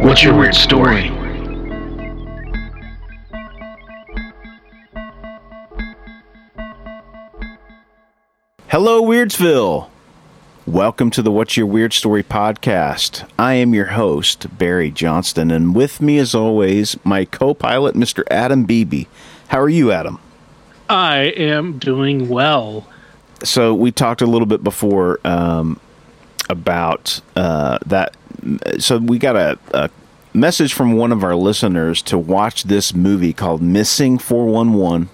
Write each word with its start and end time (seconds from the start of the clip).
what's 0.00 0.22
your 0.22 0.36
weird 0.36 0.54
story? 0.54 1.10
Hello, 8.68 9.02
Weirdsville. 9.02 9.88
Welcome 10.66 11.10
to 11.12 11.22
the 11.22 11.30
What's 11.30 11.56
Your 11.56 11.66
Weird 11.66 11.92
Story 11.92 12.22
podcast. 12.22 13.28
I 13.38 13.54
am 13.54 13.72
your 13.72 13.86
host, 13.86 14.58
Barry 14.58 14.90
Johnston, 14.90 15.50
and 15.50 15.74
with 15.74 16.00
me, 16.00 16.18
as 16.18 16.34
always, 16.34 16.96
my 17.04 17.24
co 17.24 17.54
pilot, 17.54 17.94
Mr. 17.94 18.22
Adam 18.30 18.64
Beebe. 18.64 19.04
How 19.48 19.60
are 19.60 19.68
you, 19.68 19.92
Adam? 19.92 20.18
I 20.88 21.18
am 21.36 21.78
doing 21.78 22.28
well. 22.28 22.86
So, 23.44 23.74
we 23.74 23.92
talked 23.92 24.22
a 24.22 24.26
little 24.26 24.46
bit 24.46 24.64
before 24.64 25.20
um, 25.24 25.80
about 26.48 27.20
uh, 27.34 27.78
that. 27.86 28.16
So, 28.78 28.98
we 28.98 29.18
got 29.18 29.36
a, 29.36 29.58
a 29.72 29.90
message 30.32 30.74
from 30.74 30.92
one 30.92 31.12
of 31.12 31.24
our 31.24 31.34
listeners 31.34 32.02
to 32.02 32.18
watch 32.18 32.64
this 32.64 32.94
movie 32.94 33.32
called 33.32 33.62
Missing 33.62 34.18
411 34.18 35.08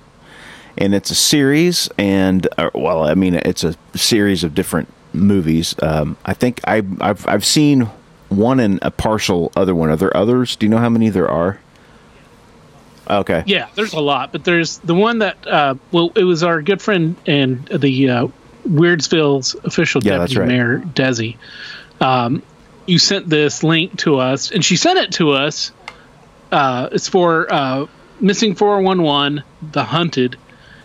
and 0.79 0.95
it's 0.95 1.11
a 1.11 1.15
series 1.15 1.89
and 1.99 2.49
uh, 2.57 2.71
well 2.75 3.05
i 3.05 3.15
mean 3.15 3.35
it's 3.35 3.63
a 3.63 3.77
series 3.95 4.43
of 4.43 4.55
different 4.55 4.89
movies. 5.15 5.75
Um, 5.83 6.17
i 6.25 6.33
think 6.35 6.61
I, 6.65 6.77
have 7.01 7.27
I've 7.27 7.45
seen 7.45 7.89
one 8.29 8.61
and 8.61 8.79
a 8.83 8.91
partial 8.91 9.53
other 9.55 9.75
one. 9.75 9.91
Are 9.91 9.97
there 9.97 10.17
others? 10.17 10.57
Do 10.57 10.65
you 10.65 10.71
know 10.71 10.79
how 10.79 10.89
many 10.89 11.11
there 11.11 11.29
are? 11.29 11.61
Okay. 13.11 13.43
Yeah 13.47 13.69
there's 13.75 13.93
a 13.93 14.01
lot 14.01 14.33
but 14.33 14.45
there's 14.45 14.79
the 14.79 14.95
one 14.95 15.19
that 15.19 15.47
uh, 15.47 15.75
well 15.91 16.13
it 16.15 16.25
was 16.25 16.43
our 16.43 16.63
good 16.63 16.81
friend 16.81 17.17
and 17.27 17.67
the 17.67 18.09
uh, 18.09 18.29
weirdsville's 18.67 19.55
official 19.65 20.03
yeah, 20.03 20.19
deputy 20.19 20.39
right. 20.39 20.49
mayor 20.49 20.79
desi 20.79 21.37
um, 22.01 22.43
you 22.87 22.99
sent 22.99 23.29
this 23.29 23.63
link 23.63 23.97
to 23.99 24.19
us 24.19 24.51
and 24.51 24.65
she 24.65 24.77
sent 24.77 24.99
it 24.99 25.13
to 25.13 25.31
us 25.31 25.73
uh, 26.51 26.89
it's 26.93 27.09
for 27.09 27.53
uh, 27.53 27.87
missing 28.21 28.55
411 28.55 29.43
the 29.73 29.85
hunted 29.85 30.37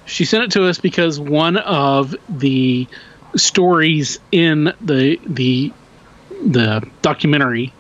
she 0.06 0.26
sent 0.26 0.46
it 0.46 0.52
to 0.52 0.66
us 0.66 0.80
because 0.80 1.20
one 1.20 1.58
of 1.58 2.16
the 2.30 2.88
stories 3.36 4.20
in 4.32 4.74
the 4.82 5.20
the 5.26 5.74
the 6.44 6.88
documentary 7.02 7.74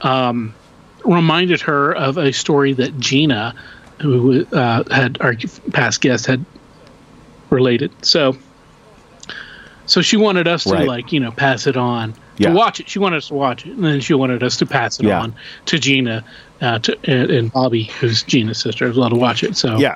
um, 0.00 0.54
reminded 1.04 1.60
her 1.62 1.94
of 1.94 2.18
a 2.18 2.32
story 2.32 2.72
that 2.74 2.98
Gina, 2.98 3.54
who 4.00 4.44
uh, 4.46 4.84
had 4.92 5.18
our 5.20 5.34
past 5.72 6.00
guest, 6.00 6.26
had 6.26 6.44
related. 7.50 7.92
So, 8.04 8.36
so 9.86 10.02
she 10.02 10.16
wanted 10.16 10.46
us 10.48 10.64
to 10.64 10.70
Right. 10.72 10.86
like 10.86 11.12
you 11.12 11.20
know 11.20 11.30
pass 11.30 11.66
it 11.66 11.76
on 11.76 12.14
Yeah. 12.38 12.50
to 12.50 12.54
watch 12.54 12.80
it. 12.80 12.88
She 12.88 12.98
wanted 12.98 13.16
us 13.18 13.28
to 13.28 13.34
watch 13.34 13.64
it, 13.66 13.72
and 13.72 13.84
then 13.84 14.00
she 14.00 14.12
wanted 14.14 14.42
us 14.42 14.56
to 14.58 14.66
pass 14.66 15.00
it 15.00 15.06
Yeah. 15.06 15.20
on 15.22 15.34
to 15.66 15.78
Gina, 15.78 16.22
uh, 16.60 16.78
to 16.80 16.96
and, 17.04 17.30
and 17.30 17.52
Bobby, 17.52 17.84
who's 18.00 18.22
Gina's 18.22 18.58
sister, 18.58 18.86
as 18.86 18.96
well 18.96 19.08
to 19.10 19.16
watch 19.16 19.42
it. 19.42 19.56
So 19.56 19.76
yeah 19.78 19.94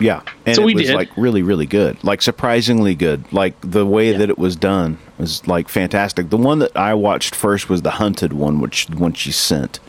yeah 0.00 0.20
and 0.44 0.54
So 0.56 0.62
it 0.62 0.64
we 0.66 0.74
was 0.74 0.86
did. 0.86 0.94
like 0.94 1.08
really 1.16 1.42
really 1.42 1.64
good 1.66 1.96
like 2.04 2.20
surprisingly 2.22 2.94
good 2.94 3.24
like 3.32 3.54
the 3.62 3.86
way 3.86 4.12
Yeah. 4.12 4.18
that 4.18 4.28
it 4.30 4.38
was 4.38 4.54
done 4.56 4.98
was 5.18 5.46
like 5.48 5.68
fantastic 5.70 6.28
the 6.28 6.36
one 6.36 6.58
that 6.58 6.76
i 6.76 6.92
watched 6.92 7.34
first 7.34 7.70
was 7.70 7.80
the 7.80 7.92
hunted 7.92 8.34
one 8.34 8.60
which 8.60 8.88
one 8.90 9.14
she 9.14 9.32
sent 9.32 9.80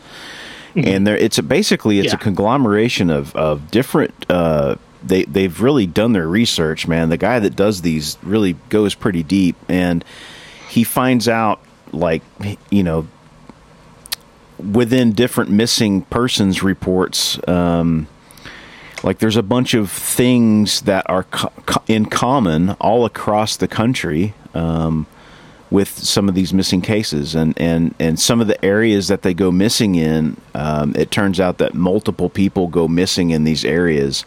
and 0.74 1.06
there 1.06 1.16
it's 1.16 1.36
a, 1.36 1.42
basically 1.42 1.98
it's 1.98 2.14
a 2.14 2.16
conglomeration 2.16 3.10
of 3.10 3.34
of 3.36 3.70
different 3.70 4.14
uh 4.30 4.76
they 5.02 5.24
they've 5.24 5.60
really 5.60 5.86
done 5.86 6.12
their 6.12 6.28
research 6.28 6.86
man. 6.86 7.08
The 7.08 7.16
guy 7.16 7.38
that 7.38 7.56
does 7.56 7.82
these 7.82 8.18
really 8.22 8.54
goes 8.68 8.94
pretty 8.94 9.22
deep 9.22 9.56
and 9.68 10.04
he 10.68 10.84
finds 10.84 11.28
out 11.28 11.60
like 11.92 12.22
you 12.70 12.82
know 12.82 13.06
within 14.58 15.12
different 15.12 15.50
missing 15.50 16.02
persons 16.02 16.62
reports 16.62 17.38
um 17.48 18.08
like 19.04 19.18
there's 19.18 19.36
a 19.36 19.42
bunch 19.42 19.74
of 19.74 19.90
things 19.90 20.82
that 20.82 21.08
are 21.08 21.24
co- 21.24 21.82
in 21.86 22.06
common 22.06 22.70
all 22.80 23.04
across 23.04 23.56
the 23.56 23.68
country 23.68 24.34
um, 24.54 25.06
with 25.70 25.88
some 25.88 26.28
of 26.28 26.34
these 26.34 26.52
missing 26.52 26.80
cases. 26.80 27.34
And, 27.34 27.54
and, 27.58 27.94
and 27.98 28.18
some 28.18 28.40
of 28.40 28.46
the 28.46 28.62
areas 28.64 29.08
that 29.08 29.22
they 29.22 29.34
go 29.34 29.50
missing 29.50 29.94
in 29.94 30.36
um, 30.54 30.94
it 30.96 31.10
turns 31.10 31.38
out 31.38 31.58
that 31.58 31.74
multiple 31.74 32.28
people 32.28 32.66
go 32.68 32.88
missing 32.88 33.30
in 33.30 33.44
these 33.44 33.64
areas 33.64 34.24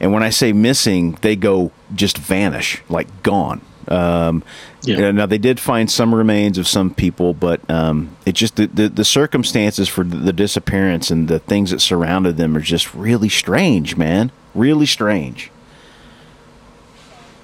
and 0.00 0.12
when 0.12 0.22
i 0.22 0.30
say 0.30 0.52
missing 0.52 1.12
they 1.20 1.36
go 1.36 1.70
just 1.94 2.18
vanish 2.18 2.82
like 2.88 3.22
gone 3.22 3.60
um, 3.88 4.44
Yeah. 4.84 5.10
now 5.10 5.26
they 5.26 5.38
did 5.38 5.58
find 5.58 5.90
some 5.90 6.14
remains 6.14 6.58
of 6.58 6.68
some 6.68 6.94
people, 6.94 7.34
but 7.34 7.60
um, 7.68 8.10
it 8.24 8.36
just 8.36 8.54
the, 8.54 8.66
the 8.68 8.88
the 8.88 9.04
circumstances 9.04 9.88
for 9.88 10.04
the, 10.04 10.32
disappearance 10.32 11.10
and 11.10 11.26
the 11.26 11.40
things 11.40 11.70
that 11.72 11.80
surrounded 11.80 12.36
them 12.36 12.56
are 12.56 12.60
just 12.60 12.94
really 12.94 13.28
strange, 13.28 13.96
man. 13.96 14.30
Really 14.54 14.86
strange. 14.86 15.50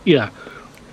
Yeah, 0.04 0.30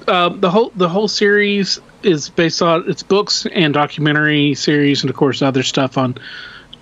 um, 0.08 0.40
the 0.40 0.50
whole 0.50 0.72
the 0.76 0.90
whole 0.90 1.08
series 1.08 1.80
is 2.02 2.30
based 2.30 2.62
on 2.64 2.90
it's 2.90 3.04
books 3.04 3.46
and 3.46 3.74
documentary 3.76 4.56
series, 4.56 5.04
and 5.04 5.10
of 5.12 5.16
course 5.16 5.42
other 5.44 5.62
stuff 5.64 5.98
on, 6.00 6.16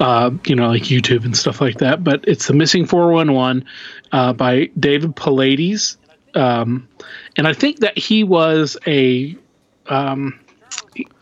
uh, 0.01 0.31
you 0.45 0.55
know, 0.55 0.67
like 0.67 0.83
YouTube 0.83 1.23
and 1.23 1.37
stuff 1.37 1.61
like 1.61 1.77
that. 1.77 2.03
But 2.03 2.25
it's 2.27 2.47
the 2.47 2.53
Missing 2.53 2.87
Four 2.87 3.11
One 3.11 3.33
One 3.33 3.63
uh, 4.11 4.33
by 4.33 4.65
David 4.77 5.15
Paulides, 5.15 5.95
um, 6.33 6.89
and 7.37 7.47
I 7.47 7.53
think 7.53 7.79
that 7.79 7.97
he 7.97 8.23
was 8.23 8.75
a. 8.85 9.37
Um, 9.87 10.39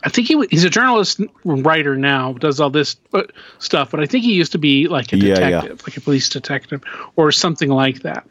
I 0.02 0.08
think 0.08 0.26
he 0.26 0.46
he's 0.50 0.64
a 0.64 0.70
journalist 0.70 1.20
writer 1.44 1.94
now. 1.96 2.32
Does 2.32 2.58
all 2.58 2.70
this 2.70 2.96
uh, 3.12 3.22
stuff, 3.58 3.90
but 3.90 4.00
I 4.00 4.06
think 4.06 4.24
he 4.24 4.32
used 4.32 4.52
to 4.52 4.58
be 4.58 4.88
like 4.88 5.12
a 5.12 5.18
Yeah, 5.18 5.26
yeah. 5.26 5.34
detective, 5.34 5.82
like 5.86 5.96
a 5.96 6.00
police 6.00 6.28
detective, 6.28 6.82
or 7.16 7.30
something 7.32 7.68
like 7.68 8.00
that. 8.00 8.26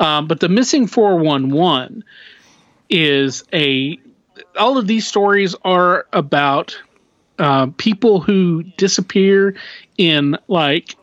Um, 0.00 0.26
but 0.26 0.40
the 0.40 0.48
missing 0.48 0.86
four 0.88 1.16
one 1.16 1.50
one 1.50 2.04
is 2.90 3.44
a 3.52 3.98
all 4.58 4.78
of 4.78 4.86
these 4.86 5.06
stories 5.06 5.54
are 5.64 6.06
about 6.12 6.76
uh, 7.38 7.66
people 7.78 8.20
who 8.20 8.62
disappear 8.76 9.54
in 9.98 10.36
like 10.48 10.96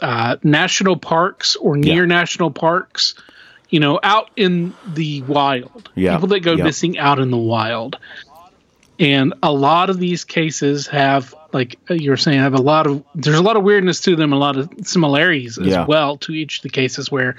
uh, 0.00 0.36
national 0.42 0.96
parks 0.96 1.56
or 1.56 1.76
near 1.76 2.02
Yeah. 2.02 2.06
national 2.06 2.50
parks 2.50 3.14
you 3.70 3.80
know 3.80 3.98
out 4.02 4.30
in 4.36 4.74
the 4.84 5.22
wild 5.22 5.90
Yeah, 5.94 6.14
people 6.14 6.28
that 6.28 6.40
go 6.40 6.54
yeah. 6.54 6.64
missing 6.64 6.98
out 6.98 7.18
in 7.18 7.30
the 7.30 7.36
wild 7.36 7.96
and 8.98 9.34
a 9.42 9.52
lot 9.52 9.90
of 9.90 9.98
these 9.98 10.24
cases 10.24 10.86
have 10.86 11.34
like 11.52 11.78
you 11.90 12.10
were 12.10 12.16
saying 12.16 12.38
have 12.38 12.54
a 12.54 12.60
lot 12.60 12.86
of 12.86 13.02
there's 13.14 13.38
a 13.38 13.42
lot 13.42 13.56
of 13.56 13.62
weirdness 13.64 14.00
to 14.02 14.16
them 14.16 14.32
a 14.32 14.36
lot 14.38 14.56
of 14.56 14.68
similarities 14.82 15.58
as 15.58 15.86
well 15.86 16.16
to 16.18 16.32
each 16.32 16.58
of 16.58 16.62
the 16.62 16.68
cases 16.68 17.10
where 17.10 17.36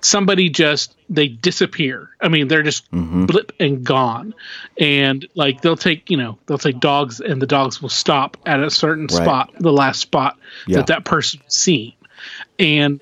somebody 0.00 0.48
just 0.48 0.94
they 1.10 1.26
disappear 1.28 2.08
i 2.20 2.28
mean 2.28 2.46
they're 2.48 2.62
just 2.62 2.88
Mm-hmm. 2.92 3.26
blip 3.26 3.52
and 3.58 3.84
gone 3.84 4.32
and 4.78 5.26
like 5.34 5.60
they'll 5.60 5.76
take 5.76 6.08
you 6.10 6.16
know 6.16 6.38
they'll 6.46 6.56
take 6.58 6.78
dogs 6.80 7.20
and 7.20 7.42
the 7.42 7.46
dogs 7.46 7.82
will 7.82 7.88
stop 7.88 8.36
at 8.46 8.60
a 8.62 8.70
certain 8.70 9.06
Right. 9.06 9.22
spot 9.24 9.50
the 9.58 9.72
last 9.72 10.00
spot 10.00 10.38
Yeah. 10.66 10.76
that 10.78 10.86
that 10.88 11.04
person 11.04 11.40
seen 11.48 11.94
and 12.58 13.00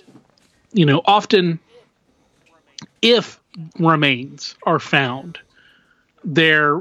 you 0.73 0.87
know 0.87 1.03
often 1.05 1.59
if 3.03 3.39
remains 3.79 4.55
are 4.65 4.79
found 4.79 5.39
they're 6.25 6.81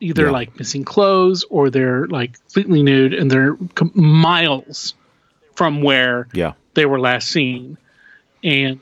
either 0.00 0.24
Yeah. 0.26 0.30
like 0.32 0.58
missing 0.58 0.84
clothes 0.84 1.44
or 1.50 1.70
they're 1.70 2.06
like 2.08 2.34
completely 2.34 2.82
nude 2.82 3.14
and 3.14 3.30
they're 3.30 3.56
miles 3.94 4.94
from 5.54 5.82
where 5.82 6.26
Yeah. 6.32 6.52
they 6.74 6.86
were 6.86 6.98
last 7.00 7.28
seen 7.28 7.78
and 8.42 8.80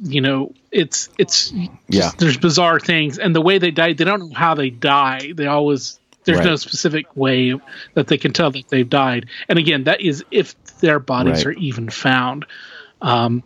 you 0.00 0.20
know 0.20 0.52
it's 0.72 1.08
it's 1.18 1.50
just, 1.50 1.70
Yeah. 1.88 2.10
there's 2.18 2.36
bizarre 2.36 2.80
things. 2.80 3.18
And 3.18 3.34
the 3.34 3.40
way 3.40 3.58
they 3.58 3.70
die 3.70 3.92
they 3.92 4.04
don't 4.04 4.20
know 4.28 4.34
how 4.34 4.54
they 4.54 4.70
die. 4.70 5.32
They 5.34 5.46
always 5.46 5.98
there's 6.24 6.40
no 6.44 6.56
specific 6.56 7.14
way 7.16 7.54
that 7.94 8.06
they 8.06 8.16
can 8.18 8.32
tell 8.32 8.50
that 8.50 8.68
they've 8.68 8.88
died. 8.88 9.26
And 9.48 9.58
again 9.58 9.84
that 9.84 10.00
is 10.00 10.24
if 10.30 10.54
their 10.80 10.98
bodies 10.98 11.44
Right. 11.44 11.46
are 11.46 11.58
even 11.58 11.90
found. 11.90 12.46
Um, 13.02 13.42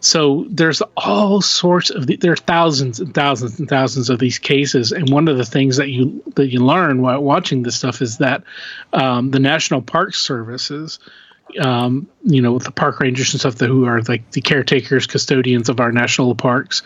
so 0.00 0.46
there's 0.50 0.82
all 0.96 1.40
sorts 1.40 1.90
of 1.90 2.08
the, 2.08 2.16
there 2.16 2.32
are 2.32 2.36
thousands 2.36 2.98
and 2.98 3.14
thousands 3.14 3.60
and 3.60 3.68
thousands 3.68 4.10
of 4.10 4.18
these 4.18 4.38
cases. 4.40 4.90
And 4.90 5.08
one 5.10 5.28
of 5.28 5.36
the 5.36 5.44
things 5.44 5.76
that 5.76 5.90
you 5.90 6.20
that 6.34 6.48
you 6.48 6.58
learn 6.58 7.02
while 7.02 7.22
watching 7.22 7.62
this 7.62 7.76
stuff 7.76 8.02
is 8.02 8.18
that 8.18 8.42
um, 8.92 9.30
the 9.30 9.38
national 9.38 9.80
park 9.82 10.14
services 10.16 10.98
um, 11.60 12.08
you 12.22 12.40
know, 12.40 12.58
the 12.58 12.70
park 12.70 13.00
rangers 13.00 13.32
and 13.32 13.40
stuff 13.40 13.56
that 13.56 13.68
who 13.68 13.84
are 13.84 14.02
like 14.02 14.30
the 14.32 14.40
caretakers, 14.40 15.06
custodians 15.06 15.68
of 15.68 15.80
our 15.80 15.92
national 15.92 16.34
parks, 16.34 16.82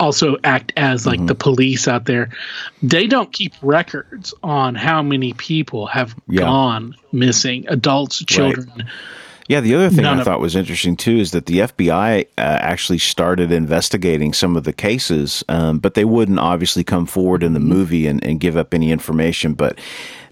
also 0.00 0.36
act 0.42 0.72
as 0.76 1.06
like 1.06 1.18
mm-hmm. 1.18 1.26
the 1.26 1.34
police 1.34 1.86
out 1.88 2.04
there. 2.04 2.30
They 2.82 3.06
don't 3.06 3.32
keep 3.32 3.54
records 3.62 4.34
on 4.42 4.74
how 4.74 5.02
many 5.02 5.32
people 5.32 5.86
have 5.86 6.14
yeah. 6.28 6.42
gone 6.42 6.96
missing, 7.12 7.64
adults, 7.68 8.24
children. 8.24 8.70
Right. 8.76 8.86
Yeah, 9.48 9.60
the 9.60 9.74
other 9.74 9.90
thing 9.90 10.04
None 10.04 10.20
I 10.20 10.24
thought 10.24 10.40
was 10.40 10.56
interesting 10.56 10.96
too 10.96 11.18
is 11.18 11.32
that 11.32 11.46
the 11.46 11.60
FBI 11.60 12.22
uh, 12.24 12.26
actually 12.38 12.98
started 12.98 13.50
investigating 13.50 14.32
some 14.32 14.56
of 14.56 14.64
the 14.64 14.72
cases, 14.72 15.44
um, 15.48 15.78
but 15.78 15.94
they 15.94 16.04
wouldn't 16.04 16.38
obviously 16.38 16.84
come 16.84 17.06
forward 17.06 17.42
in 17.42 17.52
the 17.52 17.60
mm-hmm. 17.60 17.68
movie 17.68 18.06
and, 18.06 18.24
and 18.24 18.40
give 18.40 18.56
up 18.56 18.72
any 18.72 18.92
information. 18.92 19.54
But 19.54 19.78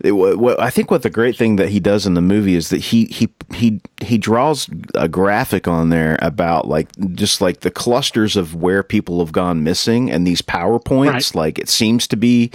it, 0.02 0.12
what, 0.12 0.60
I 0.60 0.70
think 0.70 0.90
what 0.90 1.02
the 1.02 1.10
great 1.10 1.36
thing 1.36 1.56
that 1.56 1.68
he 1.68 1.80
does 1.80 2.06
in 2.06 2.14
the 2.14 2.22
movie 2.22 2.54
is 2.54 2.70
that 2.70 2.78
he 2.78 3.06
he 3.06 3.28
he 3.54 3.80
he 4.00 4.18
draws 4.18 4.68
a 4.94 5.08
graphic 5.08 5.68
on 5.68 5.90
there 5.90 6.18
about 6.22 6.68
like 6.68 6.88
just 7.12 7.40
like 7.40 7.60
the 7.60 7.70
clusters 7.70 8.36
of 8.36 8.54
where 8.54 8.82
people 8.82 9.18
have 9.20 9.32
gone 9.32 9.62
missing 9.62 10.10
and 10.10 10.26
these 10.26 10.42
powerpoints. 10.42 11.12
Right. 11.12 11.34
Like 11.34 11.58
it 11.58 11.68
seems 11.68 12.06
to 12.08 12.16
be 12.16 12.50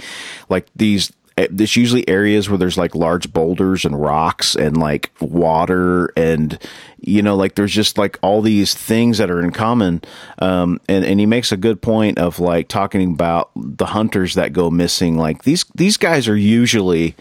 like 0.48 0.66
these 0.74 1.12
there's 1.36 1.76
usually 1.76 2.08
areas 2.08 2.48
where 2.48 2.56
there's 2.56 2.78
like 2.78 2.94
large 2.94 3.30
boulders 3.32 3.84
and 3.84 4.00
rocks 4.00 4.54
and 4.54 4.78
like 4.78 5.10
water 5.20 6.10
and 6.16 6.58
you 6.98 7.20
know 7.20 7.36
like 7.36 7.56
there's 7.56 7.72
just 7.72 7.98
like 7.98 8.18
all 8.22 8.40
these 8.40 8.72
things 8.72 9.18
that 9.18 9.30
are 9.30 9.42
in 9.42 9.50
common 9.50 10.00
um, 10.38 10.80
and 10.88 11.04
and 11.04 11.20
he 11.20 11.26
makes 11.26 11.52
a 11.52 11.56
good 11.56 11.82
point 11.82 12.18
of 12.18 12.40
like 12.40 12.68
talking 12.68 13.12
about 13.12 13.50
the 13.54 13.86
hunters 13.86 14.34
that 14.34 14.52
go 14.52 14.70
missing. 14.70 15.18
Like 15.18 15.42
these 15.42 15.64
these 15.74 15.96
guys 15.96 16.26
are 16.28 16.36
usually 16.36 17.14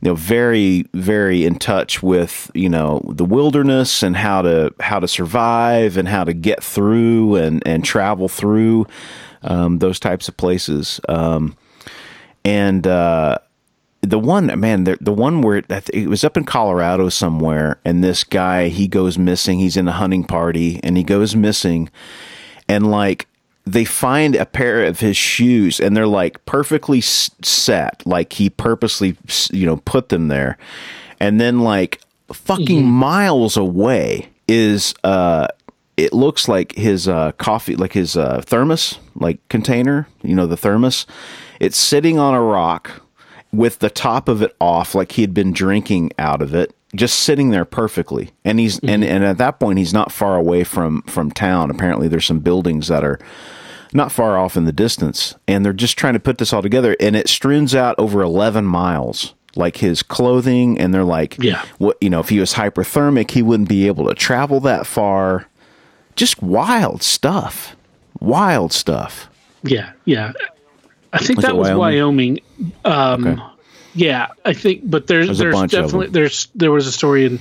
you 0.00 0.10
know 0.10 0.14
very 0.14 0.86
very 0.94 1.44
in 1.44 1.58
touch 1.58 2.02
with 2.02 2.50
you 2.54 2.68
know 2.68 3.02
the 3.08 3.24
wilderness 3.24 4.02
and 4.02 4.16
how 4.16 4.42
to 4.42 4.72
how 4.80 5.00
to 5.00 5.08
survive 5.08 5.96
and 5.96 6.06
how 6.06 6.24
to 6.24 6.32
get 6.32 6.62
through 6.62 7.36
and 7.36 7.62
and 7.66 7.84
travel 7.84 8.28
through 8.28 8.86
um, 9.42 9.78
those 9.78 9.98
types 9.98 10.28
of 10.28 10.36
places. 10.36 11.00
Um, 11.08 11.56
and 12.44 12.86
uh, 12.86 13.38
the 14.06 14.18
one 14.18 14.46
man 14.60 14.84
the, 14.84 14.96
the 15.00 15.12
one 15.12 15.42
where 15.42 15.58
it, 15.58 15.90
it, 15.92 16.08
was 16.08 16.22
up 16.24 16.36
in 16.36 16.44
colorado 16.44 17.08
somewhere 17.08 17.80
and 17.84 18.02
this 18.02 18.24
guy 18.24 18.68
he 18.68 18.86
goes 18.86 19.18
missing. 19.18 19.58
He's 19.58 19.76
in 19.76 19.88
a 19.88 19.92
hunting 19.92 20.24
party 20.24 20.80
and 20.82 20.96
he 20.96 21.02
goes 21.02 21.34
missing 21.34 21.90
and 22.68 22.90
like 22.90 23.26
they 23.64 23.84
find 23.84 24.36
a 24.36 24.46
pair 24.46 24.84
of 24.84 25.00
his 25.00 25.16
shoes 25.16 25.80
and 25.80 25.96
they're 25.96 26.06
like 26.06 26.44
perfectly 26.46 27.00
set. 27.00 28.06
Like 28.06 28.34
he 28.34 28.48
purposely 28.48 29.16
you 29.50 29.66
know 29.66 29.78
put 29.78 30.08
them 30.08 30.28
there. 30.28 30.56
And 31.18 31.40
then 31.40 31.60
like 31.60 32.00
fucking 32.32 32.82
mm-hmm. 32.82 32.90
miles 32.90 33.56
away 33.56 34.28
is 34.46 34.94
uh 35.02 35.48
it 35.96 36.12
looks 36.12 36.48
like 36.48 36.74
his 36.76 37.08
uh 37.08 37.32
coffee 37.32 37.74
like 37.74 37.94
his 37.94 38.16
uh 38.16 38.42
thermos 38.42 38.98
like 39.14 39.38
container 39.48 40.06
you 40.22 40.34
know 40.34 40.46
the 40.46 40.56
thermos. 40.56 41.06
It's 41.58 41.78
sitting 41.78 42.18
on 42.18 42.34
a 42.34 42.42
rock 42.42 43.02
with 43.52 43.78
the 43.78 43.90
top 43.90 44.28
of 44.28 44.42
it 44.42 44.54
off, 44.60 44.94
like 44.94 45.12
he 45.12 45.22
had 45.22 45.34
been 45.34 45.52
drinking 45.52 46.12
out 46.18 46.42
of 46.42 46.54
it, 46.54 46.74
just 46.94 47.20
sitting 47.20 47.50
there 47.50 47.64
perfectly. 47.64 48.30
And 48.44 48.58
he's 48.58 48.76
mm-hmm. 48.76 48.88
and, 48.88 49.04
and 49.04 49.24
at 49.24 49.38
that 49.38 49.60
point 49.60 49.78
he's 49.78 49.92
not 49.92 50.12
far 50.12 50.36
away 50.36 50.64
from 50.64 51.02
from 51.02 51.30
town. 51.30 51.70
Apparently 51.70 52.08
there's 52.08 52.26
some 52.26 52.40
buildings 52.40 52.88
that 52.88 53.04
are 53.04 53.18
not 53.92 54.12
far 54.12 54.36
off 54.36 54.56
in 54.56 54.64
the 54.64 54.72
distance, 54.72 55.34
and 55.46 55.64
they're 55.64 55.72
just 55.72 55.96
trying 55.96 56.14
to 56.14 56.20
put 56.20 56.38
this 56.38 56.52
all 56.52 56.62
together. 56.62 56.96
And 57.00 57.16
it 57.16 57.28
streams 57.28 57.74
out 57.74 57.94
over 57.98 58.22
eleven 58.22 58.64
miles 58.64 59.34
like 59.56 59.78
his 59.78 60.02
clothing 60.02 60.78
and 60.78 60.92
they're 60.92 61.04
like 61.04 61.36
yeah 61.42 61.64
what 61.78 61.96
you 62.00 62.10
know 62.10 62.20
if 62.20 62.28
he 62.28 62.38
was 62.38 62.54
hyperthermic 62.54 63.30
he 63.30 63.42
wouldn't 63.42 63.68
be 63.68 63.86
able 63.86 64.06
to 64.06 64.14
travel 64.14 64.60
that 64.60 64.86
far 64.86 65.48
just 66.14 66.42
wild 66.42 67.02
stuff 67.02 67.74
wild 68.20 68.72
stuff 68.72 69.28
yeah 69.62 69.92
yeah 70.04 70.32
I 71.16 71.24
think 71.24 71.38
was 71.38 71.44
that 71.44 71.56
was 71.56 71.70
Wyoming. 71.70 71.78
Wyoming. 71.78 72.40
Um, 72.84 73.26
okay. 73.26 73.42
Yeah, 73.96 74.28
I 74.44 74.52
think, 74.52 74.82
but 74.84 75.06
there's 75.06 75.38
there's, 75.38 75.38
there's 75.38 75.70
definitely 75.70 76.08
there's 76.08 76.48
there 76.54 76.70
was 76.70 76.86
a 76.86 76.92
story 76.92 77.24
in 77.24 77.40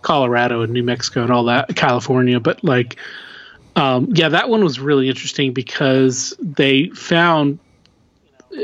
Colorado 0.00 0.62
and 0.62 0.72
New 0.72 0.82
Mexico 0.82 1.22
and 1.22 1.30
all 1.30 1.44
that, 1.44 1.76
California, 1.76 2.40
but 2.40 2.64
like, 2.64 2.96
um, 3.76 4.08
yeah, 4.14 4.30
that 4.30 4.48
one 4.48 4.64
was 4.64 4.80
really 4.80 5.10
interesting 5.10 5.52
because 5.52 6.34
they 6.40 6.88
found 6.88 7.58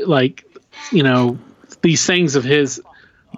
like, 0.07 0.45
you 0.91 1.03
know, 1.03 1.39
these 1.83 2.07
things 2.07 2.37
of 2.37 2.45
his, 2.45 2.81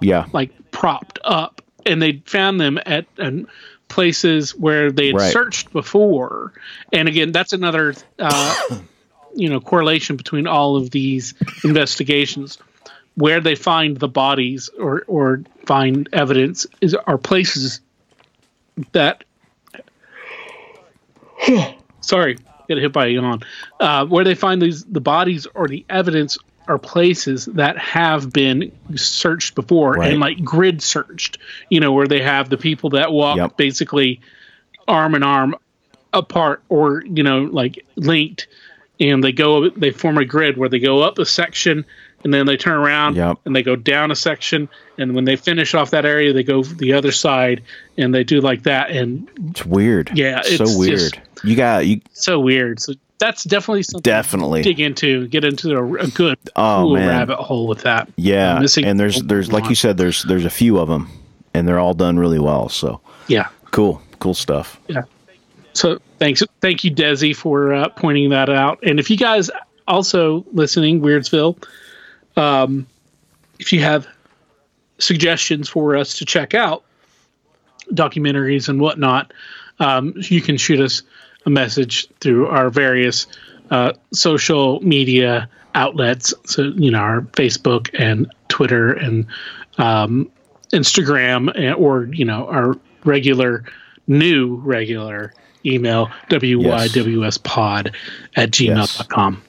yeah, 0.01 0.27
like 0.31 0.51
propped 0.71 1.19
up, 1.25 1.61
and 1.85 2.01
they 2.01 2.23
found 2.25 2.59
them 2.61 2.79
at 2.85 3.05
and 3.17 3.47
places 3.89 4.55
where 4.55 4.93
they 4.93 5.07
had 5.07 5.15
right. 5.15 5.33
searched 5.33 5.73
before, 5.73 6.53
and 6.93 7.09
again, 7.09 7.33
that's 7.33 7.51
another. 7.51 7.93
Uh, 8.17 8.79
you 9.35 9.49
know 9.49 9.59
correlation 9.59 10.15
between 10.15 10.47
all 10.47 10.75
of 10.75 10.91
these 10.91 11.33
investigations 11.63 12.57
where 13.15 13.41
they 13.41 13.55
find 13.55 13.97
the 13.97 14.07
bodies 14.07 14.69
or 14.79 15.03
or 15.07 15.43
find 15.65 16.09
evidence 16.13 16.65
is 16.81 16.95
are 16.95 17.17
places 17.17 17.81
that 18.91 19.23
sorry 22.01 22.37
get 22.67 22.77
hit 22.77 22.93
by 22.93 23.07
a 23.07 23.09
yawn 23.09 23.41
uh, 23.79 24.05
where 24.05 24.23
they 24.23 24.35
find 24.35 24.61
these 24.61 24.85
the 24.85 25.01
bodies 25.01 25.47
or 25.53 25.67
the 25.67 25.85
evidence 25.89 26.37
are 26.67 26.77
places 26.77 27.45
that 27.45 27.77
have 27.79 28.31
been 28.31 28.71
searched 28.95 29.55
before 29.55 29.93
right. 29.93 30.11
and 30.11 30.19
like 30.19 30.43
grid 30.43 30.81
searched 30.81 31.39
you 31.69 31.79
know 31.79 31.91
where 31.91 32.07
they 32.07 32.21
have 32.21 32.49
the 32.49 32.57
people 32.57 32.91
that 32.91 33.11
walk 33.11 33.37
yep. 33.37 33.57
basically 33.57 34.21
arm 34.87 35.15
in 35.15 35.23
arm 35.23 35.55
apart 36.13 36.63
or 36.69 37.03
you 37.05 37.23
know 37.23 37.41
like 37.41 37.85
linked 37.95 38.47
and 38.99 39.23
they 39.23 39.31
go 39.31 39.69
they 39.69 39.91
form 39.91 40.17
a 40.17 40.25
grid 40.25 40.57
where 40.57 40.69
they 40.69 40.79
go 40.79 41.01
up 41.01 41.19
a 41.19 41.25
section 41.25 41.85
and 42.23 42.33
then 42.33 42.45
they 42.45 42.57
turn 42.57 42.73
around 42.73 43.15
yep. 43.15 43.37
and 43.45 43.55
they 43.55 43.63
go 43.63 43.75
down 43.75 44.11
a 44.11 44.15
section 44.15 44.67
and 44.97 45.15
when 45.15 45.25
they 45.25 45.35
finish 45.35 45.73
off 45.73 45.91
that 45.91 46.05
area 46.05 46.33
they 46.33 46.43
go 46.43 46.63
the 46.63 46.93
other 46.93 47.11
side 47.11 47.63
and 47.97 48.13
they 48.13 48.23
do 48.23 48.41
like 48.41 48.63
that 48.63 48.91
and 48.91 49.29
it's 49.49 49.65
weird. 49.65 50.11
Yeah 50.13 50.41
it's 50.43 50.57
so 50.57 50.77
weird. 50.77 51.21
You 51.43 51.55
got 51.55 51.87
you 51.87 52.01
so 52.13 52.39
weird. 52.39 52.81
So 52.81 52.93
that's 53.19 53.43
definitely 53.43 53.83
something 53.83 54.01
definitely. 54.01 54.61
dig 54.61 54.79
into 54.79 55.27
get 55.27 55.43
into 55.45 55.75
a, 55.77 55.93
a 55.95 56.07
good 56.07 56.37
oh, 56.55 56.81
cool 56.81 56.95
man. 56.95 57.07
rabbit 57.07 57.37
hole 57.37 57.67
with 57.67 57.81
that. 57.83 58.09
Yeah 58.15 58.61
and 58.77 58.99
there's 58.99 59.21
there's 59.23 59.51
like 59.51 59.69
you 59.69 59.75
said 59.75 59.97
there's 59.97 60.23
there's 60.23 60.45
a 60.45 60.49
few 60.49 60.77
of 60.77 60.89
them 60.89 61.09
and 61.53 61.67
they're 61.67 61.79
all 61.79 61.93
done 61.93 62.17
really 62.17 62.39
well 62.39 62.69
so. 62.69 63.01
Yeah. 63.27 63.47
Cool 63.71 64.01
cool 64.19 64.33
stuff. 64.33 64.79
Yeah 64.87 65.03
so 65.73 65.99
thanks, 66.17 66.43
thank 66.61 66.83
you, 66.83 66.91
Desi, 66.91 67.35
for 67.35 67.73
uh, 67.73 67.89
pointing 67.89 68.29
that 68.29 68.49
out. 68.49 68.79
And 68.83 68.99
if 68.99 69.09
you 69.09 69.17
guys 69.17 69.49
also 69.87 70.45
listening, 70.51 71.01
Weirdsville, 71.01 71.63
um, 72.35 72.87
if 73.59 73.73
you 73.73 73.81
have 73.81 74.07
suggestions 74.99 75.69
for 75.69 75.95
us 75.95 76.17
to 76.19 76.25
check 76.25 76.53
out, 76.53 76.83
documentaries 77.93 78.69
and 78.69 78.79
whatnot, 78.79 79.33
um, 79.79 80.13
you 80.17 80.41
can 80.41 80.57
shoot 80.57 80.79
us 80.79 81.01
a 81.45 81.49
message 81.49 82.07
through 82.19 82.47
our 82.47 82.69
various 82.69 83.27
uh, 83.71 83.93
social 84.13 84.79
media 84.81 85.49
outlets. 85.75 86.33
So 86.45 86.73
you 86.75 86.91
know 86.91 86.99
our 86.99 87.21
Facebook 87.21 87.89
and 87.97 88.31
Twitter 88.47 88.93
and 88.93 89.25
um, 89.77 90.31
Instagram, 90.73 91.51
and, 91.55 91.75
or 91.75 92.05
you 92.05 92.25
know 92.25 92.47
our 92.47 92.75
regular 93.05 93.63
new 94.07 94.55
regular 94.57 95.33
email 95.65 96.07
wywspod 96.29 97.93
at 98.35 98.51
gmail.com. 98.51 99.33
Yes. 99.33 99.43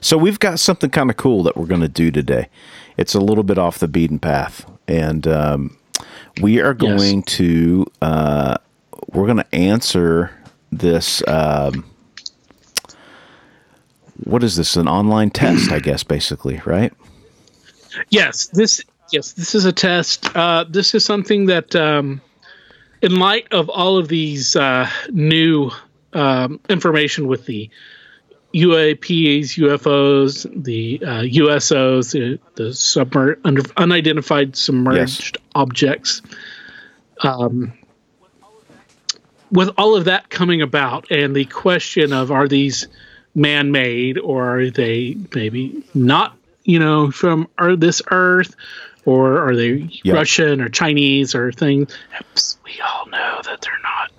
So 0.00 0.18
we've 0.18 0.38
got 0.38 0.60
something 0.60 0.90
kind 0.90 1.10
of 1.10 1.16
cool 1.16 1.42
that 1.44 1.56
we're 1.56 1.66
going 1.66 1.80
to 1.80 1.88
do 1.88 2.10
today. 2.10 2.48
It's 2.96 3.14
a 3.14 3.20
little 3.20 3.44
bit 3.44 3.58
off 3.58 3.78
the 3.78 3.88
beaten 3.88 4.18
path, 4.18 4.70
and 4.86 5.26
um, 5.26 5.76
we 6.40 6.60
are 6.60 6.74
going 6.74 7.16
yes. 7.16 7.36
to 7.36 7.86
uh, 8.02 8.56
we're 9.12 9.26
going 9.26 9.38
to 9.38 9.54
answer 9.54 10.30
this. 10.70 11.26
Um, 11.26 11.86
what 14.24 14.44
is 14.44 14.56
this? 14.56 14.76
An 14.76 14.88
online 14.88 15.30
test, 15.30 15.72
I 15.72 15.80
guess, 15.80 16.04
basically, 16.04 16.60
right? 16.64 16.92
Yes. 18.10 18.46
This 18.48 18.82
yes, 19.12 19.32
this 19.32 19.54
is 19.54 19.64
a 19.64 19.72
test. 19.72 20.34
Uh, 20.36 20.64
this 20.68 20.94
is 20.94 21.04
something 21.04 21.46
that 21.46 21.74
um, 21.74 22.20
in 23.04 23.16
light 23.16 23.46
of 23.52 23.68
all 23.68 23.98
of 23.98 24.08
these 24.08 24.56
uh, 24.56 24.88
new 25.10 25.70
um, 26.14 26.58
information 26.70 27.28
with 27.28 27.44
the 27.44 27.68
UAPs, 28.54 29.58
UFOs, 29.58 30.64
the 30.64 31.00
uh, 31.04 31.20
USOs, 31.20 32.12
the, 32.12 32.40
the 32.54 32.70
submer- 32.70 33.38
unidentified 33.76 34.56
submerged 34.56 35.36
yes. 35.36 35.44
objects. 35.54 36.22
Um, 37.22 37.74
with 39.50 39.68
all 39.76 39.96
of 39.96 40.06
that 40.06 40.30
coming 40.30 40.62
about, 40.62 41.10
and 41.10 41.36
the 41.36 41.44
question 41.44 42.14
of 42.14 42.30
are 42.30 42.48
these 42.48 42.88
man-made 43.34 44.16
or 44.18 44.60
are 44.60 44.70
they 44.70 45.16
maybe 45.34 45.84
not, 45.92 46.38
you 46.62 46.78
know, 46.78 47.10
from 47.10 47.48
this 47.76 48.00
Earth, 48.10 48.56
or 49.04 49.46
are 49.46 49.54
they 49.56 49.88
Yep. 50.02 50.14
Russian 50.14 50.60
or 50.60 50.68
Chinese 50.68 51.34
or 51.34 51.52
things? 51.52 51.96
We 52.64 52.72
all 52.80 53.06
know 53.06 53.40
that 53.44 53.60
they're 53.60 53.72
not. 53.82 54.10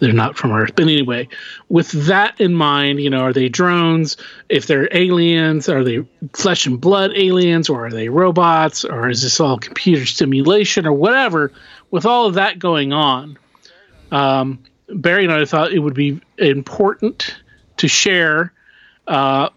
They're 0.00 0.12
not 0.12 0.36
from 0.36 0.52
Earth. 0.52 0.72
But 0.76 0.84
anyway, 0.84 1.26
with 1.68 1.90
that 2.06 2.40
in 2.40 2.54
mind, 2.54 3.00
you 3.00 3.10
know, 3.10 3.18
are 3.18 3.32
they 3.32 3.48
drones? 3.48 4.16
If 4.48 4.68
they're 4.68 4.88
aliens, 4.96 5.68
are 5.68 5.82
they 5.82 6.06
flesh 6.34 6.66
and 6.66 6.80
blood 6.80 7.10
aliens, 7.16 7.68
or 7.68 7.86
are 7.86 7.90
they 7.90 8.08
robots, 8.08 8.84
or 8.84 9.10
is 9.10 9.22
this 9.22 9.40
all 9.40 9.58
computer 9.58 10.06
stimulation, 10.06 10.86
or 10.86 10.92
whatever? 10.92 11.50
With 11.90 12.06
all 12.06 12.26
of 12.26 12.34
that 12.34 12.60
going 12.60 12.92
on, 12.92 13.38
um, 14.12 14.62
Barry 14.88 15.24
and 15.24 15.32
I 15.32 15.44
thought 15.44 15.72
it 15.72 15.80
would 15.80 15.94
be 15.94 16.20
important 16.38 17.34
to 17.78 17.88
share 17.88 18.52
uh, 19.08 19.48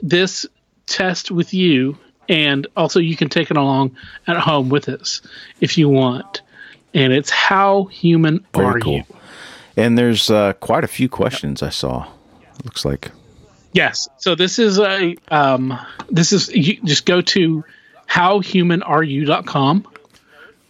this 0.00 0.46
test 0.86 1.30
with 1.32 1.52
you, 1.52 1.98
and 2.28 2.66
also 2.76 3.00
you 3.00 3.16
can 3.16 3.28
take 3.28 3.50
it 3.50 3.56
along 3.56 3.96
at 4.26 4.36
home 4.36 4.68
with 4.68 4.88
us 4.88 5.22
if 5.60 5.78
you 5.78 5.88
want. 5.88 6.42
And 6.94 7.12
it's 7.12 7.30
how 7.30 7.84
human 7.84 8.44
Very 8.54 8.66
are 8.66 8.80
cool. 8.80 8.96
you? 8.96 9.04
And 9.76 9.96
there's 9.96 10.30
uh, 10.30 10.54
quite 10.54 10.84
a 10.84 10.88
few 10.88 11.08
questions 11.08 11.62
I 11.62 11.68
saw. 11.68 12.08
Looks 12.64 12.84
like. 12.84 13.10
Yes. 13.72 14.08
So 14.16 14.34
this 14.34 14.58
is 14.58 14.78
a 14.78 15.14
um, 15.28 15.78
this 16.10 16.32
is 16.32 16.48
you 16.48 16.80
just 16.82 17.06
go 17.06 17.20
to 17.20 17.64
howhumanareyou.com 18.08 19.86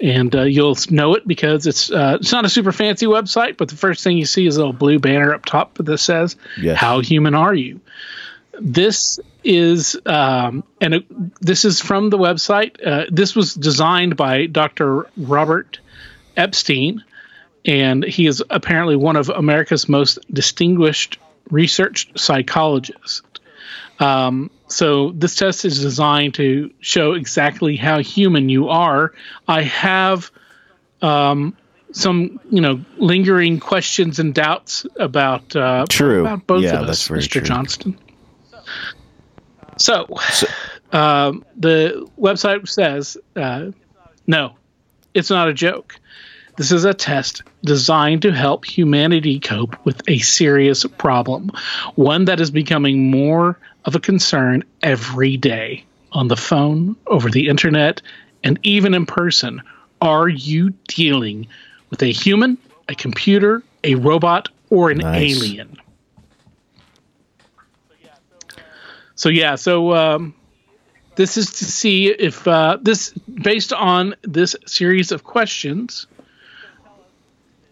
and 0.00 0.34
uh, 0.34 0.42
you'll 0.42 0.76
know 0.90 1.14
it 1.14 1.26
because 1.26 1.66
it's 1.66 1.90
uh, 1.90 2.18
it's 2.20 2.32
not 2.32 2.44
a 2.44 2.48
super 2.48 2.72
fancy 2.72 3.06
website, 3.06 3.56
but 3.56 3.68
the 3.68 3.76
first 3.76 4.04
thing 4.04 4.16
you 4.16 4.26
see 4.26 4.46
is 4.46 4.56
a 4.56 4.60
little 4.60 4.72
blue 4.72 4.98
banner 4.98 5.34
up 5.34 5.44
top 5.44 5.74
that 5.78 5.98
says 5.98 6.36
Yes. 6.60 6.78
"How 6.78 7.00
human 7.00 7.34
are 7.34 7.54
you?" 7.54 7.80
This 8.60 9.20
is 9.44 9.96
um, 10.06 10.64
and 10.80 10.94
it, 10.94 11.40
this 11.40 11.64
is 11.64 11.80
from 11.80 12.10
the 12.10 12.18
website. 12.18 12.84
Uh, 12.84 13.06
this 13.10 13.34
was 13.36 13.54
designed 13.54 14.16
by 14.16 14.46
Dr. 14.46 15.06
Robert 15.16 15.78
Epstein, 16.36 17.02
and 17.64 18.04
he 18.04 18.26
is 18.26 18.42
apparently 18.50 18.96
one 18.96 19.16
of 19.16 19.28
America's 19.28 19.88
most 19.88 20.18
distinguished 20.32 21.18
research 21.50 22.10
psychologists. 22.16 23.22
Um, 24.00 24.50
so 24.68 25.10
this 25.12 25.34
test 25.34 25.64
is 25.64 25.80
designed 25.80 26.34
to 26.34 26.70
show 26.80 27.14
exactly 27.14 27.76
how 27.76 28.00
human 28.00 28.48
you 28.48 28.68
are. 28.68 29.12
I 29.46 29.62
have 29.62 30.30
um, 31.02 31.56
some, 31.92 32.38
you 32.50 32.60
know, 32.60 32.84
lingering 32.98 33.60
questions 33.60 34.18
and 34.18 34.34
doubts 34.34 34.86
about 34.96 35.56
uh, 35.56 35.86
True. 35.88 36.20
about 36.20 36.46
both 36.46 36.62
Yeah, 36.64 36.80
of 36.80 36.88
us, 36.88 37.08
Mr. 37.08 37.28
true. 37.28 37.40
Johnston. 37.42 37.98
So, 39.76 40.06
So- 40.32 40.46
um, 40.92 41.44
the 41.56 42.08
website 42.18 42.68
says, 42.68 43.16
uh, 43.36 43.70
no, 44.26 44.56
it's 45.14 45.30
not 45.30 45.48
a 45.48 45.54
joke. 45.54 45.94
This 46.56 46.72
is 46.72 46.84
a 46.84 46.92
test 46.92 47.42
designed 47.64 48.22
to 48.22 48.32
help 48.32 48.64
humanity 48.64 49.38
cope 49.38 49.76
with 49.84 50.02
a 50.08 50.18
serious 50.18 50.84
problem, 50.84 51.52
one 51.94 52.24
that 52.24 52.40
is 52.40 52.50
becoming 52.50 53.10
more 53.12 53.56
of 53.84 53.94
a 53.94 54.00
concern 54.00 54.64
every 54.82 55.36
day 55.36 55.84
on 56.12 56.26
the 56.26 56.36
phone, 56.36 56.96
over 57.06 57.30
the 57.30 57.46
internet, 57.48 58.02
and 58.42 58.58
even 58.64 58.92
in 58.94 59.06
person. 59.06 59.62
Are 60.00 60.28
you 60.28 60.70
dealing 60.88 61.46
with 61.90 62.02
a 62.02 62.12
human, 62.12 62.58
a 62.88 62.94
computer, 62.94 63.62
a 63.84 63.94
robot, 63.94 64.48
or 64.70 64.90
an 64.90 64.98
Nice. 64.98 65.40
alien? 65.40 65.76
So, 69.18 69.28
yeah, 69.28 69.56
so 69.56 69.94
um, 69.94 70.34
this 71.16 71.36
is 71.36 71.50
to 71.54 71.64
see 71.64 72.06
if 72.06 72.46
uh, 72.46 72.78
this, 72.80 73.10
based 73.10 73.72
on 73.72 74.14
this 74.22 74.54
series 74.64 75.10
of 75.10 75.24
questions, 75.24 76.06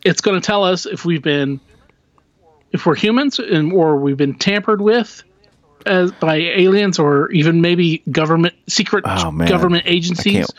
it's 0.04 0.20
going 0.20 0.40
to 0.40 0.44
tell 0.44 0.64
us 0.64 0.86
if 0.86 1.04
we've 1.04 1.22
been 1.22 1.60
if 2.72 2.84
we're 2.84 2.96
humans 2.96 3.38
and 3.38 3.72
or 3.72 3.96
we've 3.96 4.16
been 4.16 4.34
tampered 4.34 4.80
with 4.80 5.22
as 5.86 6.10
by 6.10 6.34
aliens 6.34 6.98
or 6.98 7.30
even 7.30 7.60
maybe 7.60 8.02
government 8.10 8.54
secret 8.68 9.04
Oh, 9.06 9.30
government 9.46 9.84
agencies 9.86 10.50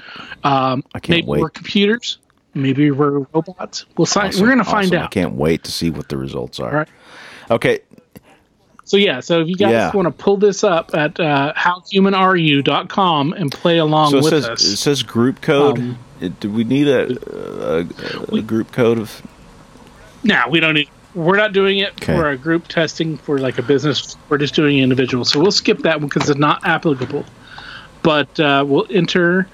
um 0.44 0.84
I 0.96 1.00
can't 1.00 1.10
maybe 1.10 1.28
wait. 1.28 1.42
we're 1.42 1.50
computers 1.50 2.18
maybe 2.54 2.92
we're 2.92 3.20
robots 3.34 3.86
we'll 3.98 4.06
Awesome, 4.06 4.42
we're 4.42 4.48
going 4.48 4.58
to 4.60 4.64
find 4.64 4.94
out. 4.94 5.06
I 5.06 5.08
can't 5.08 5.36
wait 5.36 5.64
to 5.66 5.72
see 5.72 5.90
what 5.90 6.10
the 6.10 6.18
results 6.18 6.60
are. 6.60 6.70
All 6.70 6.78
right. 6.78 6.90
Okay. 7.52 7.80
So 8.88 8.96
yeah 8.96 9.20
so 9.20 9.42
if 9.42 9.48
you 9.50 9.56
guys 9.56 9.72
Yeah. 9.72 9.92
want 9.92 10.08
to 10.08 10.12
pull 10.24 10.38
this 10.38 10.64
up 10.64 10.92
at 10.96 11.20
uh, 11.20 11.54
howhumanareyou.com 11.56 13.34
and 13.34 13.52
play 13.52 13.78
along 13.80 14.12
So 14.12 14.18
it 14.18 14.24
with 14.24 14.30
says 14.34 14.46
us 14.50 14.64
it 14.64 14.78
says 14.78 15.04
group 15.04 15.42
code. 15.42 15.78
Um, 15.78 15.98
It- 16.22 16.40
do 16.40 16.50
we 16.50 16.64
need 16.64 16.88
a, 16.88 17.18
a, 17.80 18.36
a 18.36 18.42
group 18.42 18.72
code 18.72 18.98
of? 18.98 19.22
Now 20.24 20.50
we 20.50 20.60
don't 20.60 20.74
need. 20.74 20.90
We're 21.14 21.36
not 21.38 21.52
doing 21.54 21.80
it 21.80 21.92
Okay. 22.02 22.16
for 22.16 22.30
a 22.30 22.38
group 22.38 22.68
testing 22.70 23.18
for 23.18 23.38
like 23.40 23.58
a 23.60 23.62
business. 23.62 24.16
We're 24.30 24.38
just 24.38 24.56
doing 24.56 24.78
individual. 24.80 25.26
So 25.26 25.40
we'll 25.40 25.52
skip 25.52 25.80
that 25.80 26.00
one 26.00 26.08
because 26.10 26.30
it's 26.30 26.40
not 26.40 26.66
applicable. 26.66 27.26
But 28.04 28.40
uh, 28.40 28.64
we'll 28.68 28.88
enter 28.90 29.48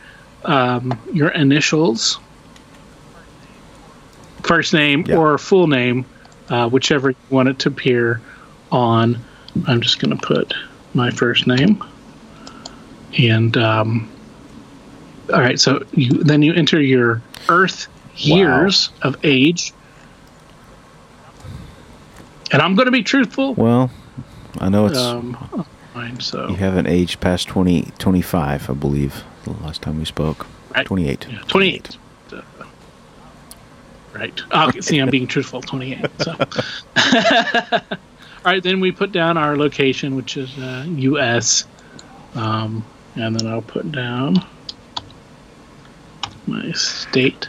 um, 0.46 0.98
your 1.12 1.30
initials, 1.30 2.20
first 4.44 4.74
name 4.74 5.06
Yeah. 5.08 5.16
or 5.18 5.38
full 5.38 5.68
name, 5.68 6.06
uh, 6.50 6.70
whichever 6.70 7.10
you 7.12 7.16
want 7.30 7.50
it 7.50 7.60
to 7.60 7.70
appear 7.70 8.22
on. 8.78 9.18
I'm 9.68 9.80
just 9.82 10.00
going 10.00 10.18
to 10.18 10.26
put 10.26 10.54
my 10.94 11.10
first 11.12 11.48
name, 11.48 11.82
and 13.18 13.56
um, 13.56 14.10
all 15.32 15.40
right. 15.40 15.60
So 15.60 15.84
you 15.94 16.10
then 16.24 16.42
you 16.42 16.54
enter 16.54 16.82
your 16.82 17.22
Earth 17.50 17.88
years 18.16 18.90
of 19.04 19.16
age. 19.24 19.74
And 22.52 22.62
I'm 22.62 22.76
going 22.76 22.86
to 22.86 22.92
be 22.92 23.02
truthful. 23.02 23.56
Well, 23.56 23.90
I 24.60 24.70
know 24.70 24.86
it's 24.86 25.00
Um, 25.00 25.66
fine, 25.94 26.20
so 26.20 26.50
you 26.50 26.56
haven't 26.56 26.86
aged 26.86 27.20
past 27.20 27.48
20, 27.48 27.88
25, 27.98 28.70
I 28.70 28.74
believe. 28.74 29.24
The 29.46 29.52
last 29.54 29.82
time 29.82 29.98
we 29.98 30.06
spoke, 30.06 30.46
Right. 30.76 30.86
twenty 30.86 31.10
eight. 31.10 31.26
yeah, 31.32 31.40
28. 31.48 31.98
Uh, 32.32 32.42
right. 34.14 34.40
Okay, 34.52 34.82
see, 34.82 35.00
I'm 35.00 35.10
being 35.18 35.26
truthful. 35.26 35.62
28. 35.62 36.06
So. 36.22 36.36
All 38.46 38.52
right, 38.52 38.62
then 38.62 38.80
we 38.82 38.92
put 38.92 39.12
down 39.14 39.38
our 39.38 39.56
location, 39.56 40.16
which 40.16 40.36
is 40.36 40.58
uh, 40.58 40.86
U.S. 40.88 41.66
Um, 42.36 42.84
and 43.16 43.36
then 43.40 43.48
I'll 43.48 43.62
put 43.62 43.90
down 43.92 44.46
my 46.46 46.72
state. 46.74 47.48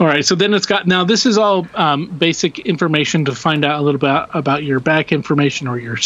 All 0.00 0.06
right, 0.06 0.24
so 0.24 0.34
then 0.34 0.52
it's 0.52 0.66
got 0.66 0.86
now. 0.86 1.04
This 1.04 1.26
is 1.26 1.38
all 1.38 1.66
um, 1.74 2.06
basic 2.08 2.58
information 2.60 3.24
to 3.26 3.34
find 3.34 3.64
out 3.64 3.80
a 3.80 3.82
little 3.82 4.00
bit 4.00 4.28
about 4.34 4.64
your 4.64 4.80
back 4.80 5.12
information, 5.12 5.68
or 5.68 5.78
your, 5.78 5.96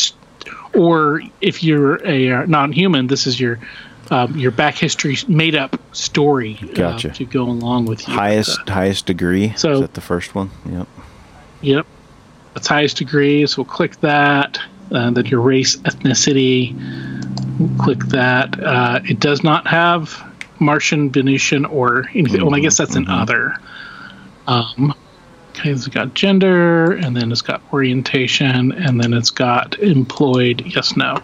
or 0.75 1.23
if 1.41 1.65
you're 1.65 2.07
a 2.07 2.31
uh, 2.31 2.47
non-human, 2.47 3.07
this 3.09 3.27
is 3.27 3.41
your 3.41 3.59
um, 4.11 4.37
your 4.37 4.51
back 4.51 4.75
history 4.77 5.17
made 5.29 5.57
up 5.57 5.81
story 5.93 6.59
uh, 6.79 6.99
to 6.99 7.25
go 7.25 7.45
along 7.45 7.87
with 7.87 8.07
you. 8.07 8.15
Highest 8.15 8.69
highest 8.69 9.07
degree. 9.07 9.55
So- 9.57 9.73
is 9.73 9.81
that 9.81 9.95
the 9.95 10.01
first 10.01 10.35
one? 10.35 10.51
Yep. 10.71 10.89
Yep. 11.63 11.87
That's 12.55 12.67
highest 12.67 12.97
degree. 12.99 13.47
So 13.47 13.63
we'll 13.63 13.73
click 13.73 14.01
that. 14.01 14.59
Uh, 14.93 15.11
then 15.11 15.27
your 15.27 15.41
race, 15.41 15.77
ethnicity. 15.79 16.75
We'll 17.59 17.79
click 17.79 18.01
that. 18.07 18.59
Uh, 18.61 19.01
it 19.05 19.21
does 19.21 19.45
not 19.45 19.67
have 19.69 20.21
Martian, 20.59 21.11
Venusian, 21.11 21.65
or 21.65 22.07
anything. 22.15 22.45
Well, 22.45 22.55
I 22.55 22.61
guess 22.61 22.77
that's 22.77 22.97
an 22.97 23.09
other. 23.09 23.57
Um, 24.47 24.95
okay, 25.51 25.71
it's 25.71 25.87
got 25.87 26.15
gender, 26.15 26.93
and 26.93 27.17
then 27.17 27.31
it's 27.31 27.43
got 27.43 27.63
orientation, 27.73 28.73
and 28.73 29.01
then 29.01 29.13
it's 29.15 29.31
got 29.31 29.79
employed. 29.79 30.63
Yes, 30.67 30.97
no. 30.97 31.19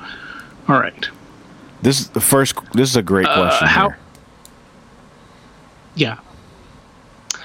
All 0.69 0.79
right. 0.79 1.09
This 1.83 2.01
is 2.01 2.09
the 2.11 2.21
first. 2.21 2.55
This 2.73 2.89
is 2.91 2.97
a 2.97 3.03
great 3.03 3.27
question. 3.27 3.67
Uh, 3.67 3.71
how- 3.71 3.89
here. 3.91 3.99
Yeah. 5.97 6.19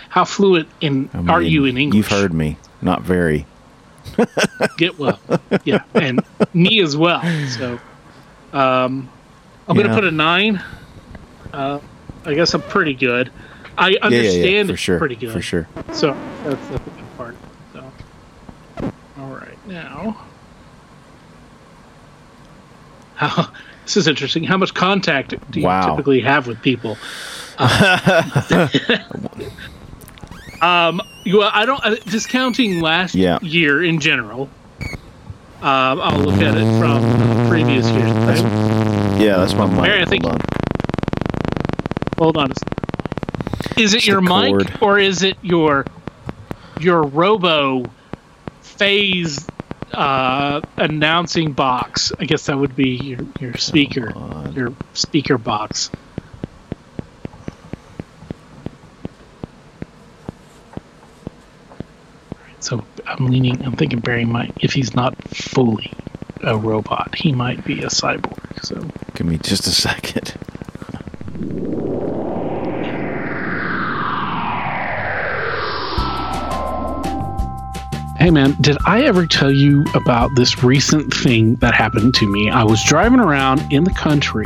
How 0.09 0.25
fluent 0.25 0.67
in 0.81 1.09
I 1.13 1.31
are 1.31 1.41
you 1.41 1.65
in 1.65 1.77
English? 1.77 1.95
You've 1.95 2.07
heard 2.07 2.33
me. 2.33 2.57
Not 2.81 3.01
very. 3.01 3.45
Get 4.77 4.97
well. 4.97 5.19
Yeah, 5.63 5.83
and 5.95 6.23
me 6.53 6.81
as 6.81 6.95
well. 6.97 7.21
So, 7.47 7.79
um, 8.53 9.09
I'm 9.67 9.75
Yeah. 9.77 9.83
gonna 9.83 9.93
put 9.95 10.05
a 10.05 10.11
nine. 10.11 10.61
Uh, 11.53 11.79
I 12.25 12.33
guess 12.33 12.53
I'm 12.53 12.61
pretty 12.61 12.93
good. 12.93 13.31
I 13.77 13.89
Yeah, 13.89 13.97
yeah, 14.01 14.03
understand 14.03 14.69
yeah, 14.69 14.73
for 14.73 14.77
sure. 14.77 14.97
pretty 14.97 15.15
good. 15.15 15.31
For 15.31 15.41
sure. 15.41 15.67
So 15.93 16.15
that's 16.43 16.67
the 16.67 16.79
good 16.79 17.17
part. 17.17 17.35
So, 17.73 17.91
all 19.19 19.27
right, 19.29 19.57
now, 19.67 20.17
how 23.15 23.49
this 23.85 23.97
is 23.97 24.07
interesting. 24.07 24.43
How 24.43 24.57
much 24.57 24.73
contact 24.73 25.33
do 25.51 25.59
you 25.59 25.65
Wow. 25.67 25.89
typically 25.89 26.19
have 26.21 26.47
with 26.47 26.61
people? 26.61 26.97
Uh, 27.57 28.23
um, 30.61 31.01
you, 31.23 31.41
I 31.43 31.65
don't 31.65 31.83
uh, 31.85 31.95
discounting 32.05 32.81
last 32.81 33.15
Yeah. 33.15 33.39
year 33.41 33.83
in 33.83 33.99
general. 33.99 34.49
Um, 35.61 36.01
I'll 36.01 36.17
look 36.19 36.41
at 36.41 36.55
it 36.57 36.79
from 36.79 37.01
the 37.43 37.49
previous 37.49 37.87
years. 37.91 38.41
Yeah, 39.21 39.37
that's 39.37 39.53
my 39.53 39.67
mic. 39.67 39.81
Mary, 39.81 40.01
I 40.01 40.05
think- 40.05 40.23
Hold 40.23 40.35
on. 40.35 40.41
hold 42.17 42.37
on 42.37 42.51
a 42.51 42.55
second. 42.55 43.79
Is 43.79 43.93
it 43.93 44.05
your 44.07 44.21
mic 44.21 44.49
cord. 44.49 44.73
or 44.81 44.99
is 44.99 45.21
it 45.23 45.37
your 45.41 45.85
your 46.79 47.03
robo 47.03 47.83
phase 48.61 49.47
uh, 49.93 50.61
announcing 50.77 51.53
box? 51.53 52.11
I 52.19 52.25
guess 52.25 52.47
that 52.47 52.57
would 52.57 52.75
be 52.75 52.89
your, 52.95 53.19
your 53.39 53.53
speaker, 53.57 54.13
your 54.53 54.73
speaker 54.93 55.37
box. 55.37 55.91
So 62.61 62.83
I'm 63.05 63.27
leaning. 63.27 63.63
I'm 63.65 63.75
thinking 63.75 63.99
Barry 63.99 64.25
might, 64.25 64.53
if 64.61 64.73
he's 64.73 64.95
not 64.95 65.15
fully 65.27 65.91
a 66.43 66.57
robot, 66.57 67.15
he 67.15 67.31
might 67.31 67.63
be 67.65 67.81
a 67.83 67.87
cyborg. 67.87 68.63
So 68.63 68.87
Give 69.15 69.27
me 69.27 69.37
just 69.37 69.67
a 69.67 69.71
second. 69.71 70.35
Hey 78.21 78.29
man, 78.29 78.55
did 78.61 78.77
I 78.85 79.01
ever 79.05 79.25
tell 79.25 79.51
you 79.51 79.83
about 79.95 80.35
this 80.35 80.63
recent 80.63 81.11
thing 81.11 81.55
that 81.55 81.73
happened 81.73 82.13
to 82.13 82.31
me? 82.31 82.51
I 82.51 82.63
was 82.63 82.79
driving 82.83 83.19
around 83.19 83.63
in 83.73 83.83
the 83.83 83.93
country 83.95 84.45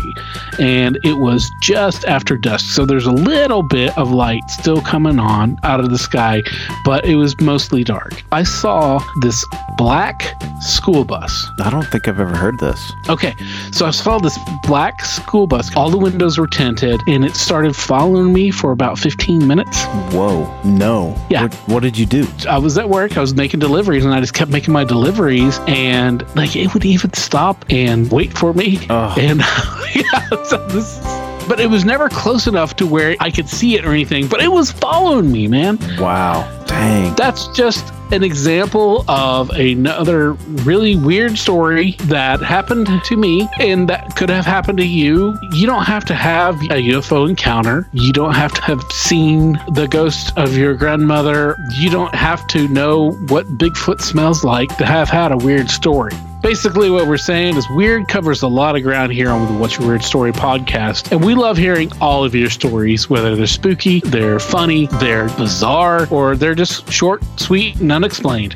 and 0.61 0.97
it 1.03 1.17
was 1.17 1.51
just 1.61 2.05
after 2.05 2.37
dusk. 2.37 2.73
So 2.73 2.85
there's 2.85 3.05
a 3.05 3.11
little 3.11 3.63
bit 3.63 3.97
of 3.97 4.11
light 4.11 4.49
still 4.49 4.81
coming 4.81 5.19
on 5.19 5.57
out 5.63 5.81
of 5.81 5.89
the 5.89 5.97
sky, 5.97 6.41
but 6.85 7.03
it 7.03 7.15
was 7.15 7.37
mostly 7.41 7.83
dark. 7.83 8.23
I 8.31 8.43
saw 8.43 9.03
this 9.19 9.43
black 9.77 10.41
school 10.61 11.03
bus. 11.03 11.45
I 11.59 11.69
don't 11.69 11.85
think 11.85 12.07
I've 12.07 12.21
ever 12.21 12.33
heard 12.33 12.57
this. 12.59 12.79
Okay, 13.09 13.35
so 13.73 13.85
I 13.85 13.91
saw 13.91 14.19
this 14.19 14.39
black 14.63 15.03
school 15.03 15.47
bus. 15.47 15.75
All 15.75 15.89
the 15.89 15.97
windows 15.97 16.37
were 16.37 16.47
tinted 16.47 17.01
and 17.09 17.25
it 17.25 17.35
started 17.35 17.75
following 17.75 18.31
me 18.31 18.51
for 18.51 18.71
about 18.71 18.97
15 18.97 19.45
minutes. 19.45 19.83
Whoa, 20.13 20.61
no. 20.63 21.13
Yeah. 21.29 21.43
What, 21.43 21.55
what 21.67 21.83
did 21.83 21.97
you 21.97 22.05
do? 22.05 22.25
I 22.47 22.57
was 22.57 22.77
at 22.77 22.89
work, 22.89 23.17
I 23.17 23.19
was 23.19 23.33
making 23.33 23.64
deliveries, 23.65 24.05
and 24.05 24.13
I 24.13 24.19
just 24.19 24.35
kept 24.35 24.51
making 24.51 24.73
my 24.73 24.83
deliveries, 24.83 25.59
and 25.65 26.23
like 26.35 26.55
it 26.55 26.73
would 26.73 26.85
even 26.85 27.13
stop 27.13 27.65
and 27.69 28.11
wait 28.11 28.37
for 28.37 28.53
me. 28.53 28.77
Ugh. 28.89 29.17
And 29.17 29.39
yeah, 29.95 30.43
so 30.43 30.67
this, 30.67 30.99
but 31.47 31.59
it 31.59 31.69
was 31.69 31.85
never 31.85 32.09
close 32.09 32.47
enough 32.47 32.75
to 32.77 32.85
where 32.85 33.15
I 33.19 33.31
could 33.31 33.49
see 33.49 33.75
it 33.75 33.85
or 33.85 33.91
anything, 33.91 34.27
but 34.27 34.41
it 34.41 34.51
was 34.51 34.71
following 34.71 35.31
me, 35.31 35.47
man. 35.47 35.77
Wow. 35.99 36.51
Dang. 36.67 37.15
That's 37.15 37.47
just 37.49 37.93
an 38.11 38.23
example 38.23 39.03
of 39.09 39.49
another 39.51 40.33
really 40.63 40.95
weird 40.95 41.37
story 41.37 41.91
that 42.03 42.39
happened 42.39 42.87
to 43.03 43.17
me 43.17 43.47
and 43.59 43.89
that 43.89 44.15
could 44.15 44.29
have 44.29 44.45
happened 44.45 44.77
to 44.77 44.85
you. 44.85 45.37
You 45.51 45.65
don't 45.65 45.85
have 45.85 46.05
to 46.05 46.15
have 46.15 46.55
a 46.63 46.81
UFO 46.91 47.27
encounter. 47.27 47.89
You 47.93 48.13
don't 48.13 48.35
have 48.35 48.53
to 48.53 48.61
have 48.61 48.83
seen 48.91 49.59
the 49.73 49.87
ghost 49.87 50.37
of 50.37 50.55
your 50.55 50.75
grandmother. 50.75 51.55
You 51.71 51.89
don't 51.89 52.13
have 52.13 52.45
to 52.47 52.67
know 52.67 53.11
what 53.27 53.45
Bigfoot 53.57 54.01
smells 54.01 54.43
like 54.43 54.75
to 54.77 54.85
have 54.85 55.09
had 55.09 55.31
a 55.31 55.37
weird 55.37 55.69
story. 55.69 56.13
Basically, 56.45 56.91
what 56.91 57.07
we're 57.07 57.17
saying 57.17 57.57
is 57.57 57.67
weird 57.71 58.07
covers 58.07 58.43
a 58.43 58.47
lot 58.47 58.75
of 58.75 58.83
ground 58.83 59.11
here 59.11 59.31
on 59.31 59.51
the 59.51 59.59
What's 59.59 59.79
Your 59.79 59.87
Weird 59.87 60.03
Story 60.03 60.31
podcast. 60.31 61.11
And 61.11 61.25
we 61.25 61.33
love 61.33 61.57
hearing 61.57 61.91
all 61.99 62.23
of 62.23 62.35
your 62.35 62.51
stories, 62.51 63.09
whether 63.09 63.35
they're 63.35 63.47
spooky, 63.47 63.99
they're 64.01 64.39
funny, 64.39 64.85
they're 64.99 65.27
bizarre, 65.29 66.07
or 66.11 66.35
they're 66.35 66.53
just 66.53 66.87
short, 66.87 67.23
sweet, 67.39 67.77
and 67.77 67.91
unexplained. 67.91 68.55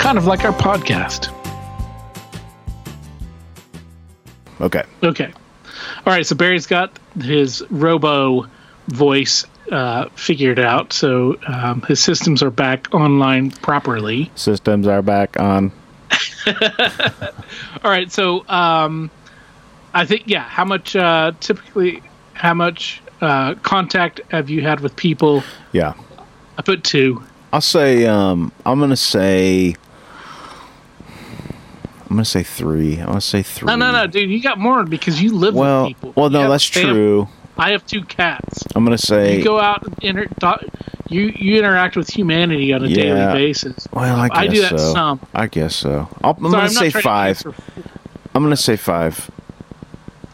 Kind 0.00 0.18
of 0.18 0.26
like 0.26 0.44
our 0.44 0.52
podcast. 0.52 1.32
Okay. 4.60 4.82
Okay. 5.04 5.32
All 6.06 6.12
right. 6.12 6.26
So 6.26 6.34
Barry's 6.34 6.66
got 6.66 6.98
his 7.22 7.62
robo 7.70 8.48
voice 8.88 9.44
uh, 9.70 10.08
figured 10.16 10.58
out. 10.58 10.92
So 10.92 11.36
um, 11.46 11.82
his 11.82 12.00
systems 12.00 12.42
are 12.42 12.50
back 12.50 12.92
online 12.92 13.52
properly. 13.52 14.32
Systems 14.34 14.88
are 14.88 15.02
back 15.02 15.38
on. 15.38 15.70
All 17.84 17.90
right. 17.90 18.10
So 18.10 18.46
um, 18.48 19.10
I 19.94 20.04
think, 20.04 20.24
yeah, 20.26 20.42
how 20.42 20.64
much 20.64 20.94
uh, 20.96 21.32
typically, 21.40 22.02
how 22.34 22.54
much 22.54 23.00
uh, 23.20 23.54
contact 23.56 24.20
have 24.30 24.50
you 24.50 24.62
had 24.62 24.80
with 24.80 24.94
people? 24.96 25.42
Yeah. 25.72 25.94
I 26.58 26.62
put 26.62 26.84
two. 26.84 27.22
I'll 27.52 27.60
say 27.60 28.06
um 28.06 28.52
I'm 28.66 28.80
gonna 28.80 28.96
say 28.96 29.74
I'm 32.02 32.16
gonna 32.16 32.24
say 32.24 32.42
three. 32.42 32.98
I'm 32.98 33.06
gonna 33.06 33.20
say 33.20 33.42
three. 33.42 33.66
No, 33.66 33.76
no, 33.76 33.92
no, 33.92 34.06
dude. 34.06 34.30
You 34.30 34.40
got 34.42 34.58
more 34.58 34.84
because 34.84 35.20
you 35.22 35.32
live 35.34 35.54
Well, 35.54 35.84
with 35.84 35.88
people. 35.96 36.12
well, 36.16 36.30
no, 36.30 36.48
that's 36.50 36.64
true. 36.64 37.28
I 37.58 37.70
have 37.70 37.86
two 37.86 38.02
cats. 38.04 38.64
I'm 38.74 38.84
gonna 38.84 38.98
say. 38.98 39.38
You 39.38 39.44
go 39.44 39.58
out 39.60 39.84
and 39.86 39.96
inter- 40.02 40.28
you 41.08 41.32
you 41.36 41.58
interact 41.58 41.96
with 41.96 42.08
humanity 42.08 42.72
on 42.72 42.84
a 42.84 42.88
Yeah. 42.88 42.96
daily 42.96 43.32
basis. 43.46 43.88
well, 43.92 44.16
I 44.20 44.28
guess 44.28 44.38
I 44.38 44.46
do 44.48 44.60
that 44.62 44.78
so. 44.80 44.92
some. 44.92 45.20
I 45.34 45.46
guess 45.46 45.74
so. 45.76 46.08
I'll, 46.22 46.36
I'm 46.38 46.50
Sorry, 46.50 46.52
gonna 46.52 46.70
say 46.70 46.90
five. 46.90 47.42
I'm 48.34 48.42
gonna 48.42 48.56
say 48.56 48.76
five. 48.76 49.30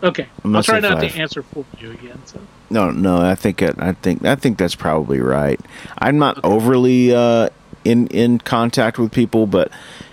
Okay, 0.02 0.26
I'm 0.42 0.56
I'll 0.56 0.62
try 0.64 0.80
not 0.80 0.98
five. 1.00 1.12
to 1.12 1.20
answer 1.20 1.42
for 1.42 1.64
you 1.78 1.92
again. 1.92 2.18
So 2.24 2.40
No, 2.70 2.90
no. 2.90 3.18
I 3.22 3.36
think 3.36 3.62
it, 3.62 3.76
I 3.78 3.92
think 3.92 4.24
I 4.24 4.34
think 4.34 4.58
that's 4.58 4.74
probably 4.74 5.20
right. 5.20 5.60
I'm 5.98 6.18
not 6.18 6.40
overly 6.44 7.14
uh, 7.14 7.50
in 7.84 8.08
in 8.08 8.38
contact 8.38 8.98
with 8.98 9.12
people, 9.12 9.46
but 9.46 9.70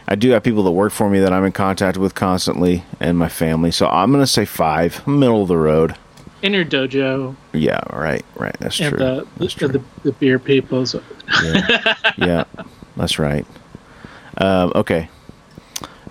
I 0.08 0.14
do 0.16 0.30
have 0.32 0.44
people 0.44 0.62
that 0.64 0.72
work 0.72 0.92
for 0.92 1.10
me 1.10 1.20
that 1.22 1.34
I'm 1.34 1.44
in 1.46 1.54
contact 1.54 1.98
with 1.98 2.14
constantly, 2.14 2.84
and 3.00 3.18
my 3.18 3.30
family. 3.30 3.72
So 3.72 3.88
I'm 3.88 4.12
gonna 4.12 4.28
say 4.28 4.46
five, 4.46 5.08
middle 5.08 5.42
of 5.42 5.48
the 5.48 5.58
road. 5.58 5.96
In 6.42 6.54
your 6.54 6.66
dojo 6.66 7.36
Yeah, 7.54 7.82
right, 7.96 8.26
right. 8.36 8.56
That's 8.60 8.80
and 8.80 8.90
true. 8.90 9.00
the 9.00 9.28
that's 9.38 9.54
the, 9.56 9.60
true. 9.60 9.68
the 9.68 9.84
the 10.04 10.12
beer 10.14 10.40
people. 10.40 10.86
Yeah, 11.44 11.96
yeah, 12.18 12.44
that's 12.96 13.20
right. 13.20 13.46
Um, 14.38 14.72
okay. 14.76 15.10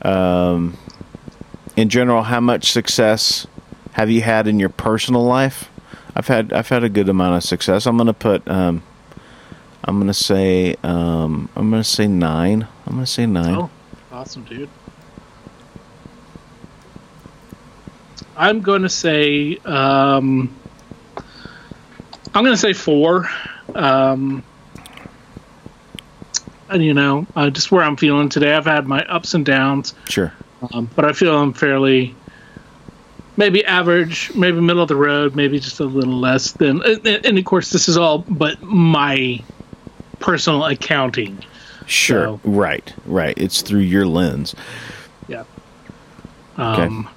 Um, 0.03 0.77
in 1.77 1.89
general, 1.89 2.23
how 2.25 2.41
much 2.41 2.71
success 2.73 3.47
have 3.93 4.11
you 4.11 4.21
had 4.23 4.47
in 4.47 4.59
your 4.61 4.69
personal 4.69 5.25
life? 5.25 5.71
I've 6.15 6.29
had 6.29 6.53
I've 6.53 6.69
had 6.69 6.85
a 6.85 6.89
good 6.89 7.09
amount 7.09 7.37
of 7.37 7.43
success. 7.45 7.87
I'm 7.87 7.97
gonna 7.97 8.13
put 8.13 8.47
um, 8.49 8.83
I'm 9.85 9.99
gonna 9.99 10.13
say 10.15 10.77
um, 10.83 11.49
I'm 11.57 11.71
gonna 11.71 11.85
say 11.85 12.07
nine. 12.07 12.67
I'm 12.87 12.95
gonna 12.95 13.07
say 13.07 13.27
nine. 13.27 13.55
oh, 13.55 13.71
awesome, 14.13 14.45
dude. 14.45 14.69
I'm 18.39 18.61
going 18.61 18.83
to 18.83 18.89
say 18.89 19.57
um, 19.65 20.55
I'm 22.35 22.45
going 22.45 22.55
to 22.55 22.57
say 22.57 22.73
four. 22.73 23.29
Um, 23.75 24.43
and 26.71 26.85
you 26.85 26.95
know, 26.95 27.27
uh, 27.35 27.51
just 27.51 27.73
where 27.73 27.83
I'm 27.83 27.97
feeling 27.97 28.29
today. 28.29 28.55
I've 28.55 28.65
had 28.67 28.87
my 28.87 29.05
ups 29.07 29.35
and 29.35 29.45
downs. 29.45 29.95
Sure. 30.09 30.33
um, 30.73 30.89
but 30.95 31.05
I 31.05 31.13
feel 31.13 31.37
I'm 31.37 31.53
fairly 31.53 32.15
maybe 33.37 33.65
average, 33.65 34.33
maybe 34.35 34.61
middle 34.61 34.83
of 34.83 34.89
the 34.89 34.97
road, 34.97 35.35
maybe 35.35 35.59
just 35.61 35.81
a 35.81 35.85
little 35.85 36.19
less 36.19 36.53
than. 36.53 36.83
And, 36.83 37.07
and 37.07 37.39
of 37.39 37.45
course, 37.45 37.71
this 37.71 37.89
is 37.89 37.97
all 37.97 38.19
but 38.29 38.61
my 38.63 39.43
personal 40.21 40.65
accounting. 40.65 41.43
Sure. 41.87 42.25
So- 42.25 42.41
Right. 42.45 42.93
Right. 43.07 43.37
It's 43.39 43.63
through 43.63 43.81
your 43.81 44.07
lens. 44.07 44.55
Yeah. 45.27 45.45
Um, 46.57 47.07
okay. 47.07 47.15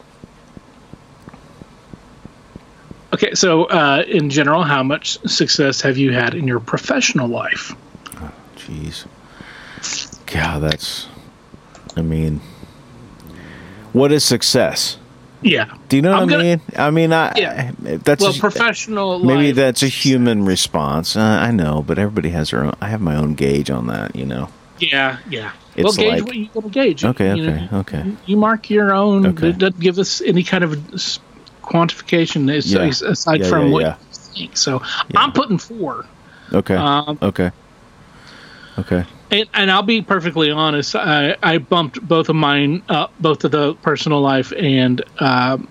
Okay, 3.13 3.33
so, 3.33 3.65
uh, 3.65 4.03
in 4.07 4.29
general, 4.29 4.63
how 4.63 4.83
much 4.83 5.19
success 5.27 5.81
have 5.81 5.97
you 5.97 6.13
had 6.13 6.33
in 6.33 6.47
your 6.47 6.59
professional 6.61 7.27
life? 7.27 7.75
Jeez. 8.55 9.05
God, 10.27 10.59
that's. 10.61 11.07
I 11.97 12.01
mean, 12.01 12.39
what 13.91 14.11
is 14.13 14.23
success? 14.23 14.97
Yeah. 15.41 15.73
Do 15.89 15.95
you 15.97 16.01
know 16.03 16.11
what 16.11 16.21
I'm 16.21 16.29
I 16.29 16.31
gonna- 16.31 16.43
mean? 16.43 16.61
I 16.77 16.91
mean, 16.91 17.11
I 17.11 17.33
Yeah. 17.35 17.71
that's 17.81 18.21
Well, 18.21 18.31
a- 18.31 18.39
professional. 18.39 19.19
maybe 19.19 19.47
life- 19.47 19.55
that's 19.55 19.83
a 19.83 19.87
human 19.87 20.45
response. 20.45 21.15
Uh, 21.17 21.21
I 21.21 21.51
know, 21.51 21.83
but 21.85 21.97
everybody 21.97 22.29
has 22.29 22.51
their 22.51 22.63
own. 22.63 22.73
I 22.79 22.87
have 22.89 23.01
my 23.01 23.15
own 23.15 23.33
gauge 23.33 23.69
on 23.69 23.87
that. 23.87 24.15
You 24.15 24.25
know. 24.25 24.49
Yeah, 24.79 25.17
yeah. 25.29 25.49
It's 25.75 25.83
well, 25.83 25.93
gauge 25.93 26.19
like- 26.19 26.27
what 26.27 26.35
you 26.35 26.47
gonna 26.53 26.69
gauge. 26.69 27.03
Okay, 27.03 27.35
you 27.35 27.43
okay, 27.49 27.69
okay. 27.73 28.03
You 28.25 28.37
mark 28.37 28.69
your 28.69 28.93
own. 28.93 29.25
Okay. 29.27 29.49
It 29.49 29.57
doesn't 29.57 29.79
give 29.79 29.97
us 29.99 30.21
any 30.25 30.43
kind 30.43 30.63
of 30.63 30.77
quantification 31.71 32.53
as- 32.53 32.71
Yeah. 32.71 32.83
aside 33.09 33.41
Yeah, 33.41 33.47
from 33.49 33.67
yeah, 33.67 33.71
what 33.71 33.83
you 33.83 33.93
think. 34.47 34.57
So 34.57 34.81
I'm 35.15 35.31
putting 35.31 35.57
four. 35.57 36.05
Okay. 36.53 36.75
Um, 36.75 37.17
okay. 37.21 37.51
Okay. 38.79 39.03
and, 39.31 39.49
and 39.53 39.69
I'll 39.71 39.83
be 39.83 40.01
perfectly 40.01 40.49
honest. 40.49 40.95
I, 40.95 41.35
I 41.43 41.57
bumped 41.57 42.01
both 42.07 42.29
of 42.29 42.35
mine 42.35 42.81
up, 42.89 43.13
both 43.19 43.43
of 43.43 43.51
the 43.51 43.73
personal 43.75 44.21
life 44.21 44.53
and 44.57 45.03
um, 45.19 45.67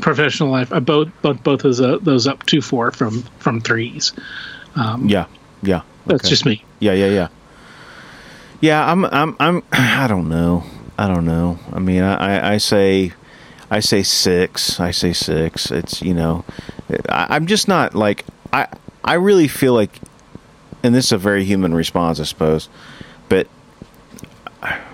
professional 0.00 0.50
life. 0.50 0.72
I 0.72 0.80
both 0.80 1.08
bumped 1.22 1.42
both 1.44 1.64
of 1.64 1.76
those, 1.76 2.00
those 2.02 2.26
up 2.26 2.44
to 2.46 2.60
four 2.60 2.90
from 2.90 3.22
from 3.38 3.60
threes. 3.60 4.12
Yeah. 4.76 5.26
Yeah. 5.62 5.82
That's 6.06 6.28
just 6.28 6.44
me. 6.46 6.62
Yeah. 6.78 6.92
Yeah. 6.92 7.08
Yeah. 7.08 7.28
Yeah. 8.60 8.90
I'm. 8.92 9.04
I'm. 9.06 9.36
I'm. 9.40 9.62
I 9.72 10.06
don't 10.06 10.28
know. 10.28 10.64
I 10.98 11.08
don't 11.08 11.24
know. 11.24 11.58
I 11.72 11.78
mean, 11.78 12.02
I. 12.02 12.14
I, 12.38 12.52
I 12.54 12.56
say. 12.58 13.12
I 13.70 13.80
say 13.80 14.02
six. 14.02 14.78
I 14.80 14.90
say 14.90 15.12
six. 15.12 15.70
It's 15.70 16.02
you 16.02 16.14
know, 16.14 16.44
I, 17.08 17.26
I'm 17.30 17.46
just 17.46 17.68
not 17.68 17.94
like 17.94 18.24
I. 18.52 18.68
I 19.04 19.14
really 19.14 19.46
feel 19.46 19.72
like, 19.72 20.00
and 20.82 20.94
this 20.94 21.06
is 21.06 21.12
a 21.12 21.18
very 21.18 21.44
human 21.44 21.72
response, 21.74 22.18
I 22.18 22.24
suppose, 22.24 22.68
but 23.28 23.46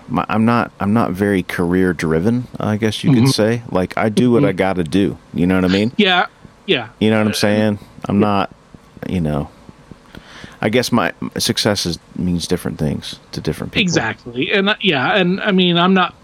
my, 0.08 0.26
I'm 0.28 0.44
not. 0.44 0.70
I'm 0.80 0.92
not 0.92 1.12
very 1.12 1.42
career 1.42 1.92
driven. 1.92 2.46
I 2.60 2.76
guess 2.76 3.02
you 3.02 3.10
could 3.12 3.24
mm-hmm. 3.24 3.30
say. 3.30 3.62
Like 3.70 3.96
I 3.96 4.08
do 4.08 4.30
what 4.30 4.44
I 4.44 4.48
mm-hmm. 4.48 4.56
got 4.58 4.76
to 4.76 4.84
do. 4.84 5.18
You 5.34 5.46
know 5.46 5.54
what 5.54 5.64
I 5.64 5.68
mean? 5.68 5.92
Yeah, 5.96 6.26
yeah. 6.66 6.90
You 7.00 7.10
know 7.10 7.18
what 7.18 7.26
I'm 7.26 7.34
saying? 7.34 7.78
Uh, 7.78 8.06
I'm 8.08 8.20
not. 8.20 8.54
You 9.08 9.20
know. 9.20 9.50
I 10.60 10.68
guess 10.68 10.92
my 10.92 11.12
success 11.38 11.86
is, 11.86 11.98
means 12.14 12.46
different 12.46 12.78
things 12.78 13.18
to 13.32 13.40
different 13.40 13.72
people. 13.72 13.82
Exactly, 13.82 14.52
and 14.52 14.68
uh, 14.68 14.76
yeah, 14.80 15.16
and 15.16 15.40
I 15.40 15.50
mean, 15.50 15.76
I'm 15.76 15.94
not. 15.94 16.14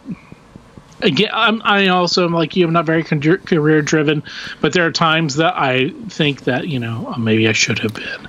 Again, 1.00 1.30
I'm. 1.32 1.62
I 1.64 1.88
also 1.88 2.24
am 2.24 2.32
like 2.32 2.56
you. 2.56 2.66
I'm 2.66 2.72
not 2.72 2.84
very 2.84 3.02
career 3.02 3.82
driven, 3.82 4.22
but 4.60 4.72
there 4.72 4.84
are 4.84 4.90
times 4.90 5.36
that 5.36 5.54
I 5.56 5.90
think 6.08 6.44
that 6.44 6.68
you 6.68 6.78
know 6.78 7.12
uh, 7.14 7.18
maybe 7.18 7.48
I 7.48 7.52
should 7.52 7.78
have 7.78 7.94
been. 7.94 8.28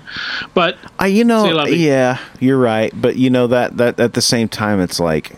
But 0.54 0.78
I, 1.00 1.08
you 1.08 1.24
know, 1.24 1.66
yeah, 1.66 2.20
you're 2.40 2.60
right. 2.60 2.94
But 3.00 3.16
you 3.16 3.30
know 3.30 3.48
that 3.48 3.78
that 3.78 4.00
at 4.00 4.14
the 4.14 4.22
same 4.22 4.48
time, 4.48 4.80
it's 4.80 5.00
like 5.00 5.32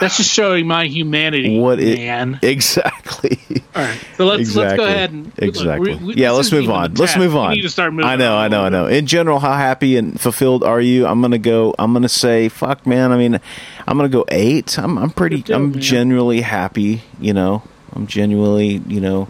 that's 0.00 0.16
just 0.16 0.30
showing 0.30 0.66
my 0.66 0.86
humanity, 0.86 1.58
what 1.58 1.80
it, 1.80 1.98
man. 1.98 2.38
Exactly. 2.46 3.38
All 3.74 3.82
right, 3.82 4.00
so 4.16 4.26
let's 4.26 4.40
exactly. 4.40 4.64
let's 4.64 4.76
go 4.76 4.84
ahead 4.86 5.10
and 5.10 5.32
exactly. 5.38 5.94
Look, 5.94 6.02
we, 6.02 6.14
yeah, 6.14 6.30
let's 6.30 6.50
move 6.52 6.70
on. 6.70 6.94
Let's 6.94 7.16
move 7.16 7.36
on. 7.36 7.50
We 7.50 7.56
need 7.56 7.62
to 7.62 7.68
start 7.68 7.92
moving. 7.92 8.08
I 8.08 8.16
know, 8.16 8.36
I 8.36 8.48
know, 8.48 8.64
I 8.64 8.68
know. 8.68 8.86
In 8.86 9.06
general, 9.06 9.38
how 9.38 9.52
happy 9.52 9.96
and 9.96 10.18
fulfilled 10.20 10.64
are 10.64 10.80
you? 10.80 11.06
I'm 11.06 11.20
gonna 11.20 11.38
go. 11.38 11.74
I'm 11.78 11.92
gonna 11.92 12.08
say, 12.08 12.48
fuck, 12.48 12.86
man. 12.86 13.12
I 13.12 13.18
mean, 13.18 13.40
I'm 13.86 13.96
gonna 13.96 14.08
go 14.08 14.24
eight. 14.28 14.78
I'm, 14.78 14.98
I'm 14.98 15.10
pretty. 15.10 15.44
I'm 15.52 15.72
man. 15.72 15.80
genuinely 15.80 16.40
happy. 16.40 17.02
You 17.20 17.34
know, 17.34 17.62
I'm 17.94 18.06
genuinely, 18.06 18.82
you 18.86 19.00
know, 19.00 19.28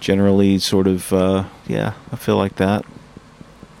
generally 0.00 0.58
sort 0.58 0.86
of. 0.86 1.12
uh 1.12 1.44
Yeah, 1.66 1.94
I 2.12 2.16
feel 2.16 2.36
like 2.36 2.56
that. 2.56 2.84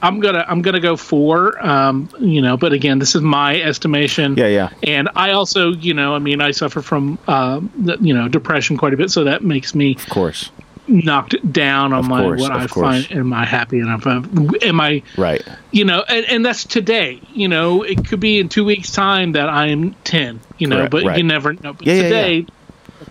I'm 0.02 0.20
gonna 0.20 0.44
I'm 0.48 0.62
gonna 0.62 0.80
go 0.80 0.96
four. 0.96 1.64
Um, 1.64 2.08
you 2.20 2.40
know, 2.40 2.56
but 2.56 2.72
again, 2.72 2.98
this 2.98 3.14
is 3.14 3.20
my 3.22 3.60
estimation. 3.60 4.36
Yeah, 4.36 4.46
yeah. 4.46 4.70
And 4.84 5.08
I 5.16 5.32
also, 5.32 5.72
you 5.72 5.94
know, 5.94 6.14
I 6.14 6.18
mean, 6.20 6.40
I 6.40 6.52
suffer 6.52 6.82
from, 6.82 7.18
um, 7.26 7.70
the, 7.76 7.96
you 8.00 8.14
know, 8.14 8.28
depression 8.28 8.76
quite 8.76 8.94
a 8.94 8.96
bit, 8.96 9.10
so 9.10 9.24
that 9.24 9.42
makes 9.42 9.74
me 9.74 9.94
Of 9.96 10.08
course. 10.08 10.50
knocked 10.86 11.34
down 11.52 11.92
on 11.92 12.00
Of 12.00 12.08
my 12.08 12.22
course, 12.22 12.40
what 12.40 12.52
I 12.52 12.66
course. 12.66 13.06
find. 13.08 13.18
Am 13.18 13.32
I 13.32 13.44
happy 13.44 13.78
enough? 13.80 14.06
Am 14.06 14.80
I, 14.80 15.02
Right. 15.16 15.42
you 15.72 15.84
know, 15.84 16.04
and, 16.08 16.24
and 16.26 16.46
that's 16.46 16.64
today. 16.64 17.20
You 17.34 17.48
know, 17.48 17.82
it 17.82 18.06
could 18.06 18.20
be 18.20 18.38
in 18.38 18.48
two 18.48 18.64
weeks' 18.64 18.92
time 18.92 19.32
that 19.32 19.48
I 19.48 19.66
am 19.68 19.94
ten. 20.04 20.40
You 20.58 20.68
know, 20.68 20.88
but 20.88 21.04
right. 21.04 21.18
you 21.18 21.24
never 21.24 21.52
know. 21.54 21.72
But 21.72 21.86
Yeah, 21.86 21.94
yeah, 21.94 22.02
today, 22.02 22.46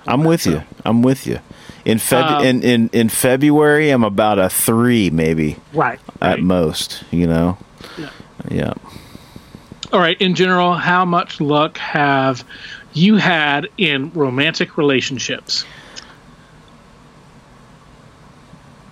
I'm 0.06 0.24
with 0.24 0.46
you. 0.46 0.64
I'm 0.86 1.02
with 1.02 1.28
you. 1.28 1.40
In 1.88 2.00
Feb 2.00 2.40
Um, 2.40 2.46
in, 2.46 2.64
in 2.64 2.90
in 2.92 3.10
February, 3.10 3.90
I'm 3.92 4.04
about 4.04 4.40
a 4.40 4.50
three, 4.50 5.10
maybe 5.10 5.56
right, 5.74 6.00
at 6.22 6.28
right. 6.32 6.44
most. 6.44 7.04
You 7.12 7.28
know. 7.28 7.58
Yeah. 7.98 8.10
Yeah. 8.52 8.74
All 9.94 10.00
right. 10.02 10.20
In 10.22 10.36
general, 10.36 10.74
how 10.74 11.06
much 11.06 11.40
luck 11.40 11.78
have 11.78 12.44
you 12.94 13.16
had 13.16 13.70
in 13.78 14.12
romantic 14.14 14.78
relationships? 14.78 15.64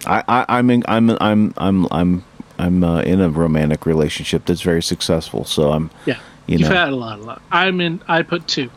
I, 0.06 0.24
I 0.28 0.46
I'm 0.58 0.70
in, 0.70 0.84
I'm 0.88 1.10
I'm 1.20 1.54
I'm 1.58 1.88
I'm 1.92 2.24
I'm 2.60 2.84
uh, 2.84 3.02
in 3.02 3.20
a 3.22 3.30
romantic 3.30 3.86
relationship 3.86 4.46
that's 4.46 4.62
very 4.62 4.82
successful. 4.84 5.44
So 5.46 5.72
I'm 5.72 5.90
Yeah, 6.06 6.20
You 6.48 6.60
you've 6.60 6.70
know. 6.70 6.76
had 6.76 6.90
a 6.90 6.96
lot 6.96 7.20
of 7.20 7.26
luck. 7.26 7.42
I'm 7.52 7.82
in. 7.82 8.02
I 8.08 8.22
put 8.22 8.48
two, 8.48 8.70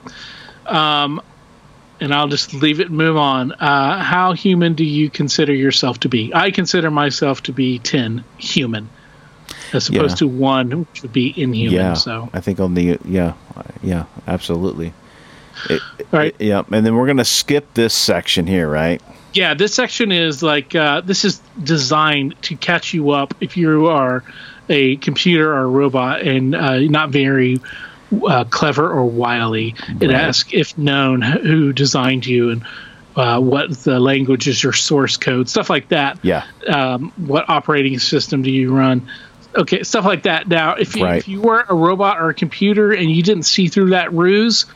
um, 0.66 1.20
and 2.00 2.14
I'll 2.14 2.28
just 2.28 2.54
leave 2.54 2.80
it 2.80 2.88
and 2.88 2.96
move 2.96 3.16
on. 3.16 3.52
Uh, 3.52 4.02
how 4.02 4.32
human 4.32 4.74
do 4.74 4.84
you 4.84 5.10
consider 5.10 5.52
yourself 5.54 6.00
to 6.00 6.08
be? 6.08 6.32
I 6.34 6.50
consider 6.50 6.90
myself 6.90 7.42
to 7.44 7.52
be 7.52 7.78
ten 7.78 8.24
human, 8.38 8.88
as 9.72 9.88
opposed 9.88 10.12
Yeah. 10.12 10.16
to 10.16 10.28
one, 10.28 10.80
which 10.80 11.02
would 11.02 11.12
be 11.12 11.34
inhuman. 11.40 11.74
yeah. 11.74 11.94
So, 11.94 12.30
I 12.32 12.40
think 12.40 12.60
on 12.60 12.74
the 12.74 12.98
yeah 13.04 13.32
yeah 13.82 14.04
absolutely. 14.26 14.92
It, 15.68 15.82
all 16.00 16.06
right. 16.20 16.36
yeah, 16.38 16.62
and 16.70 16.86
then 16.86 16.94
we're 16.94 17.06
gonna 17.08 17.24
skip 17.24 17.74
this 17.74 17.92
section 17.94 18.46
here, 18.46 18.68
right? 18.70 19.02
yeah, 19.34 19.54
this 19.54 19.74
section 19.74 20.10
is 20.12 20.42
like 20.42 20.74
uh, 20.74 21.00
this 21.02 21.24
is 21.24 21.40
designed 21.62 22.40
to 22.42 22.56
catch 22.56 22.94
you 22.94 23.10
up 23.10 23.34
if 23.40 23.56
you 23.56 23.86
are 23.88 24.22
a 24.68 24.96
computer 24.96 25.52
or 25.52 25.60
a 25.62 25.66
robot 25.66 26.20
and 26.22 26.54
uh, 26.54 26.78
not 26.80 27.10
very 27.10 27.60
uh, 28.26 28.44
clever 28.44 28.90
or 28.90 29.04
wily. 29.06 29.74
It 30.00 30.06
Right. 30.08 30.14
asks 30.16 30.50
if 30.52 30.76
known 30.78 31.22
who 31.22 31.72
designed 31.72 32.26
you 32.26 32.50
and 32.50 32.64
uh, 33.16 33.40
what 33.40 33.70
the 33.78 33.98
language 33.98 34.46
is 34.46 34.62
your 34.62 34.72
source 34.72 35.16
code, 35.16 35.48
stuff 35.48 35.68
like 35.70 35.88
that. 35.88 36.18
Yeah. 36.22 36.44
Um, 36.68 37.12
what 37.16 37.48
operating 37.48 37.98
system 37.98 38.42
do 38.42 38.50
you 38.50 38.72
run? 38.74 39.10
Okay, 39.56 39.82
stuff 39.82 40.04
like 40.04 40.22
that. 40.24 40.46
Now, 40.46 40.74
if 40.74 40.94
you, 40.94 41.04
Right. 41.04 41.16
if 41.18 41.26
you 41.26 41.40
were 41.40 41.64
a 41.68 41.74
robot 41.74 42.20
or 42.20 42.28
a 42.28 42.34
computer 42.34 42.92
and 42.92 43.10
you 43.10 43.22
didn't 43.22 43.42
see 43.44 43.66
through 43.68 43.90
that 43.90 44.12
ruse, 44.12 44.66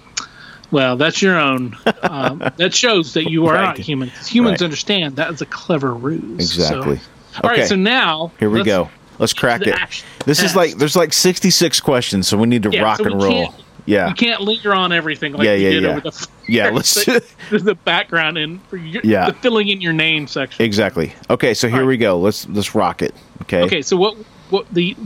well, 0.73 0.97
that's 0.97 1.21
your 1.23 1.39
own. 1.39 1.77
Um, 2.03 2.39
that 2.57 2.75
shows 2.75 3.13
that 3.15 3.31
you 3.31 3.47
are 3.47 3.55
Right. 3.55 3.63
not 3.63 3.79
human. 3.79 4.11
Humans 4.27 4.61
Right. 4.61 4.63
understand 4.65 5.17
that 5.17 5.31
is 5.31 5.41
a 5.43 5.47
clever 5.47 5.93
ruse. 5.95 6.41
Exactly. 6.41 6.97
So, 6.97 7.41
all 7.45 7.51
right, 7.51 7.59
Okay. 7.61 7.69
so 7.69 7.77
now 7.77 8.33
Here 8.41 8.51
we 8.51 8.65
go. 8.65 8.91
Let's 9.19 9.33
crack 9.33 9.63
it. 9.67 9.77
This 10.25 10.43
is 10.43 10.57
like 10.57 10.77
there's 10.79 10.97
like 10.97 11.13
66 11.13 11.81
questions, 11.81 12.27
so 12.29 12.37
we 12.37 12.47
need 12.47 12.63
to 12.65 12.71
Yeah, 12.71 12.83
rock 12.83 12.99
so 12.99 13.05
and 13.07 13.23
roll. 13.23 13.55
Yeah. 13.85 14.09
You 14.09 14.15
can't 14.15 14.41
linger 14.41 14.73
on 14.73 14.93
everything 14.93 15.33
like 15.33 15.45
Yeah, 15.45 15.55
you 15.55 15.65
yeah, 15.65 15.71
did 15.73 15.83
yeah. 15.83 15.89
over 15.91 16.01
the 16.01 16.29
Yeah, 16.49 16.71
let's- 16.73 16.95
the, 17.05 17.23
the 17.51 17.75
background 17.75 18.39
and 18.39 18.61
Yeah. 19.03 19.27
the 19.31 19.35
filling 19.35 19.69
in 19.69 19.81
your 19.81 19.93
name 19.93 20.27
section. 20.29 20.65
Exactly. 20.65 21.13
Okay, 21.31 21.53
so 21.55 21.69
here 21.69 21.79
right. 21.81 21.87
we 21.87 21.97
go. 21.97 22.19
Let's 22.19 22.49
let's 22.49 22.75
rock 22.75 23.03
it. 23.03 23.15
Okay. 23.43 23.63
Okay, 23.63 23.83
so 23.83 23.97
what 23.97 24.17
what 24.51 24.67
the 24.73 24.97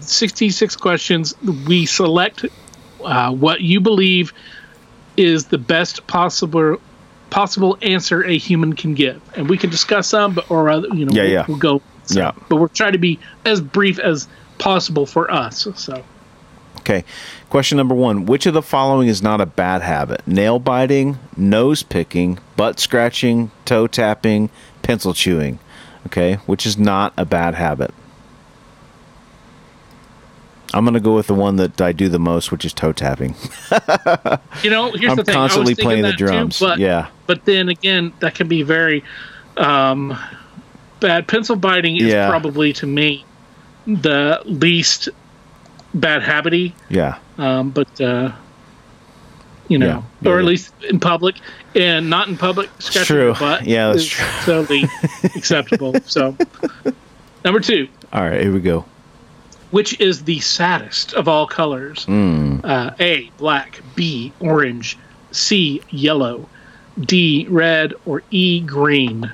66 0.00 0.76
questions 0.76 1.34
we 1.66 1.86
select 1.86 2.44
uh, 3.04 3.32
what 3.32 3.60
you 3.62 3.80
believe 3.80 4.32
is 5.16 5.46
the 5.46 5.58
best 5.58 6.06
possible 6.06 6.76
possible 7.30 7.76
answer 7.82 8.24
a 8.24 8.36
human 8.38 8.74
can 8.74 8.94
give, 8.94 9.20
and 9.36 9.48
we 9.48 9.56
can 9.58 9.70
discuss 9.70 10.08
some, 10.08 10.32
but 10.34 10.50
or 10.50 10.70
other, 10.70 10.88
you 10.94 11.04
know, 11.04 11.12
Yeah, 11.12 11.22
we'll, 11.22 11.30
yeah. 11.32 11.44
we'll 11.48 11.56
go. 11.58 11.82
Some. 12.08 12.22
Yeah. 12.22 12.32
but 12.48 12.56
we're 12.56 12.68
trying 12.68 12.92
to 12.92 12.98
be 12.98 13.18
as 13.44 13.60
brief 13.60 13.98
as 13.98 14.28
possible 14.58 15.06
for 15.06 15.30
us. 15.30 15.66
So 15.76 16.04
Okay. 16.88 17.04
Question 17.50 17.76
number 17.76 17.94
one: 17.94 18.24
Which 18.24 18.46
of 18.46 18.54
the 18.54 18.62
following 18.62 19.08
is 19.08 19.22
not 19.22 19.40
a 19.40 19.46
bad 19.46 19.82
habit? 19.82 20.26
Nail 20.26 20.58
biting, 20.58 21.18
nose 21.36 21.82
picking, 21.82 22.38
butt 22.56 22.80
scratching, 22.80 23.50
toe 23.64 23.86
tapping, 23.86 24.48
pencil 24.82 25.12
chewing. 25.12 25.58
Okay, 26.06 26.34
which 26.46 26.64
is 26.64 26.78
not 26.78 27.12
a 27.18 27.26
bad 27.26 27.54
habit? 27.54 27.92
I'm 30.72 30.84
gonna 30.84 31.00
go 31.00 31.14
with 31.14 31.26
the 31.26 31.34
one 31.34 31.56
that 31.56 31.80
I 31.80 31.92
do 31.92 32.08
the 32.08 32.18
most, 32.18 32.52
which 32.52 32.64
is 32.64 32.72
toe 32.72 32.92
tapping. 32.92 33.34
you 34.62 34.70
know, 34.70 34.92
here's 34.92 35.10
I'm 35.10 35.16
the 35.16 35.24
thing. 35.24 35.34
Constantly 35.34 35.74
playing 35.74 36.02
the 36.02 36.08
that 36.08 36.18
too, 36.18 36.26
drums. 36.26 36.58
but, 36.58 36.78
yeah, 36.78 37.08
but 37.26 37.44
then 37.44 37.68
again, 37.68 38.12
that 38.20 38.34
can 38.34 38.48
be 38.48 38.62
very 38.62 39.04
um, 39.56 40.18
bad. 41.00 41.26
Pencil 41.26 41.56
biting 41.56 41.96
is 41.96 42.04
Yeah. 42.12 42.28
probably 42.28 42.72
to 42.74 42.86
me 42.86 43.24
the 43.86 44.40
least 44.44 45.08
bad 45.94 46.22
habity. 46.22 46.74
yeah, 46.88 47.16
um, 47.38 47.70
but 47.70 48.00
uh, 48.00 48.32
you 49.68 49.78
know, 49.78 49.86
Yeah, 49.86 50.02
yeah, 50.22 50.30
or 50.30 50.38
at 50.38 50.42
yeah. 50.44 50.48
least 50.48 50.72
in 50.88 51.00
public, 51.00 51.36
and 51.74 52.08
not 52.10 52.28
in 52.28 52.36
public. 52.36 52.68
Scratching 52.78 53.04
true. 53.16 53.34
butt 53.38 53.64
Yeah, 53.66 53.88
that's 53.92 54.04
true. 54.06 54.26
Totally 54.44 54.84
acceptable. 55.36 55.94
So, 56.06 56.36
number 57.44 57.60
two, 57.60 57.88
All 58.12 58.22
right, 58.22 58.40
here 58.42 58.52
we 58.52 58.60
go. 58.60 58.84
which 59.70 60.00
is 60.00 60.24
the 60.24 60.40
saddest 60.40 61.12
of 61.14 61.28
all 61.28 61.46
colors? 61.46 62.04
Hmm. 62.04 62.60
Uh, 62.64 62.90
A, 63.00 63.30
black. 63.38 63.80
B, 63.94 64.32
orange. 64.40 64.96
C, 65.32 65.82
yellow. 65.90 66.48
D, 66.98 67.46
red. 67.50 67.92
Or 68.06 68.22
E, 68.30 68.60
green. 68.60 69.30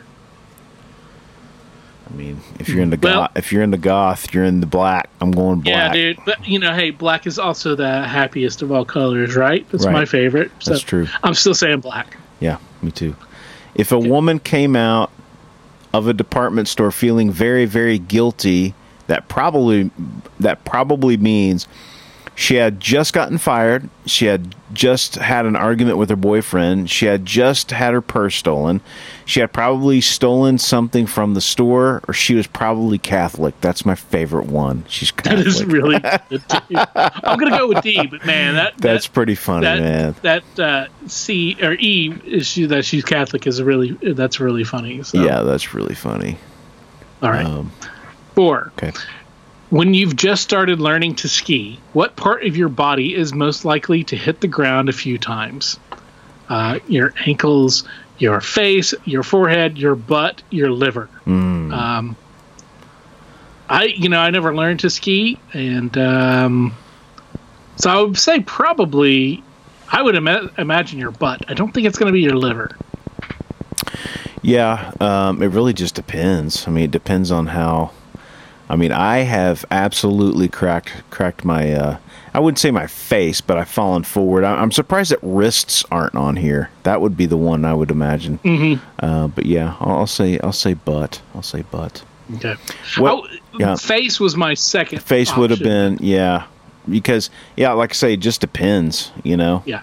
I 2.15 2.17
mean, 2.17 2.41
if 2.61 2.69
you're 2.69 2.83
in 2.83 2.91
the 2.91 2.99
Well- 3.03 3.23
goth, 3.23 3.31
if 3.35 3.53
you're 3.53 3.63
in 3.65 3.73
the 3.73 3.77
goth, 3.79 4.33
you're 4.33 4.45
in 4.45 4.61
the 4.61 4.67
black. 4.67 5.09
I'm 5.21 5.33
going 5.33 5.61
black. 5.61 5.95
Yeah, 5.95 6.13
dude. 6.13 6.19
But 6.25 6.47
you 6.47 6.59
know, 6.61 6.73
hey, 6.73 6.91
black 6.91 7.27
is 7.27 7.39
also 7.41 7.75
the 7.75 8.03
happiest 8.03 8.63
of 8.63 8.71
all 8.71 8.85
colors, 8.85 9.35
right? 9.35 9.67
That's 9.73 9.85
Right. 9.85 9.93
my 9.93 10.05
favorite. 10.05 10.51
So 10.61 10.71
That's 10.73 10.83
true. 10.83 11.09
I'm 11.25 11.35
still 11.35 11.55
saying 11.55 11.81
black. 11.81 12.17
Yeah, 12.41 12.59
me 12.83 12.93
too. 12.93 13.17
If 13.75 13.91
a 13.91 13.99
woman 13.99 14.39
came 14.39 14.77
out 14.77 15.11
of 15.93 16.07
a 16.07 16.13
department 16.13 16.69
store 16.69 16.93
feeling 16.93 17.33
very, 17.33 17.65
very 17.65 17.99
guilty, 17.99 18.75
that 19.09 19.29
probably 19.29 19.91
that 20.39 20.65
probably 20.65 21.17
means 21.17 21.67
She 22.37 22.57
had 22.57 22.81
just 22.81 23.13
gotten 23.13 23.39
fired. 23.39 23.89
She 24.07 24.27
had 24.27 24.55
just 24.73 25.15
had 25.15 25.47
an 25.47 25.55
argument 25.55 25.99
with 25.99 26.11
her 26.11 26.17
boyfriend. 26.17 26.91
She 26.91 27.07
had 27.07 27.25
just 27.25 27.71
had 27.71 27.95
her 27.95 28.01
purse 28.01 28.35
stolen. 28.35 28.81
She 29.25 29.39
had 29.39 29.53
probably 29.53 30.01
stolen 30.01 30.59
something 30.59 31.07
from 31.07 31.35
the 31.35 31.41
store, 31.41 32.03
or 32.09 32.15
she 32.15 32.35
was 32.35 32.49
probably 32.49 32.99
Catholic. 32.99 33.61
That's 33.61 33.87
my 33.87 33.95
favorite 33.95 34.47
one. 34.47 34.85
She's 34.89 35.11
Catholic. 35.13 35.25
That 35.45 35.47
is 35.47 35.65
really 35.65 35.97
I'm 37.25 37.39
gonna 37.39 37.57
go 37.57 37.69
with 37.69 37.83
D, 37.83 38.05
but 38.07 38.25
man, 38.27 38.55
that 38.55 38.79
That's 38.79 39.07
that, 39.07 39.13
pretty 39.15 39.37
funny, 39.37 39.67
that 39.67 39.81
man. 39.81 40.17
that 40.23 40.59
uh, 40.59 40.87
C 41.07 41.57
or 41.63 41.75
E 41.75 42.13
is 42.25 42.47
she 42.49 42.67
that 42.67 42.85
she's 42.85 43.05
Catholic 43.05 43.47
is 43.47 43.63
really 43.63 43.93
that's 44.13 44.41
really 44.41 44.65
funny. 44.65 45.03
So. 45.05 45.23
Yeah, 45.23 45.43
that's 45.43 45.73
really 45.73 45.95
funny. 45.95 46.39
All 47.23 47.31
right. 47.31 47.47
Um, 47.47 47.71
Four. 48.35 48.73
okay. 48.79 48.93
When 49.75 49.93
you've 49.93 50.15
just 50.15 50.45
started 50.45 50.81
learning 50.81 51.17
to 51.17 51.29
ski, 51.29 51.81
what 51.95 52.15
part 52.15 52.45
of 52.45 52.57
your 52.57 52.69
body 52.69 53.13
is 53.13 53.35
most 53.35 53.65
likely 53.65 54.05
to 54.05 54.15
hit 54.15 54.41
the 54.41 54.47
ground 54.47 54.89
a 54.89 54.93
few 54.93 55.19
times? 55.19 55.81
Uh, 56.49 56.79
your 56.87 57.13
ankles, 57.27 57.83
your 58.19 58.41
face, 58.41 58.95
your 59.05 59.25
forehead, 59.25 59.77
your 59.77 59.97
butt, 59.97 60.45
your 60.51 60.71
liver. 60.71 61.09
Um, 61.27 62.17
I, 63.69 63.87
you 63.87 64.09
know, 64.09 64.21
I 64.21 64.31
never 64.31 64.55
learned 64.55 64.79
to 64.79 64.91
ski, 64.91 65.41
and 65.53 65.99
um, 65.99 66.77
so 67.75 67.91
I 67.91 68.01
would 68.01 68.17
say 68.17 68.43
probably, 68.43 69.43
I 69.89 70.03
would 70.03 70.15
ima- 70.15 70.53
imagine 70.57 71.01
your 71.01 71.11
butt. 71.11 71.47
I 71.49 71.55
don't 71.55 71.75
think 71.75 71.89
it's 71.89 71.99
going 71.99 72.13
to 72.13 72.13
be 72.13 72.23
your 72.23 72.37
liver. 72.37 72.79
Yeah, 74.41 74.93
um, 75.01 75.43
it 75.43 75.49
really 75.49 75.73
just 75.73 75.97
depends. 75.97 76.69
I 76.69 76.71
mean, 76.71 76.85
it 76.85 76.91
depends 76.93 77.33
on 77.33 77.49
how. 77.49 77.91
I 78.75 78.77
mean, 78.77 78.91
I 78.91 79.19
have 79.19 79.65
absolutely 79.71 80.49
cracked 80.49 81.09
cracked 81.11 81.45
my. 81.45 81.73
Uh, 81.73 81.99
I 82.35 82.41
wouldn't 82.41 82.59
say 82.59 82.73
my 82.73 82.89
face, 82.89 83.41
but 83.41 83.57
I've 83.57 83.69
fallen 83.69 84.03
forward. 84.03 84.43
I, 84.43 84.57
I'm 84.57 84.73
surprised 84.73 85.13
that 85.13 85.21
wrists 85.23 85.85
aren't 85.93 86.17
on 86.17 86.35
here. 86.35 86.71
That 86.83 87.01
would 87.01 87.17
be 87.17 87.27
the 87.27 87.37
one 87.37 87.65
I 87.65 87.73
would 87.73 87.93
imagine. 87.93 88.39
Mm-hmm. 88.39 88.85
Uh, 88.99 89.29
but 89.29 89.47
yeah, 89.47 89.77
I'll, 89.79 89.99
I'll 89.99 90.07
say 90.09 90.41
I'll 90.41 90.51
say 90.51 90.75
butt. 90.75 91.23
I'll 91.37 91.43
say 91.43 91.63
butt. 91.63 92.03
Okay. 92.35 92.57
What- 92.99 93.31
oh, 93.31 93.59
yeah. 93.61 93.77
face 93.77 94.19
was 94.19 94.35
my 94.35 94.55
second. 94.55 95.01
Face 95.05 95.37
would 95.37 95.51
have 95.51 95.61
been 95.61 95.99
yeah, 96.01 96.47
because 96.91 97.31
yeah, 97.57 97.71
like 97.75 97.93
I 97.93 97.95
say, 97.95 98.15
it 98.15 98.21
just 98.21 98.41
depends. 98.41 99.13
You 99.23 99.37
know. 99.37 99.63
Yeah. 99.67 99.83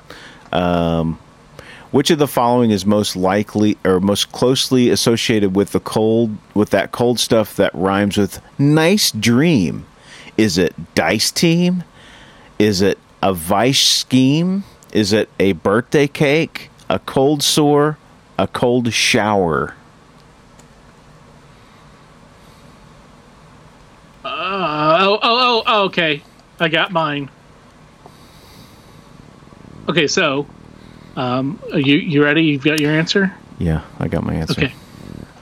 Which 1.91 2.09
of 2.09 2.19
the 2.19 2.27
following 2.27 2.71
is 2.71 2.85
most 2.85 3.17
likely 3.17 3.77
or 3.83 3.99
most 3.99 4.31
closely 4.31 4.89
associated 4.89 5.55
with 5.57 5.71
the 5.71 5.81
cold 5.81 6.37
with 6.53 6.69
that 6.69 6.93
cold 6.93 7.19
stuff 7.19 7.57
that 7.57 7.75
rhymes 7.75 8.17
with 8.17 8.41
nice 8.57 9.11
dream? 9.11 9.85
Is 10.37 10.57
it 10.57 10.73
dice 10.95 11.31
team? 11.31 11.83
Is 12.57 12.81
it 12.81 12.97
a 13.21 13.33
vice 13.33 13.85
scheme? 13.85 14.63
Is 14.93 15.11
it 15.11 15.29
a 15.37 15.51
birthday 15.51 16.07
cake? 16.07 16.69
A 16.89 16.97
cold 16.99 17.43
sore? 17.43 17.97
A 18.39 18.47
cold 18.47 18.93
shower? 18.93 19.75
Uh, 24.23 24.29
oh, 25.01 25.13
oh, 25.13 25.19
oh, 25.23 25.63
oh, 25.65 25.83
okay. 25.85 26.23
I 26.57 26.69
got 26.69 26.91
mine. 26.91 27.29
Okay, 29.89 30.07
so, 30.07 30.47
um, 31.15 31.59
are 31.71 31.79
you 31.79 31.97
you 31.97 32.23
ready? 32.23 32.43
You've 32.43 32.63
got 32.63 32.79
your 32.79 32.91
answer. 32.91 33.33
Yeah, 33.59 33.81
I 33.99 34.07
got 34.07 34.23
my 34.23 34.33
answer. 34.33 34.63
Okay. 34.63 34.73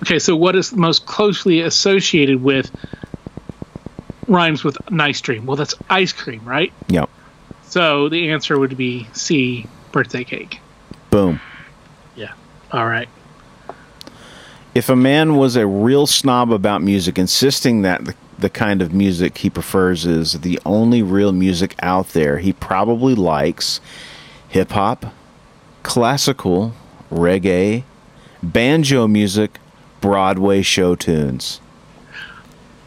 Okay, 0.02 0.20
so 0.20 0.36
what 0.36 0.56
is 0.56 0.74
most 0.74 1.06
closely 1.06 1.62
associated 1.62 2.42
with 2.42 2.72
rhymes 4.28 4.64
with 4.64 4.78
nice 4.90 5.20
dream? 5.20 5.46
Well, 5.46 5.58
that's 5.58 5.76
ice 5.90 6.14
cream, 6.14 6.44
right? 6.46 6.72
Yep. 6.88 7.10
So 7.64 8.10
the 8.10 8.32
answer 8.32 8.58
would 8.58 8.78
be 8.78 9.08
C, 9.14 9.68
birthday 9.92 10.24
cake. 10.24 10.60
Boom. 11.10 11.42
Yeah. 12.16 12.34
All 12.72 12.88
right. 12.88 13.10
If 14.74 14.88
a 14.88 14.96
man 14.96 15.36
was 15.36 15.56
a 15.56 15.68
real 15.68 16.08
snob 16.08 16.52
about 16.52 16.82
music, 16.82 17.18
insisting 17.18 17.82
that 17.82 18.06
the, 18.06 18.16
the 18.38 18.50
kind 18.50 18.82
of 18.82 18.94
music 18.94 19.40
he 19.40 19.50
prefers 19.50 20.06
is 20.06 20.34
the 20.42 20.60
only 20.66 21.04
real 21.04 21.32
music 21.32 21.76
out 21.82 22.10
there, 22.10 22.38
he 22.38 22.54
probably 22.54 23.16
likes 23.16 23.82
hip 24.48 24.72
hop, 24.72 25.14
classical, 25.90 26.72
reggae, 27.12 27.84
banjo 28.44 29.08
music, 29.08 29.60
Broadway 30.02 30.62
show 30.62 30.94
tunes. 30.94 31.60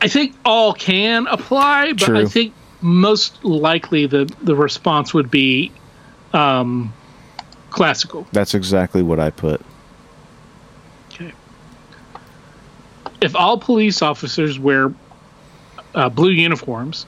I 0.01 0.07
think 0.07 0.37
all 0.45 0.73
can 0.73 1.27
apply, 1.27 1.95
but 1.95 2.17
I 2.17 2.25
think 2.27 2.55
most 2.81 3.45
likely 3.45 4.07
the 4.07 4.33
the 4.43 4.55
response 4.55 5.13
would 5.13 5.33
be 5.33 5.73
um, 6.33 6.95
classical. 7.71 8.25
That's 8.31 8.55
exactly 8.55 9.03
what 9.03 9.19
I 9.19 9.31
put. 9.31 9.61
Okay. 11.11 11.33
If 13.21 13.35
all 13.35 13.59
police 13.59 14.01
officers 14.01 14.61
wear 14.61 14.95
uh, 15.97 16.09
blue 16.09 16.31
uniforms 16.31 17.05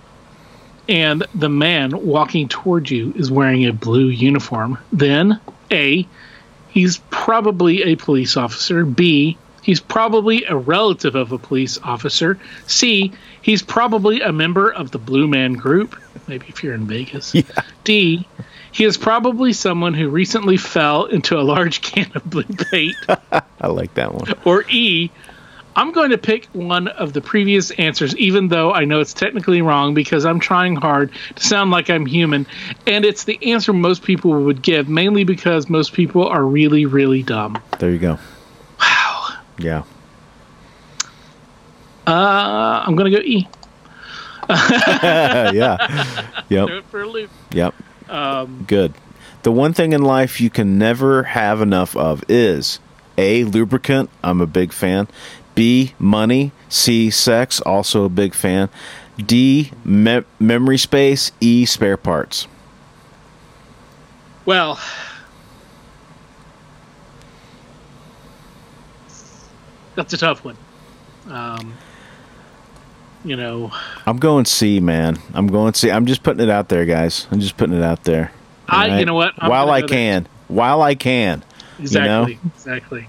and 0.88 1.24
the 1.36 1.48
man 1.48 2.04
walking 2.04 2.48
toward 2.48 2.90
you 2.90 3.12
is 3.16 3.30
wearing 3.30 3.64
a 3.64 3.72
blue 3.72 4.08
uniform, 4.08 4.76
then 4.92 5.40
A, 5.70 6.06
he's 6.68 6.98
probably 7.10 7.82
a 7.82 7.96
police 7.96 8.36
officer. 8.36 8.84
B, 8.84 9.38
he's 9.62 9.80
probably 9.80 10.44
a 10.44 10.56
relative 10.56 11.14
of 11.14 11.32
a 11.32 11.38
police 11.38 11.78
officer. 11.82 12.38
C, 12.66 13.12
he's 13.42 13.62
probably 13.62 14.20
a 14.20 14.32
member 14.32 14.70
of 14.70 14.90
the 14.90 14.98
Blue 14.98 15.26
Man 15.26 15.54
Group, 15.54 15.96
maybe 16.28 16.46
if 16.48 16.62
you're 16.62 16.74
in 16.74 16.86
Vegas. 16.86 17.34
D, 17.84 18.26
he 18.72 18.84
is 18.84 18.96
probably 18.96 19.52
someone 19.52 19.94
who 19.94 20.08
recently 20.08 20.56
fell 20.56 21.04
into 21.04 21.38
a 21.38 21.42
large 21.42 21.80
can 21.82 22.10
of 22.14 22.24
blue 22.28 22.42
paint. 22.42 22.96
I 23.60 23.68
like 23.68 23.94
that 23.94 24.12
one. 24.12 24.34
Or 24.44 24.64
E, 24.68 25.10
I'm 25.76 25.90
going 25.92 26.10
to 26.10 26.18
pick 26.18 26.46
one 26.52 26.88
of 26.88 27.12
the 27.12 27.20
previous 27.20 27.70
answers, 27.72 28.16
even 28.16 28.48
though 28.48 28.72
I 28.72 28.84
know 28.84 29.00
it's 29.00 29.12
technically 29.12 29.60
wrong 29.60 29.94
because 29.94 30.24
I'm 30.24 30.38
trying 30.38 30.76
hard 30.76 31.10
to 31.34 31.42
sound 31.42 31.70
like 31.70 31.90
I'm 31.90 32.06
human. 32.06 32.46
And 32.86 33.04
it's 33.04 33.24
the 33.24 33.52
answer 33.52 33.72
most 33.72 34.02
people 34.02 34.32
would 34.44 34.62
give, 34.62 34.88
mainly 34.88 35.24
because 35.24 35.68
most 35.68 35.92
people 35.92 36.26
are 36.28 36.44
really, 36.44 36.86
really 36.86 37.22
dumb. 37.22 37.60
There 37.78 37.90
you 37.90 37.98
go. 37.98 38.18
Wow. 38.80 39.28
Yeah. 39.58 39.82
Uh, 42.06 42.84
I'm 42.86 42.94
going 42.94 43.10
to 43.10 43.18
go 43.18 43.24
E. 43.24 43.48
yeah. 44.50 46.22
Yep. 46.50 46.84
For 46.90 47.02
a 47.02 47.08
loop. 47.08 47.30
Yep. 47.52 47.74
Um, 48.08 48.64
Good. 48.68 48.94
The 49.42 49.52
one 49.52 49.72
thing 49.72 49.92
in 49.92 50.02
life 50.02 50.40
you 50.40 50.50
can 50.50 50.78
never 50.78 51.22
have 51.24 51.60
enough 51.60 51.96
of 51.96 52.24
is 52.28 52.78
A, 53.18 53.44
lubricant. 53.44 54.10
I'm 54.22 54.40
a 54.40 54.46
big 54.46 54.72
fan. 54.72 55.08
B, 55.54 55.94
money. 55.98 56.52
C, 56.68 57.10
sex. 57.10 57.60
Also 57.60 58.04
a 58.04 58.08
big 58.08 58.34
fan. 58.34 58.68
D, 59.18 59.70
me- 59.84 60.24
memory 60.40 60.78
space. 60.78 61.30
E, 61.40 61.64
spare 61.66 61.96
parts. 61.96 62.46
well, 64.46 64.78
that's 69.94 70.12
a 70.12 70.18
tough 70.18 70.44
one. 70.44 70.56
Um, 71.28 71.74
you 73.24 73.36
know, 73.36 73.72
I'm 74.06 74.18
going 74.18 74.44
C, 74.44 74.80
man. 74.80 75.18
I'm 75.32 75.46
going 75.46 75.74
C. 75.74 75.90
I'm 75.90 76.04
just 76.06 76.22
putting 76.22 76.42
it 76.42 76.50
out 76.50 76.68
there, 76.68 76.84
guys. 76.84 77.26
I'm 77.30 77.40
just 77.40 77.56
putting 77.56 77.76
it 77.76 77.82
out 77.82 78.04
there. 78.04 78.32
I- 78.68 78.98
you 78.98 79.06
know 79.06 79.14
what? 79.14 79.32
I'm 79.38 79.48
While 79.50 79.70
I 79.70 79.82
can. 79.82 80.26
While 80.48 80.82
I 80.82 80.94
can. 80.94 81.42
Exactly. 81.78 82.38
Exactly. 82.54 83.08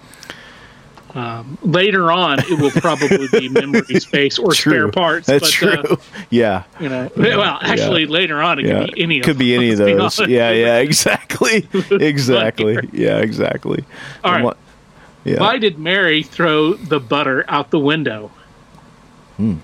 Um, 1.15 1.58
later 1.63 2.12
on, 2.12 2.39
it 2.39 2.60
will 2.60 2.71
probably 2.71 3.30
be 3.30 3.47
memory 3.49 4.01
space 4.01 4.38
or 4.38 4.54
spare 4.54 4.89
parts. 4.91 5.28
That's 5.28 5.43
but, 5.45 5.49
true. 5.49 5.93
Uh, 5.93 5.95
yeah. 6.30 6.63
you 6.78 6.89
know, 6.89 7.10
well, 7.15 7.58
actually, 7.62 8.06
later 8.06 8.41
on, 8.41 8.60
it 8.60 8.65
Yeah. 8.65 8.82
could 8.86 8.93
be 8.95 9.01
any. 9.04 9.19
Could 9.21 9.32
of 9.32 9.38
be 9.38 9.56
any 9.56 9.71
of 9.71 9.78
those. 9.78 10.19
Yeah, 10.19 10.51
yeah, 10.51 10.78
exactly. 10.80 11.67
exactly. 11.89 12.78
Yeah, 12.91 13.19
exactly. 13.19 13.86
All 14.25 14.41
what- 14.43 14.58
Yeah. 15.23 15.39
Why 15.39 15.58
did 15.58 15.80
Mary 15.80 16.21
throw 16.21 16.73
the 16.73 16.99
butter 16.99 17.45
out 17.47 17.71
the 17.71 17.80
window? 17.80 18.30
Hmm. 19.38 19.56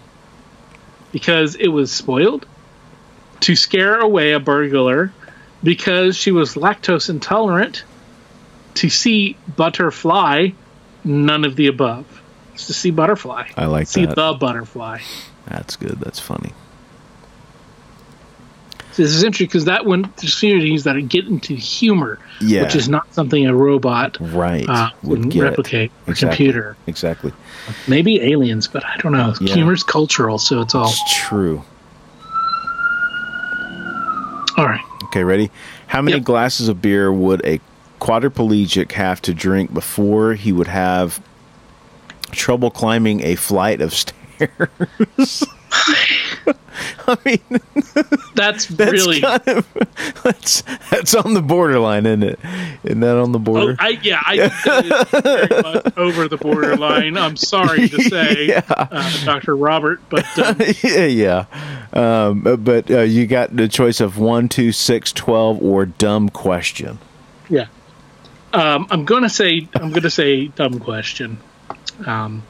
Because 1.11 1.55
it 1.55 1.67
was 1.67 1.91
spoiled. 1.91 2.45
To 3.41 3.55
scare 3.57 3.99
away 3.99 4.31
a 4.31 4.39
burglar. 4.39 5.11
Because 5.63 6.15
she 6.15 6.31
was 6.31 6.55
lactose 6.55 7.09
intolerant. 7.09 7.83
To 8.75 8.89
see 8.89 9.35
butterfly. 9.57 10.51
None 11.03 11.43
of 11.45 11.55
the 11.55 11.67
above. 11.67 12.05
It's 12.53 12.67
to 12.67 12.73
see 12.73 12.91
butterfly. 12.91 13.49
I 13.57 13.65
like 13.65 13.87
see 13.87 14.05
that. 14.05 14.15
the 14.15 14.33
butterfly. 14.33 14.99
That's 15.47 15.75
good. 15.75 15.99
That's 15.99 16.19
funny. 16.19 16.53
So 18.91 19.03
this 19.03 19.13
is 19.15 19.23
interesting 19.23 19.47
because 19.47 19.65
that 19.65 19.85
one 19.85 20.03
communities 20.39 20.83
that 20.83 20.97
get 21.07 21.25
into 21.25 21.53
humor, 21.55 22.19
Yeah. 22.41 22.63
which 22.63 22.75
is 22.75 22.89
not 22.89 23.13
something 23.13 23.47
a 23.47 23.55
robot 23.55 24.17
Right. 24.19 24.67
uh, 24.67 24.89
Would 25.03 25.29
get. 25.29 25.43
replicate 25.43 25.91
Exactly. 26.07 26.27
computer. 26.27 26.75
Exactly. 26.87 27.31
Maybe 27.87 28.19
aliens, 28.21 28.67
but 28.67 28.83
I 28.85 28.97
don't 28.97 29.13
know. 29.13 29.33
Yeah. 29.39 29.53
Humor's 29.55 29.83
cultural, 29.83 30.37
so 30.37 30.59
it's 30.59 30.75
all. 30.75 30.89
It's 30.89 31.15
true. 31.23 31.63
All 34.57 34.65
right. 34.65 34.81
Okay, 35.05 35.23
ready? 35.23 35.49
How 35.87 36.01
many 36.01 36.17
Yep. 36.17 36.25
glasses 36.25 36.67
of 36.67 36.81
beer 36.81 37.11
would 37.11 37.41
a 37.45 37.59
quadriplegic 38.01 38.91
have 38.93 39.21
to 39.21 39.33
drink 39.33 39.73
before 39.73 40.33
he 40.33 40.51
would 40.51 40.67
have 40.67 41.21
trouble 42.31 42.69
climbing 42.71 43.23
a 43.23 43.35
flight 43.35 43.79
of 43.79 43.93
stairs? 43.93 44.13
I 47.07 47.17
mean, 47.25 47.39
That's, 48.35 48.65
that's 48.67 48.91
really. 48.91 49.21
kind 49.21 49.41
of 49.47 49.67
that's 50.23 50.61
that's 50.89 51.13
on 51.13 51.33
the 51.33 51.41
borderline, 51.41 52.05
isn't 52.05 52.23
it? 52.23 52.39
Isn't 52.83 52.99
that 53.01 53.17
on 53.17 53.31
the 53.31 53.39
Oh, 53.39 53.41
border? 53.41 53.75
I, 53.79 53.89
yeah, 54.01 54.21
I 54.25 54.49
think 54.49 54.63
that 54.63 54.85
is 55.13 55.21
very 55.21 55.61
much 55.61 55.97
over 55.97 56.27
the 56.27 56.37
borderline. 56.37 57.17
I'm 57.17 57.35
sorry 57.35 57.87
to 57.89 58.01
say, 58.09 58.47
Yeah. 58.47 58.61
uh, 58.69 59.25
Dr. 59.25 59.55
Robert, 59.55 60.01
but 60.09 60.25
um, 60.39 60.57
yeah, 60.83 61.05
yeah. 61.05 61.45
Um, 61.93 62.41
but 62.63 62.89
uh, 62.89 63.01
you 63.01 63.27
got 63.27 63.55
the 63.55 63.67
choice 63.67 63.99
of 64.01 64.17
one, 64.17 64.49
two, 64.49 64.71
six, 64.71 65.11
twelve, 65.13 65.61
or 65.61 65.85
dumb 65.85 66.29
question. 66.29 66.99
yeah, 67.49 67.67
um, 68.53 68.87
I'm 68.89 69.05
gonna 69.05 69.29
say 69.29 69.67
I'm 69.75 69.91
gonna 69.91 70.09
say 70.09 70.47
dumb 70.47 70.79
question, 70.79 71.37
um, 72.05 72.43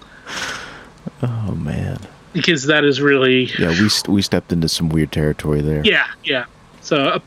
Oh 1.22 1.56
man, 1.56 2.00
because 2.34 2.66
that 2.66 2.84
is 2.84 3.02
really 3.02 3.46
yeah. 3.58 3.70
We 3.70 3.90
we 4.08 4.22
stepped 4.22 4.52
into 4.52 4.68
some 4.70 4.90
weird 4.90 5.12
territory 5.12 5.62
there. 5.62 5.84
yeah, 5.84 6.08
yeah. 6.24 6.46
So 6.82 6.98
uh, 6.98 7.20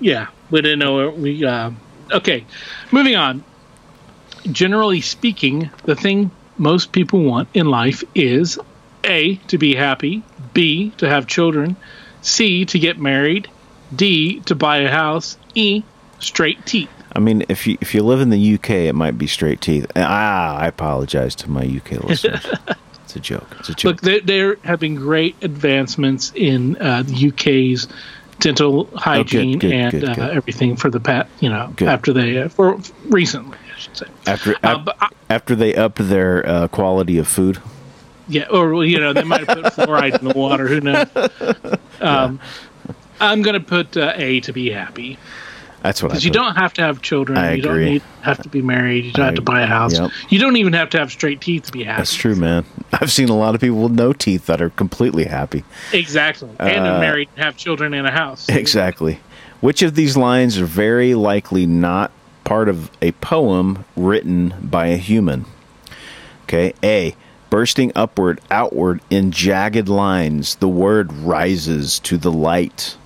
yeah, 0.00 0.28
we 0.50 0.62
didn't 0.62 0.78
know 0.78 1.10
we. 1.10 1.44
Uh, 1.44 1.70
okay, 2.12 2.44
moving 2.90 3.16
on. 3.16 3.44
Generally 4.50 5.02
speaking, 5.02 5.68
the 5.84 5.94
thing 5.94 6.30
most 6.56 6.92
people 6.92 7.22
want 7.22 7.48
in 7.52 7.66
life 7.66 8.02
is 8.14 8.58
a 9.04 9.36
to 9.48 9.58
be 9.58 9.74
happy, 9.74 10.22
b 10.54 10.90
to 10.98 11.08
have 11.08 11.26
children, 11.26 11.76
c 12.22 12.64
to 12.66 12.78
get 12.78 12.98
married, 12.98 13.48
d 13.94 14.40
to 14.40 14.54
buy 14.54 14.78
a 14.78 14.90
house, 14.90 15.36
e 15.54 15.82
straight 16.20 16.64
teeth. 16.64 16.90
I 17.14 17.18
mean, 17.18 17.44
if 17.48 17.66
you 17.66 17.76
if 17.80 17.94
you 17.94 18.02
live 18.02 18.20
in 18.20 18.30
the 18.30 18.54
UK, 18.54 18.70
it 18.70 18.94
might 18.94 19.18
be 19.18 19.26
straight 19.26 19.60
teeth. 19.60 19.86
Ah, 19.96 20.56
I 20.56 20.66
apologize 20.66 21.34
to 21.36 21.50
my 21.50 21.62
UK 21.62 22.02
listeners. 22.04 22.46
it's 23.04 23.16
a 23.16 23.20
joke. 23.20 23.56
It's 23.58 23.68
a 23.68 23.74
joke. 23.74 23.84
Look, 23.84 24.00
they, 24.02 24.20
they're 24.20 24.56
having 24.64 24.94
great 24.94 25.34
advancements 25.42 26.32
in 26.34 26.76
uh, 26.80 27.02
the 27.02 27.28
UK's 27.28 27.88
dental 28.38 28.88
hygiene 28.96 29.58
good, 29.58 29.72
and 29.72 29.90
good, 29.92 30.04
uh, 30.08 30.14
good. 30.14 30.30
everything 30.36 30.76
for 30.76 30.88
the 30.90 31.00
pat. 31.00 31.28
You 31.40 31.50
know, 31.50 31.72
Good. 31.76 31.88
after 31.88 32.12
they 32.12 32.38
uh, 32.42 32.48
for 32.48 32.78
recently, 33.06 33.58
I 33.74 33.78
should 33.78 33.96
say. 33.96 34.06
after 34.26 34.54
Uh, 34.62 34.84
I, 35.00 35.08
after 35.28 35.54
they 35.54 35.74
upped 35.74 35.98
their 36.08 36.46
uh, 36.48 36.68
quality 36.68 37.18
of 37.18 37.26
food. 37.28 37.60
yeah, 38.28 38.46
or 38.50 38.84
you 38.84 38.98
know, 38.98 39.12
they 39.12 39.24
might 39.24 39.46
have 39.48 39.62
put 39.62 39.72
fluoride 39.74 40.18
in 40.20 40.28
the 40.28 40.34
water. 40.34 40.66
Who 40.68 40.80
knows? 40.80 41.06
Um, 42.00 42.40
I'm 43.20 43.42
going 43.42 43.60
to 43.60 43.66
put 43.66 43.94
uh, 43.94 44.14
A 44.16 44.40
to 44.40 44.54
be 44.54 44.70
happy 44.70 45.18
That's 45.82 46.02
what 46.02 46.10
I. 46.10 46.14
because 46.14 46.24
you 46.24 46.30
don't 46.30 46.56
have 46.56 46.72
to 46.74 46.82
have 46.82 47.00
children. 47.00 47.38
I 47.38 47.54
you 47.54 47.62
don't 47.62 47.72
agree. 47.72 47.90
need 47.90 48.02
have 48.22 48.42
to 48.42 48.48
be 48.48 48.60
married. 48.60 49.06
You 49.06 49.12
don't 49.12 49.22
I- 49.22 49.26
have 49.26 49.34
to 49.36 49.42
buy 49.42 49.62
a 49.62 49.66
house. 49.66 49.98
yep. 49.98 50.10
You 50.28 50.38
don't 50.38 50.56
even 50.56 50.72
have 50.74 50.90
to 50.90 50.98
have 50.98 51.10
straight 51.10 51.40
teeth 51.40 51.64
to 51.64 51.72
be 51.72 51.84
happy. 51.84 51.98
That's 52.00 52.14
true, 52.14 52.36
man. 52.36 52.64
I've 52.92 53.10
seen 53.12 53.28
a 53.30 53.36
lot 53.36 53.54
of 53.54 53.60
people 53.60 53.82
with 53.84 53.92
no 53.92 54.12
teeth 54.12 54.46
that 54.46 54.60
are 54.60 54.70
completely 54.70 55.24
happy. 55.24 55.64
Exactly, 55.92 56.50
and 56.58 56.80
Uh, 56.80 56.82
they're 56.84 57.00
married 57.00 57.28
and 57.36 57.44
have 57.44 57.56
children 57.56 57.94
in 57.94 58.04
a 58.06 58.10
house. 58.10 58.46
Exactly. 58.50 59.20
Which 59.60 59.82
of 59.82 59.94
these 59.94 60.16
lines 60.16 60.58
are 60.58 60.64
very 60.66 61.14
likely 61.14 61.66
not 61.66 62.10
part 62.44 62.68
of 62.68 62.90
a 63.02 63.12
poem 63.12 63.84
written 63.96 64.54
by 64.62 64.86
a 64.88 64.96
human? 64.96 65.44
Okay. 66.44 66.72
A. 66.82 67.14
Bursting 67.48 67.90
upward, 67.96 68.40
outward 68.50 69.00
in 69.10 69.32
jagged 69.32 69.88
lines, 69.88 70.54
the 70.56 70.68
word 70.68 71.12
rises 71.12 71.98
to 72.00 72.16
the 72.16 72.30
light. 72.30 72.96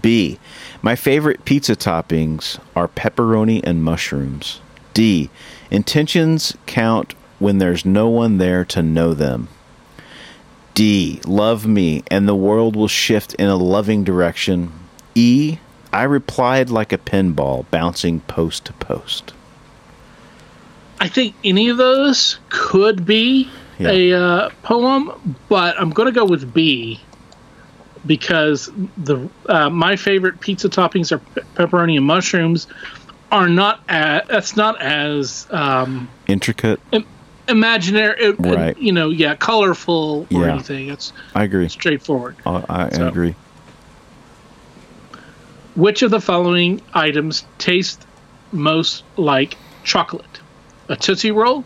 B. 0.00 0.38
My 0.84 0.96
favorite 0.96 1.44
pizza 1.44 1.76
toppings 1.76 2.58
are 2.74 2.88
pepperoni 2.88 3.60
and 3.62 3.84
mushrooms. 3.84 4.60
D. 4.94 5.30
Intentions 5.70 6.56
count 6.66 7.14
when 7.38 7.58
there's 7.58 7.84
no 7.84 8.08
one 8.08 8.38
there 8.38 8.64
to 8.66 8.82
know 8.82 9.14
them. 9.14 9.48
D. 10.74 11.20
Love 11.24 11.66
me, 11.66 12.02
and 12.10 12.28
the 12.28 12.34
world 12.34 12.74
will 12.74 12.88
shift 12.88 13.34
in 13.34 13.48
a 13.48 13.56
loving 13.56 14.02
direction. 14.02 14.72
E. 15.14 15.58
I 15.92 16.02
replied 16.02 16.68
like 16.68 16.92
a 16.92 16.98
pinball, 16.98 17.66
bouncing 17.70 18.20
post 18.20 18.64
to 18.64 18.72
post. 18.74 19.32
I 21.00 21.08
think 21.08 21.34
any 21.44 21.68
of 21.68 21.76
those 21.76 22.38
could 22.48 23.04
be 23.06 23.48
Yeah. 23.78 23.90
a 23.90 24.12
uh, 24.14 24.50
poem, 24.62 25.36
but 25.48 25.78
I'm 25.80 25.90
going 25.90 26.06
to 26.06 26.12
go 26.12 26.24
with 26.24 26.52
B 26.52 27.00
because 28.06 28.70
the 28.96 29.28
uh, 29.48 29.70
my 29.70 29.96
favorite 29.96 30.40
pizza 30.40 30.68
toppings 30.68 31.12
are 31.12 31.18
pe- 31.18 31.42
pepperoni 31.54 31.96
and 31.96 32.06
mushrooms. 32.06 32.66
Are 33.30 33.48
not 33.48 33.82
as, 33.88 34.22
that's 34.28 34.56
not 34.56 34.78
as 34.82 35.46
um, 35.50 36.06
Intricate. 36.26 36.78
imaginary, 37.48 38.26
uh, 38.26 38.32
Right. 38.38 38.76
You 38.76 38.92
know, 38.92 39.08
yeah, 39.08 39.34
colorful 39.36 40.26
or 40.30 40.42
Yeah. 40.42 40.52
anything. 40.52 40.90
It's 40.90 41.14
I 41.34 41.44
agree. 41.44 41.68
straightforward. 41.68 42.36
I, 42.44 42.62
I 42.68 42.88
So- 42.90 43.08
agree. 43.08 43.34
Which 45.74 46.02
of 46.02 46.10
the 46.10 46.20
following 46.20 46.82
items 46.92 47.44
taste 47.56 48.04
most 48.52 49.04
like 49.16 49.56
chocolate? 49.84 50.40
A 50.90 50.96
Tootsie 50.96 51.30
Roll, 51.30 51.64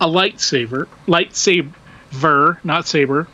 a 0.00 0.06
lightsaber, 0.06 0.86
lightsaber, 1.08 2.58
not 2.62 2.86
saber, 2.86 3.26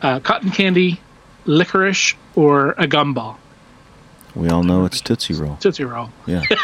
uh, 0.00 0.20
cotton 0.20 0.50
candy, 0.50 0.98
licorice, 1.46 2.14
or 2.34 2.70
a 2.72 2.86
gumball? 2.86 3.36
We 4.34 4.48
all 4.48 4.62
know 4.62 4.84
it's 4.84 5.00
Tootsie 5.00 5.34
Roll. 5.34 5.56
Tootsie 5.56 5.84
Roll. 5.84 6.10
Yeah. 6.26 6.42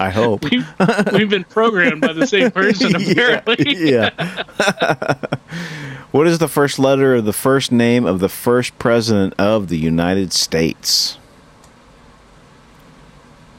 I 0.00 0.10
hope. 0.12 0.44
We've, 0.50 0.66
we've 1.12 1.28
been 1.30 1.44
programmed 1.44 2.00
by 2.00 2.12
the 2.12 2.26
same 2.26 2.50
person, 2.50 2.94
apparently. 3.10 3.90
yeah. 3.90 4.10
what 6.10 6.26
is 6.26 6.38
the 6.38 6.48
first 6.48 6.78
letter 6.78 7.14
of 7.14 7.24
the 7.24 7.32
first 7.32 7.70
name 7.70 8.04
of 8.06 8.20
the 8.20 8.28
first 8.28 8.78
president 8.78 9.34
of 9.38 9.68
the 9.68 9.78
United 9.78 10.32
States? 10.32 11.18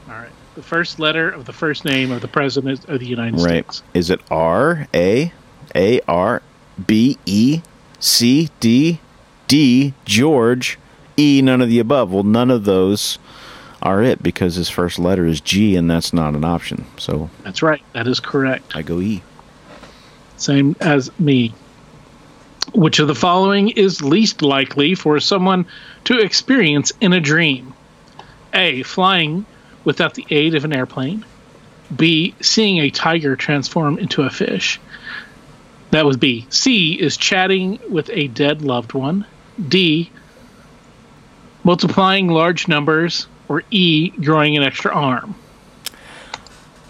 All 0.08 0.14
right. 0.14 0.32
The 0.54 0.62
first 0.62 0.98
letter 0.98 1.30
of 1.30 1.44
the 1.44 1.52
first 1.52 1.84
name 1.84 2.10
of 2.10 2.20
the 2.20 2.28
President 2.28 2.84
of 2.86 2.98
the 3.00 3.06
United 3.06 3.40
Right. 3.40 3.72
States. 3.72 3.82
Is 3.94 4.10
it 4.10 4.20
R 4.30 4.86
A 4.92 5.32
A 5.74 6.00
R 6.08 6.42
B 6.86 7.16
E 7.26 7.60
C 7.98 8.50
D 8.60 9.00
D 9.48 9.94
George 10.04 10.78
E 11.16 11.40
none 11.42 11.60
of 11.60 11.68
the 11.68 11.78
above? 11.78 12.12
Well, 12.12 12.22
none 12.22 12.50
of 12.50 12.64
those 12.64 13.18
are 13.82 14.02
it 14.02 14.22
because 14.22 14.54
his 14.56 14.68
first 14.68 14.98
letter 14.98 15.26
is 15.26 15.40
G 15.40 15.76
and 15.76 15.90
that's 15.90 16.12
not 16.12 16.34
an 16.34 16.44
option. 16.44 16.86
So 16.98 17.30
That's 17.42 17.62
right. 17.62 17.82
That 17.92 18.06
is 18.06 18.20
correct. 18.20 18.74
I 18.74 18.82
go 18.82 19.00
E. 19.00 19.22
Same 20.36 20.76
as 20.80 21.16
me. 21.18 21.54
Which 22.74 22.98
of 22.98 23.08
the 23.08 23.14
following 23.14 23.70
is 23.70 24.02
least 24.02 24.42
likely 24.42 24.94
for 24.94 25.18
someone 25.20 25.66
to 26.04 26.18
experience 26.18 26.92
in 27.00 27.12
a 27.12 27.20
dream? 27.20 27.72
A. 28.52 28.82
Flying 28.82 29.46
without 29.84 30.14
the 30.14 30.26
aid 30.30 30.54
of 30.54 30.64
an 30.64 30.74
airplane. 30.74 31.24
B. 31.94 32.34
Seeing 32.40 32.78
a 32.78 32.90
tiger 32.90 33.36
transform 33.36 33.98
into 33.98 34.22
a 34.22 34.30
fish. 34.30 34.80
That 35.90 36.04
was 36.04 36.16
B. 36.16 36.46
C. 36.50 36.94
Is 37.00 37.16
chatting 37.16 37.78
with 37.88 38.10
a 38.10 38.28
dead 38.28 38.62
loved 38.62 38.92
one. 38.92 39.26
D. 39.68 40.10
Multiplying 41.64 42.28
large 42.28 42.68
numbers. 42.68 43.26
Or 43.48 43.62
E. 43.70 44.10
Growing 44.10 44.56
an 44.56 44.62
extra 44.62 44.92
arm. 44.92 45.34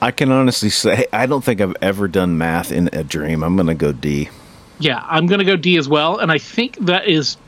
I 0.00 0.10
can 0.10 0.30
honestly 0.30 0.70
say 0.70 1.06
I 1.12 1.26
don't 1.26 1.42
think 1.44 1.60
I've 1.60 1.76
ever 1.82 2.08
done 2.08 2.38
math 2.38 2.72
in 2.72 2.88
a 2.92 3.02
dream. 3.04 3.42
I'm 3.42 3.56
going 3.56 3.66
to 3.68 3.74
go 3.74 3.92
D. 3.92 4.28
Yeah, 4.78 5.02
I'm 5.06 5.26
going 5.26 5.38
to 5.38 5.44
go 5.44 5.56
D 5.56 5.78
as 5.78 5.88
well, 5.88 6.18
and 6.18 6.30
I 6.30 6.36
think 6.36 6.76
that 6.84 7.06
is, 7.06 7.38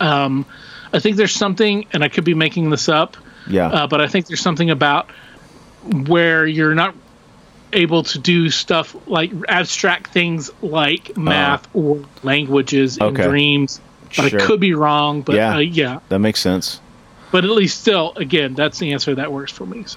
um, 0.00 0.44
I 0.92 0.98
think 0.98 1.16
there's 1.16 1.32
something, 1.32 1.86
and 1.94 2.04
I 2.04 2.08
could 2.08 2.24
be 2.24 2.34
making 2.34 2.68
this 2.68 2.90
up, 2.90 3.16
Yeah. 3.48 3.68
uh, 3.68 3.86
but 3.86 4.02
I 4.02 4.06
think 4.06 4.26
there's 4.26 4.42
something 4.42 4.68
about 4.68 5.10
where 6.06 6.46
you're 6.46 6.74
not 6.74 6.94
able 7.74 8.02
to 8.04 8.18
do 8.18 8.50
stuff 8.50 8.96
like 9.08 9.32
abstract 9.48 10.12
things 10.12 10.50
like 10.62 11.16
math 11.16 11.68
or 11.74 12.02
languages. 12.22 12.98
Okay. 13.00 13.24
dreams. 13.24 13.80
But 14.16 14.30
Sure. 14.30 14.40
I 14.40 14.44
could 14.44 14.60
be 14.60 14.74
wrong. 14.74 15.22
But 15.22 15.36
Yeah. 15.36 15.56
uh, 15.56 15.58
yeah. 15.58 15.98
that 16.08 16.20
makes 16.20 16.40
sense. 16.40 16.80
But 17.32 17.44
at 17.44 17.50
least 17.50 17.80
still, 17.80 18.12
again, 18.16 18.54
that's 18.54 18.78
the 18.78 18.92
answer 18.92 19.14
that 19.16 19.32
works 19.32 19.50
for 19.50 19.66
me. 19.66 19.82
So. 19.86 19.96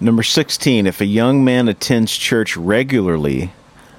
Number 0.00 0.22
16, 0.22 0.86
if 0.86 1.00
a 1.00 1.06
young 1.06 1.42
man 1.42 1.66
attends 1.66 2.16
church 2.16 2.56
regularly, 2.56 3.52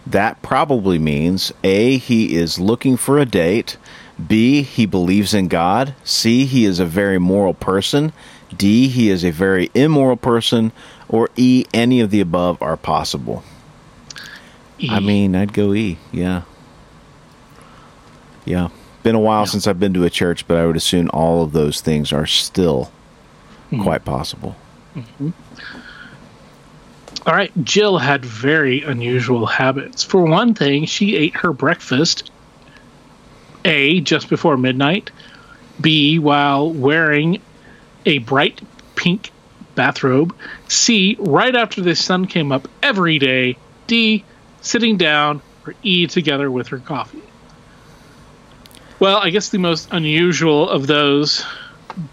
that 0.05 0.41
probably 0.41 0.99
means 0.99 1.51
A, 1.63 1.97
he 1.97 2.35
is 2.35 2.59
looking 2.59 2.95
for 2.95 3.17
a 3.17 3.25
date, 3.25 3.77
B, 4.27 4.61
he 4.61 4.85
believes 4.85 5.33
in 5.33 5.47
God, 5.47 5.95
C, 6.03 6.45
he 6.45 6.65
is 6.65 6.79
a 6.79 6.85
very 6.85 7.19
moral 7.19 7.53
person, 7.53 8.13
D, 8.55 8.87
he 8.87 9.09
is 9.09 9.23
a 9.23 9.31
very 9.31 9.69
immoral 9.73 10.17
person, 10.17 10.71
or 11.09 11.29
E, 11.35 11.65
any 11.73 11.99
of 11.99 12.11
the 12.11 12.21
above 12.21 12.61
are 12.61 12.77
possible. 12.77 13.43
I 14.89 14.99
E. 14.99 15.05
mean, 15.05 15.35
I'd 15.35 15.53
go 15.53 15.73
E, 15.73 15.97
yeah. 16.11 16.43
Yeah. 18.45 18.69
Been 19.03 19.15
a 19.15 19.19
while 19.19 19.45
since 19.45 19.67
I've 19.67 19.79
been 19.79 19.93
to 19.93 20.03
a 20.03 20.09
church, 20.09 20.47
but 20.47 20.57
I 20.57 20.65
would 20.65 20.75
assume 20.75 21.09
all 21.13 21.43
of 21.43 21.51
those 21.51 21.81
things 21.81 22.13
are 22.13 22.25
still 22.25 22.91
hmm. 23.69 23.81
quite 23.81 24.05
possible. 24.05 24.55
Mm-hmm. 24.95 25.29
All 27.25 27.35
right, 27.35 27.51
Jill 27.63 27.97
had 27.97 28.23
very 28.23 28.81
unusual 28.81 29.45
habits. 29.45 30.03
For 30.03 30.23
one 30.23 30.53
thing, 30.53 30.85
she 30.85 31.15
ate 31.15 31.35
her 31.35 31.53
breakfast 31.53 32.31
A, 33.65 34.01
just 34.01 34.29
before 34.29 34.57
midnight, 34.57 35.11
B, 35.81 36.19
while 36.19 36.71
wearing 36.71 37.41
a 38.05 38.19
bright 38.19 38.61
pink 38.95 39.31
bathrobe, 39.83 40.35
C, 40.67 41.15
right 41.19 41.55
after 41.55 41.79
the 41.79 41.95
sun 41.95 42.27
came 42.27 42.51
up 42.51 42.67
every 42.83 43.17
day, 43.17 43.55
D, 43.87 44.25
sitting 44.59 44.97
down, 44.97 45.41
or 45.65 45.73
E, 45.83 46.05
together 46.05 46.51
with 46.51 46.67
her 46.67 46.79
coffee. 46.79 47.23
Well, 48.99 49.19
I 49.19 49.29
guess 49.29 49.47
the 49.49 49.57
most 49.57 49.87
unusual 49.93 50.69
of 50.69 50.85
those, 50.87 51.45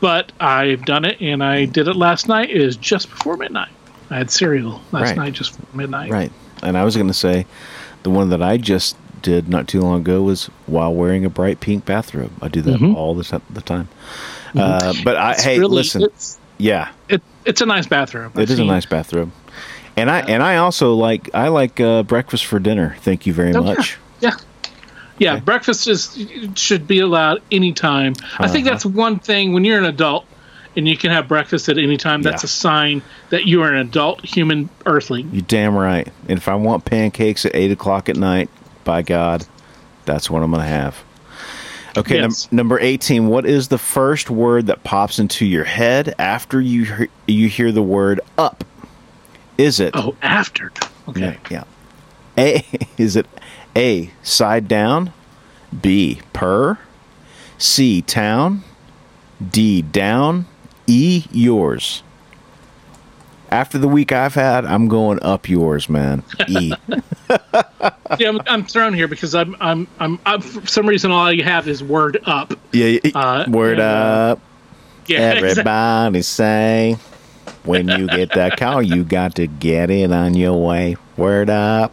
but 0.00 0.30
I've 0.38 0.84
done 0.84 1.04
it 1.04 1.20
and 1.20 1.42
I 1.42 1.64
did 1.64 1.88
it 1.88 1.96
last 1.96 2.28
night, 2.28 2.50
is 2.50 2.76
just 2.76 3.10
before 3.10 3.36
midnight. 3.36 3.72
I 4.10 4.18
had 4.18 4.30
cereal 4.30 4.80
last 4.92 5.08
Right. 5.08 5.16
night 5.16 5.32
just 5.32 5.58
before 5.58 5.76
midnight. 5.76 6.12
Right. 6.12 6.30
And 6.62 6.78
I 6.78 6.84
was 6.84 6.94
going 6.94 7.08
to 7.08 7.14
say 7.14 7.46
the 8.04 8.10
one 8.10 8.28
that 8.30 8.40
I 8.42 8.58
just 8.58 8.96
did 9.22 9.48
not 9.48 9.66
too 9.66 9.80
long 9.80 10.02
ago 10.02 10.22
was 10.22 10.46
while 10.66 10.94
wearing 10.94 11.24
a 11.24 11.30
bright 11.30 11.58
pink 11.58 11.84
bathrobe. 11.84 12.30
I 12.40 12.46
do 12.46 12.62
that 12.62 12.80
all 12.94 13.16
the, 13.16 13.24
ti- 13.24 13.44
the 13.50 13.60
time. 13.62 13.88
Uh, 14.54 14.94
but 15.02 15.16
I, 15.16 15.32
It's 15.32 15.42
hey, 15.42 15.58
really- 15.58 15.74
listen, 15.74 16.02
It's, 16.02 16.38
yeah, 16.58 16.90
it's 17.46 17.60
a 17.60 17.66
nice 17.66 17.86
bathroom. 17.86 18.32
it 18.36 18.50
is 18.50 18.58
a 18.58 18.64
nice 18.64 18.84
bathroom, 18.86 19.32
And 19.96 20.10
I 20.10 20.20
and 20.20 20.42
I 20.42 20.56
also 20.56 20.94
like 20.94 21.30
I 21.34 21.48
like 21.48 21.80
uh, 21.80 22.02
breakfast 22.02 22.44
for 22.44 22.58
dinner. 22.58 22.96
Thank 23.00 23.26
you 23.26 23.32
very 23.32 23.54
Oh, 23.54 23.62
much. 23.62 23.96
Yeah. 24.20 24.32
Yeah, 25.18 25.34
Okay. 25.34 25.40
breakfast 25.44 25.88
is 25.88 26.26
should 26.56 26.86
be 26.86 27.00
allowed 27.00 27.40
anytime. 27.50 28.14
I 28.38 28.48
think 28.48 28.66
Uh-huh. 28.66 28.74
that's 28.74 28.84
one 28.86 29.18
thing 29.18 29.54
when 29.54 29.64
you're 29.64 29.78
an 29.78 29.86
adult 29.86 30.26
and 30.76 30.86
you 30.86 30.94
can 30.96 31.10
have 31.10 31.26
breakfast 31.26 31.70
at 31.70 31.78
any 31.78 31.96
time. 31.96 32.20
That's 32.20 32.42
Yeah. 32.42 32.46
a 32.46 32.48
sign 32.48 33.02
that 33.30 33.46
you 33.46 33.62
are 33.62 33.72
an 33.72 33.78
adult 33.78 34.22
human 34.26 34.68
earthling. 34.84 35.30
You 35.32 35.40
damn 35.40 35.74
right. 35.74 36.06
And 36.28 36.36
if 36.38 36.48
I 36.48 36.54
want 36.56 36.84
pancakes 36.84 37.46
at 37.46 37.56
eight 37.56 37.70
o'clock 37.70 38.10
at 38.10 38.16
night, 38.16 38.50
by 38.84 39.00
God, 39.00 39.46
that's 40.04 40.28
what 40.28 40.42
I'm 40.42 40.50
going 40.50 40.62
to 40.62 40.68
have. 40.68 41.02
Okay, 41.96 42.20
num- 42.20 42.30
number 42.50 42.78
eighteen. 42.80 43.28
What 43.28 43.46
is 43.46 43.68
the 43.68 43.78
first 43.78 44.28
word 44.30 44.66
that 44.66 44.84
pops 44.84 45.18
into 45.18 45.46
your 45.46 45.64
head 45.64 46.14
after 46.18 46.60
you 46.60 46.84
he- 46.84 47.08
you 47.26 47.48
hear 47.48 47.72
the 47.72 47.82
word 47.82 48.20
up? 48.38 48.64
Is 49.58 49.80
it 49.80 49.92
Oh, 49.94 50.14
after. 50.22 50.72
Okay. 51.08 51.38
Yeah, 51.50 51.64
yeah. 52.36 52.44
A 52.44 52.64
is 52.98 53.16
it 53.16 53.26
A 53.74 54.10
side 54.22 54.68
down, 54.68 55.12
B 55.80 56.20
per, 56.32 56.78
C 57.58 58.02
town, 58.02 58.62
D 59.50 59.80
down, 59.82 60.46
E 60.86 61.24
yours. 61.32 62.02
After 63.50 63.78
the 63.78 63.88
week 63.88 64.12
I've 64.12 64.34
had, 64.34 64.64
I'm 64.64 64.88
going 64.88 65.18
up 65.22 65.48
yours, 65.48 65.88
man. 65.88 66.22
E. 66.48 66.72
Yeah, 68.18 68.28
I'm, 68.28 68.40
I'm 68.46 68.64
thrown 68.64 68.94
here 68.94 69.08
because 69.08 69.34
I'm, 69.34 69.56
I'm, 69.60 69.88
I'm, 69.98 70.18
I'm, 70.24 70.40
for 70.40 70.64
some 70.66 70.86
reason, 70.86 71.10
all 71.10 71.26
I 71.26 71.42
have 71.42 71.66
is 71.66 71.82
word 71.82 72.22
up. 72.24 72.54
yeah, 72.72 72.98
yeah, 73.02 73.10
Uh, 73.14 73.44
word 73.48 73.72
and, 73.72 73.80
uh, 73.80 73.84
up. 73.84 74.40
Yeah, 75.06 75.30
exactly. 75.32 75.50
Everybody 75.50 76.22
say 76.22 76.96
when 77.64 77.88
you 77.88 78.06
get 78.06 78.30
that 78.34 78.56
call, 78.56 78.80
you 78.80 79.02
got 79.04 79.34
to 79.36 79.46
get 79.48 79.90
it 79.90 80.12
on 80.12 80.34
your 80.34 80.64
way. 80.64 80.96
Word 81.16 81.50
up. 81.50 81.92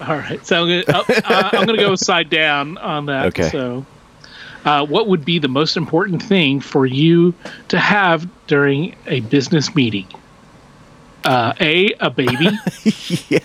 All 0.00 0.16
right, 0.16 0.44
so 0.46 0.62
I'm 0.62 0.84
gonna, 0.86 1.04
uh, 1.26 1.50
I'm 1.52 1.66
gonna 1.66 1.76
go 1.76 1.94
side 1.96 2.30
down 2.30 2.78
on 2.78 3.06
that. 3.06 3.26
Okay. 3.26 3.50
So, 3.50 3.84
uh, 4.64 4.86
what 4.86 5.08
would 5.08 5.24
be 5.26 5.38
the 5.38 5.48
most 5.48 5.76
important 5.76 6.22
thing 6.22 6.60
for 6.60 6.86
you 6.86 7.34
to 7.68 7.78
have 7.78 8.26
during 8.46 8.96
a 9.06 9.20
business 9.20 9.74
meeting? 9.74 10.06
Uh, 11.24 11.52
a, 11.60 11.92
a 12.00 12.10
baby. 12.10 12.50
Yeah. 13.28 13.40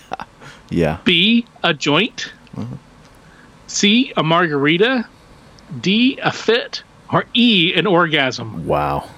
Yeah. 0.68 0.98
B, 1.04 1.46
a 1.62 1.72
joint. 1.72 2.32
C, 3.68 4.12
a 4.16 4.22
margarita. 4.22 5.06
D, 5.80 6.18
a 6.22 6.32
fit. 6.32 6.82
Or 7.12 7.24
E, 7.34 7.72
an 7.76 7.86
orgasm. 7.86 8.66
Wow. 8.66 9.08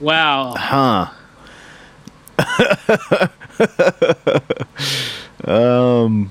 Wow. 0.00 0.54
Huh. 0.56 1.10
um. 5.44 6.30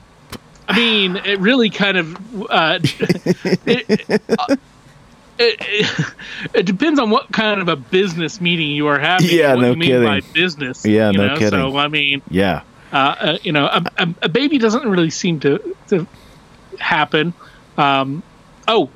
I 0.67 0.75
mean, 0.77 1.17
it 1.17 1.39
really 1.39 1.69
kind 1.69 1.97
of 1.97 2.17
uh, 2.49 2.79
it, 2.81 4.21
uh, 4.39 4.55
it, 5.37 5.55
it, 5.59 6.13
it 6.53 6.65
depends 6.65 6.99
on 6.99 7.09
what 7.09 7.31
kind 7.31 7.61
of 7.61 7.67
a 7.67 7.75
business 7.75 8.39
meeting 8.41 8.71
you 8.71 8.87
are 8.87 8.99
having. 8.99 9.29
Yeah, 9.29 9.55
no 9.55 9.71
you 9.71 9.75
mean 9.77 10.03
by 10.03 10.21
kidding. 10.21 10.31
business. 10.33 10.85
Yeah, 10.85 11.11
no 11.11 11.27
know? 11.27 11.37
kidding. 11.37 11.59
So 11.59 11.77
I 11.77 11.87
mean, 11.87 12.21
Yeah. 12.29 12.63
uh, 12.91 12.95
uh, 13.19 13.37
you 13.43 13.51
know, 13.51 13.65
a, 13.65 13.83
a, 13.97 14.07
a 14.23 14.29
baby 14.29 14.57
doesn't 14.57 14.87
really 14.87 15.09
seem 15.09 15.39
to 15.41 15.59
to 15.89 16.07
happen. 16.79 17.33
Um, 17.77 18.23
oh, 18.67 18.89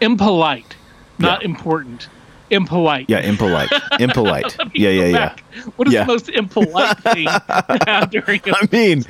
impolite, 0.00 0.76
not 1.18 1.42
Yeah. 1.42 1.48
important. 1.48 2.08
Impolite. 2.52 3.06
Yeah. 3.08 3.20
Impolite. 3.20 3.70
Impolite. 4.00 4.56
Yeah. 4.74 4.90
Yeah. 4.90 5.06
Yeah. 5.06 5.34
What 5.76 5.88
is 5.88 5.94
Yeah. 5.94 6.04
the 6.04 6.06
most 6.12 6.28
impolite 6.28 6.98
thing 6.98 7.26
during 8.10 8.40
a 8.46 8.52
I 8.54 8.68
mean, 8.70 9.04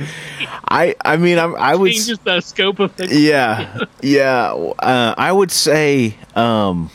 I. 0.68 0.94
I 1.04 1.16
mean, 1.16 1.38
I. 1.38 1.44
I 1.44 1.74
would. 1.74 1.92
changes 1.92 2.18
the 2.20 2.40
scope 2.40 2.78
of 2.78 2.92
things? 2.92 3.12
Yeah. 3.18 3.84
Yeah. 4.00 4.52
Uh, 4.78 5.14
I 5.18 5.32
would 5.32 5.50
say. 5.50 6.16
Um. 6.34 6.90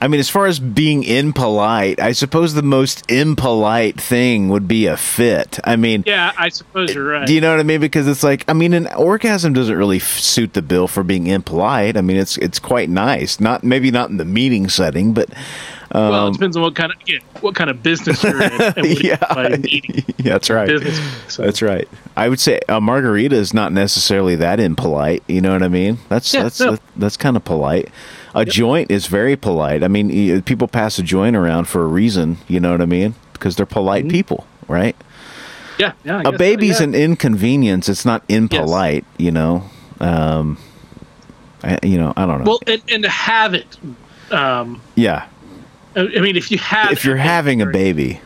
I 0.00 0.06
mean, 0.06 0.20
as 0.20 0.28
far 0.30 0.46
as 0.46 0.60
being 0.60 1.02
impolite, 1.02 1.98
I 2.00 2.12
suppose 2.12 2.54
the 2.54 2.62
most 2.62 3.04
impolite 3.10 4.00
thing 4.00 4.48
would 4.48 4.68
be 4.68 4.86
a 4.86 4.96
fit. 4.96 5.58
I 5.64 5.74
mean, 5.76 6.04
Yeah, 6.06 6.32
I 6.38 6.50
suppose 6.50 6.94
you're 6.94 7.04
right. 7.08 7.26
Do 7.26 7.34
you 7.34 7.40
know 7.40 7.50
what 7.50 7.58
I 7.58 7.64
mean? 7.64 7.80
Because 7.80 8.06
it's 8.06 8.22
like, 8.22 8.44
I 8.48 8.52
mean, 8.52 8.74
an 8.74 8.86
orgasm 8.94 9.52
doesn't 9.54 9.76
really 9.76 9.96
f- 9.96 10.18
suit 10.18 10.52
the 10.52 10.62
bill 10.62 10.86
for 10.86 11.02
being 11.02 11.26
impolite. 11.26 11.96
I 11.96 12.00
mean, 12.00 12.16
it's 12.16 12.36
it's 12.38 12.58
quite 12.60 12.88
nice. 12.88 13.40
Not 13.40 13.64
maybe 13.64 13.90
not 13.90 14.08
in 14.10 14.18
the 14.18 14.24
meeting 14.24 14.68
setting, 14.68 15.14
but 15.14 15.30
Well, 15.92 16.12
um, 16.14 16.28
it 16.30 16.32
depends 16.34 16.56
on 16.56 16.62
what 16.62 16.76
kind 16.76 16.92
of 16.92 16.98
yeah, 17.06 17.18
what 17.40 17.56
kind 17.56 17.68
of 17.68 17.82
business 17.82 18.22
you're 18.22 18.40
in. 18.40 18.52
And 18.52 18.76
what 18.76 18.76
you 19.02 19.10
yeah, 19.10 19.48
meeting 19.56 20.04
yeah, 20.18 20.24
that's 20.34 20.48
right. 20.48 20.68
business. 20.68 21.00
So, 21.26 21.42
That's 21.42 21.60
right. 21.60 21.88
I 22.18 22.28
would 22.28 22.40
say 22.40 22.58
a 22.68 22.80
margarita 22.80 23.36
is 23.36 23.54
not 23.54 23.72
necessarily 23.72 24.34
that 24.36 24.58
impolite. 24.58 25.22
You 25.28 25.40
know 25.40 25.52
what 25.52 25.62
I 25.62 25.68
mean? 25.68 25.98
That's 26.08 26.34
Yeah, 26.34 26.42
that's 26.42 26.58
no. 26.60 26.76
that's 26.96 27.16
kind 27.16 27.36
of 27.36 27.44
polite. 27.44 27.90
A 28.34 28.44
joint 28.44 28.90
is 28.90 29.06
very 29.06 29.36
polite. 29.36 29.84
I 29.84 29.88
mean, 29.88 30.42
people 30.42 30.66
pass 30.66 30.98
a 30.98 31.02
joint 31.04 31.36
around 31.36 31.66
for 31.68 31.84
a 31.84 31.86
reason. 31.86 32.38
You 32.48 32.58
know 32.58 32.72
what 32.72 32.80
I 32.82 32.86
mean? 32.86 33.14
Because 33.32 33.54
they're 33.54 33.66
polite 33.66 34.04
Mm-hmm. 34.04 34.10
people, 34.10 34.46
right? 34.66 34.96
yeah, 35.78 35.92
yeah. 36.04 36.16
I 36.16 36.20
a 36.20 36.24
guess 36.24 36.32
so, 36.32 36.38
baby's 36.38 36.80
yeah. 36.80 36.84
an 36.88 36.94
inconvenience. 36.96 37.88
It's 37.88 38.04
not 38.04 38.24
impolite. 38.28 39.04
You 39.16 39.30
know. 39.30 39.70
Um, 40.00 40.58
I, 41.62 41.78
you 41.84 41.98
know, 41.98 42.12
I 42.16 42.26
don't 42.26 42.44
know. 42.44 42.50
well, 42.50 42.60
and, 42.66 42.82
and 42.88 43.02
to 43.04 43.08
have 43.10 43.54
it. 43.54 43.66
Um, 44.30 44.80
yeah, 44.96 45.26
I 45.96 46.02
mean, 46.20 46.36
if 46.36 46.50
you 46.50 46.58
have, 46.58 46.92
if 46.92 47.04
you're 47.04 47.16
having 47.16 47.62
a 47.62 47.66
baby, 47.66 48.20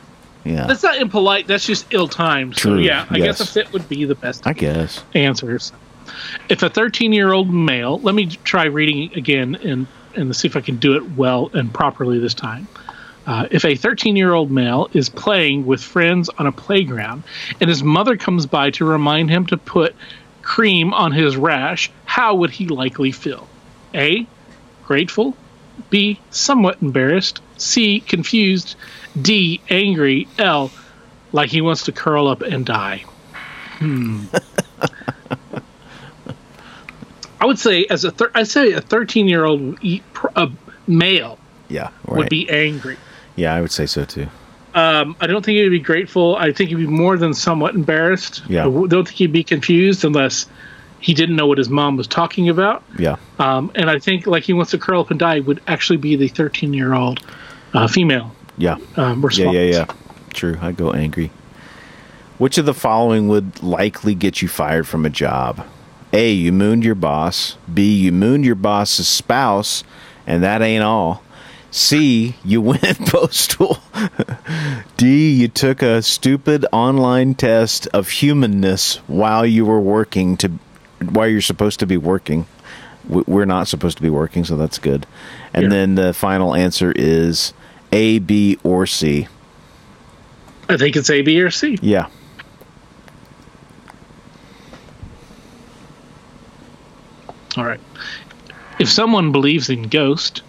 yeah, 0.45 0.67
that's 0.67 0.83
not 0.83 0.97
impolite. 0.97 1.47
That's 1.47 1.67
just 1.67 1.93
ill-timed. 1.93 2.57
So 2.57 2.71
True, 2.71 2.81
yeah, 2.81 3.07
I 3.11 3.19
guess 3.19 3.41
a 3.41 3.47
fit 3.47 3.73
would 3.73 3.89
be 3.89 4.05
the 4.05 4.15
best 4.15 4.47
I 4.47 4.53
guess. 4.53 5.03
answers. 5.15 5.73
If 6.49 6.63
a 6.63 6.71
13-year-old 6.71 7.53
male, 7.53 7.99
let 8.01 8.15
me 8.15 8.27
try 8.27 8.65
reading 8.65 9.13
again 9.17 9.57
and 9.57 9.87
and 10.15 10.35
see 10.37 10.47
if 10.47 10.57
I 10.57 10.61
can 10.61 10.77
do 10.77 10.95
it 10.97 11.13
well 11.13 11.51
and 11.55 11.73
properly 11.73 12.19
this 12.19 12.35
time. 12.35 12.69
Uh, 13.27 13.47
if 13.51 13.65
a 13.65 13.75
13 13.77 14.17
year 14.17 14.33
old 14.33 14.51
male 14.51 14.91
is 14.93 15.09
playing 15.09 15.65
with 15.65 15.83
friends 15.83 16.29
on 16.39 16.47
a 16.47 16.53
playground 16.53 17.23
and 17.61 17.71
his 17.71 17.83
mother 17.83 18.17
comes 18.17 18.47
by 18.47 18.71
to 18.71 18.85
remind 18.85 19.31
him 19.31 19.47
to 19.47 19.57
put 19.57 19.95
cream 20.43 20.93
on 20.93 21.13
his 21.13 21.37
rash, 21.37 21.91
how 22.05 22.35
would 22.35 22.51
he 22.51 22.67
likely 22.67 23.13
feel? 23.13 23.47
A. 23.95 24.27
Grateful. 24.85 25.37
B. 25.91 26.19
Somewhat 26.31 26.81
embarrassed. 26.83 27.41
C. 27.59 28.01
Confused. 28.01 28.77
D. 29.21 29.61
Angry. 29.69 30.27
L. 30.39 30.71
Like 31.33 31.51
he 31.51 31.61
wants 31.61 31.85
to 31.85 31.93
curl 31.93 32.29
up 32.29 32.43
and 32.43 32.65
die. 32.67 33.05
Hmm. 33.79 34.25
I 37.41 37.47
would 37.47 37.59
say, 37.59 37.87
as 37.91 38.05
a 38.05 38.11
thir- 38.13 38.31
I 38.35 38.45
say, 38.45 38.73
a 38.73 38.81
13 38.81 39.27
year 39.29 39.45
old 39.45 39.79
male 40.87 41.39
Yeah, 41.69 41.89
right. 42.07 42.19
would 42.19 42.29
be 42.29 42.49
angry. 42.49 42.97
yeah, 43.35 43.53
I 43.55 43.61
would 43.61 43.73
say 43.73 43.87
so 43.87 44.05
too. 44.05 44.29
Um, 44.75 45.17
I 45.21 45.27
don't 45.27 45.45
think 45.45 45.59
he'd 45.59 45.69
be 45.69 45.81
grateful. 45.81 46.37
I 46.37 46.53
think 46.53 46.71
he'd 46.71 46.77
be 46.77 46.87
more 46.87 47.17
than 47.19 47.35
somewhat 47.35 47.75
embarrassed. 47.75 48.43
Yeah. 48.49 48.63
I 48.67 48.71
don't 48.71 49.05
think 49.07 49.11
he'd 49.11 49.33
be 49.33 49.45
confused 49.45 50.05
unless 50.05 50.47
he 51.03 51.13
didn't 51.13 51.37
know 51.37 51.47
what 51.47 51.59
his 51.59 51.69
mom 51.69 51.97
was 51.97 52.07
talking 52.07 52.49
about. 52.49 52.83
Yeah, 52.99 53.17
Um, 53.39 53.71
and 53.75 53.91
I 53.91 53.99
think 53.99 54.27
like 54.27 54.45
he 54.45 54.55
wants 54.55 54.71
to 54.71 54.79
curl 54.79 55.03
up 55.03 55.11
and 55.11 55.21
die 55.21 55.41
would 55.41 55.61
actually 55.67 55.99
be 55.99 56.17
the 56.17 56.29
13 56.29 56.73
year 56.73 56.95
old 56.95 57.21
uh, 57.75 57.87
female 57.89 58.35
yeah, 58.59 58.77
um, 58.97 59.25
yeah, 59.33 59.51
yeah, 59.51 59.61
yeah. 59.61 59.87
True. 60.33 60.59
I 60.61 60.73
go 60.73 60.93
angry. 60.93 61.31
Which 62.39 62.59
of 62.59 62.67
the 62.67 62.75
following 62.75 63.29
would 63.29 63.63
likely 63.63 64.15
get 64.15 64.43
you 64.43 64.49
fired 64.49 64.87
from 64.87 65.07
a 65.07 65.11
job? 65.11 65.67
A. 66.13 66.31
You 66.33 66.53
mooned 66.53 66.85
your 66.85 66.95
boss. 66.95 67.57
B. 67.73 67.95
You 67.95 68.13
mooned 68.13 68.45
your 68.45 68.55
boss's 68.55 69.09
spouse, 69.09 69.85
and 70.27 70.43
that 70.43 70.61
ain't 70.61 70.83
all. 70.83 71.23
C. 71.71 72.37
You 72.45 72.61
went 72.73 73.07
postal. 73.07 73.79
D. 74.97 75.33
You 75.33 75.49
took 75.49 75.83
a 75.83 76.03
stupid 76.03 76.67
online 76.73 77.35
test 77.35 77.87
of 77.89 78.11
humanness 78.11 78.97
while 79.07 79.47
you 79.47 79.65
were 79.65 79.81
working 79.81 80.37
to, 80.39 80.53
while 81.11 81.29
you're 81.29 81.41
supposed 81.41 81.81
to 81.81 81.87
be 81.87 81.97
working. 81.97 82.47
We're 83.09 83.45
not 83.47 83.67
supposed 83.67 83.97
to 83.97 84.03
be 84.03 84.11
working, 84.11 84.45
so 84.45 84.57
that's 84.57 84.79
good. 84.79 85.07
And 85.53 85.65
Yeah. 85.65 85.69
then 85.71 85.95
the 85.97 86.15
final 86.15 86.55
answer 86.55 86.93
is 86.95 87.53
A, 87.91 88.21
B, 88.21 88.59
or 88.63 88.87
C. 88.87 89.27
I 90.69 90.77
think 90.77 90.95
it's 90.97 91.11
A, 91.11 91.23
B, 91.23 91.41
or 91.43 91.51
C. 91.51 91.79
Yeah. 91.83 92.07
All 97.57 97.65
right. 97.65 97.81
If 98.79 98.89
someone 98.89 99.33
believes 99.33 99.69
in 99.69 99.83
ghost, 99.89 100.43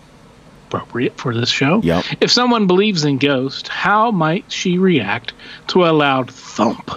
appropriate 0.67 1.17
for 1.17 1.33
this 1.35 1.49
show. 1.49 1.81
Yep. 1.83 2.05
If 2.21 2.31
someone 2.31 2.65
believes 2.65 3.03
in 3.03 3.17
ghost, 3.17 3.67
how 3.67 4.11
might 4.11 4.51
she 4.51 4.77
react 4.77 5.33
to 5.67 5.85
a 5.85 5.91
loud 5.91 6.31
thump 6.31 6.89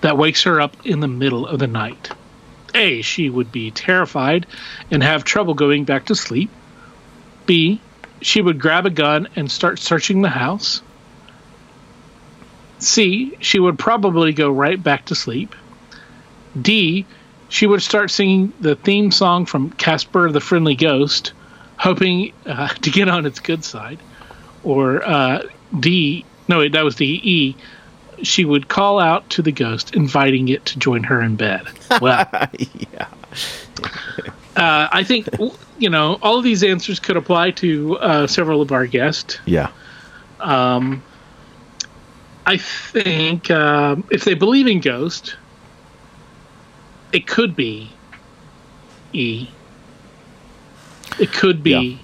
that 0.00 0.18
wakes 0.18 0.42
her 0.42 0.60
up 0.60 0.76
in 0.84 1.00
the 1.00 1.08
middle 1.08 1.46
of 1.46 1.60
the 1.60 1.66
night? 1.66 2.10
A. 2.74 3.02
She 3.02 3.30
would 3.30 3.52
be 3.52 3.70
terrified 3.70 4.46
and 4.90 5.02
have 5.02 5.24
trouble 5.24 5.54
going 5.54 5.84
back 5.84 6.06
to 6.06 6.14
sleep. 6.14 6.50
B. 7.46 7.80
She 8.20 8.40
would 8.40 8.58
grab 8.58 8.86
a 8.86 8.90
gun 8.90 9.28
and 9.36 9.50
start 9.50 9.78
searching 9.78 10.22
the 10.22 10.28
house. 10.28 10.82
C. 12.78 13.36
She 13.40 13.58
would 13.58 13.78
probably 13.78 14.32
go 14.32 14.50
right 14.50 14.80
back 14.80 15.06
to 15.06 15.14
sleep. 15.14 15.54
D. 16.60 17.06
She 17.48 17.66
would 17.66 17.82
start 17.82 18.10
singing 18.10 18.52
the 18.60 18.76
theme 18.76 19.10
song 19.10 19.46
from 19.46 19.70
Casper 19.70 20.30
the 20.30 20.40
Friendly 20.40 20.74
Ghost, 20.74 21.32
hoping 21.76 22.32
uh, 22.46 22.68
to 22.82 22.90
get 22.90 23.08
on 23.08 23.26
its 23.26 23.40
good 23.40 23.64
side. 23.64 23.98
Or 24.62 25.04
uh, 25.04 25.42
D. 25.78 26.24
No, 26.48 26.68
that 26.68 26.84
was 26.84 26.96
D. 26.96 27.20
E. 27.22 27.56
She 28.22 28.44
would 28.44 28.68
call 28.68 28.98
out 29.00 29.28
to 29.30 29.42
the 29.42 29.52
ghost, 29.52 29.94
inviting 29.94 30.48
it 30.48 30.64
to 30.66 30.78
join 30.78 31.02
her 31.04 31.20
in 31.22 31.36
bed. 31.36 31.66
Well, 32.00 32.26
yeah. 32.58 33.08
uh, 34.56 34.88
I 34.92 35.04
think 35.04 35.28
you 35.78 35.90
know 35.90 36.18
all 36.22 36.36
of 36.38 36.44
these 36.44 36.62
answers 36.64 36.98
could 37.00 37.16
apply 37.16 37.52
to 37.52 37.96
uh, 37.98 38.26
several 38.26 38.60
of 38.62 38.72
our 38.72 38.86
guests. 38.86 39.38
Yeah. 39.46 39.70
Um, 40.40 41.02
I 42.46 42.56
think 42.56 43.50
um, 43.50 44.04
if 44.10 44.24
they 44.24 44.34
believe 44.34 44.66
in 44.66 44.80
ghost, 44.80 45.36
it 47.12 47.26
could 47.26 47.54
be 47.54 47.90
E. 49.12 49.48
It 51.18 51.32
could 51.32 51.62
be 51.62 51.70
Yeah. 51.70 51.98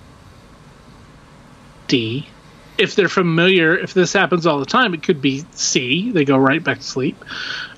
D. 1.89 2.29
If 2.77 2.97
they're 2.97 3.09
familiar, 3.09 3.77
if 3.77 3.95
this 3.95 4.13
happens 4.13 4.47
all 4.47 4.59
the 4.59 4.67
time, 4.67 4.95
it 4.95 5.03
could 5.03 5.21
be 5.23 5.45
C. 5.53 6.11
They 6.11 6.25
go 6.25 6.37
right 6.37 6.63
back 6.63 6.79
to 6.79 6.85
sleep. 6.85 7.17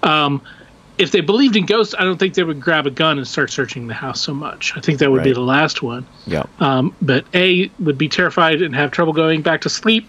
Um, 0.03 0.43
if 0.99 1.11
they 1.11 1.21
believed 1.21 1.57
in 1.57 1.67
ghosts, 1.67 1.95
I 1.99 2.05
don't 2.05 2.17
think 2.17 2.35
they 2.35 2.43
would 2.43 2.61
grab 2.61 2.87
a 2.87 2.91
gun 2.91 3.19
and 3.19 3.29
start 3.29 3.51
searching 3.51 3.87
the 3.87 3.95
house 3.95 4.21
so 4.21 4.33
much. 4.33 4.73
I 4.77 4.81
think 4.81 4.99
that 5.01 5.11
would 5.11 5.23
be 5.25 5.35
the 5.35 5.41
last 5.41 5.83
one. 5.83 6.07
Yeah. 6.27 6.45
Um, 6.59 6.95
but 7.03 7.27
A 7.35 7.71
would 7.79 7.99
be 7.99 8.09
terrified 8.09 8.63
and 8.63 8.75
have 8.75 8.91
trouble 8.91 9.13
going 9.13 9.43
back 9.43 9.63
to 9.63 9.69
sleep. 9.69 10.09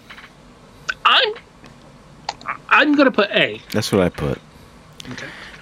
I'm 1.05 1.33
I'm 2.69 2.95
gonna 2.95 3.11
put 3.11 3.29
A. 3.31 3.61
That's 3.71 3.91
what 3.91 4.01
I 4.01 4.09
put. 4.09 4.39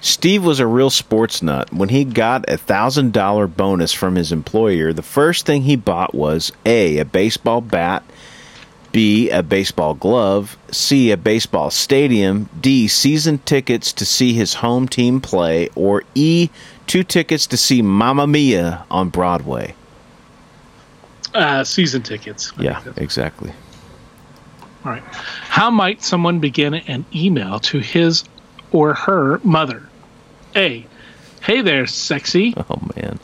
Steve 0.01 0.45
was 0.45 0.59
a 0.59 0.67
real 0.67 0.91
sports 0.91 1.41
nut. 1.41 1.73
When 1.73 1.89
he 1.89 2.03
got 2.05 2.47
a 2.47 2.57
thousand 2.57 3.11
dollar 3.11 3.47
bonus 3.47 3.91
from 3.91 4.15
his 4.15 4.31
employer, 4.31 4.93
the 4.93 5.01
first 5.01 5.47
thing 5.47 5.63
he 5.63 5.75
bought 5.75 6.13
was 6.13 6.51
A, 6.65 6.99
a 6.99 7.05
baseball 7.05 7.61
bat, 7.61 8.03
B, 8.95 9.29
a 9.29 9.43
baseball 9.43 9.93
glove, 9.93 10.57
C, 10.71 11.11
a 11.11 11.17
baseball 11.17 11.69
stadium, 11.69 12.49
D, 12.61 12.87
season 12.87 13.39
tickets 13.39 13.91
to 13.91 14.05
see 14.05 14.31
his 14.31 14.53
home 14.53 14.87
team 14.87 15.19
play, 15.19 15.67
or 15.75 16.03
E, 16.15 16.49
two 16.87 17.03
tickets 17.03 17.45
to 17.47 17.57
see 17.57 17.81
Mamma 17.81 18.25
Mia 18.25 18.85
on 18.89 19.09
Broadway. 19.09 19.75
Uh, 21.33 21.65
season 21.65 22.03
tickets. 22.03 22.53
I 22.57 22.63
Yeah, 22.63 22.83
exactly. 22.95 23.51
All 24.85 24.93
right. 24.93 25.03
How 25.03 25.69
might 25.69 26.01
someone 26.01 26.39
begin 26.39 26.73
an 26.73 27.03
email 27.13 27.59
to 27.59 27.79
his 27.79 28.23
or 28.71 28.93
her 28.93 29.41
mother? 29.43 29.89
A. 30.55 30.85
Hey 31.41 31.59
there, 31.59 31.85
sexy. 31.85 32.53
Oh 32.55 32.81
man. 32.95 33.19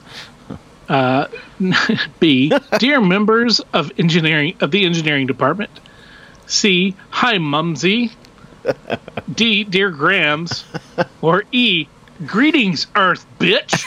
B. 2.20 2.52
Dear 2.80 3.02
members 3.02 3.60
of 3.74 3.92
engineering 3.98 4.56
of 4.60 4.72
the 4.72 4.86
engineering 4.86 5.28
department. 5.28 5.72
C. 6.48 6.96
Hi, 7.12 7.38
Mumsy. 7.38 8.12
D. 9.34 9.64
Dear 9.64 9.90
Grams. 9.92 10.66
Or 11.22 11.44
E. 11.52 11.88
Greetings, 12.26 12.88
Earth 12.96 13.26
bitch. 13.40 13.84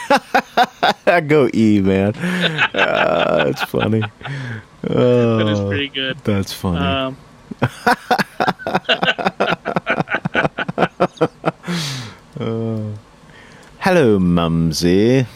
I 1.07 1.21
go 1.21 1.49
E, 1.55 1.81
man. 1.81 2.15
uh, 2.17 3.45
that's 3.45 3.63
funny. 3.65 4.03
that 4.83 5.49
is 5.49 5.61
pretty 5.61 5.89
good. 5.89 6.19
That's 6.25 6.53
funny. 6.53 6.85
Um, 6.85 7.17
Hello, 13.79 14.19
Mumsy. 14.19 15.27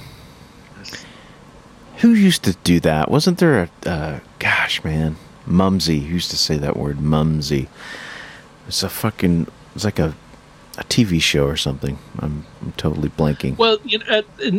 Used 2.29 2.45
to 2.45 2.53
do 2.63 2.79
that? 2.81 3.11
Wasn't 3.11 3.39
there 3.39 3.57
a 3.85 3.89
uh, 3.89 4.21
gosh, 4.39 4.85
man, 4.85 5.17
Mumsy 5.47 6.01
who 6.01 6.15
used 6.15 6.31
to 6.31 6.37
say 6.37 6.59
that 6.59 6.77
word, 6.77 7.01
Mumsy. 7.01 7.69
It's 8.67 8.83
a 8.83 8.91
fucking. 8.91 9.47
It's 9.75 9.85
like 9.85 9.99
a 9.99 10.15
a 10.77 10.85
TV 10.85 11.21
show 11.23 11.47
or 11.47 11.57
something. 11.57 11.99
I'm, 12.19 12.45
I'm 12.61 12.73
totally 12.77 13.09
blanking. 13.09 13.57
well, 13.57 13.79
you 13.83 13.99
know, 13.99 14.23
uh, 14.45 14.53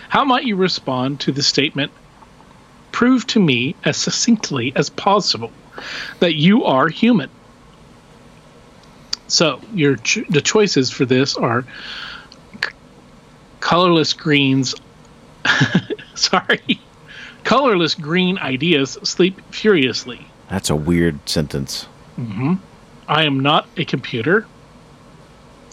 how 0.10 0.26
might 0.26 0.46
you 0.46 0.56
respond 0.56 1.20
to 1.20 1.32
the 1.32 1.44
statement, 1.44 1.92
prove 2.92 3.28
to 3.28 3.40
me 3.40 3.76
as 3.86 3.98
succinctly 3.98 4.74
as 4.76 4.90
possible 4.90 5.52
that 6.22 6.34
you 6.34 6.64
are 6.64 6.88
human? 6.88 7.30
So, 9.28 9.62
your 9.76 9.98
ch- 9.98 10.26
the 10.28 10.42
choices 10.42 10.90
for 10.90 11.06
this 11.06 11.36
are 11.36 11.66
colorless 13.64 14.12
greens. 14.14 14.76
sorry. 16.16 16.80
Colorless 17.46 17.96
green 17.96 18.38
ideas 18.40 18.98
sleep 19.04 19.40
furiously. 19.52 20.26
That's 20.50 20.70
a 20.70 20.76
weird 20.76 21.28
sentence. 21.28 21.88
I 23.08 23.24
am 23.24 23.40
not 23.40 23.68
a 23.78 23.86
computer. 23.86 24.46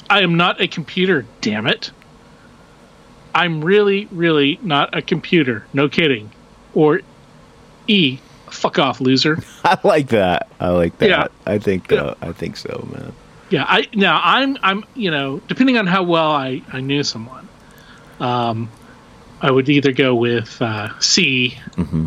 I 0.09 0.23
am 0.23 0.37
not 0.37 0.61
a 0.61 0.69
computer, 0.69 1.27
damn 1.41 1.67
it. 1.67 1.91
I'm 3.35 3.63
really, 3.65 4.07
really 4.11 4.59
not 4.63 4.97
a 4.97 5.03
computer. 5.03 5.65
No 5.73 5.89
kidding. 5.89 6.31
Or 6.75 7.01
E, 7.87 8.19
fuck 8.51 8.79
off, 8.79 9.01
loser. 9.01 9.39
I 9.65 9.79
like 9.85 10.09
that. 10.09 10.49
I 10.61 10.69
like 10.71 10.97
that. 10.99 11.09
Yeah. 11.09 11.27
I 11.47 11.59
think 11.59 11.91
Yeah. 11.91 12.03
uh, 12.03 12.15
I 12.23 12.33
think 12.33 12.57
so, 12.57 12.89
man. 12.93 13.13
Yeah, 13.51 13.65
I 13.69 13.89
now 13.95 14.21
I'm 14.23 14.57
I'm 14.63 14.85
you 14.95 15.11
know 15.11 15.41
depending 15.49 15.77
on 15.77 15.87
how 15.89 16.05
well 16.05 16.31
I 16.31 16.63
I 16.73 16.81
knew 16.81 17.03
someone, 17.03 17.49
um, 18.21 18.71
I 19.41 19.51
would 19.51 19.69
either 19.69 19.93
go 19.93 20.15
with 20.15 20.61
uh, 20.61 20.99
C. 21.01 21.57
Mm-hmm. 21.77 22.07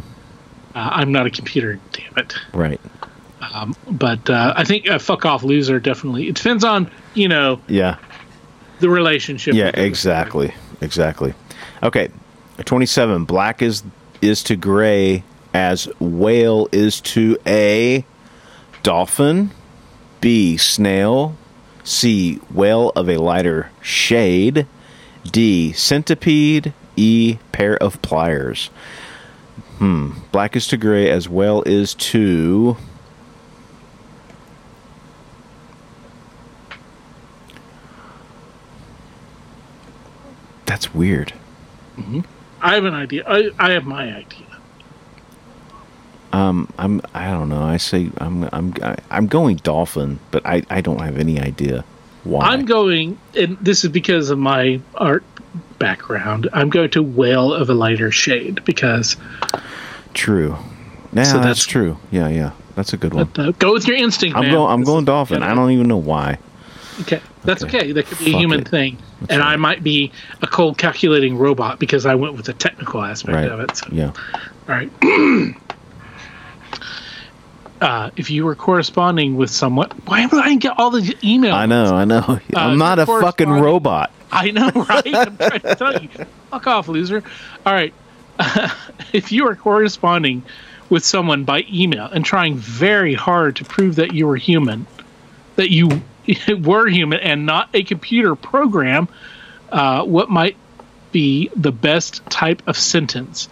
Uh, 0.75 0.89
I'm 0.93 1.11
not 1.11 1.25
a 1.25 1.29
computer, 1.29 1.79
damn 1.91 2.17
it. 2.17 2.33
Right. 2.53 2.79
Um, 3.53 3.75
but 3.89 4.29
uh, 4.29 4.53
I 4.55 4.63
think 4.63 4.87
fuck 5.01 5.25
off, 5.25 5.43
loser. 5.43 5.79
Definitely, 5.79 6.27
it 6.29 6.35
depends 6.35 6.63
on 6.63 6.89
you 7.13 7.27
know 7.27 7.59
Yeah. 7.67 7.97
the 8.79 8.89
relationship. 8.89 9.53
Yeah, 9.55 9.67
exactly. 9.73 10.53
Exactly. 10.81 11.33
Okay. 11.81 12.09
27. 12.65 13.25
Black 13.25 13.61
is 13.61 13.83
is 14.21 14.43
to 14.43 14.55
gray 14.55 15.23
as 15.53 15.85
whale 15.99 16.67
is 16.71 17.01
to 17.01 17.37
a 17.45 18.05
dolphin, 18.81 19.51
B 20.21 20.57
snail, 20.57 21.35
C 21.83 22.35
whale 22.51 22.91
of 22.95 23.09
a 23.09 23.17
lighter 23.17 23.69
shade, 23.81 24.65
D 25.31 25.71
centipede, 25.73 26.73
E 26.95 27.37
pair 27.51 27.77
of 27.77 28.01
pliers. 28.01 28.69
Hmm. 29.77 30.11
Black 30.31 30.55
is 30.55 30.67
to 30.67 30.77
gray 30.77 31.09
as 31.09 31.27
well 31.27 31.63
is 31.63 31.93
to 31.95 32.77
That's 40.65 40.93
weird. 40.93 41.33
I 42.61 42.73
have 42.73 42.85
an 42.85 42.95
idea. 42.95 43.23
I, 43.27 43.51
I 43.59 43.71
have 43.73 43.85
my 43.85 44.03
idea. 44.03 44.47
Um, 46.31 46.67
I'm. 46.79 46.99
I 47.13 47.29
don't 47.29 47.49
know. 47.49 47.61
I 47.61 47.77
say 47.77 48.09
I'm. 48.17 48.49
I'm. 48.51 48.73
I'm 49.11 49.27
going 49.27 49.57
dolphin, 49.57 50.19
but 50.31 50.43
I. 50.45 50.63
I 50.71 50.81
don't 50.81 50.99
have 50.99 51.19
any 51.19 51.39
idea 51.39 51.85
why. 52.23 52.45
I'm 52.47 52.65
going, 52.65 53.17
and 53.35 53.57
this 53.59 53.83
is 53.83 53.89
because 53.91 54.29
of 54.29 54.39
my 54.39 54.79
art 54.95 55.23
background. 55.79 56.47
I'm 56.53 56.69
going 56.69 56.89
to 56.91 57.03
whale 57.03 57.53
of 57.53 57.69
a 57.69 57.73
lighter 57.73 58.11
shade 58.11 58.63
because 58.65 59.15
true. 60.13 60.55
Nah, 61.11 61.23
So 61.23 61.33
that's, 61.33 61.43
that's- 61.43 61.65
true. 61.65 61.97
Yeah, 62.11 62.27
yeah. 62.29 62.51
That's 62.75 62.91
a 62.93 62.97
good 62.97 63.13
one. 63.13 63.29
uh, 63.37 63.51
go 63.59 63.71
with 63.73 63.87
your 63.87 63.97
instinct. 63.97 64.35
I'm 64.35 64.43
man. 64.45 64.51
going. 64.53 64.71
I'm 64.71 64.79
This 64.79 64.89
going 64.89 65.05
dolphin. 65.05 65.43
I 65.43 65.53
don't 65.53 65.69
even 65.71 65.87
know 65.87 65.97
why. 65.97 66.39
Okay, 67.01 67.21
that's 67.43 67.63
Okay. 67.63 67.77
okay. 67.77 67.91
That 67.91 68.05
could 68.07 68.17
be 68.19 68.33
a 68.33 68.37
human 68.37 68.61
it. 68.61 68.67
thing, 68.67 68.97
and 69.29 69.41
I 69.43 69.55
might 69.57 69.83
be 69.83 70.11
a 70.41 70.47
cold 70.47 70.77
calculating 70.79 71.37
robot 71.37 71.77
because 71.79 72.05
I 72.07 72.15
went 72.15 72.35
with 72.35 72.45
the 72.47 72.53
technical 72.53 73.03
aspect 73.03 73.35
Right. 73.35 73.51
of 73.51 73.59
it. 73.59 73.77
So, 73.77 73.87
Yeah. 73.91 74.07
all 74.07 74.13
right. 74.67 74.89
uh, 77.83 78.11
if 78.15 78.29
you 78.29 78.45
were 78.45 78.55
corresponding 78.55 79.35
with 79.35 79.49
someone, 79.49 79.89
why 80.05 80.25
would 80.25 80.41
I 80.41 80.55
get 80.55 80.79
all 80.79 80.89
the 80.89 81.01
emails? 81.01 81.51
I 81.53 81.65
know. 81.65 81.93
I 81.93 82.05
know. 82.05 82.39
I'm 82.55 82.77
not 82.77 82.97
a 82.97 83.05
fucking 83.05 83.49
robot. 83.49 84.09
I 84.31 84.51
know, 84.51 84.69
right? 84.89 85.13
I'm 85.13 85.37
trying 85.37 85.59
to 85.59 85.75
tell 85.75 86.01
you. 86.01 86.09
Fuck 86.49 86.65
off, 86.67 86.87
loser. 86.87 87.21
All 87.65 87.73
right. 87.73 87.93
if 89.13 89.33
you 89.33 89.47
are 89.47 89.55
corresponding 89.55 90.43
with 90.89 91.03
someone 91.03 91.43
by 91.43 91.65
email 91.71 92.05
and 92.05 92.23
trying 92.23 92.55
very 92.55 93.15
hard 93.15 93.57
to 93.57 93.65
prove 93.65 93.97
that 93.97 94.13
you 94.13 94.27
were 94.27 94.37
human, 94.37 94.87
that 95.57 95.69
you 95.69 96.01
were 96.57 96.87
human 96.87 97.19
and 97.19 97.45
not 97.45 97.67
a 97.73 97.83
computer 97.83 98.33
program, 98.35 99.09
uh, 99.73 100.05
what 100.05 100.29
might 100.29 100.55
be 101.11 101.49
the 101.53 101.73
best 101.73 102.25
type 102.29 102.61
of 102.65 102.77
sentence? 102.77 103.49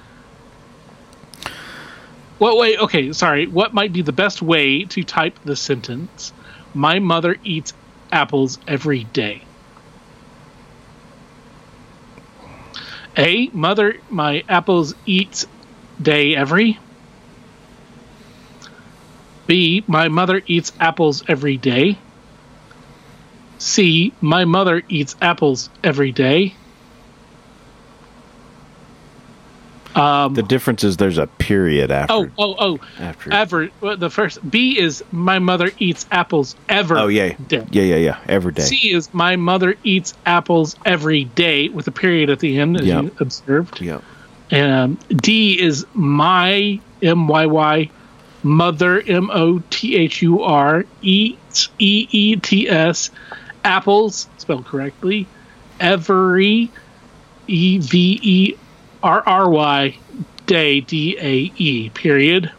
Well, 2.42 2.58
way? 2.58 2.76
okay, 2.76 3.14
sorry. 3.14 3.46
What 3.46 3.72
might 3.72 3.94
be 3.94 4.02
the 4.02 4.12
best 4.12 4.42
way 4.42 4.86
to 4.86 5.04
type 5.04 5.38
the 5.46 5.56
sentence? 5.56 6.34
My 6.74 6.98
mother 6.98 7.38
eats 7.44 7.72
apples 8.12 8.58
every 8.68 9.04
day. 9.04 9.44
A. 13.16 13.52
Mother, 13.54 13.98
my 14.10 14.44
apples 14.50 14.96
eats 15.06 15.46
day 16.02 16.36
every. 16.36 16.80
B. 19.46 19.84
My 19.86 20.08
mother 20.08 20.42
eats 20.48 20.72
apples 20.80 21.24
every 21.28 21.58
day. 21.58 22.00
C. 23.60 24.14
My 24.20 24.46
mother 24.46 24.82
eats 24.90 25.16
apples 25.22 25.70
every 25.84 26.12
day. 26.12 26.56
Um, 29.96 30.34
The 30.36 30.44
difference 30.44 30.84
is 30.84 30.98
there's 30.98 31.18
a 31.18 31.28
period 31.28 31.92
after. 31.92 32.14
oh, 32.14 32.30
oh, 32.38 32.56
oh. 32.58 32.80
after. 33.00 33.34
Ever. 33.34 33.70
well, 33.82 33.98
The 33.98 34.10
first 34.10 34.40
B 34.50 34.80
is 34.80 35.04
my 35.12 35.40
mother 35.40 35.72
eats 35.80 36.06
apples 36.12 36.56
ever. 36.70 36.98
oh 36.98 37.08
yeah. 37.08 37.34
day. 37.48 37.66
Yeah, 37.72 37.84
yeah, 37.84 37.96
yeah. 37.98 38.20
Every 38.28 38.54
day. 38.54 38.64
C 38.64 38.94
is 38.94 39.14
my 39.14 39.36
mother 39.36 39.76
eats 39.84 40.14
apples 40.26 40.76
every 40.86 41.26
day 41.26 41.70
with 41.70 41.88
a 41.88 41.92
period 41.92 42.30
at 42.30 42.40
the 42.40 42.58
end, 42.60 42.78
as 42.80 42.86
Yep. 42.86 43.04
you 43.04 43.12
observed. 43.20 43.82
Yeah. 43.82 44.00
Um, 44.52 44.98
D 45.16 45.60
is 45.62 45.86
my 45.94 46.80
M 47.02 47.28
Y 47.28 47.46
Y 47.46 47.90
mother 48.44 49.02
M 49.06 49.30
O 49.32 49.62
T 49.70 49.96
H 49.98 50.22
U 50.22 50.42
R 50.42 50.86
eats 51.02 51.70
E 51.80 52.08
E 52.12 52.36
T 52.38 52.70
S 52.70 53.10
apples 53.64 54.28
spelled 54.38 54.66
correctly 54.66 55.28
every 55.80 56.70
E 57.48 57.78
V 57.78 58.20
E 58.22 58.56
R 59.04 59.24
R 59.26 59.50
Y 59.50 59.98
day 60.46 60.82
D 60.82 61.18
A 61.20 61.52
E 61.58 61.90
period 61.90 62.52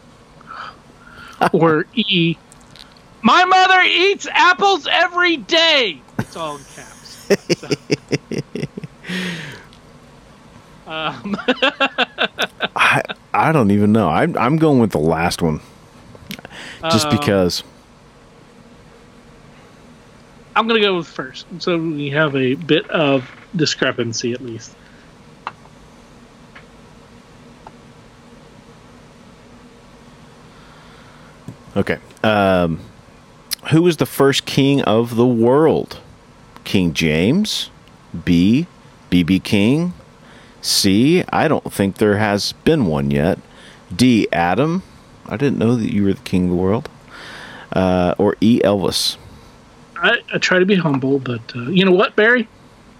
or 1.53 1.85
E 1.93 2.37
my 3.21 3.45
mother 3.45 3.81
eats 3.83 4.27
apples 4.29 4.85
every 4.91 5.37
day. 5.37 6.01
It's 6.19 6.35
all 6.35 6.57
in 6.57 6.63
caps. 6.75 7.59
So. 7.59 7.69
Um, 10.85 11.37
I 12.75 13.01
I 13.33 13.51
don't 13.53 13.71
even 13.71 13.93
know. 13.93 14.09
I'm 14.09 14.37
I'm 14.37 14.57
going 14.57 14.79
with 14.79 14.91
the 14.91 14.99
last 14.99 15.41
one. 15.41 15.61
Just 16.83 17.07
Um, 17.07 17.17
because. 17.17 17.63
I'm 20.55 20.67
going 20.67 20.79
to 20.79 20.85
go 20.85 20.97
with 20.97 21.07
first. 21.07 21.47
So 21.59 21.79
we 21.79 22.09
have 22.09 22.35
a 22.35 22.53
bit 22.53 22.87
of 22.91 23.27
discrepancy 23.55 24.33
at 24.33 24.41
least. 24.41 24.75
Okay. 31.75 31.97
Um, 32.23 32.79
who 33.71 33.81
was 33.81 33.97
the 33.97 34.05
first 34.05 34.45
king 34.45 34.81
of 34.81 35.15
the 35.15 35.25
world? 35.25 35.99
King 36.63 36.93
James? 36.93 37.69
B. 38.25 38.67
B.B. 39.09 39.39
King? 39.39 39.93
C. 40.61 41.23
I 41.31 41.47
don't 41.47 41.71
think 41.73 41.97
there 41.97 42.17
has 42.17 42.53
been 42.63 42.85
one 42.85 43.11
yet. 43.11 43.39
D. 43.95 44.27
Adam? 44.31 44.83
I 45.25 45.37
didn't 45.37 45.57
know 45.57 45.75
that 45.75 45.91
you 45.93 46.03
were 46.05 46.13
the 46.13 46.21
king 46.21 46.45
of 46.45 46.49
the 46.51 46.55
world. 46.55 46.89
Uh, 47.71 48.13
or 48.17 48.35
E. 48.39 48.59
Elvis? 48.63 49.17
I, 49.97 50.17
I 50.33 50.37
try 50.37 50.59
to 50.59 50.65
be 50.65 50.75
humble, 50.75 51.19
but 51.19 51.41
uh, 51.55 51.69
you 51.69 51.85
know 51.85 51.91
what, 51.91 52.15
Barry? 52.15 52.47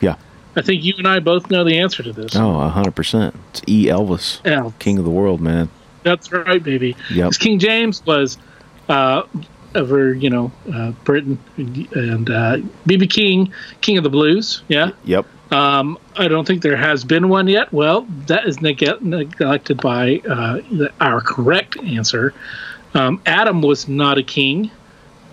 Yeah. 0.02 0.16
I 0.56 0.62
think 0.62 0.84
you 0.84 0.94
and 0.98 1.08
I 1.08 1.20
both 1.20 1.50
know 1.50 1.64
the 1.64 1.78
answer 1.80 2.04
to 2.04 2.14
this. 2.14 2.36
Oh, 2.36 2.72
100%. 2.74 3.34
It's 3.50 3.62
E. 3.68 3.86
Elvis. 3.88 4.40
Yeah, 4.46 4.72
King 4.80 4.98
of 4.98 5.04
the 5.06 5.12
world, 5.12 5.42
man. 5.42 5.70
that's 6.04 6.32
right, 6.32 6.64
baby. 6.64 6.96
Yep. 7.12 7.34
King 7.40 7.60
James 7.60 8.06
was 8.06 8.38
uh, 8.90 9.24
over, 9.76 10.14
you 10.14 10.30
know, 10.30 10.52
uh, 10.74 10.92
Britain, 11.04 11.38
and 11.58 12.30
uh, 12.30 12.58
BB 12.88 13.10
King, 13.10 13.54
King 13.82 13.98
of 13.98 14.04
the 14.04 14.10
Blues. 14.10 14.62
Yeah. 14.68 14.92
Yep. 15.06 15.26
Um, 15.52 15.98
I 16.16 16.28
don't 16.28 16.46
think 16.48 16.62
there 16.64 16.76
has 16.78 17.04
been 17.04 17.30
one 17.30 17.48
yet. 17.48 17.72
Well, 17.72 18.02
that 18.28 18.48
is 18.48 18.62
neg- 18.62 19.02
neglected 19.02 19.82
by 19.82 20.22
uh, 20.28 20.56
the, 20.72 20.92
our 21.00 21.22
correct 21.22 21.78
answer. 21.78 22.34
Um, 22.96 23.22
Adam 23.26 23.62
was 23.62 23.88
not 23.88 24.18
a 24.18 24.24
king. 24.24 24.72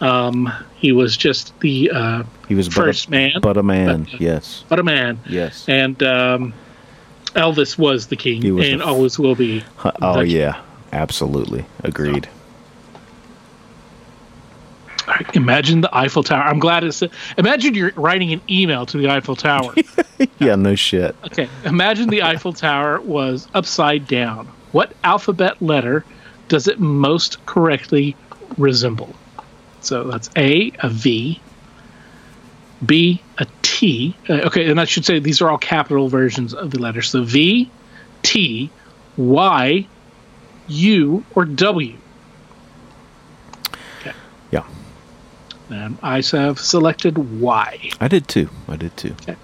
Um, 0.00 0.50
he 0.76 0.92
was 0.92 1.16
just 1.16 1.58
the 1.60 1.90
uh, 1.90 2.22
He 2.48 2.54
was 2.54 2.68
but 2.68 2.74
first 2.74 3.08
a, 3.08 3.10
man, 3.10 3.32
but 3.42 3.56
a 3.58 3.62
man. 3.62 4.04
But, 4.04 4.14
uh, 4.14 4.18
yes. 4.20 4.64
but 4.68 4.78
a 4.78 4.82
man. 4.82 5.20
Yes. 5.28 5.68
And 5.68 6.02
um, 6.02 6.54
Elvis 7.34 7.76
was 7.78 8.06
the 8.06 8.16
king, 8.16 8.54
was 8.54 8.66
and 8.68 8.80
the- 8.80 8.84
always 8.86 9.18
will 9.18 9.34
be. 9.34 9.62
Oh, 9.84 10.20
king. 10.22 10.30
yeah. 10.30 10.60
Absolutely. 10.92 11.64
Agreed. 11.84 12.26
Right, 12.26 12.28
imagine 15.34 15.80
the 15.80 15.96
Eiffel 15.96 16.22
Tower. 16.22 16.42
I'm 16.42 16.58
glad 16.58 16.84
it's. 16.84 17.02
Imagine 17.38 17.74
you're 17.74 17.92
writing 17.96 18.32
an 18.32 18.40
email 18.48 18.86
to 18.86 18.98
the 18.98 19.08
Eiffel 19.08 19.36
Tower. 19.36 19.74
Yeah, 20.38 20.54
no 20.54 20.74
shit. 20.74 21.16
Okay, 21.24 21.48
imagine 21.64 22.10
the 22.10 22.22
Eiffel 22.22 22.52
Tower 22.52 23.00
was 23.00 23.48
upside 23.54 24.06
down. 24.06 24.46
What 24.72 24.92
alphabet 25.02 25.62
letter 25.62 26.04
does 26.48 26.68
it 26.68 26.78
most 26.78 27.44
correctly 27.46 28.14
resemble? 28.58 29.14
So 29.80 30.04
that's 30.04 30.28
A, 30.36 30.72
a 30.80 30.90
V, 30.90 31.40
B, 32.84 33.22
a 33.38 33.46
T. 33.62 34.14
Uh, 34.28 34.34
okay, 34.46 34.70
and 34.70 34.78
I 34.78 34.84
should 34.84 35.06
say 35.06 35.18
these 35.18 35.40
are 35.40 35.50
all 35.50 35.58
capital 35.58 36.08
versions 36.08 36.52
of 36.52 36.70
the 36.70 36.78
letters. 36.78 37.08
So 37.08 37.22
V, 37.22 37.70
T, 38.22 38.70
Y, 39.16 39.86
U, 40.68 41.24
or 41.34 41.44
W. 41.46 41.96
Yeah. 44.50 44.64
And 45.70 45.98
I 46.02 46.22
have 46.32 46.58
selected 46.58 47.16
Y. 47.40 47.90
I 48.00 48.08
did 48.08 48.26
too. 48.28 48.50
I 48.68 48.76
did 48.76 48.96
too. 48.96 49.14
Okay. 49.22 49.36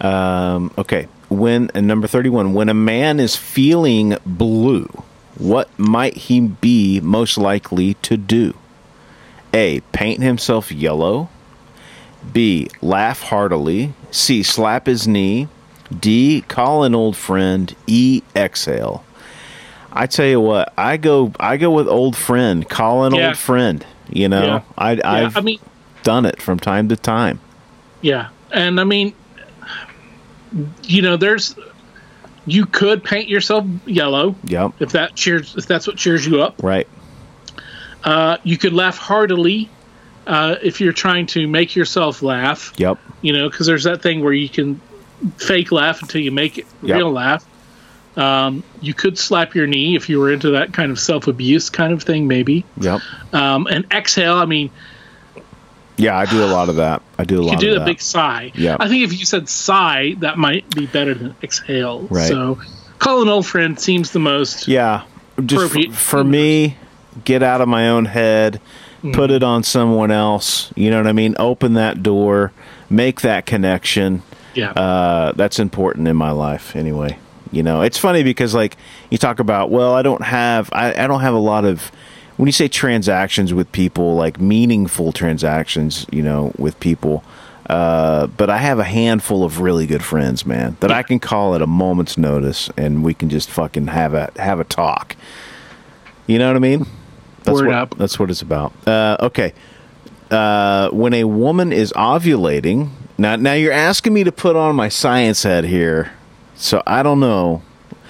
Um, 0.00 0.72
okay. 0.78 1.08
When 1.28 1.70
and 1.74 1.86
number 1.86 2.06
thirty-one. 2.06 2.52
When 2.54 2.68
a 2.68 2.74
man 2.74 3.20
is 3.20 3.36
feeling 3.36 4.16
blue, 4.26 4.88
what 5.38 5.68
might 5.78 6.16
he 6.16 6.40
be 6.40 7.00
most 7.00 7.38
likely 7.38 7.94
to 8.02 8.16
do? 8.16 8.54
A. 9.54 9.80
Paint 9.92 10.22
himself 10.22 10.70
yellow. 10.70 11.28
B. 12.32 12.68
Laugh 12.82 13.22
heartily. 13.22 13.94
C. 14.10 14.42
Slap 14.42 14.86
his 14.86 15.08
knee. 15.08 15.48
D. 15.98 16.42
Call 16.48 16.84
an 16.84 16.94
old 16.94 17.16
friend. 17.16 17.74
E. 17.86 18.22
Exhale. 18.36 19.04
I 19.92 20.06
tell 20.06 20.26
you 20.26 20.40
what, 20.40 20.72
I 20.78 20.96
go. 20.98 21.32
I 21.40 21.56
go 21.56 21.70
with 21.70 21.88
old 21.88 22.16
friend. 22.16 22.68
Call 22.68 23.04
an 23.04 23.14
Yeah. 23.14 23.28
old 23.28 23.38
friend. 23.38 23.84
You 24.12 24.28
know, 24.28 24.44
Yeah. 24.44 24.60
I, 24.78 24.92
Yeah, 24.92 25.10
I've 25.10 25.36
I 25.36 25.40
mean, 25.40 25.58
done 26.02 26.26
it 26.26 26.40
from 26.42 26.58
time 26.58 26.88
to 26.88 26.96
time. 26.96 27.40
yeah, 28.02 28.28
and 28.52 28.80
I 28.80 28.84
mean, 28.84 29.14
you 30.84 31.02
know, 31.02 31.16
there's 31.16 31.54
you 32.46 32.66
could 32.66 33.04
paint 33.04 33.28
yourself 33.28 33.64
yellow 33.86 34.34
Yep. 34.44 34.72
if 34.80 34.92
that 34.92 35.14
cheers 35.14 35.54
if 35.56 35.66
that's 35.66 35.86
what 35.86 35.96
cheers 35.96 36.26
you 36.26 36.42
up. 36.42 36.54
Right. 36.62 36.88
Uh, 38.02 38.38
you 38.44 38.56
could 38.56 38.72
laugh 38.72 38.96
heartily 38.96 39.68
uh, 40.26 40.56
if 40.62 40.80
you're 40.80 40.92
trying 40.92 41.26
to 41.26 41.46
make 41.46 41.76
yourself 41.76 42.22
laugh. 42.22 42.72
Yep. 42.78 42.98
You 43.20 43.34
know, 43.34 43.48
because 43.50 43.66
there's 43.66 43.84
that 43.84 44.02
thing 44.02 44.24
where 44.24 44.32
you 44.32 44.48
can 44.48 44.80
fake 45.36 45.70
laugh 45.70 46.00
until 46.02 46.22
you 46.22 46.32
make 46.32 46.56
it 46.58 46.66
Yep. 46.82 46.96
real 46.96 47.12
laugh. 47.12 47.44
Um, 48.20 48.62
you 48.80 48.92
could 48.94 49.16
slap 49.18 49.54
your 49.54 49.66
knee 49.66 49.96
if 49.96 50.08
you 50.08 50.18
were 50.18 50.30
into 50.30 50.50
that 50.50 50.72
kind 50.72 50.90
of 50.92 50.98
self 51.00 51.26
abuse 51.26 51.70
kind 51.70 51.92
of 51.92 52.02
thing, 52.02 52.26
maybe. 52.28 52.64
Yep. 52.78 53.00
Um, 53.32 53.66
and 53.68 53.86
exhale, 53.92 54.34
I 54.34 54.44
mean, 54.44 54.70
Yeah, 55.96 56.16
I 56.18 56.24
do 56.26 56.42
a 56.44 56.46
lot 56.46 56.68
of 56.68 56.76
that. 56.76 57.02
I 57.18 57.24
do 57.24 57.40
a 57.40 57.42
lot 57.42 57.52
could 57.52 57.60
do 57.60 57.74
that. 57.78 57.84
big 57.86 58.00
sigh. 58.00 58.52
Yeah. 58.54 58.76
I 58.80 58.88
think 58.88 59.04
if 59.04 59.18
you 59.18 59.24
said 59.26 59.48
sigh, 59.48 60.14
that 60.18 60.38
might 60.38 60.68
be 60.74 60.86
better 60.86 61.14
than 61.14 61.34
exhale. 61.42 62.00
Right. 62.10 62.28
So, 62.28 62.58
call 62.98 63.22
an 63.22 63.28
old 63.28 63.46
friend 63.46 63.78
seems 63.78 64.10
the 64.10 64.18
most. 64.18 64.66
yeah, 64.68 65.02
just 65.46 65.74
f- 65.76 65.94
for 65.94 66.22
me, 66.24 66.76
get 67.24 67.42
out 67.42 67.60
of 67.60 67.68
my 67.68 67.88
own 67.88 68.04
head, 68.06 68.60
Mm. 69.02 69.14
put 69.14 69.30
it 69.30 69.42
on 69.42 69.62
someone 69.62 70.10
else. 70.10 70.70
You 70.76 70.90
know 70.90 70.98
what 70.98 71.06
I 71.06 71.12
mean? 71.12 71.34
Open 71.38 71.72
that 71.74 72.02
door, 72.02 72.52
make 72.90 73.22
that 73.22 73.46
connection. 73.46 74.22
Yeah. 74.54 74.72
Uh, 74.72 75.32
that's 75.32 75.58
important 75.58 76.06
in 76.06 76.16
my 76.16 76.32
life, 76.32 76.76
anyway. 76.76 77.16
You 77.52 77.62
know, 77.62 77.82
it's 77.82 77.98
funny 77.98 78.22
because 78.22 78.54
like 78.54 78.76
you 79.10 79.18
talk 79.18 79.40
about, 79.40 79.70
well, 79.70 79.94
I 79.94 80.02
don't 80.02 80.22
have, 80.22 80.70
I, 80.72 81.04
I 81.04 81.06
don't 81.06 81.20
have 81.20 81.34
a 81.34 81.38
lot 81.38 81.64
of. 81.64 81.90
When 82.36 82.46
you 82.46 82.52
say 82.52 82.68
transactions 82.68 83.52
with 83.52 83.70
people, 83.70 84.14
like 84.14 84.40
meaningful 84.40 85.12
transactions, 85.12 86.06
you 86.10 86.22
know, 86.22 86.52
with 86.56 86.80
people, 86.80 87.22
uh, 87.70 88.26
but 88.28 88.50
I 88.50 88.56
have 88.56 88.78
a 88.78 88.84
handful 88.84 89.44
of 89.44 89.60
really 89.60 89.86
good 89.86 90.02
friends, 90.02 90.44
man, 90.44 90.76
that 90.80 90.90
I 90.90 91.04
can 91.04 91.20
call 91.20 91.54
at 91.54 91.62
a 91.62 91.66
moment's 91.68 92.18
notice, 92.18 92.70
and 92.76 93.04
we 93.04 93.14
can 93.14 93.28
just 93.28 93.48
fucking 93.50 93.88
have 93.88 94.14
a 94.14 94.32
have 94.36 94.58
a 94.58 94.64
talk. 94.64 95.14
You 96.26 96.38
know 96.38 96.48
what 96.48 96.56
I 96.56 96.60
mean? 96.60 96.86
That's 97.44 97.60
Word 97.60 97.66
what, 97.66 97.76
up. 97.76 97.96
That's 97.96 98.18
what 98.18 98.30
it's 98.30 98.42
about. 98.42 98.72
Uh, 98.88 99.18
okay. 99.20 99.52
Uh, 100.30 100.88
when 100.90 101.12
a 101.12 101.24
woman 101.24 101.72
is 101.72 101.92
ovulating, 101.92 102.90
now 103.18 103.36
now 103.36 103.52
you're 103.52 103.72
asking 103.72 104.14
me 104.14 104.24
to 104.24 104.32
put 104.32 104.56
on 104.56 104.74
my 104.74 104.88
science 104.88 105.42
head 105.42 105.64
here, 105.64 106.10
so 106.60 106.82
I 106.86 107.02
don't 107.02 107.20
know. 107.20 107.62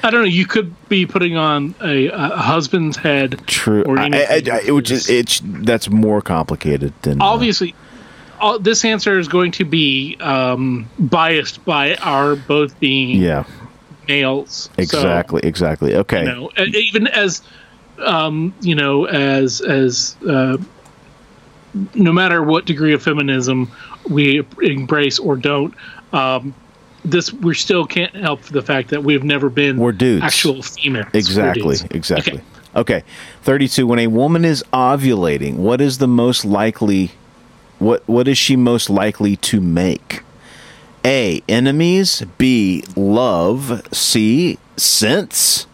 I 0.02 0.10
don't 0.10 0.22
know. 0.22 0.28
You 0.28 0.46
could 0.46 0.88
be 0.88 1.06
putting 1.06 1.36
on 1.36 1.74
a, 1.82 2.08
a 2.08 2.28
husband's 2.28 2.96
head. 2.96 3.42
True, 3.46 3.84
Or 3.84 3.98
I, 3.98 4.06
I. 4.06 4.42
I, 4.50 4.60
it 4.66 4.72
would 4.72 4.86
just 4.86 5.10
it's 5.10 5.40
that's 5.44 5.90
more 5.90 6.22
complicated 6.22 6.92
than 7.02 7.20
uh, 7.20 7.26
Obviously, 7.26 7.74
all, 8.40 8.58
this 8.58 8.84
answer 8.84 9.18
is 9.18 9.28
going 9.28 9.52
to 9.52 9.64
be 9.64 10.16
um, 10.20 10.88
biased 10.98 11.64
by 11.64 11.96
our 11.96 12.34
both 12.34 12.78
being 12.80 13.20
yeah, 13.20 13.44
males. 14.08 14.70
So, 14.74 14.82
exactly, 14.82 15.42
exactly. 15.44 15.94
Okay, 15.96 16.20
you 16.20 16.26
know, 16.26 16.50
even 16.56 17.06
as 17.06 17.42
um, 17.98 18.54
you 18.62 18.74
know, 18.74 19.04
as 19.04 19.60
as 19.60 20.16
uh, 20.26 20.56
no 21.94 22.12
matter 22.12 22.42
what 22.42 22.64
degree 22.64 22.94
of 22.94 23.02
feminism 23.02 23.70
we 24.08 24.42
embrace 24.62 25.18
or 25.18 25.36
don't, 25.36 25.74
um, 26.12 26.54
this 27.04 27.32
we 27.32 27.54
still 27.54 27.86
can't 27.86 28.14
help 28.14 28.42
the 28.42 28.62
fact 28.62 28.90
that 28.90 29.02
we've 29.02 29.24
never 29.24 29.48
been 29.48 29.78
We're 29.78 29.92
dudes. 29.92 30.24
actual 30.24 30.62
females. 30.62 31.06
Exactly, 31.14 31.76
exactly. 31.90 32.34
Okay. 32.34 32.44
Okay. 32.76 33.02
32 33.42 33.86
when 33.86 33.98
a 33.98 34.06
woman 34.06 34.44
is 34.44 34.62
ovulating, 34.72 35.56
what 35.56 35.80
is 35.80 35.98
the 35.98 36.06
most 36.08 36.44
likely 36.44 37.12
what 37.78 38.06
what 38.08 38.28
is 38.28 38.38
she 38.38 38.56
most 38.56 38.90
likely 38.90 39.36
to 39.36 39.60
make? 39.60 40.22
A, 41.04 41.42
enemies, 41.48 42.22
B, 42.36 42.84
love, 42.94 43.82
C, 43.90 44.58
sense, 44.76 45.66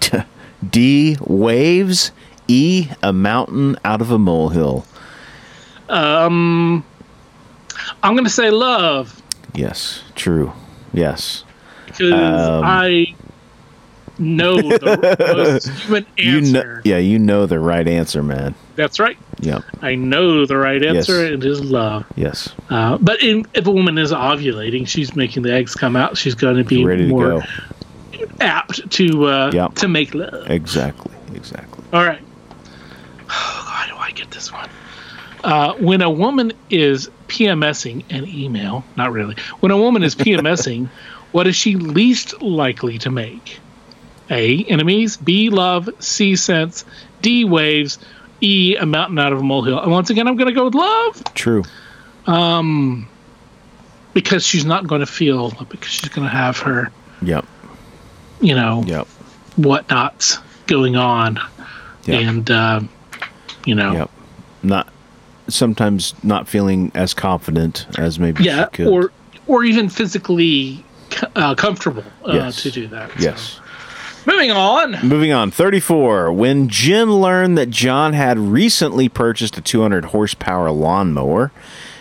d 0.70 1.18
waves, 1.20 2.12
E, 2.48 2.88
a 3.02 3.12
mountain 3.12 3.76
out 3.84 4.00
of 4.00 4.10
a 4.10 4.18
molehill. 4.18 4.86
Um 5.88 6.84
I'm 8.02 8.14
going 8.14 8.24
to 8.24 8.30
say 8.30 8.50
love 8.50 9.22
Yes, 9.54 10.02
true. 10.14 10.52
Yes. 10.92 11.44
because 11.86 12.12
Um, 12.12 12.64
I 12.64 13.14
know 14.18 14.56
the 14.56 15.16
most 15.36 15.68
human 15.68 16.06
You 16.16 16.38
answer. 16.38 16.74
know 16.76 16.80
Yeah, 16.84 16.98
you 16.98 17.18
know 17.18 17.46
the 17.46 17.58
right 17.60 17.86
answer, 17.86 18.22
man. 18.22 18.54
That's 18.76 18.98
right. 19.00 19.16
Yep. 19.40 19.62
I 19.82 19.94
know 19.94 20.46
the 20.46 20.56
right 20.56 20.82
answer. 20.84 21.22
Yes. 21.24 21.32
It 21.34 21.44
is 21.44 21.60
love. 21.60 22.04
Yes. 22.16 22.52
Uh, 22.70 22.98
but 22.98 23.22
in, 23.22 23.44
if 23.54 23.66
a 23.66 23.70
woman 23.70 23.98
is 23.98 24.12
ovulating, 24.12 24.86
she's 24.88 25.14
making 25.16 25.42
the 25.42 25.52
eggs 25.52 25.74
come 25.74 25.96
out. 25.96 26.16
She's 26.16 26.34
going 26.34 26.56
to 26.56 26.64
be 26.64 26.84
Ready 26.84 27.06
more 27.06 27.40
go. 27.40 27.42
apt 28.40 28.88
to 28.92 29.26
uh, 29.26 29.50
Yep. 29.52 29.74
to 29.76 29.88
make 29.88 30.14
love. 30.14 30.50
Exactly. 30.50 31.12
Exactly. 31.34 31.84
All 31.92 32.04
right. 32.04 32.22
How 33.26 33.86
do 33.88 33.96
I 33.96 34.10
get 34.12 34.30
this 34.30 34.52
one? 34.52 34.68
Uh, 35.44 35.74
when 35.74 36.00
a 36.00 36.10
woman 36.10 36.52
is 36.70 37.10
PMSing 37.28 38.02
an 38.10 38.26
email, 38.26 38.82
not 38.96 39.12
really. 39.12 39.36
When 39.60 39.70
a 39.70 39.76
woman 39.76 40.02
is 40.02 40.14
PMSing, 40.14 40.88
what 41.32 41.46
is 41.46 41.54
she 41.54 41.76
least 41.76 42.40
likely 42.40 42.98
to 42.98 43.10
make? 43.10 43.60
A. 44.30 44.64
Enemies. 44.64 45.18
B. 45.18 45.50
Love. 45.50 45.90
C. 45.98 46.34
Sense. 46.36 46.84
D. 47.20 47.44
Waves. 47.44 47.98
E. 48.40 48.76
A 48.76 48.86
mountain 48.86 49.18
out 49.18 49.32
of 49.34 49.40
a 49.40 49.42
molehill. 49.42 49.80
And 49.80 49.92
once 49.92 50.08
again, 50.08 50.26
I'm 50.26 50.36
going 50.36 50.48
to 50.48 50.54
go 50.54 50.64
with 50.64 50.74
love 50.74 51.22
True. 51.34 51.62
Um, 52.26 53.06
because 54.14 54.46
she's 54.46 54.64
not 54.64 54.86
going 54.86 55.00
to 55.00 55.06
feel 55.06 55.50
because 55.68 55.90
she's 55.92 56.08
going 56.08 56.26
to 56.26 56.34
have 56.34 56.58
her, 56.60 56.90
Yep. 57.20 57.44
you 58.40 58.54
know, 58.54 58.82
Yep. 58.86 59.06
whatnots 59.58 60.38
going 60.66 60.96
on, 60.96 61.38
Yep. 62.06 62.20
and 62.22 62.50
uh, 62.50 62.80
you 63.66 63.74
know, 63.74 63.92
Yep. 63.92 64.10
Not 64.62 64.88
sometimes 65.48 66.14
not 66.22 66.48
feeling 66.48 66.90
as 66.94 67.14
confident 67.14 67.86
as 67.98 68.18
maybe 68.18 68.44
yeah, 68.44 68.64
she 68.66 68.76
could. 68.84 68.86
or 68.88 69.12
or 69.46 69.64
even 69.64 69.88
physically 69.88 70.84
uh, 71.36 71.54
comfortable 71.54 72.04
uh, 72.26 72.32
Yes. 72.32 72.62
to 72.62 72.70
do 72.70 72.86
that. 72.88 73.10
So, 73.12 73.16
yes. 73.20 73.60
Moving 74.26 74.50
on. 74.52 75.06
Moving 75.06 75.32
on. 75.32 75.50
34. 75.50 76.32
When 76.32 76.68
Jim 76.68 77.12
learned 77.12 77.58
that 77.58 77.68
John 77.68 78.14
had 78.14 78.38
recently 78.38 79.10
purchased 79.10 79.58
a 79.58 79.60
200 79.60 80.06
horsepower 80.06 80.70
lawnmower, 80.70 81.52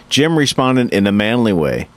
Jim 0.08 0.38
responded 0.38 0.90
in 0.94 1.06
a 1.06 1.12
manly 1.12 1.52
way. 1.52 1.90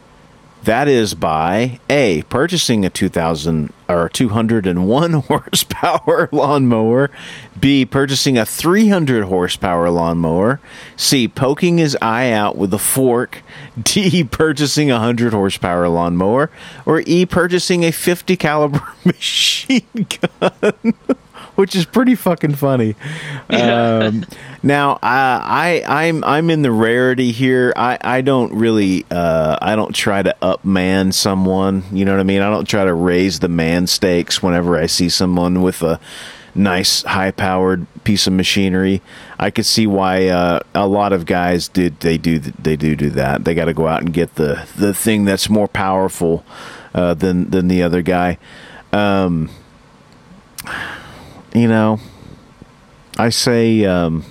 That 0.66 0.88
is 0.88 1.14
by 1.14 1.78
A, 1.88 2.22
purchasing 2.22 2.84
a 2.84 2.90
2000 2.90 3.72
or 3.88 4.08
201 4.08 5.12
horsepower 5.28 6.28
lawnmower, 6.32 7.12
B, 7.60 7.86
purchasing 7.86 8.36
a 8.36 8.44
300 8.44 9.26
horsepower 9.26 9.90
lawnmower, 9.90 10.58
C, 10.96 11.28
poking 11.28 11.78
his 11.78 11.96
eye 12.02 12.32
out 12.32 12.56
with 12.56 12.74
a 12.74 12.78
fork, 12.78 13.42
D, 13.80 14.24
purchasing 14.30 14.90
a 14.90 14.94
100 14.94 15.32
horsepower 15.32 15.88
lawnmower, 15.88 16.50
or 16.84 17.00
E, 17.06 17.24
purchasing 17.26 17.84
a 17.84 17.92
50 17.92 18.36
caliber 18.36 18.82
machine 19.04 19.86
gun. 20.40 20.94
Which 21.56 21.74
is 21.74 21.86
pretty 21.86 22.14
fucking 22.14 22.54
funny. 22.54 22.94
Um, 23.50 24.24
now, 24.62 24.98
I, 25.02 25.82
I, 25.84 26.06
I'm, 26.06 26.22
I'm 26.22 26.50
in 26.50 26.62
the 26.62 26.70
rarity 26.70 27.32
here. 27.32 27.72
I, 27.76 27.98
I 28.00 28.20
don't 28.20 28.52
really, 28.52 29.04
uh, 29.10 29.58
I 29.60 29.74
don't 29.74 29.94
try 29.94 30.22
to 30.22 30.36
upman 30.42 31.12
someone. 31.12 31.82
You 31.90 32.04
know 32.04 32.12
what 32.12 32.20
I 32.20 32.24
mean? 32.24 32.42
I 32.42 32.50
don't 32.50 32.68
try 32.68 32.84
to 32.84 32.94
raise 32.94 33.40
the 33.40 33.48
man 33.48 33.86
stakes 33.86 34.42
whenever 34.42 34.76
I 34.76 34.86
see 34.86 35.08
someone 35.08 35.62
with 35.62 35.82
a 35.82 35.98
nice, 36.54 37.02
high 37.02 37.30
powered 37.30 37.86
piece 38.04 38.26
of 38.26 38.32
machinery. 38.32 39.02
I 39.38 39.50
could 39.50 39.66
see 39.66 39.86
why 39.86 40.28
uh, 40.28 40.60
a 40.74 40.86
lot 40.86 41.12
of 41.12 41.26
guys 41.26 41.68
did 41.68 42.00
they 42.00 42.18
do 42.18 42.38
they 42.38 42.76
do 42.76 42.96
do 42.96 43.10
that. 43.10 43.44
They 43.44 43.54
got 43.54 43.66
to 43.66 43.74
go 43.74 43.86
out 43.86 44.02
and 44.02 44.12
get 44.12 44.34
the 44.36 44.66
the 44.76 44.94
thing 44.94 45.24
that's 45.24 45.48
more 45.48 45.68
powerful 45.68 46.44
uh, 46.94 47.14
than 47.14 47.50
than 47.50 47.68
the 47.68 47.82
other 47.82 48.02
guy. 48.02 48.38
Um, 48.92 49.50
you 51.56 51.68
know, 51.68 52.00
I 53.18 53.30
say. 53.30 53.84
Um, 53.84 54.24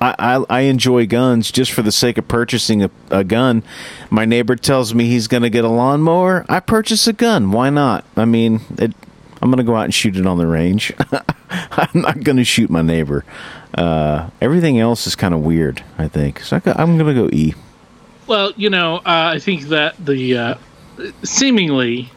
I, 0.00 0.14
I, 0.18 0.44
I 0.50 0.60
enjoy 0.62 1.06
guns 1.06 1.52
just 1.52 1.70
for 1.70 1.82
the 1.82 1.92
sake 1.92 2.18
of 2.18 2.26
purchasing 2.26 2.82
a, 2.82 2.90
a 3.12 3.22
gun. 3.22 3.62
My 4.10 4.24
neighbor 4.24 4.56
tells 4.56 4.92
me 4.94 5.06
he's 5.06 5.28
going 5.28 5.44
to 5.44 5.50
get 5.50 5.64
a 5.64 5.68
lawnmower. 5.68 6.44
I 6.48 6.58
purchase 6.58 7.06
a 7.06 7.12
gun. 7.12 7.52
Why 7.52 7.70
not? 7.70 8.04
I 8.16 8.24
mean, 8.24 8.62
it, 8.78 8.92
I'm 9.40 9.48
going 9.48 9.58
to 9.58 9.64
go 9.64 9.76
out 9.76 9.84
and 9.84 9.94
shoot 9.94 10.16
it 10.16 10.26
on 10.26 10.38
the 10.38 10.46
range. 10.46 10.92
I'm 11.50 12.00
not 12.00 12.24
going 12.24 12.36
to 12.36 12.44
shoot 12.44 12.68
my 12.68 12.82
neighbor. 12.82 13.24
Uh, 13.74 14.30
everything 14.40 14.80
else 14.80 15.06
is 15.06 15.14
kind 15.14 15.34
of 15.34 15.40
weird, 15.40 15.84
I 15.98 16.08
think. 16.08 16.40
So 16.40 16.60
I, 16.64 16.82
am 16.82 16.98
going 16.98 17.14
to 17.14 17.22
go 17.22 17.28
E. 17.32 17.54
Well, 18.26 18.52
you 18.56 18.70
know, 18.70 18.96
uh, 18.98 19.02
I 19.34 19.38
think 19.38 19.62
that 19.64 19.94
the 20.04 20.36
uh, 20.36 20.54
seemingly 21.22 22.10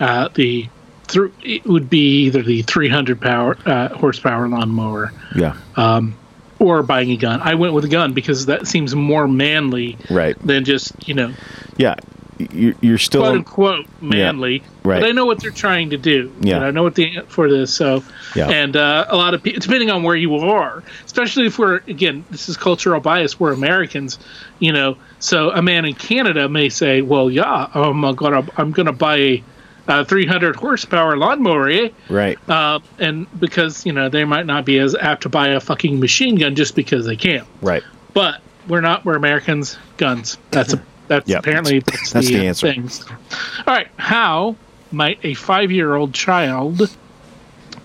uh, 0.00 0.28
the 0.34 0.68
th- 1.08 1.32
it 1.42 1.64
would 1.64 1.88
be 1.88 2.24
either 2.24 2.42
the 2.42 2.62
300 2.62 3.20
power 3.20 3.56
uh, 3.66 3.88
horsepower 3.88 4.48
lawnmower. 4.48 5.12
Yeah. 5.34 5.56
Um, 5.76 6.16
or 6.58 6.82
buying 6.82 7.10
a 7.10 7.16
gun. 7.16 7.40
I 7.42 7.54
went 7.54 7.74
with 7.74 7.84
a 7.84 7.88
gun 7.88 8.14
because 8.14 8.46
that 8.46 8.66
seems 8.66 8.94
more 8.94 9.28
manly 9.28 9.98
right. 10.10 10.38
than 10.40 10.64
just, 10.64 11.06
you 11.06 11.14
know. 11.14 11.34
Yeah. 11.76 11.96
You're 12.38 12.98
still 12.98 13.22
quote 13.22 13.34
unquote 13.34 13.86
manly, 14.02 14.56
yeah, 14.56 14.66
right? 14.84 15.00
But 15.00 15.08
I 15.08 15.12
know 15.12 15.24
what 15.24 15.40
they're 15.40 15.50
trying 15.50 15.88
to 15.90 15.96
do. 15.96 16.30
Yeah, 16.42 16.58
I 16.58 16.70
know 16.70 16.82
what 16.82 16.94
they 16.94 17.16
for 17.28 17.48
this. 17.48 17.72
So, 17.72 18.04
yeah. 18.34 18.50
and 18.50 18.76
uh, 18.76 19.06
a 19.08 19.16
lot 19.16 19.32
of 19.32 19.42
people, 19.42 19.60
depending 19.60 19.90
on 19.90 20.02
where 20.02 20.16
you 20.16 20.34
are, 20.36 20.82
especially 21.06 21.46
if 21.46 21.58
we're 21.58 21.76
again, 21.88 22.26
this 22.30 22.50
is 22.50 22.58
cultural 22.58 23.00
bias. 23.00 23.40
We're 23.40 23.52
Americans, 23.52 24.18
you 24.58 24.70
know. 24.70 24.98
So 25.18 25.48
a 25.50 25.62
man 25.62 25.86
in 25.86 25.94
Canada 25.94 26.46
may 26.46 26.68
say, 26.68 27.00
"Well, 27.00 27.30
yeah, 27.30 27.70
I'm 27.72 28.02
gonna 28.14 28.46
I'm 28.58 28.70
gonna 28.72 28.92
buy 28.92 29.16
a 29.16 29.42
uh, 29.88 30.04
300 30.04 30.56
horsepower 30.56 31.16
lawnmower, 31.16 31.68
eh? 31.68 31.88
Right. 32.08 32.38
Uh, 32.48 32.80
and 32.98 33.26
because 33.38 33.86
you 33.86 33.92
know 33.92 34.08
they 34.08 34.24
might 34.24 34.46
not 34.46 34.64
be 34.64 34.78
as 34.78 34.94
apt 34.94 35.22
to 35.22 35.28
buy 35.28 35.48
a 35.48 35.60
fucking 35.60 36.00
machine 36.00 36.36
gun 36.36 36.54
just 36.54 36.74
because 36.74 37.06
they 37.06 37.16
can. 37.16 37.46
Right. 37.60 37.82
But 38.12 38.40
we're 38.68 38.80
not. 38.80 39.04
We're 39.04 39.16
Americans. 39.16 39.78
Guns. 39.96 40.38
That's 40.50 40.74
a. 40.74 40.82
That's 41.08 41.28
yep. 41.28 41.40
apparently 41.40 41.80
that's, 41.80 42.12
that's 42.12 42.26
the, 42.26 42.34
the 42.34 42.46
answer. 42.46 42.72
Things. 42.72 43.04
All 43.08 43.74
right. 43.74 43.88
How 43.96 44.56
might 44.90 45.20
a 45.22 45.34
five-year-old 45.34 46.12
child 46.14 46.90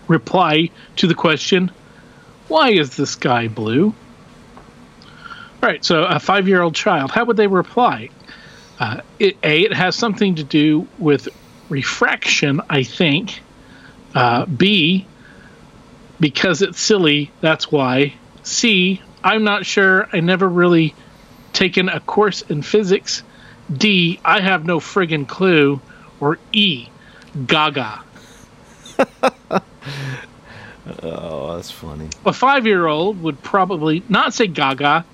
reply 0.08 0.70
to 0.96 1.08
the 1.08 1.14
question, 1.14 1.72
"Why 2.48 2.72
is 2.72 2.96
the 2.96 3.06
sky 3.06 3.48
blue?" 3.48 3.94
All 5.62 5.70
right. 5.70 5.86
So 5.86 6.04
a 6.04 6.20
five-year-old 6.20 6.74
child, 6.74 7.12
how 7.12 7.26
would 7.26 7.38
they 7.38 7.48
reply? 7.48 8.10
Uh, 8.80 9.02
it, 9.20 9.38
a. 9.44 9.62
It 9.66 9.74
has 9.74 9.96
something 9.96 10.34
to 10.36 10.44
do 10.44 10.88
with 10.98 11.30
refraction, 11.72 12.62
I 12.70 12.84
think. 12.84 13.42
Uh, 14.14 14.46
B, 14.46 15.08
because 16.20 16.62
it's 16.62 16.80
silly, 16.80 17.32
that's 17.42 17.72
why. 17.72 18.14
C, 18.44 19.02
I'm 19.24 19.44
not 19.44 19.66
sure. 19.66 20.08
I 20.14 20.20
never 20.20 20.48
really 20.48 20.94
taken 21.54 21.90
a 21.90 22.00
course 22.00 22.42
in 22.42 22.62
physics. 22.62 23.24
D, 23.72 24.20
I 24.24 24.42
have 24.42 24.66
no 24.66 24.80
friggin' 24.80 25.28
clue. 25.28 25.82
Or 26.20 26.38
E, 26.52 26.88
gaga. 27.48 28.04
oh, 31.02 31.56
that's 31.56 31.72
funny. 31.72 32.10
A 32.26 32.34
five 32.34 32.68
year 32.68 32.86
old 32.86 33.22
would 33.24 33.42
probably 33.42 34.04
not 34.08 34.34
say 34.34 34.48
gaga. 34.48 35.06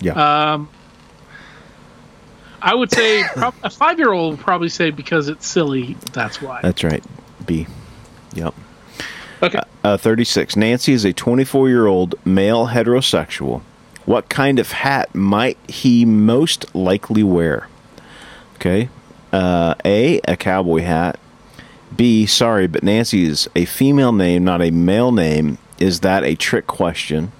Yeah. 0.00 0.52
Um, 0.52 0.68
I 2.64 2.74
would 2.74 2.90
say 2.90 3.20
a 3.62 3.70
five 3.70 3.98
year 3.98 4.12
old 4.12 4.32
would 4.32 4.40
probably 4.40 4.70
say 4.70 4.90
because 4.90 5.28
it's 5.28 5.46
silly. 5.46 5.96
That's 6.12 6.40
why. 6.40 6.60
That's 6.62 6.82
right. 6.82 7.04
B. 7.44 7.66
Yep. 8.32 8.54
Okay. 9.42 9.60
Uh, 9.84 9.98
36. 9.98 10.56
Nancy 10.56 10.94
is 10.94 11.04
a 11.04 11.12
24 11.12 11.68
year 11.68 11.86
old 11.86 12.14
male 12.24 12.68
heterosexual. 12.68 13.60
What 14.06 14.30
kind 14.30 14.58
of 14.58 14.72
hat 14.72 15.14
might 15.14 15.58
he 15.68 16.06
most 16.06 16.74
likely 16.74 17.22
wear? 17.22 17.68
Okay. 18.56 18.88
Uh, 19.30 19.74
a. 19.84 20.20
A 20.26 20.36
cowboy 20.36 20.80
hat. 20.80 21.18
B. 21.94 22.24
Sorry, 22.24 22.66
but 22.66 22.82
Nancy 22.82 23.24
is 23.24 23.48
a 23.54 23.66
female 23.66 24.12
name, 24.12 24.42
not 24.42 24.62
a 24.62 24.70
male 24.70 25.12
name. 25.12 25.58
Is 25.78 26.00
that 26.00 26.24
a 26.24 26.34
trick 26.34 26.66
question? 26.66 27.32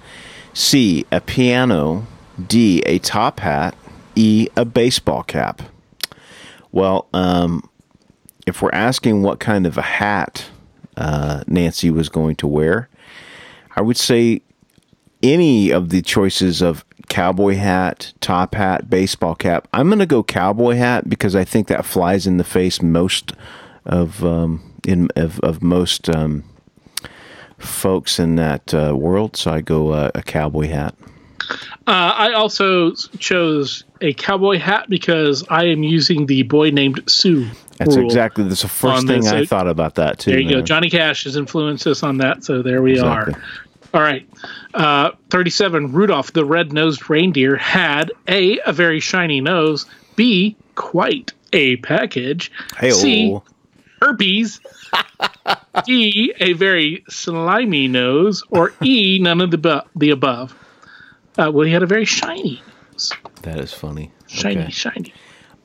C. 0.53 1.05
A 1.11 1.19
piano. 1.19 2.05
D. 2.47 2.83
A 2.85 2.99
top 2.99 3.39
hat. 3.39 3.75
E, 4.15 4.47
a 4.55 4.65
baseball 4.65 5.23
cap. 5.23 5.61
Well, 6.71 7.07
um, 7.13 7.69
if 8.45 8.61
we're 8.61 8.71
asking 8.73 9.21
what 9.23 9.39
kind 9.39 9.65
of 9.65 9.77
a 9.77 9.81
hat 9.81 10.45
uh, 10.97 11.43
Nancy 11.47 11.89
was 11.89 12.09
going 12.09 12.35
to 12.37 12.47
wear, 12.47 12.89
I 13.75 13.81
would 13.81 13.97
say 13.97 14.41
any 15.23 15.71
of 15.71 15.89
the 15.89 16.01
choices 16.01 16.61
of 16.61 16.85
cowboy 17.07 17.55
hat, 17.55 18.13
top 18.19 18.55
hat, 18.55 18.89
baseball 18.89 19.35
cap. 19.35 19.67
I'm 19.73 19.87
going 19.87 19.99
to 19.99 20.05
go 20.05 20.23
cowboy 20.23 20.75
hat 20.75 21.09
because 21.09 21.35
I 21.35 21.43
think 21.43 21.67
that 21.67 21.85
flies 21.85 22.27
in 22.27 22.37
the 22.37 22.43
face 22.43 22.81
most 22.81 23.33
of 23.85 24.23
um, 24.23 24.73
in 24.85 25.09
of, 25.15 25.39
of 25.41 25.61
most 25.61 26.09
um, 26.09 26.43
folks 27.57 28.19
in 28.19 28.35
that 28.35 28.73
uh, 28.73 28.95
world. 28.95 29.35
So 29.35 29.51
I 29.51 29.61
go 29.61 29.91
uh, 29.91 30.11
a 30.15 30.21
cowboy 30.21 30.67
hat. 30.67 30.95
Uh, 31.87 32.13
I 32.15 32.33
also 32.33 32.93
chose 33.19 33.83
a 34.01 34.13
cowboy 34.13 34.57
hat 34.57 34.89
because 34.89 35.45
I 35.49 35.65
am 35.65 35.83
using 35.83 36.25
the 36.25 36.43
boy 36.43 36.71
named 36.71 37.01
Sue. 37.07 37.49
That's 37.77 37.95
exactly 37.95 38.45
that's 38.45 38.61
the 38.61 38.69
first 38.69 39.05
thing 39.05 39.27
I 39.27 39.45
thought 39.45 39.67
about 39.67 39.95
that 39.95 40.19
too. 40.19 40.31
There 40.31 40.39
you 40.39 40.45
man. 40.47 40.59
go. 40.59 40.61
Johnny 40.61 40.89
Cash 40.89 41.25
has 41.25 41.35
influenced 41.35 41.85
us 41.87 42.03
on 42.03 42.17
that, 42.19 42.43
so 42.43 42.61
there 42.61 42.81
we 42.81 42.93
exactly. 42.93 43.33
are. 43.33 43.41
All 43.93 44.01
right. 44.01 44.27
Uh, 44.73 45.11
37. 45.29 45.93
Rudolph 45.93 46.33
the 46.33 46.43
red-nosed 46.43 47.09
reindeer 47.09 47.55
had 47.55 48.11
A, 48.27 48.59
a 48.65 48.73
very 48.73 48.99
shiny 48.99 49.39
nose, 49.41 49.85
B, 50.15 50.57
quite 50.75 51.31
a 51.53 51.77
package, 51.77 52.51
Hey-o. 52.77 52.93
C, 52.93 53.37
herpes, 54.01 54.59
D, 55.85 56.33
a 56.39 56.53
very 56.53 57.05
slimy 57.07 57.87
nose, 57.87 58.43
or 58.49 58.73
E, 58.83 59.17
none 59.21 59.39
of 59.39 59.51
the, 59.51 59.57
bu- 59.57 59.87
the 59.95 60.09
above. 60.09 60.53
Uh, 61.37 61.51
well, 61.51 61.65
he 61.65 61.73
had 61.73 61.83
a 61.83 61.87
very 61.87 62.05
shiny 62.05 62.61
nose. 62.93 63.11
That 63.43 63.59
is 63.59 63.73
funny. 63.73 64.11
Shiny, 64.27 64.61
Okay. 64.61 64.71
shiny. 64.71 65.13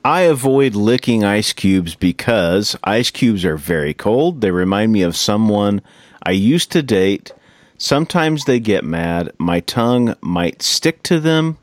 I 0.03 0.21
avoid 0.21 0.73
licking 0.75 1.23
ice 1.23 1.53
cubes 1.53 1.93
because 1.95 2.75
ice 2.83 3.11
cubes 3.11 3.45
are 3.45 3.57
very 3.57 3.93
cold. 3.93 4.41
They 4.41 4.51
remind 4.51 4.91
me 4.91 5.03
of 5.03 5.15
someone 5.15 5.81
I 6.23 6.31
used 6.31 6.71
to 6.71 6.81
date. 6.81 7.31
Sometimes 7.77 8.45
they 8.45 8.59
get 8.59 8.83
mad. 8.83 9.31
My 9.37 9.59
tongue 9.59 10.15
might 10.21 10.61
stick 10.61 11.03
to 11.03 11.19
them. 11.19 11.57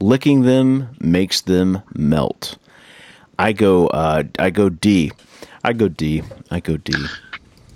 Licking 0.00 0.42
them 0.42 0.88
makes 1.00 1.40
them 1.40 1.82
melt. 1.94 2.56
I 3.38 3.52
go 3.52 3.86
uh, 3.88 4.24
I 4.38 4.50
go 4.50 4.68
D. 4.68 5.12
I 5.64 5.72
go 5.72 5.88
D. 5.88 6.22
I 6.50 6.60
go 6.60 6.76
D. 6.76 6.92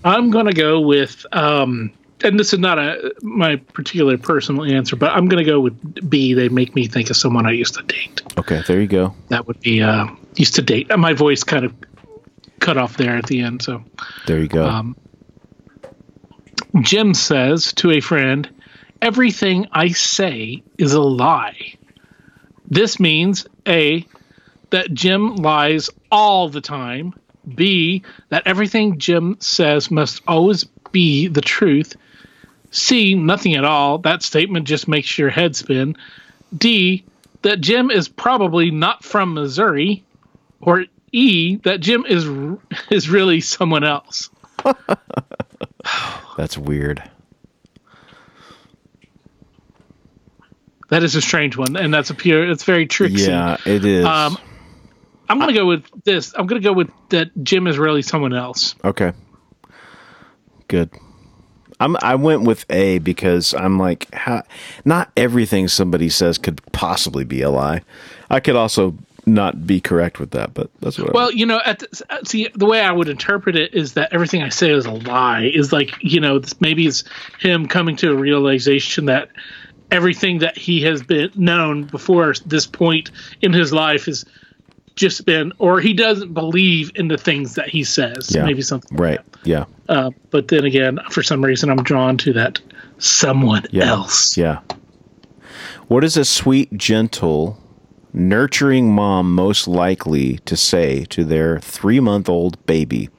I'm 0.05 0.31
gonna 0.31 0.53
go 0.53 0.81
with, 0.81 1.25
um, 1.33 1.91
and 2.25 2.39
this 2.39 2.53
is 2.53 2.59
not 2.59 2.79
a 2.79 3.13
my 3.23 3.57
particular 3.57 4.17
personal 4.19 4.65
answer, 4.65 4.97
but 4.97 5.11
I'm 5.11 5.27
gonna 5.29 5.45
go 5.45 5.61
with 5.61 6.09
B. 6.09 6.35
They 6.35 6.49
make 6.49 6.75
me 6.75 6.87
think 6.87 7.11
of 7.11 7.17
someone 7.17 7.47
I 7.47 7.53
used 7.53 7.75
to 7.75 7.83
date. 7.83 8.23
Okay, 8.39 8.63
there 8.67 8.81
you 8.81 8.87
go. 8.87 9.15
That 9.29 9.47
would 9.47 9.61
be 9.61 9.83
uh, 9.83 10.07
used 10.37 10.55
to 10.57 10.63
date. 10.63 10.97
My 10.97 11.13
voice 11.13 11.45
kind 11.45 11.65
of 11.65 11.75
cut 12.61 12.77
off 12.79 12.97
there 12.97 13.17
at 13.17 13.27
the 13.27 13.41
end. 13.41 13.63
So 13.63 13.83
There 14.27 14.39
you 14.39 14.49
go. 14.49 14.65
um, 14.65 14.97
Jim 16.81 17.15
says 17.15 17.73
to 17.75 17.91
a 17.91 18.01
friend, 18.01 18.49
"Everything 19.01 19.67
I 19.73 19.89
say 19.89 20.63
is 20.79 20.95
a 20.95 21.03
lie." 21.03 21.75
This 22.71 22.99
means 22.99 23.47
a 23.69 24.07
that 24.71 24.93
Jim 24.95 25.37
lies 25.37 25.91
all 26.11 26.49
the 26.49 26.61
time. 26.63 27.15
B 27.55 28.03
that 28.31 28.47
everything 28.47 28.99
Jim 28.99 29.37
says 29.41 29.91
must 29.91 30.23
always 30.29 30.65
be 30.93 31.27
the 31.27 31.41
truth. 31.41 31.97
C 32.73 33.15
nothing 33.15 33.55
at 33.55 33.65
all. 33.65 33.99
That 33.99 34.23
statement 34.23 34.67
just 34.67 34.89
makes 34.89 35.17
your 35.17 35.31
head 35.31 35.55
spin. 35.55 35.97
D 36.57 37.05
that 37.43 37.61
Jim 37.61 37.91
is 37.91 38.09
probably 38.09 38.71
not 38.71 39.05
from 39.05 39.35
Missouri, 39.35 40.03
or 40.61 40.87
E 41.13 41.57
that 41.57 41.81
Jim 41.81 42.05
is 42.07 42.27
is 42.91 43.09
really 43.09 43.41
someone 43.41 43.85
else. 43.85 44.31
That's 46.37 46.57
weird. 46.57 47.03
That 50.89 51.03
is 51.03 51.15
a 51.15 51.23
strange 51.23 51.57
one, 51.57 51.77
and 51.77 51.93
that's 51.93 52.11
a 52.11 52.15
pure. 52.15 52.51
It's 52.51 52.65
very 52.65 52.87
tricksy. 52.87 53.31
Yeah, 53.31 53.57
it 53.65 53.83
is. 53.83 54.05
Um, 54.05 54.37
I'm 55.27 55.39
gonna 55.39 55.55
go 55.55 55.65
with 55.65 55.87
this. 56.05 56.35
I'm 56.37 56.47
gonna 56.47 56.61
go 56.61 56.75
with 56.75 56.91
that. 57.09 57.31
Jim 57.43 57.67
is 57.67 57.79
really 57.79 58.03
someone 58.03 58.35
else. 58.35 58.75
okay. 58.85 59.13
Good. 60.69 60.91
I'm 61.83 61.97
I 62.01 62.15
went 62.15 62.43
with 62.43 62.65
A 62.71 62.99
because 62.99 63.55
I'm 63.55 63.79
like, 63.79 64.13
how, 64.15 64.45
not 64.85 65.11
everything 65.17 65.67
somebody 65.67 66.09
says 66.09 66.39
could 66.39 66.61
possibly 66.73 67.25
be 67.25 67.43
a 67.43 67.51
lie. 67.51 67.83
I 68.31 68.39
could 68.39 68.55
also 68.55 68.97
not 69.27 69.67
be 69.67 69.81
correct 69.81 70.21
with 70.21 70.31
that, 70.31 70.55
but 70.55 70.71
that's 70.81 70.99
what. 70.99 71.11
I, 71.11 71.13
Well, 71.13 71.33
you 71.33 71.45
know, 71.45 71.61
at 71.65 71.81
the, 71.81 72.05
uh, 72.11 72.19
see, 72.25 72.49
the 72.55 72.67
way 72.67 72.81
I 72.81 72.93
would 72.93 73.09
interpret 73.09 73.57
it 73.57 73.75
is 73.75 73.95
that 73.95 74.13
everything 74.13 74.43
I 74.43 74.49
say 74.49 74.71
is 74.71 74.87
a 74.87 74.93
lie. 74.93 75.51
Is 75.55 75.73
like, 75.73 75.93
you 76.01 76.21
know, 76.21 76.41
maybe 76.61 76.87
it's 76.87 77.03
him 77.41 77.67
coming 77.67 77.97
to 77.97 78.13
a 78.13 78.15
realization 78.15 79.07
that 79.07 79.31
everything 79.91 80.39
that 80.39 80.57
he 80.57 80.83
has 80.83 81.03
been 81.03 81.31
known 81.35 81.85
before 81.85 82.33
this 82.47 82.67
point 82.67 83.11
in 83.43 83.53
his 83.53 83.73
life 83.73 84.07
has 84.07 84.25
just 84.95 85.25
been, 85.27 85.53
or 85.59 85.81
he 85.81 85.95
doesn't 85.95 86.33
believe 86.33 86.93
in 86.95 87.09
the 87.09 87.19
things 87.19 87.57
that 87.57 87.69
he 87.69 87.83
says. 87.83 88.33
Yeah. 88.33 88.45
Maybe 88.45 88.63
something. 88.63 88.97
like 88.97 89.19
right? 89.19 89.21
Yeah. 89.45 89.65
Uh, 89.89 90.11
but 90.31 90.49
then 90.49 90.65
again, 90.65 90.99
for 91.11 91.23
some 91.23 91.45
reason, 91.45 91.71
I'm 91.71 91.83
drawn 91.83 92.17
to 92.19 92.33
that 92.35 92.61
someone 92.99 93.65
yeah, 93.71 93.87
else. 93.87 94.37
Yeah. 94.37 94.61
What 95.89 96.05
is 96.05 96.17
a 96.17 96.25
sweet, 96.25 96.77
gentle, 96.77 97.59
nurturing 98.13 98.95
mom 98.95 99.35
most 99.35 99.67
likely 99.67 100.39
to 100.39 100.57
say 100.57 101.05
to 101.07 101.25
their 101.25 101.59
three-month-old 101.61 102.65
baby? 102.67 103.11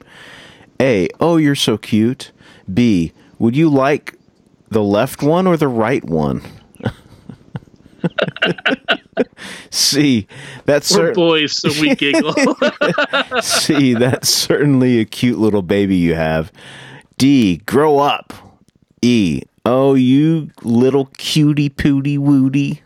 A. 0.80 1.08
Oh, 1.20 1.36
you're 1.36 1.54
so 1.54 1.76
cute. 1.76 2.32
B. 2.72 3.12
Would 3.38 3.56
you 3.56 3.68
like 3.68 4.14
the 4.70 4.82
left 4.82 5.22
one 5.22 5.46
or 5.46 5.56
the 5.56 5.68
right 5.68 6.04
one? 6.04 6.42
C. 9.70 10.26
That's 10.64 10.90
We're 10.90 11.08
cer- 11.08 11.14
boys, 11.14 11.56
so 11.56 11.70
we 11.80 11.94
giggle. 11.94 12.34
See, 13.42 13.94
That's 13.94 14.28
certainly 14.28 15.00
a 15.00 15.04
cute 15.04 15.38
little 15.38 15.62
baby 15.62 15.96
you 15.96 16.14
have. 16.14 16.52
D. 17.18 17.58
Grow 17.58 17.98
up. 17.98 18.32
E. 19.02 19.42
Oh, 19.66 19.94
you 19.94 20.50
little 20.62 21.06
cutie 21.16 21.70
pooty 21.70 22.18
woody. 22.18 22.82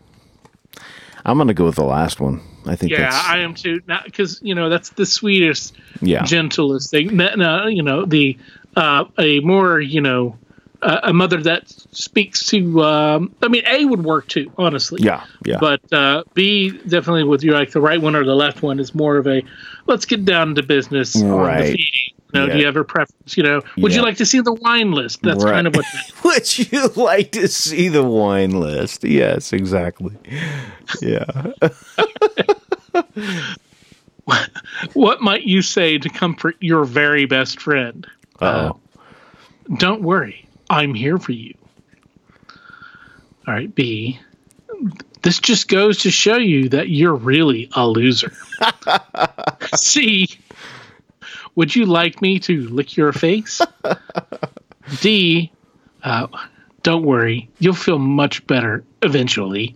I'm 1.25 1.37
gonna 1.37 1.53
go 1.53 1.65
with 1.65 1.75
the 1.75 1.83
last 1.83 2.19
one. 2.19 2.41
I 2.65 2.75
think 2.75 2.91
yeah, 2.91 3.09
I 3.11 3.39
am 3.39 3.53
too. 3.53 3.81
Because 4.05 4.39
you 4.41 4.55
know 4.55 4.69
that's 4.69 4.89
the 4.91 5.05
sweetest, 5.05 5.75
yeah. 6.01 6.23
gentlest 6.23 6.91
thing. 6.91 7.15
No, 7.15 7.35
no, 7.35 7.67
you 7.67 7.83
know 7.83 8.05
the 8.05 8.37
uh, 8.75 9.05
a 9.17 9.39
more 9.41 9.79
you 9.79 10.01
know 10.01 10.37
uh, 10.81 10.99
a 11.03 11.13
mother 11.13 11.41
that 11.43 11.69
speaks 11.91 12.45
to. 12.47 12.81
Um, 12.83 13.35
I 13.41 13.47
mean, 13.49 13.63
A 13.67 13.85
would 13.85 14.03
work 14.03 14.27
too, 14.27 14.51
honestly. 14.57 15.01
yeah, 15.03 15.23
yeah. 15.45 15.57
But 15.59 15.81
uh, 15.91 16.23
B 16.33 16.71
definitely 16.87 17.23
with 17.25 17.43
you 17.43 17.51
like 17.51 17.71
the 17.71 17.81
right 17.81 18.01
one 18.01 18.15
or 18.15 18.23
the 18.23 18.35
left 18.35 18.61
one 18.61 18.79
is 18.79 18.95
more 18.95 19.17
of 19.17 19.27
a 19.27 19.41
let's 19.87 20.05
get 20.05 20.23
down 20.25 20.55
to 20.55 20.63
business 20.63 21.15
on 21.21 21.27
the 21.29 21.35
Right. 21.35 21.65
feeding. 21.65 21.85
You 22.33 22.39
know, 22.41 22.45
Yeah. 22.45 22.53
do 22.53 22.59
you 22.59 22.65
have 22.67 22.75
a 22.77 22.83
preference? 22.83 23.35
You 23.37 23.43
know, 23.43 23.61
would 23.79 23.93
you 23.95 24.01
like 24.03 24.17
to 24.17 24.25
see 24.25 24.39
the 24.39 24.53
wine 24.53 24.91
list? 24.91 25.21
That's 25.23 25.43
Right. 25.43 25.53
kind 25.53 25.67
of 25.67 25.75
what. 25.75 25.85
That, 26.23 26.23
Would 26.23 26.57
you 26.71 26.87
like 27.03 27.31
to 27.31 27.47
see 27.47 27.87
the 27.89 28.03
wine 28.03 28.51
list? 28.51 29.03
Yes, 29.03 29.51
exactly. 29.51 30.15
Yeah. 31.01 31.25
what 34.93 35.21
might 35.21 35.43
you 35.43 35.61
say 35.61 35.97
to 35.97 36.09
comfort 36.09 36.55
your 36.59 36.85
very 36.85 37.25
best 37.25 37.59
friend? 37.59 38.05
Uh 38.39 38.71
oh. 38.73 38.79
Don't 39.77 40.01
worry, 40.01 40.45
I'm 40.69 40.93
here 40.93 41.17
for 41.17 41.31
you. 41.31 41.55
All 43.47 43.53
right, 43.53 43.73
B. 43.73 44.19
This 45.21 45.39
just 45.39 45.67
goes 45.67 45.99
to 45.99 46.11
show 46.11 46.37
you 46.37 46.69
that 46.69 46.89
you're 46.89 47.15
really 47.15 47.69
a 47.73 47.87
loser. 47.87 48.31
C. 49.75 50.29
Would 51.55 51.75
you 51.75 51.85
like 51.85 52.21
me 52.21 52.39
to 52.39 52.67
lick 52.69 52.95
your 52.95 53.11
face? 53.11 53.61
D. 55.01 55.51
Uh, 56.03 56.27
don't 56.83 57.03
worry, 57.03 57.49
you'll 57.59 57.73
feel 57.73 57.99
much 57.99 58.45
better 58.47 58.83
eventually. 59.01 59.75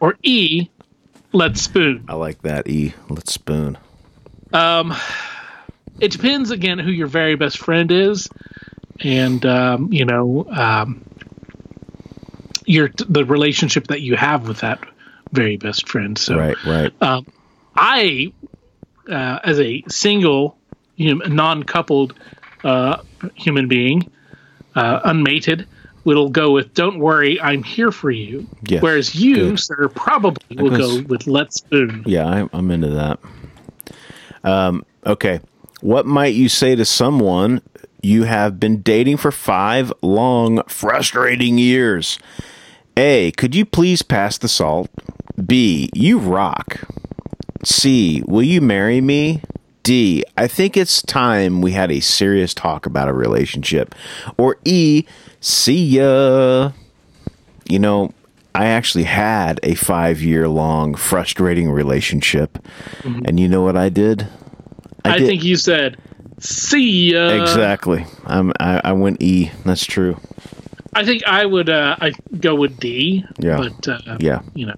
or 0.00 0.16
E. 0.22 0.68
Let's 1.32 1.60
spoon. 1.62 2.04
I 2.08 2.14
like 2.14 2.42
that. 2.42 2.68
E. 2.68 2.94
Let's 3.08 3.32
spoon. 3.34 3.76
Um, 4.52 4.94
it 6.00 6.12
depends 6.12 6.50
again 6.50 6.78
who 6.78 6.90
your 6.90 7.08
very 7.08 7.34
best 7.34 7.58
friend 7.58 7.90
is, 7.90 8.28
and 9.00 9.44
um, 9.46 9.92
you 9.92 10.04
know 10.04 10.46
um, 10.50 11.04
your 12.66 12.90
the 13.08 13.24
relationship 13.24 13.88
that 13.88 14.00
you 14.00 14.16
have 14.16 14.48
with 14.48 14.60
that 14.60 14.80
very 15.32 15.56
best 15.56 15.88
friend. 15.88 16.16
So 16.16 16.36
Right, 16.36 16.56
right. 16.64 16.92
I, 17.76 18.32
uh, 19.08 19.40
as 19.42 19.58
a 19.58 19.82
single, 19.88 20.56
you 20.96 21.14
know, 21.14 21.26
non-coupled 21.26 22.14
uh, 22.62 23.02
human 23.34 23.66
being, 23.68 24.10
uh, 24.76 25.00
unmated, 25.04 25.66
will 26.04 26.28
go 26.28 26.52
with 26.52 26.72
"Don't 26.74 26.98
worry, 26.98 27.40
I'm 27.40 27.62
here 27.62 27.90
for 27.90 28.10
you." 28.10 28.46
Yes, 28.66 28.82
Whereas 28.82 29.14
you, 29.14 29.50
good. 29.50 29.60
sir, 29.60 29.88
probably 29.88 30.56
will 30.56 30.76
go 30.76 31.00
with 31.08 31.26
"Let's 31.26 31.56
spoon." 31.56 32.04
Yeah, 32.06 32.26
I, 32.26 32.48
I'm 32.56 32.70
into 32.70 32.90
that. 32.90 33.18
Um, 34.44 34.84
okay. 35.04 35.40
What 35.80 36.06
might 36.06 36.34
you 36.34 36.48
say 36.48 36.74
to 36.76 36.84
someone 36.84 37.60
you 38.04 38.24
have 38.24 38.60
been 38.60 38.82
dating 38.82 39.16
for 39.16 39.32
five 39.32 39.92
long, 40.02 40.62
frustrating 40.68 41.58
years? 41.58 42.18
A. 42.96 43.32
Could 43.32 43.54
you 43.54 43.64
please 43.64 44.02
pass 44.02 44.38
the 44.38 44.48
salt? 44.48 44.90
B. 45.44 45.90
You 45.94 46.18
rock. 46.18 46.80
C. 47.64 48.22
Will 48.26 48.42
you 48.42 48.60
marry 48.60 49.00
me? 49.00 49.42
D. 49.82 50.24
I 50.36 50.46
think 50.46 50.76
it's 50.76 51.02
time 51.02 51.60
we 51.60 51.72
had 51.72 51.90
a 51.90 52.00
serious 52.00 52.54
talk 52.54 52.86
about 52.86 53.08
a 53.08 53.12
relationship. 53.12 53.94
Or 54.38 54.58
E. 54.64 55.04
See 55.40 55.84
ya. 55.84 56.72
You 57.68 57.78
know, 57.78 58.12
I 58.54 58.66
actually 58.66 59.04
had 59.04 59.58
a 59.62 59.74
five 59.74 60.22
year 60.22 60.48
long 60.48 60.94
frustrating 60.94 61.70
relationship. 61.70 62.58
Mm-hmm. 63.02 63.24
And 63.24 63.40
you 63.40 63.48
know 63.48 63.62
what 63.62 63.76
I 63.76 63.88
did? 63.88 64.28
I, 65.04 65.18
did- 65.18 65.26
think 65.26 65.44
you 65.44 65.56
said, 65.56 65.98
"See 66.44 67.12
ya." 67.12 67.28
Exactly. 67.42 68.06
I'm, 68.24 68.52
I, 68.60 68.80
I 68.84 68.92
went 68.92 69.22
E. 69.22 69.50
That's 69.64 69.84
true. 69.84 70.18
I 70.94 71.04
think 71.04 71.24
I 71.26 71.44
would. 71.44 71.68
Uh, 71.68 71.96
I 72.00 72.12
go 72.38 72.54
with 72.54 72.78
D. 72.78 73.24
Yeah. 73.38 73.56
But 73.56 73.88
uh, 73.88 74.18
Yeah. 74.20 74.42
you 74.54 74.66
know, 74.66 74.74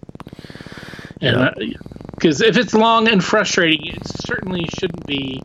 and 1.21 1.77
because 2.15 2.41
if 2.41 2.57
it's 2.57 2.75
long 2.75 3.09
and 3.09 3.23
frustrating, 3.23 3.87
it 3.87 4.07
certainly 4.27 4.67
shouldn't 4.79 5.07
be 5.07 5.43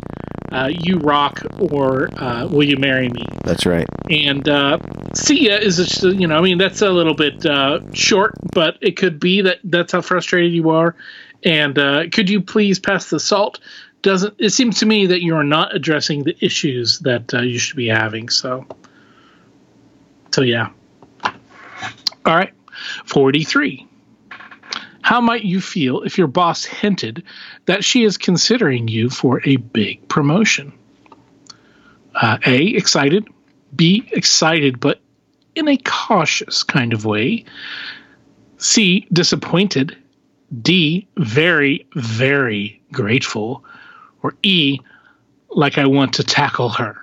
uh, 0.51 0.69
"You 0.71 0.97
rock" 0.99 1.41
or 1.59 2.09
uh, 2.21 2.47
"Will 2.47 2.63
you 2.63 2.77
marry 2.77 3.09
me?" 3.09 3.25
That's 3.43 3.65
right. 3.65 3.87
And 4.09 4.47
uh, 4.47 4.77
"See 5.13 5.47
ya" 5.49 5.55
is 5.55 5.77
just, 5.77 6.03
you 6.03 6.27
know, 6.27 6.37
I 6.37 6.41
mean, 6.41 6.57
that's 6.57 6.81
a 6.81 6.89
little 6.89 7.15
bit 7.15 7.45
uh, 7.45 7.79
short, 7.93 8.35
but 8.53 8.77
it 8.81 8.95
could 8.95 9.19
be 9.19 9.41
that 9.41 9.59
that's 9.65 9.91
how 9.91 10.01
frustrated 10.01 10.53
you 10.53 10.69
are. 10.69 10.95
And 11.43 11.77
uh, 11.79 12.03
could 12.11 12.29
you 12.29 12.39
please 12.41 12.79
pass 12.79 13.09
the 13.09 13.19
salt? 13.19 13.59
Doesn't 14.01 14.35
it 14.39 14.49
seems 14.49 14.79
to 14.79 14.85
me 14.85 15.07
that 15.07 15.21
you 15.21 15.35
are 15.35 15.43
not 15.43 15.75
addressing 15.75 16.23
the 16.23 16.35
issues 16.43 16.99
that 16.99 17.33
uh, 17.33 17.41
you 17.41 17.59
should 17.59 17.77
be 17.77 17.87
having? 17.87 18.29
So, 18.29 18.65
so 20.31 20.41
yeah. 20.41 20.69
All 21.23 22.35
right, 22.35 22.53
forty-three. 23.05 23.87
How 25.01 25.19
might 25.19 25.43
you 25.43 25.59
feel 25.59 26.01
if 26.03 26.17
your 26.17 26.27
boss 26.27 26.63
hinted 26.63 27.23
that 27.65 27.83
she 27.83 28.03
is 28.03 28.17
considering 28.17 28.87
you 28.87 29.09
for 29.09 29.41
a 29.45 29.57
big 29.57 30.07
promotion? 30.07 30.73
Uh, 32.15 32.37
a. 32.45 32.67
Excited. 32.67 33.27
B. 33.75 34.07
Excited, 34.11 34.79
but 34.79 35.01
in 35.55 35.67
a 35.67 35.77
cautious 35.77 36.63
kind 36.63 36.93
of 36.93 37.05
way. 37.05 37.45
C. 38.57 39.07
Disappointed. 39.11 39.97
D. 40.61 41.07
Very, 41.17 41.87
very 41.95 42.81
grateful. 42.91 43.63
Or 44.23 44.35
E. 44.43 44.79
Like 45.49 45.77
I 45.77 45.85
want 45.85 46.13
to 46.13 46.23
tackle 46.23 46.69
her. 46.69 47.01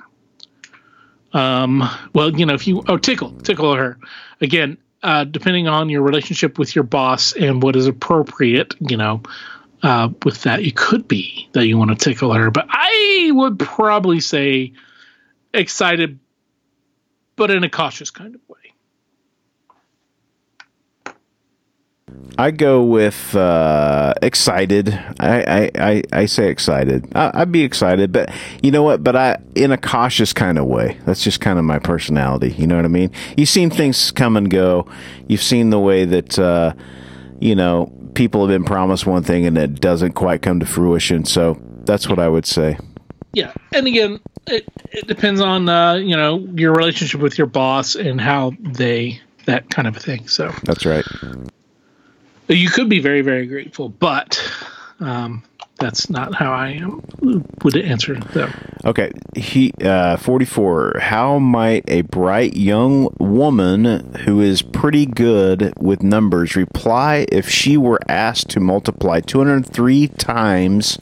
Um, 1.33 1.89
well, 2.15 2.37
you 2.37 2.47
know, 2.47 2.55
if 2.55 2.67
you, 2.67 2.83
oh, 2.89 2.97
tickle, 2.97 3.33
tickle 3.33 3.75
her. 3.75 3.99
Again, 4.41 4.79
uh, 5.03 5.25
depending 5.25 5.69
on 5.69 5.89
your 5.89 6.03
relationship 6.03 6.59
with 6.59 6.75
your 6.75 6.85
boss 6.85 7.33
and 7.33 7.63
what 7.63 7.77
is 7.77 7.87
appropriate, 7.87 8.75
you 8.81 8.97
know, 8.97 9.23
uh, 9.83 10.09
with 10.25 10.43
that, 10.43 10.61
it 10.61 10.75
could 10.75 11.07
be 11.07 11.49
that 11.53 11.67
you 11.67 11.79
want 11.79 11.91
to 11.91 11.97
tickle 11.97 12.33
her. 12.33 12.51
But 12.51 12.67
I 12.69 13.31
would 13.33 13.59
probably 13.59 14.21
say 14.21 14.73
excited, 15.55 16.19
but 17.37 17.51
in 17.51 17.65
a 17.65 17.71
cautious 17.71 18.11
kind 18.11 18.35
of 18.35 18.41
way. 18.49 18.58
I 22.39 22.53
go 22.53 22.85
with 22.85 23.35
uh, 23.35 24.15
excited. 24.23 24.91
I, 25.19 25.43
I, 25.43 25.71
I, 25.75 26.03
I 26.13 26.27
say 26.27 26.51
excited. 26.51 27.11
I, 27.17 27.33
I'd 27.35 27.51
be 27.51 27.65
excited, 27.65 28.13
but 28.13 28.33
you 28.63 28.71
know 28.71 28.85
what? 28.85 29.03
But 29.03 29.17
I 29.17 29.39
in 29.57 29.73
a 29.73 29.77
cautious 29.77 30.33
kind 30.33 30.57
of 30.57 30.67
way. 30.67 30.99
That's 31.05 31.25
just 31.25 31.41
kind 31.41 31.59
of 31.59 31.65
my 31.65 31.81
personality. 31.81 32.53
You 32.53 32.69
know 32.69 32.77
what 32.77 32.85
I 32.85 32.89
mean? 32.89 33.11
You've 33.37 33.49
seen 33.49 33.71
things 33.71 34.13
come 34.13 34.37
and 34.37 34.49
go. 34.49 34.89
You've 35.27 35.43
seen 35.43 35.71
the 35.71 35.81
way 35.81 36.05
that 36.05 36.39
uh, 36.39 36.75
you 37.41 37.57
know 37.57 37.93
people 38.15 38.47
have 38.47 38.55
been 38.55 38.65
promised 38.65 39.05
one 39.05 39.25
thing 39.25 39.45
and 39.45 39.59
it 39.59 39.81
doesn't 39.81 40.13
quite 40.13 40.41
come 40.41 40.61
to 40.61 40.67
fruition. 40.67 41.25
So 41.25 41.61
that's 41.85 42.09
what 42.09 42.21
I 42.21 42.29
would 42.29 42.47
say. 42.47 42.79
yeah, 43.33 43.53
and 43.73 43.87
again, 43.89 44.21
it, 44.47 44.65
it 44.93 45.09
depends 45.09 45.41
on 45.41 45.69
uh, 45.69 45.95
you 45.95 46.17
know 46.17 46.39
your 46.55 46.73
relationship 46.73 47.21
with 47.21 47.37
your 47.37 47.49
boss 47.49 47.97
and 47.97 48.21
how 48.21 48.53
they 48.61 49.21
that 49.47 49.71
kind 49.71 49.89
of 49.89 49.97
a 49.97 50.01
thing. 50.01 50.29
So 50.29 50.53
That's 50.63 50.87
right. 50.87 51.05
You 52.55 52.71
could 52.71 52.89
be 52.89 53.01
very 53.01 53.23
very 53.23 53.47
grateful, 53.47 53.89
but 53.89 54.41
um, 55.01 55.43
that's 55.79 56.11
not 56.11 56.35
how 56.35 56.53
I 56.53 56.71
am, 56.71 57.03
would 57.63 57.77
answer 57.77 58.15
them. 58.15 58.53
Okay, 58.85 59.13
he 59.37 59.73
uh, 59.83 60.17
forty 60.17 60.45
four. 60.45 60.99
How 60.99 61.39
might 61.39 61.85
a 61.89 62.03
bright 62.03 62.57
young 62.57 63.15
woman 63.19 64.15
who 64.25 64.41
is 64.41 64.63
pretty 64.63 65.07
good 65.07 65.73
with 65.79 66.03
numbers 66.03 66.57
reply 66.57 67.27
if 67.31 67.49
she 67.49 67.77
were 67.77 68.01
asked 68.09 68.51
to 68.51 68.61
multiply 68.61 69.21
two 69.21 69.39
hundred 69.39 69.67
three 69.67 70.09
times 70.09 70.99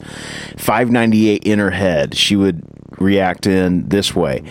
five 0.57 0.91
ninety 0.91 1.29
eight 1.29 1.43
in 1.43 1.59
her 1.59 1.71
head? 1.71 2.15
She 2.15 2.35
would 2.35 2.63
react 2.99 3.47
in 3.47 3.89
this 3.89 4.15
way. 4.15 4.43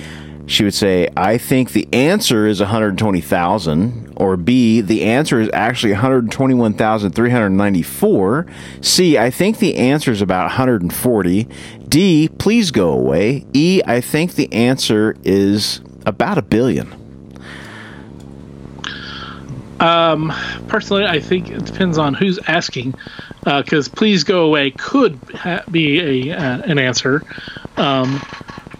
She 0.49 0.63
would 0.63 0.75
say, 0.75 1.09
"I 1.17 1.39
think 1.39 1.73
the 1.73 1.89
answer 1.93 2.47
is 2.47 2.61
one 2.61 2.69
hundred 2.69 2.97
twenty 2.99 3.21
thousand, 3.21 4.13
or 4.17 4.37
B, 4.37 4.81
the 4.81 5.03
answer 5.03 5.41
is 5.41 5.51
actually 5.53 5.93
one 5.93 6.01
hundred 6.01 6.31
twenty-one 6.31 6.75
thousand 6.75 7.13
three 7.13 7.31
hundred 7.31 7.51
ninety-four. 7.51 8.47
C, 8.81 9.19
I 9.19 9.31
think 9.31 9.59
the 9.59 9.75
answer 9.75 10.13
is 10.13 10.23
about 10.23 10.45
one 10.45 10.53
hundred 10.53 10.83
and 10.83 10.95
forty. 10.95 11.49
D, 11.89 12.29
please 12.39 12.71
go 12.71 12.91
away. 12.91 13.45
E, 13.53 13.83
I 13.87 14.01
think 14.01 14.35
the 14.35 14.53
answer 14.53 15.17
is 15.25 15.81
about 16.07 16.39
a 16.39 16.43
billion. 16.43 16.95
Personally, 20.69 21.07
I 21.07 21.21
think 21.21 21.51
it 21.51 21.65
depends 21.65 21.99
on 21.99 22.15
who's 22.15 22.39
asking, 22.47 22.95
because 23.45 23.89
"please 23.89 24.23
go 24.23 24.45
away" 24.45 24.71
could 24.71 25.19
ha- 25.35 25.65
be 25.71 26.31
a 26.31 26.37
uh, 26.37 26.63
an 26.63 26.79
answer, 26.79 27.23
um, 27.77 28.23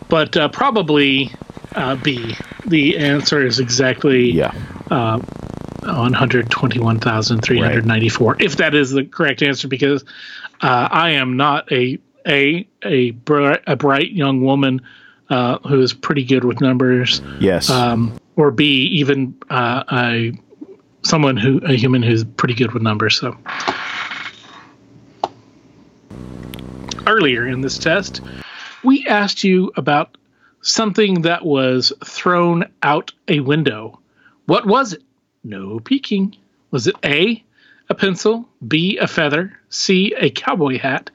but 0.09 0.37
uh, 0.37 0.49
probably 0.49 1.33
uh, 1.75 1.97
B. 1.97 2.37
The 2.67 2.97
answer 2.99 3.45
is 3.45 3.59
exactly 3.59 4.31
Yeah, 4.31 4.53
one 4.89 6.13
hundred 6.13 6.51
twenty-one 6.51 7.01
thousand 7.01 7.43
three 7.43 7.59
hundred 7.61 7.87
ninety-four. 7.87 8.37
If 8.41 8.57
that 8.57 8.75
is 8.75 8.91
the 8.91 9.05
correct 9.05 9.43
answer, 9.43 9.69
because 9.69 10.05
uh, 10.61 10.89
I 10.91 11.11
am 11.11 11.37
not 11.37 11.71
a 11.73 11.99
a 12.27 12.67
a, 12.83 13.11
bri- 13.13 13.59
a 13.67 13.77
bright 13.77 14.13
young 14.13 14.43
woman 14.43 14.81
uh, 15.31 15.59
who 15.69 15.81
is 15.81 15.93
pretty 15.93 16.25
good 16.25 16.45
with 16.45 16.61
numbers, 16.61 17.21
yes, 17.41 17.71
um, 17.71 18.19
or 18.37 18.51
B 18.51 18.65
even 18.65 19.37
uh, 19.51 19.85
a 19.93 20.33
someone 21.03 21.37
who 21.37 21.61
a 21.65 21.75
human 21.75 22.03
who's 22.03 22.25
pretty 22.25 22.55
good 22.55 22.73
with 22.73 22.83
numbers. 22.83 23.19
So 23.19 23.37
earlier 27.07 27.47
in 27.47 27.61
this 27.61 27.79
test, 27.79 28.21
we 28.83 29.07
asked 29.07 29.45
you 29.45 29.71
about 29.77 30.17
something 30.67 31.23
that 31.23 31.45
was 31.45 31.93
thrown 32.05 32.65
out 32.83 33.13
a 33.29 33.41
window. 33.41 34.01
What 34.47 34.67
was 34.67 34.95
it? 34.95 35.03
No 35.45 35.79
peeking. 35.79 36.37
Was 36.73 36.89
it 36.89 36.97
A, 37.05 37.43
a 37.89 37.95
pencil, 37.95 38.49
B, 38.67 38.99
a 38.99 39.07
feather, 39.07 39.59
C, 39.71 40.13
a 40.19 40.29
cowboy 40.29 40.79
hat, 40.79 41.11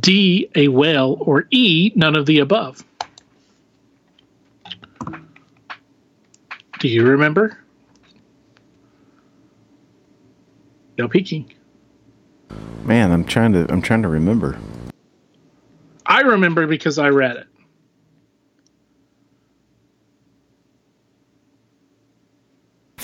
D, 0.00 0.50
a 0.54 0.68
whale, 0.68 1.16
or 1.20 1.46
E, 1.50 1.92
none 1.96 2.14
of 2.14 2.26
the 2.26 2.40
above? 2.40 2.84
Do 6.78 6.88
you 6.88 7.06
remember? 7.06 7.58
No 10.98 11.08
peeking. 11.08 11.50
man, 12.84 13.10
I'm 13.10 13.24
trying 13.24 13.54
to 13.54 13.66
I'm 13.72 13.80
trying 13.80 14.02
to 14.02 14.08
remember. 14.08 14.58
I 16.04 16.20
remember 16.20 16.66
because 16.66 16.98
I 16.98 17.08
read 17.08 17.36
it. 17.36 17.46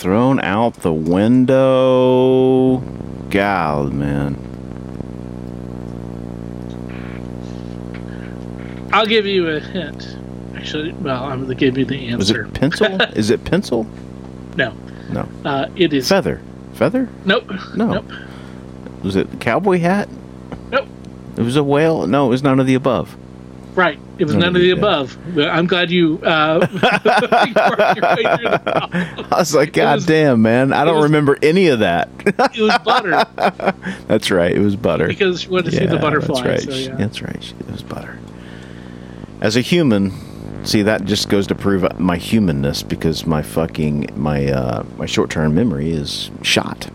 Thrown 0.01 0.41
out 0.41 0.77
the 0.77 0.95
window. 0.95 2.79
God, 3.29 3.93
man. 3.93 4.35
I'll 8.95 9.05
give 9.05 9.27
you 9.27 9.49
a 9.51 9.61
hint. 9.61 10.17
Actually, 10.57 10.93
well, 10.93 11.25
I'm 11.25 11.41
going 11.45 11.49
to 11.51 11.55
give 11.55 11.77
you 11.77 11.85
the 11.85 12.09
answer. 12.09 12.47
Is 12.47 12.49
it 12.49 12.55
pencil? 12.55 13.03
Is 13.15 13.29
it 13.31 13.45
pencil? 13.45 13.85
no, 14.57 14.73
No. 15.11 15.29
uh, 15.45 15.69
it 15.77 15.93
is. 15.93 16.09
Feather. 16.09 16.41
Feather? 16.73 17.07
Nope. 17.27 17.51
No. 17.77 17.93
Nope. 17.93 18.11
Was 19.03 19.17
it 19.17 19.39
cowboy 19.39 19.81
hat? 19.81 20.09
Nope. 20.71 20.89
It 21.37 21.43
was 21.43 21.57
a 21.57 21.63
whale? 21.63 22.07
No, 22.07 22.27
it 22.27 22.31
was 22.31 22.43
none 22.43 22.59
of 22.59 22.67
the 22.67 22.75
above. 22.75 23.15
Right. 23.77 24.01
It 24.21 24.25
was 24.27 24.35
None 24.35 24.41
none 24.53 24.57
of 24.57 24.63
the 24.63 24.71
above. 24.71 25.17
I'm 25.39 25.67
glad 25.67 25.91
you 25.91 26.21
uh, 26.23 26.59
worked 26.73 27.97
your 27.97 28.17
way 28.17 28.37
through. 28.37 29.25
I 29.33 29.39
was 29.39 29.55
like, 29.55 29.73
God 29.73 29.95
was- 29.97 30.07
damn, 30.07 30.43
man. 30.43 30.73
I 30.75 30.85
don't 30.85 30.97
was- 30.97 31.05
remember 31.05 31.39
any 31.43 31.69
of 31.69 31.79
that. 31.81 32.09
It 32.55 32.61
was 32.63 32.77
butter 32.85 33.11
that's 34.07 34.31
right. 34.31 34.53
It 34.53 34.59
was 34.61 34.77
butter. 34.77 35.07
because 35.09 35.45
you 35.45 35.51
wanted 35.51 35.71
to 35.71 35.77
see 35.79 35.87
the 35.87 35.99
butterfly. 35.99 36.43
That's 36.43 36.65
So, 36.65 36.71
right. 36.71 36.81
yeah. 36.81 36.97
That's 36.97 37.23
right. 37.23 37.55
It 37.61 37.71
was 37.71 37.83
butter. 37.83 38.19
As 39.41 39.57
a 39.57 39.61
human, 39.63 40.13
see 40.67 40.83
that 40.83 41.05
just 41.07 41.29
goes 41.31 41.47
to 41.47 41.55
prove 41.55 41.99
my 41.99 42.17
humanness 42.19 42.83
because 42.83 43.25
my 43.27 43.41
fucking 43.43 44.11
my 44.17 44.49
uh 44.53 44.85
my 44.99 45.07
short-term 45.07 45.55
memory 45.55 45.91
is 45.93 46.31
shot. 46.43 46.91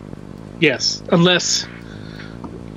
Yes, 0.60 1.02
unless 1.10 1.66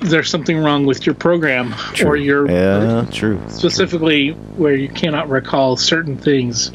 there's 0.00 0.28
something 0.30 0.58
wrong 0.58 0.86
with 0.86 1.06
your 1.06 1.14
program 1.14 1.74
or 2.04 2.16
your 2.16 2.50
Yeah, 2.50 3.06
true. 3.10 3.40
specifically 3.48 4.30
where 4.56 4.74
you 4.74 4.88
cannot 4.88 5.28
recall 5.28 5.76
certain 5.76 6.16
things. 6.16 6.70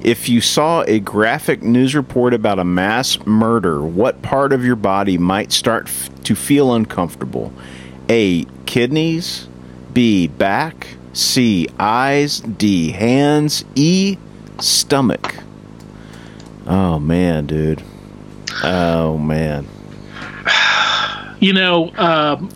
If 0.00 0.28
you 0.28 0.40
saw 0.40 0.82
a 0.86 1.00
graphic 1.00 1.62
news 1.62 1.94
report 1.94 2.32
about 2.32 2.58
a 2.58 2.64
mass 2.64 3.18
murder, 3.26 3.82
what 3.82 4.22
part 4.22 4.52
of 4.52 4.64
your 4.64 4.76
body 4.76 5.18
might 5.18 5.52
start 5.52 5.86
f- 5.88 6.08
to 6.24 6.34
feel 6.36 6.72
uncomfortable? 6.72 7.52
A. 8.08 8.44
Kidneys. 8.64 9.48
B. 9.92 10.28
Back. 10.28 10.86
C. 11.12 11.66
Eyes. 11.80 12.40
D. 12.40 12.92
Hands. 12.92 13.64
E. 13.74 14.16
Stomach. 14.60 15.34
Oh, 16.66 16.98
man, 17.00 17.46
dude. 17.46 17.82
Oh, 18.64 19.18
man. 19.18 19.66
You 21.40 21.52
know, 21.52 21.92
um, 21.96 22.48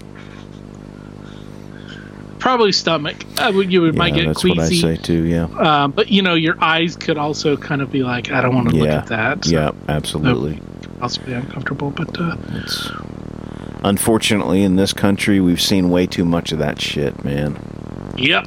probably 2.41 2.73
stomach. 2.73 3.17
Uh, 3.41 3.53
you 3.61 3.83
would 3.83 3.95
might 3.95 4.13
Yeah, 4.15 4.21
get 4.23 4.27
that's 4.27 4.45
what 4.45 4.59
I 4.59 4.69
say, 4.71 4.97
too, 4.97 5.23
yeah. 5.25 5.45
Uh, 5.45 5.87
but 5.89 6.09
you 6.11 6.23
know, 6.23 6.35
your 6.35 6.57
eyes 6.63 6.97
could 6.97 7.17
also 7.17 7.57
kind 7.57 7.81
of 7.81 7.93
be 7.93 8.03
like, 8.03 8.33
I 8.33 8.41
don't 8.41 8.55
want 8.55 8.71
to 8.71 8.77
look 8.77 8.89
at 8.89 9.07
that. 9.07 9.45
So 9.45 9.51
Yeah, 9.53 9.71
absolutely. 9.89 10.61
possibly 10.99 11.35
uncomfortable. 11.35 11.91
But 11.91 12.17
uh, 12.19 12.37
unfortunately 13.85 14.63
in 14.65 14.77
this 14.77 14.93
country 14.93 15.41
we've 15.41 15.61
seen 15.61 15.91
way 15.91 16.07
too 16.07 16.25
much 16.25 16.51
of 16.53 16.59
that 16.59 16.81
shit, 16.81 17.25
man. 17.25 17.57
yep. 18.17 18.47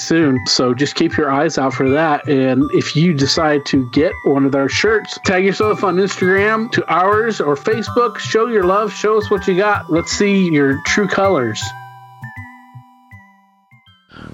soon. 0.00 0.44
So 0.46 0.74
just 0.74 0.94
keep 0.94 1.16
your 1.16 1.30
eyes 1.30 1.58
out 1.58 1.74
for 1.74 1.90
that. 1.90 2.28
And 2.28 2.64
if 2.72 2.96
you 2.96 3.14
decide 3.14 3.64
to 3.66 3.88
get 3.90 4.12
one 4.24 4.44
of 4.46 4.54
our 4.54 4.68
shirts, 4.68 5.18
tag 5.24 5.44
yourself 5.44 5.84
on 5.84 5.96
Instagram 5.96 6.70
to 6.72 6.86
ours 6.92 7.40
or 7.40 7.54
Facebook. 7.54 8.18
Show 8.18 8.46
your 8.46 8.64
love. 8.64 8.92
Show 8.92 9.18
us 9.18 9.30
what 9.30 9.46
you 9.46 9.56
got. 9.56 9.92
Let's 9.92 10.12
see 10.12 10.48
your 10.48 10.80
true 10.86 11.08
colors. 11.08 11.62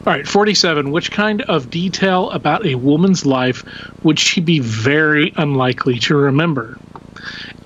All 0.07 0.13
right, 0.13 0.27
47. 0.27 0.93
Which 0.93 1.11
kind 1.11 1.43
of 1.43 1.69
detail 1.69 2.31
about 2.31 2.65
a 2.65 2.77
woman's 2.77 3.27
life 3.27 3.65
would 4.05 4.21
she 4.21 4.41
be 4.41 4.61
very 4.61 5.33
unlikely 5.37 5.99
to 6.01 6.17
remember? 6.17 6.79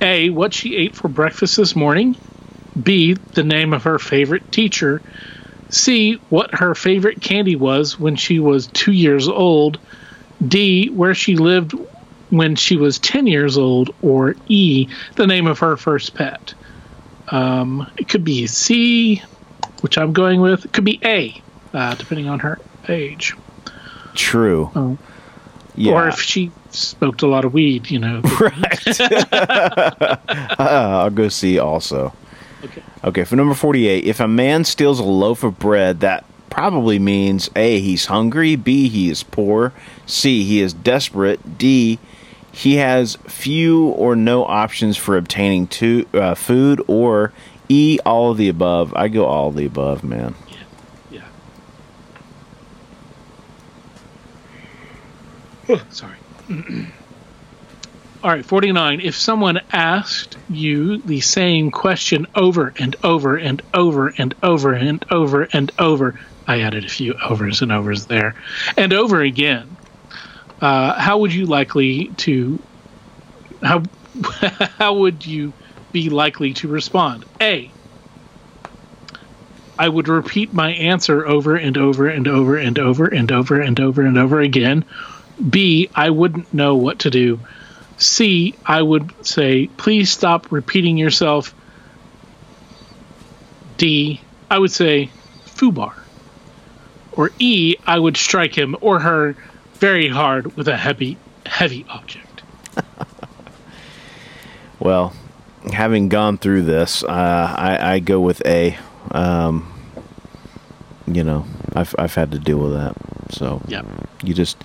A. 0.01 0.31
What 0.31 0.55
she 0.55 0.77
ate 0.77 0.95
for 0.95 1.09
breakfast 1.09 1.59
this 1.59 1.77
morning. 1.77 2.17
B. 2.83 3.13
The 3.13 3.43
name 3.43 3.75
of 3.75 3.83
her 3.83 3.99
favorite 3.99 4.51
teacher. 4.53 5.03
C. 5.71 6.15
What 6.29 6.55
her 6.55 6.75
favorite 6.75 7.21
candy 7.21 7.57
was 7.57 7.99
when 7.99 8.17
she 8.17 8.39
was 8.39 8.67
two 8.69 8.93
years 8.93 9.29
old. 9.29 9.79
D. 10.47 10.89
Where 10.91 11.15
she 11.15 11.37
lived 11.37 11.75
when 12.31 12.57
she 12.57 12.77
was 12.77 12.99
10 12.99 13.27
years 13.27 13.57
old. 13.57 13.95
Or 14.03 14.35
E. 14.49 14.89
The 15.17 15.27
name 15.27 15.47
of 15.47 15.59
her 15.61 15.77
first 15.77 16.15
pet. 16.15 16.55
Um, 17.29 17.91
it 17.97 18.09
could 18.09 18.25
be 18.25 18.47
C, 18.47 19.23
which 19.83 19.97
I'm 19.97 20.13
going 20.13 20.41
with. 20.41 20.65
It 20.65 20.73
could 20.73 20.85
be 20.85 21.01
A, 21.05 21.41
uh, 21.73 21.95
depending 21.95 22.29
on 22.29 22.41
her 22.41 22.59
age. 22.89 23.35
True. 24.15 24.71
Oh. 24.75 24.99
Yeah. 25.77 25.93
Or 25.93 26.09
if 26.09 26.21
she 26.21 26.51
smoked 26.71 27.23
a 27.23 27.27
lot 27.27 27.45
of 27.45 27.55
weed, 27.55 27.91
you 27.91 27.99
know. 27.99 28.21
right. 28.41 29.01
uh, 29.33 30.17
I'll 30.59 31.11
go 31.11 31.29
see 31.29 31.59
also. 31.59 32.13
Okay. 33.03 33.25
For 33.25 33.37
number 33.37 33.55
48, 33.55 34.05
if 34.05 34.21
a 34.21 34.29
man 34.29 34.65
steals 34.65 35.01
a 35.01 35.05
loaf 35.05 35.43
of 35.43 35.59
bread, 35.59 36.01
that 36.01 36.25
probably 36.51 36.99
means 36.99 37.49
A, 37.57 37.81
he's 37.81 38.07
hungry, 38.07 38.57
B, 38.57 38.89
he 38.89 39.09
is 39.09 39.23
poor, 39.23 39.73
C, 40.07 40.45
he 40.45 40.61
is 40.61 40.75
desperate, 40.75 41.59
D, 41.59 41.99
he 42.53 42.77
has 42.77 43.17
few 43.27 43.87
or 43.91 44.17
no 44.17 44.45
options 44.45 44.97
for 44.97 45.17
obtaining 45.17 45.69
to, 45.69 46.07
uh, 46.13 46.35
food, 46.35 46.83
or 46.89 47.33
E, 47.69 47.99
all 48.05 48.33
of 48.33 48.37
the 48.37 48.49
above. 48.49 48.93
I 48.95 49.07
go 49.07 49.27
all 49.27 49.49
of 49.49 49.55
the 49.55 49.65
above, 49.65 50.03
man. 50.03 50.35
Yeah. 51.11 51.23
Oh, 55.69 55.83
sorry. 55.91 56.17
All 58.23 58.31
right, 58.31 58.45
49. 58.45 59.01
If 59.01 59.17
someone 59.17 59.63
asked 59.73 60.37
you 60.51 60.99
the 60.99 61.21
same 61.21 61.71
question 61.71 62.27
over 62.35 62.75
and 62.79 62.95
over 63.03 63.39
and 63.39 63.63
over 63.73 64.09
and 64.09 64.35
over 64.43 64.75
and 64.75 65.03
over 65.11 65.49
and 65.55 65.73
over, 65.79 66.21
I 66.47 66.61
added 66.61 66.85
a 66.85 66.89
few 66.91 67.15
overs 67.25 67.63
and 67.63 67.73
overs 67.73 68.07
there, 68.07 68.35
and 68.77 68.93
over 68.93 69.23
again, 69.23 69.75
uh, 70.61 71.01
how 71.01 71.17
would 71.19 71.33
you 71.33 71.47
likely 71.47 72.09
to 72.19 72.59
how 73.63 73.83
how 74.79 74.95
would 74.95 75.25
you 75.25 75.55
be 75.91 76.11
likely 76.11 76.53
to 76.55 76.69
respond? 76.69 77.25
A. 77.41 77.71
I 79.79 79.89
would 79.89 80.09
repeat 80.09 80.53
my 80.53 80.73
answer 80.73 81.27
over 81.27 81.57
and 81.57 81.79
over 81.79 82.07
and 82.07 82.29
over 82.29 82.59
and 82.59 82.79
over 82.79 83.07
and 83.07 83.33
over 83.33 83.63
and 83.63 83.81
over 83.81 84.03
and 84.03 84.19
over 84.19 84.41
again. 84.43 84.85
B. 85.49 85.89
I 85.95 86.11
wouldn't 86.11 86.53
know 86.53 86.75
what 86.75 86.99
to 86.99 87.11
do. 87.11 87.41
C. 88.01 88.55
I 88.67 88.83
would 88.83 89.13
say, 89.25 89.67
please 89.77 90.11
stop 90.11 90.51
repeating 90.51 90.97
yourself. 90.97 91.55
D. 93.77 94.21
I 94.51 94.59
would 94.59 94.73
say, 94.73 95.11
foobar. 95.47 95.95
Or 97.13 97.31
E. 97.39 97.77
I 97.87 97.99
would 97.99 98.17
strike 98.17 98.57
him 98.57 98.77
or 98.81 99.01
her 99.01 99.37
very 99.75 100.09
hard 100.09 100.57
with 100.57 100.69
a 100.69 100.77
heavy, 100.77 101.17
heavy 101.47 101.87
object. 101.89 102.43
Well, 104.81 105.13
having 105.73 106.09
gone 106.09 106.39
through 106.39 106.63
this, 106.63 107.05
uh, 107.05 107.55
I, 107.57 107.95
I 107.95 107.99
go 107.99 108.19
with 108.19 108.45
A. 108.47 108.79
Um, 109.11 109.71
you 111.07 111.23
know, 111.23 111.45
I've 111.75 111.95
I've 111.99 112.15
had 112.15 112.33
to 112.33 112.39
deal 112.39 112.59
with 112.59 112.73
that. 112.73 112.97
So 113.31 113.61
you 114.25 114.33
just 114.33 114.57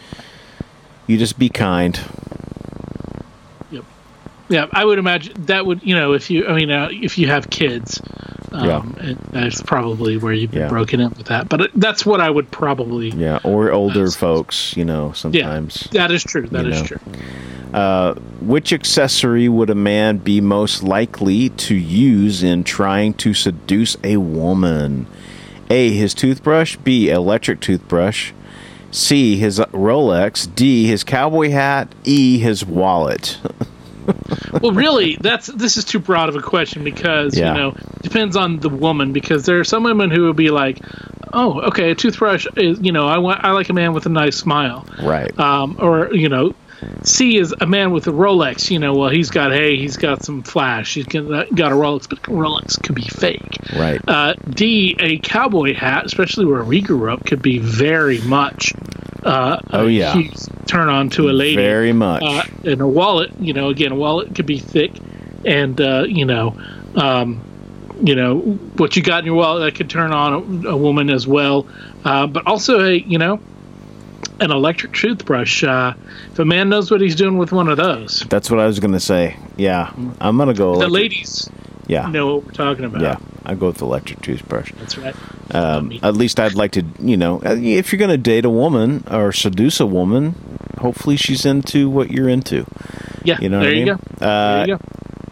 you 1.05 1.17
just 1.17 1.37
be 1.37 1.49
kind. 1.49 1.99
Yeah, 4.49 4.67
I 4.73 4.85
would 4.85 4.99
imagine 4.99 5.33
that 5.45 5.65
would 5.65 5.81
you 5.83 5.95
know 5.95 6.13
if 6.13 6.29
you 6.29 6.45
I 6.47 6.53
mean 6.53 6.69
uh, 6.71 6.89
if 6.91 7.17
you 7.17 7.27
have 7.27 7.49
kids, 7.49 7.99
um, 8.51 8.95
Yeah. 9.03 9.13
that's 9.31 9.61
probably 9.63 10.17
where 10.17 10.33
you've 10.33 10.51
been 10.51 10.61
Yeah. 10.61 10.69
broken 10.69 10.99
in 10.99 11.09
with 11.09 11.25
that. 11.27 11.49
But 11.49 11.71
that's 11.75 12.05
what 12.05 12.21
I 12.21 12.29
would 12.29 12.51
probably. 12.51 13.09
Yeah, 13.09 13.39
or 13.43 13.71
older 13.71 14.03
Nice. 14.03 14.15
folks. 14.15 14.77
You 14.77 14.85
know, 14.85 15.11
sometimes 15.13 15.87
Yeah, 15.91 16.01
that 16.07 16.11
is 16.13 16.23
true. 16.23 16.47
That 16.47 16.67
is 16.67 16.79
know. 16.81 16.87
true. 16.87 18.21
Which 18.41 18.71
accessory 18.71 19.49
would 19.49 19.69
a 19.71 19.75
man 19.75 20.17
be 20.17 20.39
most 20.41 20.83
likely 20.83 21.49
to 21.49 21.75
use 21.75 22.43
in 22.43 22.63
trying 22.63 23.15
to 23.15 23.33
seduce 23.33 23.97
a 24.03 24.17
woman? 24.17 25.07
A. 25.71 25.89
His 25.91 26.13
toothbrush. 26.13 26.75
B. 26.77 27.09
Electric 27.09 27.59
toothbrush. 27.59 28.31
C. 28.91 29.35
His 29.37 29.59
Rolex. 29.59 30.47
D. 30.53 30.85
His 30.85 31.03
cowboy 31.03 31.49
hat. 31.49 31.93
E. 32.03 32.37
His 32.37 32.63
wallet. 32.63 33.37
well, 34.61 34.71
really, 34.71 35.17
that's 35.19 35.47
this 35.47 35.77
is 35.77 35.85
too 35.85 35.99
broad 35.99 36.29
of 36.29 36.35
a 36.35 36.41
question 36.41 36.83
because 36.83 37.37
Yeah. 37.37 37.53
you 37.53 37.57
know 37.59 37.73
depends 38.03 38.35
on 38.35 38.59
the 38.59 38.69
woman 38.69 39.13
because 39.13 39.45
there 39.45 39.59
are 39.59 39.63
some 39.63 39.83
women 39.83 40.11
who 40.11 40.25
would 40.27 40.35
be 40.35 40.49
like, 40.51 40.83
oh, 41.33 41.61
okay, 41.61 41.91
a 41.91 41.95
toothbrush 41.95 42.45
is 42.55 42.79
you 42.81 42.91
know 42.91 43.07
I 43.07 43.17
want 43.17 43.43
I 43.43 43.51
like 43.51 43.69
a 43.69 43.73
man 43.73 43.93
with 43.93 44.05
a 44.05 44.09
nice 44.09 44.35
smile, 44.37 44.85
Right. 45.01 45.37
um, 45.39 45.77
or 45.79 46.13
you 46.13 46.29
know. 46.29 46.53
C 47.03 47.37
is 47.37 47.53
a 47.59 47.65
man 47.65 47.91
with 47.91 48.07
a 48.07 48.11
Rolex. 48.11 48.69
You 48.71 48.79
know, 48.79 48.93
well, 48.95 49.09
he's 49.09 49.29
got 49.29 49.51
hey, 49.51 49.77
he's 49.77 49.97
got 49.97 50.23
some 50.23 50.43
flash. 50.43 50.95
He's 50.95 51.05
got, 51.05 51.23
a 51.23 51.45
Rolex, 51.51 52.09
but 52.09 52.21
Rolex 52.23 52.81
could 52.81 52.95
be 52.95 53.03
fake. 53.03 53.57
Right. 53.75 54.01
Uh, 54.07 54.33
D, 54.49 54.95
a 54.99 55.17
cowboy 55.19 55.73
hat, 55.73 56.05
especially 56.05 56.45
where 56.45 56.63
we 56.63 56.81
grew 56.81 57.11
up, 57.11 57.25
could 57.25 57.41
be 57.41 57.59
very 57.59 58.19
much 58.21 58.73
uh, 59.23 59.59
Oh, 59.71 59.87
yeah. 59.87 60.21
turn 60.67 60.87
on 60.87 61.09
to 61.11 61.29
a 61.29 61.33
lady. 61.33 61.55
Very 61.55 61.93
much. 61.93 62.23
Uh, 62.23 62.43
and 62.63 62.81
a 62.81 62.87
wallet, 62.87 63.31
you 63.39 63.53
know, 63.53 63.69
again, 63.69 63.91
a 63.91 63.95
wallet 63.95 64.35
could 64.35 64.45
be 64.45 64.59
thick, 64.59 64.91
and 65.43 65.79
uh, 65.81 66.05
you 66.07 66.25
know, 66.25 66.55
um, 66.95 67.41
you 68.03 68.15
know 68.15 68.39
what 68.39 68.95
you 68.95 69.01
got 69.01 69.19
in 69.19 69.25
your 69.25 69.35
wallet 69.35 69.63
that 69.63 69.75
could 69.75 69.89
turn 69.89 70.11
on 70.11 70.65
a, 70.65 70.69
a 70.69 70.77
woman 70.77 71.09
as 71.09 71.27
well. 71.27 71.67
Uh, 72.03 72.27
but 72.27 72.45
also, 72.45 72.85
a 72.85 72.93
you 72.93 73.17
know, 73.17 73.39
an 74.39 74.51
electric 74.51 74.93
toothbrush. 74.93 75.63
Uh, 75.63 75.93
if 76.31 76.39
a 76.39 76.45
man 76.45 76.69
knows 76.69 76.91
what 76.91 77.01
he's 77.01 77.15
doing 77.15 77.37
with 77.37 77.51
one 77.51 77.67
of 77.69 77.77
those, 77.77 78.25
That's 78.29 78.49
what 78.51 78.59
I 78.59 78.65
was 78.67 78.79
gonna 78.79 78.99
say. 78.99 79.37
Yeah, 79.57 79.91
I'm 80.19 80.37
gonna 80.37 80.53
go. 80.53 80.77
the 80.79 80.87
ladies 80.89 81.49
Yeah. 81.87 82.07
know 82.09 82.35
what 82.35 82.45
we're 82.45 82.51
talking 82.51 82.85
about. 82.85 83.01
Yeah, 83.01 83.17
I 83.45 83.55
go 83.55 83.67
with 83.67 83.77
the 83.77 83.85
electric 83.85 84.21
toothbrush. 84.21 84.71
that's 84.79 84.97
right. 84.97 85.15
Um, 85.53 85.91
at 86.01 86.15
least 86.15 86.39
I'd 86.39 86.55
like 86.55 86.71
to, 86.71 86.83
you 86.99 87.15
know, 87.17 87.41
uh, 87.45 87.55
if 87.55 87.91
you're 87.91 87.99
going 87.99 88.09
to 88.09 88.17
date 88.17 88.45
a 88.45 88.49
woman 88.49 89.03
or 89.09 89.31
seduce 89.31 89.79
a 89.79 89.85
woman, 89.85 90.33
hopefully 90.79 91.15
she's 91.17 91.45
into 91.45 91.87
what 91.87 92.09
you're 92.09 92.27
into. 92.27 92.65
yeah, 93.23 93.37
You 93.39 93.49
know 93.49 93.59
there 93.59 93.69
what 93.69 93.75
I 93.75 93.79
you 93.79 93.85
mean? 93.85 93.95
go. 94.19 94.25
Uh, 94.25 94.55
there 94.57 94.67
you 94.69 94.75
go. 94.77 94.81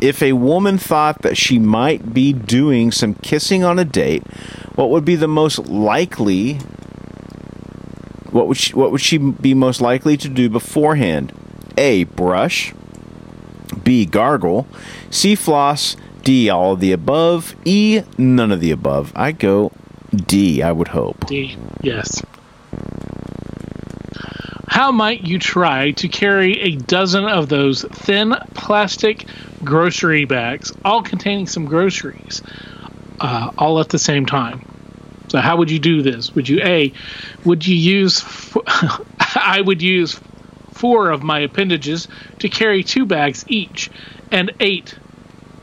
If 0.02 0.22
a 0.22 0.34
woman 0.34 0.78
thought 0.78 1.24
that 1.24 1.36
she 1.36 1.58
might 1.58 2.14
be 2.14 2.32
doing 2.32 2.92
some 2.92 3.16
kissing 3.16 3.64
on 3.64 3.80
a 3.80 3.86
date, 3.86 4.22
what 4.76 4.92
would 4.92 5.04
be 5.04 5.16
the 5.16 5.28
most 5.28 5.68
likely? 5.68 6.60
What 8.34 8.48
would 8.48 8.58
she, 8.58 8.74
what 8.74 8.92
would 8.92 9.02
she 9.02 9.18
be 9.18 9.54
most 9.54 9.80
likely 9.80 10.18
to 10.18 10.28
do 10.28 10.50
beforehand? 10.50 11.32
A. 11.78 12.04
Brush. 12.06 12.74
B. 13.84 14.06
Gargle. 14.06 14.68
C. 15.10 15.36
Floss. 15.36 15.96
D. 16.24 16.50
All 16.50 16.74
of 16.74 16.80
the 16.80 16.92
above. 16.92 17.56
E. 17.64 18.02
None 18.18 18.52
of 18.52 18.60
the 18.60 18.72
above. 18.72 19.14
I 19.16 19.32
go 19.32 19.72
D. 20.16 20.62
I 20.62 20.72
would 20.72 20.88
hope. 20.88 21.28
D, 21.28 21.58
yes. 21.82 22.24
How 24.68 24.92
might 24.92 25.22
you 25.22 25.38
try 25.38 25.92
to 25.92 26.08
carry 26.08 26.60
a 26.62 26.76
dozen 26.76 27.26
of 27.26 27.50
those 27.50 27.84
thin 27.84 28.36
plastic 28.56 29.28
grocery 29.64 30.26
bags, 30.26 30.74
all 30.84 31.04
containing 31.04 31.48
some 31.48 31.66
groceries, 31.66 32.42
uh, 33.20 33.52
all 33.58 33.80
at 33.80 33.90
the 33.90 34.00
same 34.00 34.26
time? 34.26 34.66
So, 35.34 35.40
how 35.40 35.58
would 35.58 35.72
you 35.72 35.80
do 35.80 36.04
this? 36.04 36.36
Would 36.36 36.48
you 36.48 36.60
A, 36.64 36.94
would 37.44 37.66
you 37.66 37.76
use, 37.76 38.22
f- 38.22 38.56
I 39.36 39.62
would 39.62 39.82
use 39.82 40.20
four 40.74 41.10
of 41.10 41.24
my 41.24 41.40
appendages 41.40 42.08
to 42.38 42.50
carry 42.50 42.84
two 42.84 43.08
bags 43.08 43.44
each, 43.48 43.90
and 44.32 44.52
eight 44.60 44.94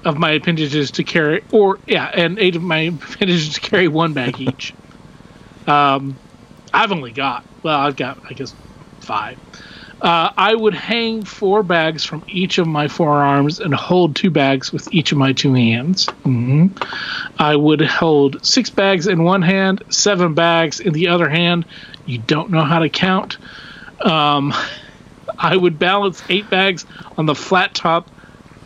of 0.04 0.18
my 0.18 0.32
appendages 0.32 0.90
to 0.90 1.04
carry, 1.04 1.42
or 1.52 1.78
yeah, 1.86 2.06
and 2.06 2.36
eight 2.40 2.56
of 2.56 2.64
my 2.64 2.78
appendages 3.12 3.54
to 3.54 3.60
carry 3.60 3.86
one 3.86 4.12
bag 4.12 4.40
each. 4.48 4.74
um, 5.68 6.18
I've 6.74 6.90
only 6.90 7.12
got 7.12 7.44
well, 7.62 7.78
I've 7.78 7.94
got 7.94 8.18
I 8.28 8.34
guess 8.34 8.52
five. 8.98 9.38
Uh, 10.00 10.30
I 10.36 10.54
would 10.54 10.74
hang 10.74 11.24
four 11.24 11.62
bags 11.62 12.04
from 12.04 12.24
each 12.28 12.56
of 12.58 12.66
my 12.66 12.88
forearms 12.88 13.60
and 13.60 13.74
hold 13.74 14.16
two 14.16 14.30
bags 14.30 14.72
with 14.72 14.88
each 14.92 15.12
of 15.12 15.18
my 15.18 15.32
two 15.32 15.52
hands. 15.52 16.06
hmm 16.24 16.68
I 17.38 17.56
would 17.56 17.80
hold 17.82 18.44
six 18.44 18.70
bags 18.70 19.06
in 19.06 19.24
one 19.24 19.42
hand, 19.42 19.84
seven 19.90 20.34
bags 20.34 20.80
in 20.80 20.92
the 20.92 21.08
other 21.08 21.28
hand. 21.28 21.66
You 22.06 22.18
don't 22.18 22.50
know 22.50 22.62
how 22.64 22.78
to 22.78 22.88
count. 22.88 23.38
Um, 24.04 24.54
I 25.38 25.56
would 25.56 25.78
balance 25.78 26.22
eight 26.28 26.48
bags 26.50 26.84
on 27.16 27.26
the 27.26 27.34
flat 27.34 27.74
top, 27.74 28.10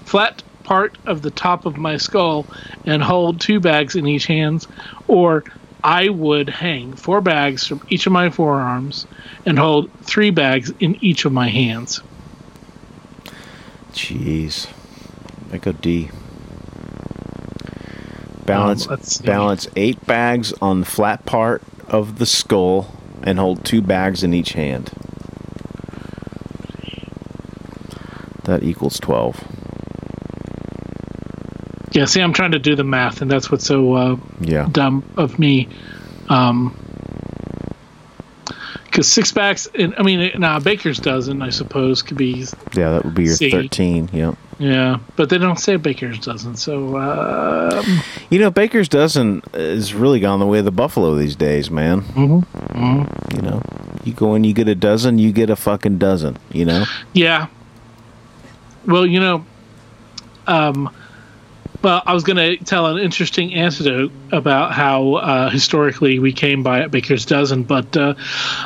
flat 0.05 0.43
part 0.65 0.99
of 1.07 1.23
the 1.23 1.31
top 1.31 1.67
of 1.67 1.77
my 1.77 1.97
skull, 1.97 2.49
and 2.87 3.03
hold 3.03 3.41
two 3.41 3.61
bags 3.61 3.95
in 3.95 4.07
each 4.07 4.27
hand. 4.27 4.67
Or 5.07 5.45
I 5.85 6.09
would 6.09 6.49
hang 6.49 6.95
four 6.95 7.21
bags 7.21 7.67
from 7.67 7.83
each 7.91 8.07
of 8.07 8.13
my 8.13 8.31
forearms 8.31 9.07
and 9.45 9.59
hold 9.59 9.93
three 10.01 10.31
bags 10.31 10.73
in 10.81 10.97
each 11.05 11.27
of 11.27 11.33
my 11.33 11.49
hands. 11.49 12.01
Jeez. 13.93 14.67
I 15.53 15.59
go 15.59 15.73
D. 15.73 16.11
Balance 18.47 18.89
Um, 18.89 18.99
balance 19.25 19.69
eight 19.77 20.05
bags 20.07 20.55
on 20.63 20.81
the 20.81 20.87
flat 20.87 21.27
part 21.27 21.63
of 21.87 22.19
the 22.19 22.27
skull 22.27 22.97
and 23.23 23.39
hold 23.39 23.63
two 23.65 23.83
bags 23.83 24.23
in 24.23 24.33
each 24.33 24.55
hand. 24.55 24.91
That 28.45 28.63
equals 28.63 28.99
twelve. 28.99 29.45
Yeah, 31.95 32.05
see, 32.07 32.21
I'm 32.21 32.33
trying 32.33 32.51
to 32.53 32.59
do 32.59 32.75
the 32.75 32.85
math, 32.85 33.23
and 33.23 33.31
that's 33.31 33.51
what's 33.51 33.65
so 33.67 33.95
uh, 33.95 34.17
Yeah. 34.41 34.69
dumb 34.71 35.05
of 35.17 35.39
me. 35.39 35.69
Um, 36.29 36.77
because 38.85 39.11
six 39.13 39.33
bags, 39.33 39.67
in, 39.75 39.93
I 39.99 40.03
mean, 40.03 40.31
now 40.39 40.61
baker's 40.61 40.99
dozen, 40.99 41.43
I 41.43 41.51
suppose, 41.51 42.01
could 42.03 42.17
be 42.17 42.45
Yeah, 42.75 42.91
that 42.93 43.05
would 43.05 43.15
be 43.15 43.25
your 43.25 43.35
See. 43.35 43.51
thirteen. 43.51 44.09
Yeah. 44.13 44.35
yeah, 44.61 44.99
but 45.17 45.31
they 45.31 45.39
don't 45.39 45.59
say 45.59 45.75
baker's 45.77 46.19
dozen, 46.21 46.55
so 46.55 46.97
um, 46.97 47.85
You 48.31 48.39
know, 48.39 48.51
Baker's 48.53 48.89
dozen 48.89 49.43
has 49.53 49.95
really 49.95 50.21
gone 50.21 50.39
the 50.39 50.47
way 50.47 50.61
of 50.61 50.65
the 50.65 50.71
buffalo 50.71 51.17
these 51.17 51.35
days, 51.35 51.73
man. 51.73 52.03
Mm-hmm. 52.03 53.35
You 53.37 53.43
know, 53.43 53.63
you 54.05 54.13
go 54.13 54.35
in, 54.37 54.45
you 54.45 54.53
get 54.53 54.69
a 54.69 54.77
dozen, 54.77 55.19
you 55.19 55.33
get 55.33 55.51
a 55.51 55.57
fucking 55.57 55.99
dozen. 55.99 56.37
You 56.53 56.65
know. 56.65 56.85
Yeah. 57.15 57.49
Well, 58.87 59.07
you 59.07 59.19
know, 59.19 59.45
um, 60.47 60.89
well, 61.85 62.03
I 62.07 62.15
was 62.15 62.25
going 62.25 62.39
to 62.39 62.57
tell 62.65 62.87
an 62.87 62.99
interesting 62.99 63.55
anecdote 63.55 64.11
about 64.33 64.73
how 64.73 65.15
uh, 65.15 65.51
historically 65.51 66.19
we 66.19 66.33
came 66.33 66.63
by 66.63 66.81
at 66.81 66.91
Baker's 66.91 67.27
Dozen, 67.27 67.65
but 67.65 67.95
uh, 67.95 68.15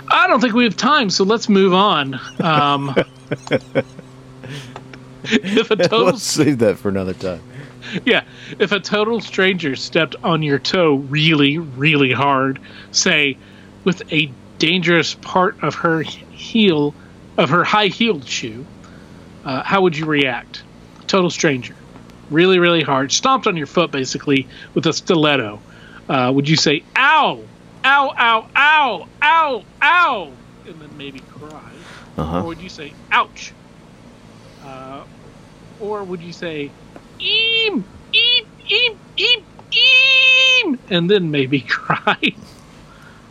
I 0.08 0.28
don't 0.28 0.40
think 0.40 0.54
we 0.54 0.62
have 0.62 0.76
time, 0.76 1.10
so 1.10 1.24
let's 1.24 1.48
move 1.48 1.74
on. 1.74 2.20
Um, 2.38 2.94
if 5.24 5.70
a 5.72 5.76
total, 5.76 6.04
Let's 6.04 6.22
save 6.22 6.60
that 6.60 6.78
for 6.78 6.88
another 6.88 7.12
time. 7.12 7.42
yeah, 8.04 8.22
if 8.60 8.70
a 8.70 8.78
total 8.78 9.20
stranger 9.20 9.74
stepped 9.74 10.14
on 10.22 10.42
your 10.42 10.60
toe 10.60 10.94
really, 10.94 11.58
really 11.58 12.12
hard, 12.12 12.60
say, 12.92 13.36
with 13.82 14.00
a 14.12 14.30
dangerous 14.58 15.14
part 15.14 15.60
of 15.64 15.74
her 15.74 16.02
heel, 16.02 16.94
of 17.36 17.50
her 17.50 17.64
high-heeled 17.64 18.26
shoe, 18.26 18.64
uh, 19.44 19.64
how 19.64 19.82
would 19.82 19.96
you 19.96 20.06
react? 20.06 20.62
Total 21.08 21.30
stranger, 21.30 21.74
really, 22.30 22.58
really 22.58 22.82
hard, 22.82 23.12
stomped 23.12 23.46
on 23.46 23.56
your 23.56 23.66
foot 23.66 23.90
basically 23.90 24.46
with 24.74 24.86
a 24.86 24.92
stiletto. 24.92 25.60
Uh, 26.08 26.30
would 26.34 26.48
you 26.48 26.56
say, 26.56 26.82
"Ow, 26.96 27.40
ow, 27.84 28.14
ow, 28.16 28.46
ow, 28.56 29.06
ow, 29.22 29.64
ow," 29.82 30.32
and 30.66 30.80
then 30.80 30.90
maybe 30.96 31.20
cry, 31.38 31.60
Uh 32.16 32.40
or 32.40 32.42
would 32.44 32.60
you 32.60 32.68
say, 32.68 32.92
"Ouch," 33.12 33.52
uh, 34.64 35.02
or 35.80 36.02
would 36.04 36.22
you 36.22 36.32
say, 36.32 36.70
"Eem, 37.20 37.82
eem, 38.12 38.46
eem, 38.68 38.96
eem, 39.18 39.42
eem," 39.72 40.78
and 40.90 41.10
then 41.10 41.30
maybe 41.30 41.60
cry? 41.68 42.34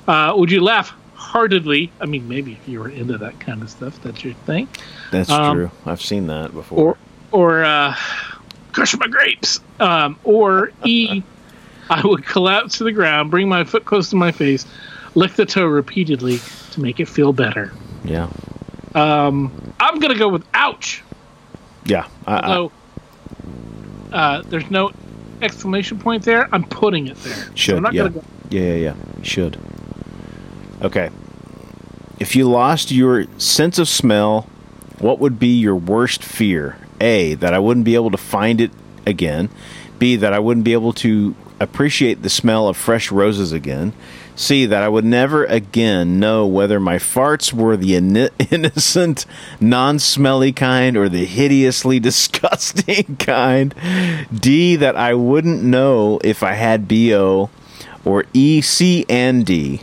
Uh, 0.07 0.33
would 0.37 0.51
you 0.51 0.61
laugh 0.63 0.93
heartedly? 1.15 1.91
I 1.99 2.05
mean, 2.05 2.27
maybe 2.29 2.53
if 2.53 2.67
you 2.67 2.79
were 2.79 2.89
into 2.89 3.17
that 3.17 3.39
kind 3.39 3.61
of 3.61 3.69
stuff, 3.69 4.01
that's 4.01 4.23
your 4.23 4.33
thing. 4.45 4.67
That's 5.11 5.29
Um, 5.29 5.55
true. 5.57 5.71
I've 5.85 6.01
seen 6.01 6.27
that 6.27 6.53
before. 6.53 6.79
or 6.79 6.97
or 7.31 7.65
uh, 7.65 7.95
crush 8.77 8.95
my 8.99 9.07
grapes. 9.07 9.59
Um, 9.79 10.19
or 10.23 10.71
E, 10.85 11.23
I 11.89 12.05
would 12.05 12.23
collapse 12.25 12.77
to 12.77 12.83
the 12.83 12.91
ground, 12.91 13.31
bring 13.31 13.49
my 13.49 13.63
foot 13.63 13.85
close 13.85 14.11
to 14.11 14.15
my 14.15 14.31
face, 14.31 14.67
lick 15.15 15.33
the 15.33 15.45
toe 15.45 15.65
repeatedly 15.65 16.39
to 16.71 16.81
make 16.81 16.99
it 16.99 17.07
feel 17.07 17.33
better. 17.33 17.71
yeah. 18.03 18.29
Um, 18.93 19.73
I'm 19.79 19.99
gonna 19.99 20.17
go 20.17 20.29
with 20.29 20.45
ouch. 20.53 21.03
Yeah. 21.85 22.07
I, 22.25 22.69
I, 24.11 24.15
uh, 24.15 24.41
there's 24.43 24.69
no 24.71 24.91
exclamation 25.41 25.99
point 25.99 26.23
there, 26.23 26.47
I'm 26.51 26.63
putting 26.63 27.07
it 27.07 27.17
there. 27.17 27.35
So 27.35 27.51
should. 27.55 27.75
I'm 27.77 27.83
not 27.83 27.93
yeah. 27.93 28.03
gonna 28.03 28.13
go. 28.15 28.23
yeah. 28.49 28.61
Yeah. 28.61 28.75
Yeah. 28.75 29.23
Should. 29.23 29.59
Okay. 30.81 31.09
If 32.19 32.35
you 32.35 32.49
lost 32.49 32.91
your 32.91 33.25
sense 33.39 33.77
of 33.77 33.87
smell, 33.87 34.43
what 34.99 35.19
would 35.19 35.37
be 35.37 35.55
your 35.59 35.75
worst 35.75 36.23
fear? 36.23 36.77
A, 37.01 37.35
that 37.35 37.53
I 37.53 37.59
wouldn't 37.59 37.85
be 37.85 37.95
able 37.95 38.11
to 38.11 38.17
find 38.17 38.61
it 38.61 38.71
again. 39.05 39.49
B, 39.99 40.15
that 40.15 40.33
I 40.33 40.39
wouldn't 40.39 40.63
be 40.63 40.73
able 40.73 40.93
to 40.93 41.35
appreciate 41.59 42.21
the 42.21 42.29
smell 42.29 42.67
of 42.67 42.77
fresh 42.77 43.11
roses 43.11 43.51
again. 43.51 43.93
C, 44.35 44.67
that 44.67 44.83
I 44.83 44.87
would 44.87 45.03
never 45.05 45.45
again 45.45 46.19
know 46.19 46.45
whether 46.45 46.79
my 46.79 46.97
farts 46.97 47.51
were 47.51 47.75
the 47.75 47.95
in- 47.95 48.15
innocent, 48.51 49.25
non 49.59 49.97
smelly 49.97 50.51
kind 50.51 50.95
or 50.95 51.09
the 51.09 51.25
hideously 51.25 51.99
disgusting 52.09 53.15
kind. 53.19 53.73
D, 54.33 54.75
that 54.75 54.95
I 54.95 55.15
wouldn't 55.15 55.63
know 55.63 56.19
if 56.23 56.43
I 56.43 56.53
had 56.53 56.87
BO. 56.87 57.49
Or 58.05 58.25
E, 58.33 58.61
C, 58.61 59.05
and 59.09 59.45
D, 59.45 59.81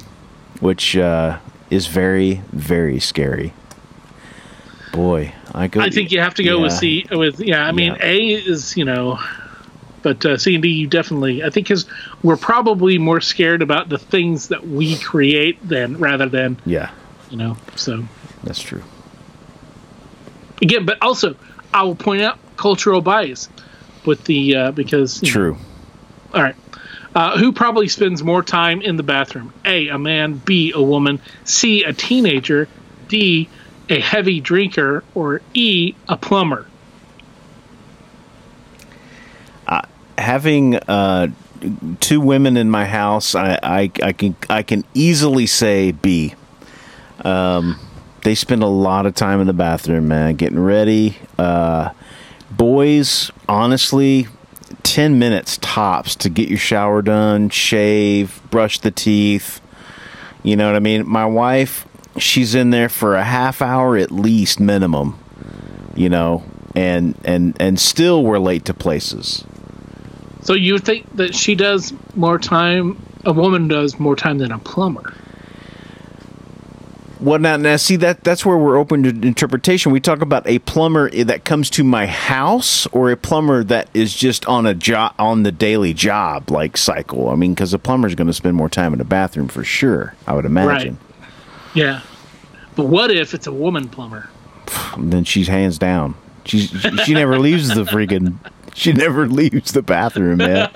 which 0.60 0.96
uh, 0.96 1.38
is 1.68 1.88
very, 1.88 2.40
very 2.52 2.98
scary. 2.98 3.52
Boy, 4.94 5.34
I 5.52 5.66
go. 5.66 5.80
I 5.80 5.90
think 5.90 6.12
you 6.12 6.20
have 6.20 6.34
to 6.34 6.44
go 6.44 6.60
with 6.60 6.72
C. 6.72 7.04
With 7.10 7.40
yeah, 7.40 7.66
I 7.66 7.72
mean 7.72 7.94
Yeah. 7.94 8.06
A 8.06 8.28
is 8.34 8.76
you 8.76 8.84
know, 8.84 9.18
but 10.02 10.24
uh, 10.24 10.38
C 10.38 10.54
and 10.54 10.62
D 10.62 10.68
you 10.68 10.86
definitely. 10.86 11.42
I 11.42 11.50
think 11.50 11.66
because 11.66 11.86
we're 12.22 12.36
probably 12.36 12.96
more 12.98 13.20
scared 13.20 13.60
about 13.60 13.88
the 13.88 13.98
things 13.98 14.48
that 14.48 14.66
we 14.66 14.96
create 14.98 15.66
than 15.66 15.98
rather 15.98 16.28
than 16.28 16.58
Yeah, 16.64 16.90
you 17.28 17.36
know. 17.36 17.56
So 17.74 18.04
that's 18.44 18.62
true. 18.62 18.82
again, 20.62 20.86
but 20.86 20.98
also 21.02 21.34
I 21.72 21.82
will 21.82 21.96
point 21.96 22.22
out 22.22 22.38
cultural 22.56 23.00
bias 23.00 23.48
with 24.06 24.22
the 24.24 24.54
uh, 24.54 24.70
because 24.70 25.20
you 25.22 25.28
know, 25.28 25.32
True. 25.32 25.56
all 26.32 26.42
right. 26.42 26.56
Uh, 27.16 27.38
who 27.38 27.52
probably 27.52 27.86
spends 27.88 28.22
more 28.24 28.42
time 28.42 28.82
in 28.82 28.96
the 28.96 29.02
bathroom? 29.04 29.52
A. 29.64 29.88
A 29.88 29.98
man. 29.98 30.34
B. 30.34 30.72
A 30.74 30.82
woman. 30.82 31.20
C. 31.44 31.84
A 31.84 31.92
teenager. 31.92 32.68
D. 33.08 33.48
A 33.88 34.00
heavy 34.00 34.40
drinker. 34.40 35.04
Or 35.14 35.40
E. 35.54 35.94
A 36.08 36.16
plumber. 36.16 36.66
Having 40.16 40.76
uh, 40.76 41.26
two 41.98 42.20
women 42.20 42.56
in 42.56 42.70
my 42.70 42.86
house, 42.86 43.34
I, 43.34 43.58
I, 43.62 43.90
I 44.00 44.12
can 44.12 44.36
I 44.48 44.62
can 44.62 44.84
easily 44.94 45.46
say 45.46 45.90
B. 45.90 46.34
Um, 47.24 47.80
they 48.22 48.36
spend 48.36 48.62
a 48.62 48.68
lot 48.68 49.06
of 49.06 49.16
time 49.16 49.40
in 49.40 49.48
the 49.48 49.52
bathroom, 49.52 50.06
man, 50.06 50.36
getting 50.36 50.60
ready. 50.60 51.18
Uh, 51.36 51.90
boys, 52.52 53.32
honestly, 53.48 54.28
ten 54.84 55.18
minutes 55.18 55.58
tops 55.60 56.14
to 56.16 56.30
get 56.30 56.48
your 56.48 56.58
shower 56.58 57.02
done, 57.02 57.50
shave, 57.50 58.40
brush 58.50 58.78
the 58.78 58.92
teeth. 58.92 59.60
You 60.44 60.54
know 60.54 60.68
what 60.68 60.76
I 60.76 60.80
mean? 60.80 61.06
My 61.08 61.26
wife, 61.26 61.86
she's 62.18 62.54
in 62.54 62.70
there 62.70 62.88
for 62.88 63.16
a 63.16 63.24
half 63.24 63.62
hour 63.62 63.96
at 63.96 64.10
least 64.10 64.60
minimum. 64.60 65.18
You 65.94 66.08
know, 66.08 66.42
and 66.74 67.16
and 67.24 67.56
and 67.60 67.78
still 67.78 68.24
we're 68.24 68.38
late 68.38 68.64
to 68.64 68.74
places. 68.74 69.44
So 70.42 70.52
you 70.52 70.78
think 70.78 71.16
that 71.16 71.34
she 71.34 71.54
does 71.54 71.94
more 72.14 72.38
time, 72.38 73.00
a 73.24 73.32
woman 73.32 73.68
does 73.68 73.98
more 73.98 74.16
time 74.16 74.38
than 74.38 74.52
a 74.52 74.58
plumber. 74.58 75.14
Well, 77.20 77.38
now, 77.38 77.56
now, 77.56 77.76
see 77.76 77.96
that 77.96 78.22
that's 78.22 78.44
where 78.44 78.58
we're 78.58 78.76
open 78.76 79.02
to 79.04 79.26
interpretation. 79.26 79.92
We 79.92 80.00
talk 80.00 80.20
about 80.20 80.46
a 80.46 80.58
plumber 80.58 81.08
that 81.10 81.46
comes 81.46 81.70
to 81.70 81.82
my 81.82 82.04
house, 82.04 82.86
or 82.88 83.10
a 83.10 83.16
plumber 83.16 83.64
that 83.64 83.88
is 83.94 84.12
just 84.12 84.44
on 84.44 84.66
a 84.66 84.74
job 84.74 85.14
on 85.18 85.42
the 85.42 85.52
daily 85.52 85.94
job 85.94 86.50
like 86.50 86.76
cycle. 86.76 87.30
I 87.30 87.36
mean, 87.36 87.54
because 87.54 87.72
a 87.72 87.78
plumber 87.78 88.08
is 88.08 88.14
going 88.14 88.26
to 88.26 88.34
spend 88.34 88.56
more 88.56 88.68
time 88.68 88.92
in 88.92 89.00
a 89.00 89.04
bathroom 89.04 89.48
for 89.48 89.64
sure. 89.64 90.14
I 90.26 90.34
would 90.34 90.44
imagine. 90.44 90.98
Yeah. 91.74 92.00
But 92.76 92.86
what 92.86 93.10
if 93.10 93.34
it's 93.34 93.46
a 93.46 93.52
woman 93.52 93.88
plumber? 93.88 94.28
Then 94.98 95.24
she's 95.24 95.48
hands 95.48 95.78
down. 95.78 96.14
She's 96.44 96.70
she 97.04 97.14
never 97.14 97.38
leaves 97.38 97.68
the 97.74 97.84
freaking 97.84 98.38
she 98.74 98.92
never 98.92 99.28
leaves 99.28 99.72
the 99.72 99.82
bathroom, 99.82 100.38
man. 100.38 100.68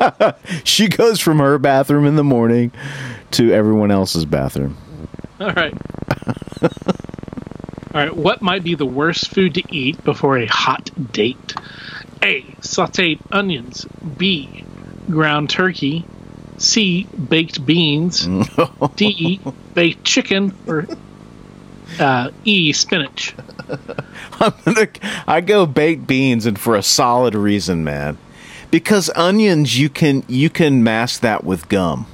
she 0.64 0.88
goes 0.88 1.20
from 1.20 1.38
her 1.38 1.58
bathroom 1.58 2.06
in 2.06 2.16
the 2.16 2.24
morning 2.24 2.72
to 3.32 3.52
everyone 3.52 3.90
else's 3.90 4.24
bathroom. 4.24 4.76
All 5.40 5.52
right. 5.52 5.74
All 6.62 8.00
right. 8.00 8.16
What 8.16 8.42
might 8.42 8.64
be 8.64 8.74
the 8.74 8.86
worst 8.86 9.28
food 9.28 9.54
to 9.54 9.62
eat 9.74 10.02
before 10.04 10.38
a 10.38 10.46
hot 10.46 10.90
date? 11.12 11.54
A. 12.22 12.42
Sauteed 12.60 13.20
onions. 13.30 13.86
B. 14.16 14.64
Ground 15.08 15.50
turkey. 15.50 16.04
C. 16.58 17.04
Baked 17.28 17.64
beans. 17.66 18.28
D. 18.96 19.40
Baked 19.74 20.04
chicken. 20.04 20.54
Or 20.66 20.86
uh, 21.98 22.30
E. 22.44 22.72
Spinach. 22.72 23.34
I'm 24.40 24.52
gonna, 24.64 24.88
I 25.26 25.40
go 25.40 25.66
baked 25.66 26.06
beans, 26.06 26.46
and 26.46 26.58
for 26.58 26.76
a 26.76 26.82
solid 26.82 27.34
reason, 27.34 27.84
man. 27.84 28.18
Because 28.70 29.10
onions, 29.14 29.78
you 29.78 29.88
can 29.88 30.24
you 30.28 30.50
can 30.50 30.82
mask 30.82 31.20
that 31.20 31.44
with 31.44 31.68
gum 31.68 32.06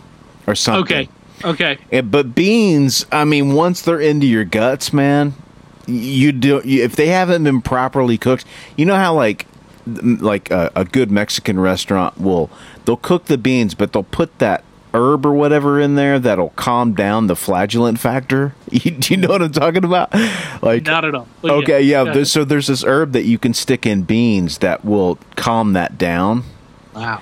or 0.47 0.55
something. 0.55 0.83
Okay. 0.83 1.09
Okay. 1.43 1.79
Eh, 1.91 2.03
But 2.03 2.35
beans, 2.35 3.07
I 3.11 3.25
mean, 3.25 3.55
once 3.55 3.81
they're 3.83 4.01
into 4.01 4.27
your 4.27 4.45
guts, 4.45 4.93
man, 4.93 5.33
you 5.87 6.33
do. 6.33 6.61
You, 6.65 6.85
if 6.85 6.97
they 6.97 7.07
haven't 7.07 7.45
been 7.45 7.63
properly 7.63 8.19
cooked, 8.19 8.45
you 8.77 8.85
know 8.85 8.97
how 8.97 9.15
like 9.15 9.47
like 9.87 10.51
a, 10.51 10.71
a 10.77 10.85
good 10.85 11.11
Mexican 11.11 11.59
restaurant 11.59 12.21
will 12.21 12.51
they'll 12.85 12.97
cook 12.97 13.27
the 13.27 13.39
beans, 13.39 13.75
but 13.75 13.93
they'll 13.93 14.03
put 14.03 14.39
that 14.39 14.65
herb 14.93 15.25
or 15.25 15.33
whatever 15.33 15.79
in 15.79 15.95
there 15.95 16.19
that'll 16.19 16.51
calm 16.51 16.95
down 16.95 17.29
the 17.29 17.37
flagellant 17.37 17.99
factor. 17.99 18.55
You, 18.73 18.93
do 18.93 19.15
you 19.15 19.21
know 19.21 19.29
what 19.29 19.43
I'm 19.43 19.51
talking 19.53 19.85
about? 19.85 20.15
Like 20.63 20.85
Not 20.85 21.05
at 21.05 21.15
all. 21.15 21.27
But 21.43 21.51
Okay, 21.51 21.83
yeah. 21.83 22.05
go 22.05 22.15
there's, 22.15 22.31
so 22.31 22.45
there's 22.45 22.69
this 22.69 22.85
herb 22.85 23.13
that 23.13 23.25
you 23.25 23.37
can 23.37 23.53
stick 23.53 23.85
in 23.85 24.03
beans 24.03 24.59
that 24.59 24.85
will 24.85 25.19
calm 25.35 25.73
that 25.73 25.99
down. 25.99 26.45
Wow. 26.95 27.21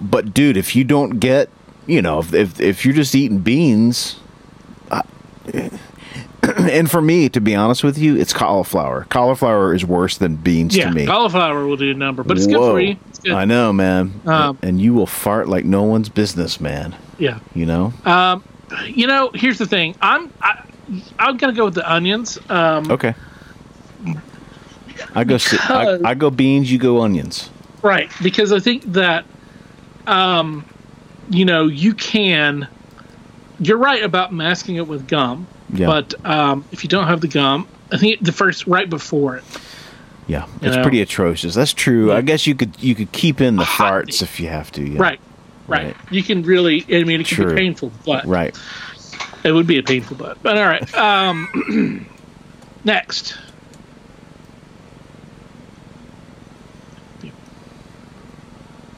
But 0.00 0.34
dude, 0.34 0.56
if 0.56 0.76
you 0.76 0.84
don't 0.84 1.18
get, 1.20 1.48
you 1.86 2.02
know, 2.02 2.18
if 2.18 2.34
if, 2.34 2.60
if 2.60 2.84
you're 2.84 2.94
just 2.94 3.14
eating 3.14 3.38
beans, 3.38 4.18
uh, 4.90 5.02
and 6.58 6.90
for 6.90 7.00
me, 7.02 7.28
to 7.30 7.40
be 7.40 7.54
honest 7.54 7.82
with 7.84 7.98
you, 7.98 8.16
it's 8.16 8.32
cauliflower. 8.32 9.06
Cauliflower 9.10 9.74
is 9.74 9.84
worse 9.84 10.18
than 10.18 10.36
beans 10.36 10.76
Yeah. 10.76 10.88
to 10.88 10.94
me. 10.94 11.06
Cauliflower 11.06 11.66
will 11.66 11.76
do 11.76 11.90
a 11.90 11.94
number, 11.94 12.22
but 12.22 12.36
it's 12.36 12.46
good 12.46 12.56
for 12.58 12.80
you. 12.80 12.96
It's 13.08 13.18
good. 13.20 13.32
I 13.32 13.44
know, 13.44 13.72
man. 13.72 14.20
Um, 14.26 14.58
and 14.62 14.80
you 14.80 14.94
will 14.94 15.06
fart 15.06 15.48
like 15.48 15.64
no 15.64 15.82
one's 15.82 16.08
business, 16.08 16.60
man. 16.60 16.94
Yeah. 17.18 17.38
You 17.54 17.66
know. 17.66 17.92
Um, 18.04 18.42
You 18.88 19.06
know, 19.06 19.30
here's 19.34 19.58
the 19.58 19.66
thing. 19.66 19.94
I'm 20.02 20.32
I, 20.42 20.62
I'm 21.18 21.36
gonna 21.36 21.52
go 21.52 21.66
with 21.66 21.74
the 21.74 21.90
onions. 21.90 22.38
Um, 22.48 22.90
okay. 22.90 23.14
I 25.14 25.24
go. 25.24 25.36
si- 25.38 25.58
I, 25.60 25.98
I 26.04 26.14
go 26.14 26.30
beans. 26.30 26.70
You 26.70 26.78
go 26.78 27.00
onions. 27.02 27.50
Right, 27.82 28.10
because 28.22 28.52
I 28.52 28.58
think 28.58 28.82
that, 28.92 29.24
um, 30.06 30.64
you 31.30 31.44
know, 31.44 31.66
you 31.66 31.94
can. 31.94 32.66
You're 33.58 33.78
right 33.78 34.02
about 34.02 34.32
masking 34.34 34.76
it 34.76 34.86
with 34.86 35.06
gum, 35.08 35.46
Yeah. 35.72 35.86
but 35.86 36.14
um, 36.24 36.64
if 36.72 36.84
you 36.84 36.88
don't 36.88 37.06
have 37.06 37.20
the 37.20 37.28
gum, 37.28 37.66
I 37.90 37.96
think 37.98 38.20
the 38.20 38.32
first 38.32 38.66
right 38.66 38.88
before 38.88 39.36
it. 39.36 39.44
Yeah, 40.28 40.46
it's 40.60 40.76
know? 40.76 40.82
pretty 40.82 41.00
atrocious. 41.02 41.54
That's 41.54 41.72
true. 41.72 42.12
I 42.12 42.20
guess 42.20 42.46
you 42.46 42.54
could 42.54 42.82
you 42.82 42.94
could 42.94 43.12
keep 43.12 43.40
in 43.40 43.56
the 43.56 43.64
Hot 43.64 44.04
farts 44.06 44.22
if 44.22 44.40
you 44.40 44.48
have 44.48 44.72
to. 44.72 44.82
Yeah. 44.82 45.00
Right, 45.00 45.20
right, 45.68 45.84
Right. 45.86 45.96
You 46.10 46.22
can 46.22 46.42
really. 46.42 46.84
I 46.90 47.04
mean, 47.04 47.20
it 47.20 47.26
can 47.28 47.36
True. 47.36 47.50
be 47.50 47.54
painful, 47.54 47.92
but 48.04 48.24
Right. 48.26 48.56
it 49.44 49.52
would 49.52 49.66
be 49.68 49.78
a 49.78 49.82
painful 49.84 50.16
butt. 50.16 50.38
But 50.42 50.58
all 50.58 50.66
right. 50.66 50.94
Um, 50.96 52.06
next. 52.84 53.36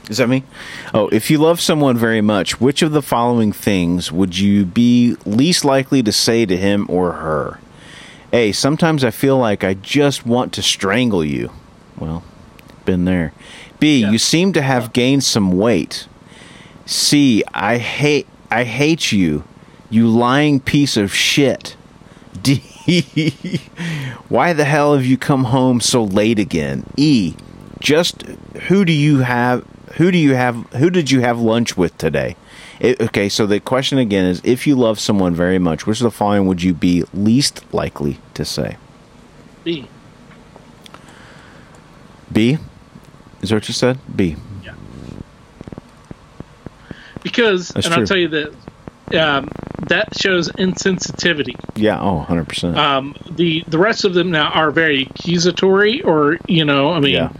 Is 0.09 0.19
that 0.19 0.29
me? 0.29 0.45
Oh, 0.95 1.09
if 1.09 1.31
you 1.31 1.39
love 1.39 1.61
someone 1.61 1.97
very 1.97 2.21
much, 2.21 2.61
which 2.61 2.83
of 2.83 2.93
the 2.93 3.03
following 3.03 3.53
things 3.53 4.11
would 4.11 4.39
you 4.39 4.65
be 4.65 5.17
least 5.27 5.65
likely 5.65 6.03
to 6.03 6.13
say 6.13 6.47
to 6.47 6.57
him 6.57 6.87
or 6.89 7.13
her? 7.13 7.61
A. 8.33 8.53
Sometimes 8.53 9.05
I 9.05 9.11
feel 9.11 9.39
like 9.39 9.65
I 9.65 9.75
just 9.75 10.27
want 10.27 10.53
to 10.55 10.63
strangle 10.63 11.25
you. 11.25 11.51
Well, 11.99 12.25
been 12.85 13.05
there. 13.05 13.33
B. 13.79 14.01
Yeah. 14.01 14.11
You 14.11 14.19
seem 14.19 14.53
to 14.55 14.63
have 14.63 14.93
gained 14.93 15.25
some 15.25 15.53
weight. 15.53 16.07
C. 16.87 17.43
I 17.53 17.79
hate 17.79 18.27
I 18.51 18.65
hate 18.65 19.13
you. 19.13 19.45
You 19.91 20.09
lying 20.09 20.61
piece 20.61 20.97
of 20.97 21.15
shit. 21.15 21.77
D. 22.43 22.63
Why 24.29 24.53
the 24.55 24.65
hell 24.65 24.95
have 24.95 25.05
you 25.05 25.19
come 25.19 25.45
home 25.45 25.81
so 25.81 26.05
late 26.05 26.39
again? 26.39 26.85
E. 26.97 27.35
Just 27.79 28.23
who 28.69 28.85
do 28.85 28.93
you 28.93 29.19
have 29.19 29.65
who 29.97 30.11
do 30.11 30.19
you 30.19 30.35
have 30.35 30.55
who 30.73 30.91
did 30.91 31.11
you 31.11 31.21
have 31.21 31.39
lunch 31.39 31.77
with 31.77 31.97
today? 31.99 32.37
It, 32.81 33.01
okay, 33.01 33.29
so 33.29 33.47
the 33.47 33.61
question 33.61 33.99
again 33.99 34.25
is 34.25 34.41
if 34.45 34.67
you 34.67 34.77
love 34.77 35.01
someone 35.01 35.35
very 35.35 35.59
much, 35.59 35.87
which 35.87 36.01
of 36.01 36.05
the 36.05 36.11
following 36.11 36.47
would 36.47 36.63
you 36.63 36.75
be 36.75 37.05
least 37.13 37.65
likely 37.75 38.19
to 38.35 38.45
say? 38.45 38.77
B. 39.65 39.89
B? 42.33 42.59
Is 43.43 43.49
that 43.49 43.57
what 43.57 43.69
you 43.69 43.75
said? 43.75 43.99
B. 44.15 44.37
Yeah. 44.63 44.75
Because, 47.23 47.69
That's 47.69 47.87
and 47.87 47.95
true. 47.95 48.03
I'll 48.03 48.07
tell 48.07 48.17
you 48.17 48.29
that 48.29 48.55
um, 49.15 49.49
that 49.89 50.17
shows 50.17 50.51
insensitivity. 50.53 51.55
Yeah, 51.77 52.01
oh, 52.01 52.27
100%. 52.29 52.77
Um, 52.77 53.17
the 53.31 53.65
the 53.69 53.79
rest 53.79 54.05
of 54.05 54.15
them 54.15 54.31
now 54.31 54.51
are 54.51 54.71
very 54.71 55.03
accusatory, 55.03 56.03
or 56.03 56.39
you 56.47 56.65
know, 56.65 56.93
I 56.93 57.01
mean, 57.01 57.15
yeah. 57.15 57.33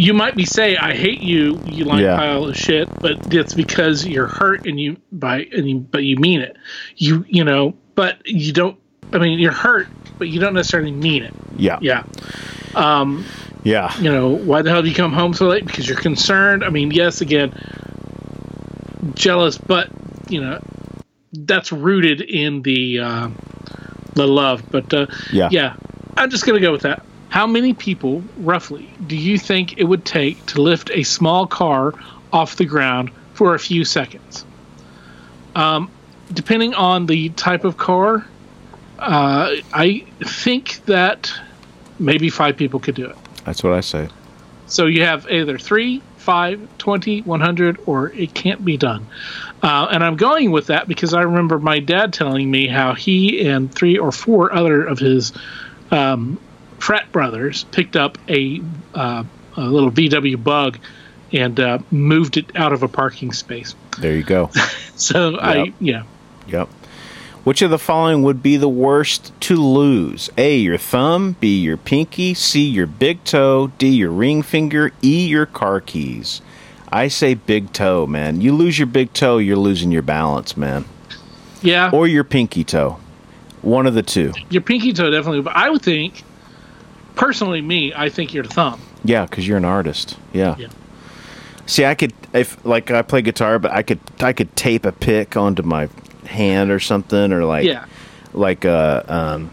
You 0.00 0.14
might 0.14 0.34
be 0.34 0.44
say, 0.44 0.76
"I 0.76 0.94
hate 0.94 1.20
you," 1.20 1.60
you 1.66 1.84
like 1.84 2.00
Yeah. 2.00 2.16
pile 2.16 2.44
of 2.44 2.56
shit, 2.56 2.88
but 3.00 3.32
it's 3.32 3.54
because 3.54 4.06
you're 4.06 4.26
hurt 4.26 4.66
and 4.66 4.80
you 4.80 4.96
by 5.12 5.46
and 5.54 5.68
you, 5.68 5.78
but 5.78 6.02
you 6.04 6.16
mean 6.16 6.40
it. 6.40 6.56
You 6.96 7.24
you 7.28 7.44
know, 7.44 7.74
but 7.94 8.16
you 8.24 8.52
don't. 8.52 8.76
I 9.12 9.18
mean, 9.18 9.38
you're 9.38 9.52
hurt, 9.52 9.88
but 10.18 10.28
you 10.28 10.40
don't 10.40 10.54
necessarily 10.54 10.92
mean 10.92 11.22
it. 11.24 11.34
Yeah. 11.56 11.78
Yeah. 11.80 12.04
Yeah. 13.62 13.92
You 14.00 14.10
know, 14.10 14.28
why 14.30 14.62
the 14.62 14.70
hell 14.70 14.82
do 14.82 14.88
you 14.88 14.94
come 14.94 15.12
home 15.12 15.34
so 15.34 15.48
late? 15.48 15.66
Because 15.66 15.86
you're 15.88 15.98
concerned. 15.98 16.64
I 16.64 16.70
mean, 16.70 16.90
yes, 16.92 17.20
again, 17.20 17.52
jealous, 19.14 19.58
but 19.58 19.90
you 20.28 20.40
know, 20.40 20.60
that's 21.32 21.72
rooted 21.72 22.20
in 22.20 22.62
the 22.62 23.00
uh, 23.00 23.28
the 24.14 24.26
love. 24.26 24.62
But 24.70 24.92
uh, 24.94 25.06
Yeah. 25.32 25.48
yeah, 25.50 25.74
I'm 26.16 26.30
just 26.30 26.46
gonna 26.46 26.60
go 26.60 26.72
with 26.72 26.82
that. 26.82 27.04
How 27.30 27.46
many 27.46 27.74
people, 27.74 28.22
roughly, 28.38 28.92
do 29.06 29.16
you 29.16 29.38
think 29.38 29.78
it 29.78 29.84
would 29.84 30.04
take 30.04 30.44
to 30.46 30.60
lift 30.60 30.90
a 30.92 31.04
small 31.04 31.46
car 31.46 31.94
off 32.32 32.56
the 32.56 32.64
ground 32.64 33.10
for 33.34 33.54
a 33.54 33.58
few 33.58 33.84
seconds? 33.84 34.44
Um, 35.54 35.90
depending 36.32 36.74
on 36.74 37.06
the 37.06 37.30
type 37.30 37.64
of 37.64 37.76
car, 37.76 38.26
uh, 38.98 39.54
I 39.72 40.04
think 40.24 40.84
that 40.86 41.32
maybe 42.00 42.30
five 42.30 42.56
people 42.56 42.80
could 42.80 42.96
do 42.96 43.06
it. 43.06 43.16
That's 43.44 43.62
what 43.62 43.72
I 43.74 43.80
say. 43.80 44.08
So 44.66 44.86
you 44.86 45.04
have 45.04 45.28
either 45.30 45.56
3, 45.56 46.02
5, 46.16 46.78
20, 46.78 47.22
100, 47.22 47.78
or 47.86 48.12
it 48.12 48.34
can't 48.34 48.64
be 48.64 48.76
done. 48.76 49.06
Uh, 49.62 49.88
and 49.90 50.02
I'm 50.02 50.16
going 50.16 50.50
with 50.50 50.66
that 50.66 50.88
because 50.88 51.14
I 51.14 51.22
remember 51.22 51.60
my 51.60 51.78
dad 51.78 52.12
telling 52.12 52.50
me 52.50 52.66
how 52.66 52.94
he 52.94 53.46
and 53.46 53.72
three 53.72 53.98
or 53.98 54.10
four 54.10 54.52
other 54.52 54.84
of 54.84 54.98
his 54.98 55.32
um, 55.90 56.38
frat 56.80 57.12
brothers 57.12 57.64
picked 57.70 57.94
up 57.94 58.18
a, 58.28 58.60
uh, 58.94 59.22
a 59.56 59.60
little 59.60 59.90
VW 59.92 60.42
bug 60.42 60.78
and 61.32 61.60
uh, 61.60 61.78
moved 61.92 62.36
it 62.36 62.56
out 62.56 62.72
of 62.72 62.82
a 62.82 62.88
parking 62.88 63.32
space. 63.32 63.74
There 63.98 64.16
you 64.16 64.24
go. 64.24 64.50
So 64.96 65.38
I, 65.38 65.72
yeah, 65.80 66.02
Yep. 66.48 66.68
Which 67.44 67.62
of 67.62 67.70
the 67.70 67.78
following 67.78 68.22
would 68.22 68.42
be 68.42 68.58
the 68.58 68.68
worst 68.68 69.32
to 69.40 69.56
lose? 69.56 70.28
A. 70.36 70.58
Your 70.58 70.76
thumb. 70.76 71.36
B. 71.40 71.58
Your 71.58 71.78
pinky. 71.78 72.34
C. 72.34 72.68
Your 72.68 72.86
big 72.86 73.24
toe. 73.24 73.68
D. 73.78 73.88
Your 73.88 74.10
ring 74.10 74.42
finger. 74.42 74.92
E. 75.02 75.26
Your 75.26 75.46
car 75.46 75.80
keys. 75.80 76.42
I 76.92 77.08
say 77.08 77.32
big 77.32 77.72
toe, 77.72 78.06
man. 78.06 78.42
You 78.42 78.54
lose 78.54 78.78
your 78.78 78.88
big 78.88 79.14
toe, 79.14 79.38
you're 79.38 79.56
losing 79.56 79.90
your 79.90 80.02
balance, 80.02 80.54
man. 80.56 80.84
yeah, 81.62 81.88
Or 81.92 82.06
your 82.06 82.24
pinky 82.24 82.62
toe. 82.64 82.98
One 83.62 83.86
of 83.86 83.94
the 83.94 84.02
two. 84.02 84.32
your 84.50 84.60
pinky 84.60 84.92
toe 84.92 85.08
definitely. 85.10 85.40
But 85.40 85.56
I 85.56 85.70
would 85.70 85.80
think, 85.82 86.24
personally, 87.20 87.60
me, 87.60 87.92
I 87.94 88.08
think 88.08 88.32
your 88.34 88.44
thumb. 88.44 88.80
Yeah, 89.04 89.26
because 89.26 89.46
you're 89.46 89.58
an 89.58 89.64
artist. 89.64 90.16
Yeah. 90.32 90.56
Yeah. 90.58 90.68
See, 91.66 91.84
I 91.84 91.94
could 91.94 92.12
if 92.32 92.64
like 92.64 92.90
I 92.90 93.02
play 93.02 93.22
guitar, 93.22 93.58
but 93.58 93.70
I 93.72 93.82
could 93.82 94.00
I 94.20 94.32
could 94.32 94.56
tape 94.56 94.84
a 94.86 94.92
pick 94.92 95.36
onto 95.36 95.62
my 95.62 95.88
hand 96.26 96.70
or 96.70 96.80
something, 96.80 97.32
or 97.32 97.44
like 97.44 97.64
Yeah. 97.64 97.84
like 98.32 98.64
uh 98.64 99.02
um 99.08 99.50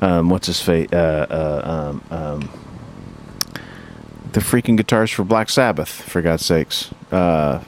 um 0.00 0.28
what's 0.28 0.48
his 0.48 0.60
face 0.60 0.88
uh, 0.92 1.26
uh 1.30 1.70
um 1.70 2.02
um 2.10 2.50
the 4.32 4.40
freaking 4.40 4.76
guitars 4.76 5.10
for 5.10 5.24
Black 5.24 5.48
Sabbath 5.48 5.88
for 5.88 6.20
God's 6.22 6.44
sakes 6.44 6.90
uh 7.12 7.62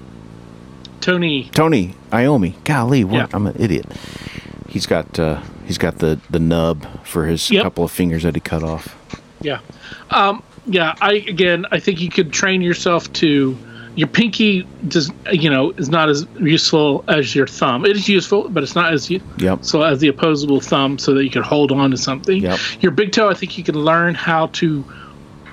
Tony, 1.00 1.50
Tony 1.52 1.94
Iommi 2.10 2.54
golly 2.64 3.04
what 3.04 3.14
Yeah. 3.14 3.26
I'm 3.34 3.46
an 3.46 3.56
idiot 3.58 3.86
he's 4.68 4.86
got 4.86 5.18
uh 5.18 5.40
he's 5.64 5.78
got 5.78 5.98
the 5.98 6.18
the 6.30 6.38
nub 6.38 6.86
for 7.04 7.26
his 7.26 7.50
Yep. 7.50 7.62
couple 7.64 7.84
of 7.84 7.90
fingers 7.90 8.22
that 8.22 8.34
he 8.34 8.40
cut 8.40 8.62
off 8.62 8.96
Yeah. 9.40 9.58
Um, 10.10 10.42
yeah, 10.66 10.94
I 11.00 11.14
again, 11.28 11.66
I 11.70 11.78
think 11.80 12.00
you 12.00 12.08
could 12.08 12.32
train 12.32 12.62
yourself 12.62 13.12
to. 13.14 13.56
Your 13.96 14.08
pinky 14.08 14.66
does, 14.88 15.12
you 15.30 15.48
know, 15.48 15.70
is 15.72 15.88
not 15.88 16.08
as 16.08 16.26
useful 16.40 17.04
as 17.06 17.32
your 17.32 17.46
thumb. 17.46 17.84
It 17.84 17.92
is 17.96 18.08
useful, 18.08 18.48
but 18.48 18.64
it's 18.64 18.74
not 18.74 18.92
as 18.92 19.08
u- 19.08 19.20
Yep. 19.38 19.60
so 19.62 19.82
as 19.82 20.00
the 20.00 20.08
opposable 20.08 20.60
thumb, 20.60 20.98
so 20.98 21.14
that 21.14 21.22
you 21.22 21.30
can 21.30 21.42
hold 21.44 21.70
on 21.70 21.92
to 21.92 21.96
something. 21.96 22.42
Yep. 22.42 22.58
Your 22.80 22.90
big 22.90 23.12
toe, 23.12 23.28
I 23.28 23.34
think 23.34 23.56
you 23.56 23.62
can 23.62 23.76
learn 23.76 24.14
how 24.16 24.46
to 24.54 24.84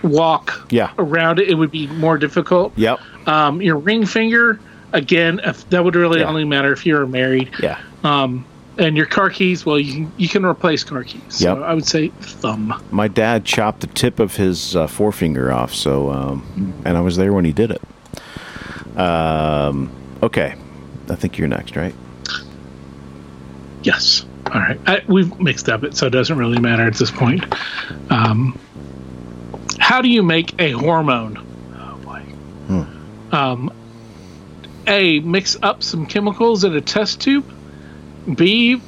walk 0.02 0.66
Yeah. 0.72 0.90
around 0.98 1.40
it. 1.40 1.50
It 1.50 1.56
would 1.56 1.70
be 1.72 1.86
more 1.88 2.18
difficult. 2.18 2.74
Yep. 2.78 3.00
Um, 3.28 3.62
your 3.62 3.78
ring 3.78 4.06
finger, 4.08 4.60
again, 4.94 5.40
if, 5.44 5.70
that 5.70 5.84
would 5.84 5.96
really 5.96 6.22
Yeah. 6.22 6.28
only 6.28 6.44
matter 6.46 6.72
if 6.74 6.84
you're 6.86 7.06
married. 7.06 7.50
Yeah. 7.62 7.78
Um, 8.04 8.44
and 8.78 8.96
your 8.98 9.06
car 9.06 9.30
keys, 9.30 9.66
well, 9.66 9.80
you 9.80 9.94
can, 9.94 10.12
you 10.18 10.28
can 10.30 10.46
replace 10.46 10.84
car 10.84 11.04
keys. 11.04 11.22
So 11.30 11.56
Yep. 11.56 11.64
I 11.66 11.74
would 11.74 11.86
say 11.86 12.08
thumb. 12.10 12.82
My 12.92 13.08
dad 13.08 13.44
chopped 13.46 13.82
the 13.82 13.88
tip 13.88 14.20
of 14.20 14.36
his 14.38 14.76
uh, 14.76 14.88
forefinger 14.88 15.52
off, 15.52 15.74
so 15.74 16.10
um, 16.12 16.82
and 16.86 16.98
I 16.98 17.02
was 17.02 17.18
there 17.18 17.34
when 17.34 17.46
he 17.46 17.52
did 17.54 17.72
it. 17.72 17.82
Um, 18.98 19.90
okay, 20.24 20.56
I 21.10 21.16
think 21.16 21.38
you're 21.38 21.48
next, 21.48 21.76
right? 21.76 21.94
Yes. 23.84 24.26
All 24.48 24.60
right. 24.60 24.80
I, 24.86 25.02
we've 25.08 25.40
mixed 25.40 25.70
up 25.70 25.84
it, 25.84 25.96
so 25.96 26.08
it 26.08 26.12
doesn't 26.12 26.38
really 26.38 26.60
matter 26.60 26.84
at 26.86 26.96
this 26.96 27.10
point. 27.12 27.44
Um, 28.10 28.60
how 29.80 30.02
do 30.02 30.10
you 30.10 30.24
make 30.24 30.60
a 30.60 30.72
hormone? 30.72 31.38
Oh 31.76 31.98
boy. 32.04 32.24
Um, 33.36 33.72
a. 34.88 35.20
Mix 35.22 35.58
up 35.62 35.84
some 35.84 36.06
chemicals 36.06 36.64
in 36.64 36.76
a 36.76 36.82
test 36.82 37.22
tube. 37.22 37.46
B. 38.36 38.82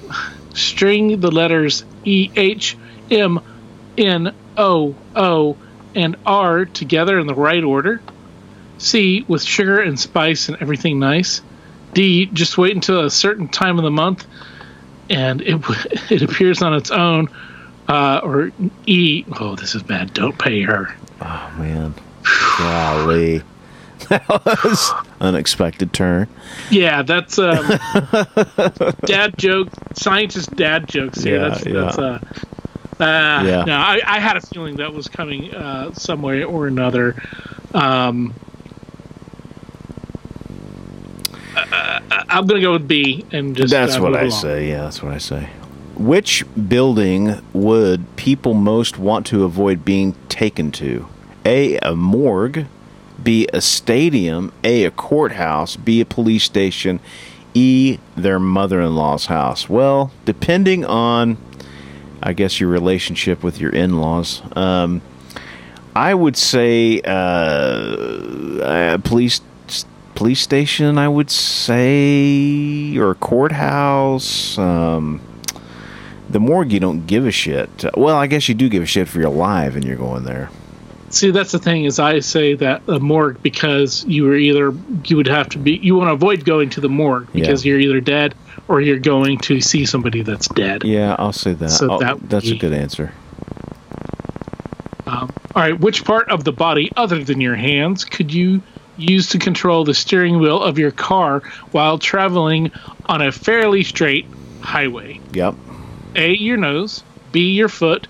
String 0.54 1.20
the 1.20 1.32
letters 1.32 1.84
E 2.06 2.30
H 2.36 2.78
M 3.10 3.40
N 3.98 4.34
O 4.58 4.96
O 5.16 5.58
and 5.96 6.16
R 6.26 6.66
together 6.66 7.20
in 7.20 7.28
the 7.28 7.36
right 7.36 7.64
order. 7.64 8.02
C. 8.78 9.26
With 9.28 9.44
sugar 9.44 9.80
and 9.80 10.00
spice 10.00 10.50
and 10.50 10.58
everything 10.62 11.00
nice. 11.00 11.42
D. 11.94 12.28
Just 12.28 12.58
wait 12.58 12.76
until 12.76 13.02
a 13.02 13.12
certain 13.12 13.48
time 13.48 13.78
of 13.78 13.84
the 13.84 13.92
month 13.92 14.26
and 15.10 15.42
it 15.42 15.62
it 16.12 16.22
appears 16.22 16.62
on 16.62 16.74
its 16.74 16.92
own. 16.92 17.30
Uh, 17.88 18.22
or 18.24 18.52
E. 18.86 19.26
Oh, 19.40 19.56
this 19.56 19.76
is 19.76 19.84
bad. 19.84 20.14
Don't 20.14 20.38
pay 20.38 20.62
her. 20.62 20.96
Oh 21.22 21.54
man, 21.58 21.94
golly, 22.58 23.42
that 24.10 24.28
was 24.30 24.92
unexpected 25.24 25.94
turn. 25.94 26.28
Yeah, 26.70 27.02
that's 27.02 27.40
um, 27.40 27.66
dad 29.06 29.36
joke. 29.38 29.70
Scientist 29.96 30.56
dad 30.56 30.88
jokes 30.88 31.24
here. 31.24 31.40
Yeah, 31.40 31.50
that's, 31.50 31.66
yeah. 31.66 31.74
that's 31.74 31.98
uh, 31.98 32.20
uh, 33.00 33.44
Yeah. 33.46 33.64
No, 33.66 33.76
I, 33.78 34.02
I 34.06 34.20
had 34.20 34.38
a 34.38 34.42
feeling 34.42 34.76
that 34.76 34.94
was 34.94 35.08
coming 35.08 35.54
uh, 35.56 35.94
some 35.94 36.22
way 36.22 36.44
or 36.44 36.68
another. 36.68 37.22
Um, 37.74 38.34
uh, 41.56 42.00
I'm 42.10 42.46
gonna 42.46 42.62
go 42.62 42.74
with 42.74 42.88
B 42.88 43.26
and 43.32 43.56
just. 43.56 43.72
That's 43.72 43.96
uh, 43.96 44.02
what 44.02 44.16
I 44.16 44.22
along. 44.22 44.32
say. 44.32 44.70
Yeah, 44.70 44.84
that's 44.84 45.02
what 45.02 45.14
I 45.14 45.18
say. 45.18 45.50
Which 45.96 46.44
building 46.68 47.40
would 47.54 48.16
people 48.16 48.54
most 48.56 48.98
want 48.98 49.26
to 49.28 49.44
avoid 49.44 49.86
being 49.86 50.16
taken 50.28 50.72
to? 50.74 51.08
A. 51.46 51.78
A 51.78 51.96
morgue. 51.96 52.66
B. 53.24 53.48
A 53.54 53.62
stadium. 53.62 54.52
A. 54.64 54.86
A 54.86 54.92
courthouse. 54.92 55.76
B. 55.76 56.02
A 56.02 56.06
police 56.06 56.44
station. 56.44 57.00
E. 57.54 58.00
Their 58.16 58.40
mother-in-law's 58.40 59.28
house. 59.28 59.70
Well, 59.70 60.12
depending 60.26 60.86
on, 60.86 61.38
I 62.22 62.34
guess, 62.34 62.60
your 62.60 62.70
relationship 62.70 63.44
with 63.44 63.60
your 63.60 63.72
in-laws. 63.72 64.42
Um, 64.56 65.02
I 65.96 66.14
would 66.14 66.36
say 66.36 67.02
uh, 67.06 68.98
police 69.04 69.42
police 70.16 70.42
station. 70.42 70.98
I 70.98 71.08
would 71.08 71.30
say 71.30 72.98
or 72.98 73.12
a 73.12 73.16
courthouse. 73.16 74.58
Um, 74.58 75.22
the 76.30 76.40
morgue, 76.40 76.72
you 76.72 76.80
don't 76.80 77.06
give 77.06 77.28
a 77.28 77.32
shit. 77.32 77.86
Well, 77.96 78.16
I 78.16 78.28
guess 78.28 78.50
you 78.50 78.56
do 78.56 78.70
give 78.70 78.84
a 78.84 78.86
shit 78.86 79.08
if 79.08 79.16
you're 79.16 79.28
alive 79.28 79.76
and 79.76 79.86
you're 79.86 79.98
going 79.98 80.24
there. 80.24 80.50
See, 81.14 81.30
that's 81.30 81.52
the 81.52 81.60
thing 81.60 81.86
is 81.86 82.00
I 82.00 82.20
say 82.22 82.56
that 82.56 82.82
a 82.88 83.00
morgue 83.00 83.42
because 83.44 84.04
you 84.08 84.24
were 84.24 84.36
either 84.36 84.74
you 85.06 85.16
would 85.16 85.28
have 85.28 85.48
to 85.50 85.60
be 85.60 85.74
you 85.76 85.94
want 85.96 86.10
to 86.10 86.14
avoid 86.14 86.44
going 86.44 86.72
to 86.72 86.82
the 86.82 86.90
morgue 86.90 87.32
because 87.32 87.64
Yeah. 87.64 87.70
you're 87.74 87.80
either 87.82 88.02
dead 88.02 88.34
or 88.68 88.82
you're 88.82 88.98
going 88.98 89.38
to 89.40 89.62
see 89.62 89.86
somebody 89.86 90.24
that's 90.24 90.48
dead. 90.48 90.84
Yeah, 90.84 91.16
I'll 91.20 91.32
say 91.32 91.54
that. 91.54 91.70
So 91.70 91.92
I'll- 91.92 92.00
that 92.00 92.30
that's 92.30 92.50
a 92.50 92.56
good 92.56 92.74
answer. 92.74 93.12
Um, 95.06 95.32
all 95.56 95.62
right, 95.62 95.80
which 95.80 96.04
part 96.04 96.30
of 96.32 96.46
the 96.46 96.52
body 96.52 96.92
other 96.98 97.24
than 97.24 97.40
your 97.42 97.56
hands 97.56 98.06
could 98.06 98.34
you 98.34 98.64
use 98.98 99.30
to 99.30 99.38
control 99.40 99.84
the 99.84 99.94
steering 99.94 100.40
wheel 100.40 100.62
of 100.64 100.80
your 100.80 100.92
car 100.92 101.42
while 101.72 102.00
traveling 102.00 102.72
on 103.06 103.22
a 103.22 103.32
fairly 103.32 103.84
straight 103.84 104.26
highway? 104.62 105.20
Yep. 105.34 105.56
A, 106.16 106.34
your 106.36 106.58
nose, 106.58 107.04
B, 107.32 107.52
your 107.52 107.70
foot, 107.70 108.08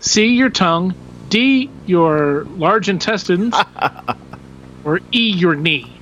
C, 0.00 0.26
your 0.28 0.48
tongue, 0.50 0.94
D, 1.28 1.70
your 1.86 2.44
large 2.56 2.88
intestines, 2.88 3.54
or 4.84 5.00
E, 5.12 5.30
your 5.30 5.54
knee. 5.54 5.92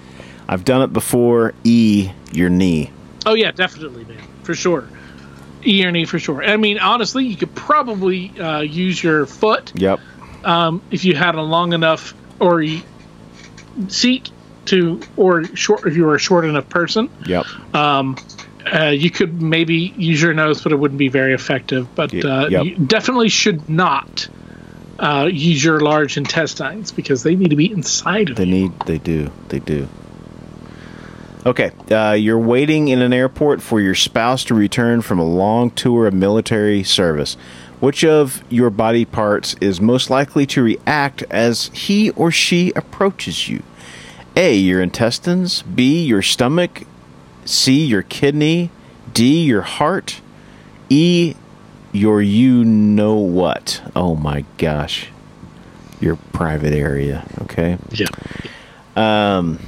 I've 0.48 0.64
done 0.64 0.82
it 0.82 0.92
before. 0.92 1.54
E, 1.64 2.10
your 2.32 2.50
knee. 2.50 2.90
Oh 3.26 3.34
yeah, 3.34 3.50
definitely, 3.50 4.04
man, 4.04 4.18
for 4.42 4.54
sure. 4.54 4.88
E 5.66 5.84
or 5.84 5.90
knee 5.90 6.04
for 6.04 6.18
sure. 6.18 6.44
I 6.44 6.56
mean, 6.56 6.78
honestly, 6.78 7.24
you 7.24 7.36
could 7.36 7.54
probably 7.54 8.38
uh, 8.38 8.60
use 8.60 9.02
your 9.02 9.24
foot 9.26 9.72
Yep. 9.74 10.00
um, 10.44 10.82
if 10.90 11.04
you 11.04 11.14
had 11.14 11.34
a 11.36 11.42
long 11.42 11.72
enough 11.72 12.14
or 12.38 12.64
seat 13.88 14.30
to, 14.66 15.00
or 15.16 15.44
short 15.56 15.86
if 15.86 15.96
you 15.96 16.04
were 16.04 16.16
a 16.16 16.18
short 16.18 16.44
enough 16.44 16.68
person. 16.68 17.08
Yep. 17.26 17.46
Uh, 18.66 18.88
you 18.88 19.10
could 19.10 19.42
maybe 19.42 19.92
use 19.96 20.22
your 20.22 20.32
nose, 20.32 20.62
but 20.62 20.72
it 20.72 20.76
wouldn't 20.76 20.98
be 20.98 21.08
very 21.08 21.34
effective. 21.34 21.94
But 21.94 22.14
uh, 22.24 22.48
yep. 22.48 22.64
you 22.64 22.76
definitely 22.76 23.28
should 23.28 23.68
not 23.68 24.26
uh, 24.98 25.28
use 25.30 25.64
your 25.64 25.80
large 25.80 26.16
intestines 26.16 26.92
because 26.92 27.22
they 27.22 27.34
need 27.36 27.50
to 27.50 27.56
be 27.56 27.70
inside 27.70 28.30
of 28.30 28.36
They 28.36 28.44
you. 28.44 28.50
need. 28.50 28.80
They 28.80 28.98
do. 28.98 29.30
They 29.48 29.58
do. 29.58 29.88
Okay. 31.46 31.72
Uh, 31.90 32.12
you're 32.12 32.38
waiting 32.38 32.88
in 32.88 33.02
an 33.02 33.12
airport 33.12 33.60
for 33.60 33.80
your 33.80 33.94
spouse 33.94 34.44
to 34.44 34.54
return 34.54 35.02
from 35.02 35.18
a 35.18 35.24
long 35.24 35.70
tour 35.70 36.06
of 36.06 36.14
military 36.14 36.82
service. 36.82 37.36
Which 37.80 38.02
of 38.04 38.42
your 38.48 38.70
body 38.70 39.04
parts 39.04 39.56
is 39.60 39.80
most 39.80 40.08
likely 40.08 40.46
to 40.46 40.62
react 40.62 41.22
as 41.30 41.66
he 41.74 42.10
or 42.10 42.30
she 42.30 42.72
approaches 42.74 43.48
you? 43.48 43.62
A. 44.36 44.54
Your 44.54 44.80
intestines. 44.80 45.62
B. 45.62 46.02
Your 46.04 46.22
stomach. 46.22 46.84
C. 47.44 47.84
Your 47.84 48.02
kidney. 48.02 48.70
D. 49.12 49.44
Your 49.44 49.62
heart. 49.62 50.20
E. 50.88 51.34
Your 51.94 52.20
you 52.20 52.64
know 52.64 53.14
what. 53.14 53.80
Oh 53.96 54.16
my 54.16 54.44
gosh. 54.58 55.08
Your 56.00 56.16
private 56.16 56.74
area. 56.74 57.26
Okay. 57.42 57.78
Yeah. 57.92 58.08
Um 58.96 59.58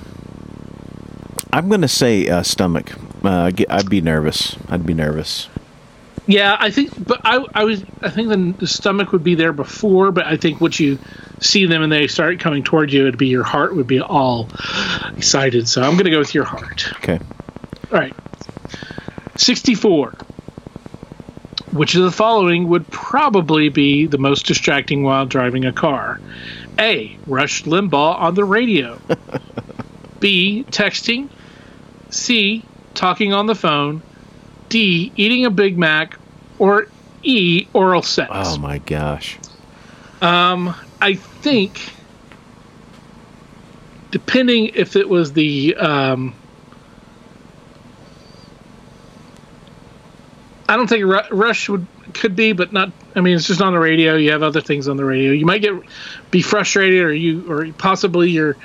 I'm 1.53 1.69
going 1.71 1.81
to 1.81 1.89
say 1.89 2.29
uh, 2.29 2.43
stomach. 2.43 2.93
Uh, 3.25 3.51
I'd 3.71 3.89
be 3.89 4.03
nervous. 4.03 4.57
I'd 4.69 4.85
be 4.85 4.93
nervous. 4.93 5.49
Yeah, 6.27 6.55
I 6.61 6.71
think, 6.71 6.93
but 7.07 7.23
I, 7.25 7.47
I 7.55 7.65
was, 7.65 7.83
I 8.03 8.11
think 8.11 8.29
the, 8.29 8.55
the 8.59 8.67
stomach 8.67 9.13
would 9.13 9.25
be 9.25 9.35
there 9.37 9.55
before, 9.55 10.13
but 10.13 10.27
I 10.27 10.37
think 10.37 10.61
once 10.61 10.79
you 10.81 10.99
see 11.41 11.65
them 11.65 11.83
and 11.83 11.91
they 11.91 12.09
start 12.09 12.41
coming 12.41 12.63
toward 12.63 12.93
you, 12.93 13.03
it'd 13.03 13.17
be 13.17 13.29
your 13.29 13.45
heart 13.45 13.75
would 13.75 13.87
be 13.87 14.01
all 14.03 14.49
excited. 15.17 15.67
So 15.67 15.81
I'm 15.81 15.93
going 15.93 16.05
to 16.05 16.11
go 16.11 16.19
with 16.19 16.35
your 16.35 16.45
heart. 16.45 16.93
Okay. 16.97 17.21
All 17.91 17.99
right. 18.01 18.15
64. 19.37 20.15
Which 21.77 21.95
of 21.95 22.03
the 22.03 22.11
following 22.11 22.69
would 22.69 22.89
probably 22.91 23.69
be 23.69 24.07
the 24.07 24.19
most 24.19 24.47
distracting 24.47 25.03
while 25.03 25.27
driving 25.27 25.67
a 25.67 25.73
car? 25.73 26.21
A. 26.79 27.17
Rush 27.27 27.65
Limbaugh 27.65 28.19
on 28.19 28.35
the 28.35 28.45
radio. 28.45 28.99
B. 30.21 30.65
Texting. 30.71 31.29
C. 32.11 32.65
Talking 32.95 33.35
on 33.35 33.47
the 33.47 33.55
phone. 33.55 34.01
D. 34.71 35.13
Eating 35.17 35.45
a 35.45 35.51
Big 35.51 35.77
Mac. 35.77 36.19
Or 36.59 36.89
E. 37.23 37.67
Oral 37.75 38.03
sex. 38.03 38.31
Oh 38.33 38.57
my 38.59 38.79
gosh. 38.79 39.39
I 41.03 41.15
think, 41.15 41.93
depending 44.11 44.71
if 44.75 44.97
it 44.97 45.09
was 45.09 45.35
the, 45.35 45.77
um, 45.77 46.35
I 50.69 50.77
don't 50.77 50.89
think 50.89 51.05
Rush 51.31 51.69
would 51.69 51.87
could 52.13 52.35
be, 52.37 52.53
but 52.53 52.73
not. 52.73 52.91
I 53.15 53.21
mean, 53.21 53.37
it's 53.37 53.47
just 53.47 53.61
on 53.61 53.73
the 53.73 53.79
radio. 53.79 54.17
You 54.17 54.33
have 54.33 54.43
other 54.43 54.61
things 54.61 54.89
on 54.89 54.97
the 54.97 55.05
radio. 55.05 55.33
You 55.33 55.47
might 55.47 55.63
get 55.63 55.75
be 56.31 56.43
frustrated, 56.43 57.03
or 57.03 57.13
you, 57.13 57.51
or 57.51 57.73
possibly 57.73 58.31
you're 58.31 58.57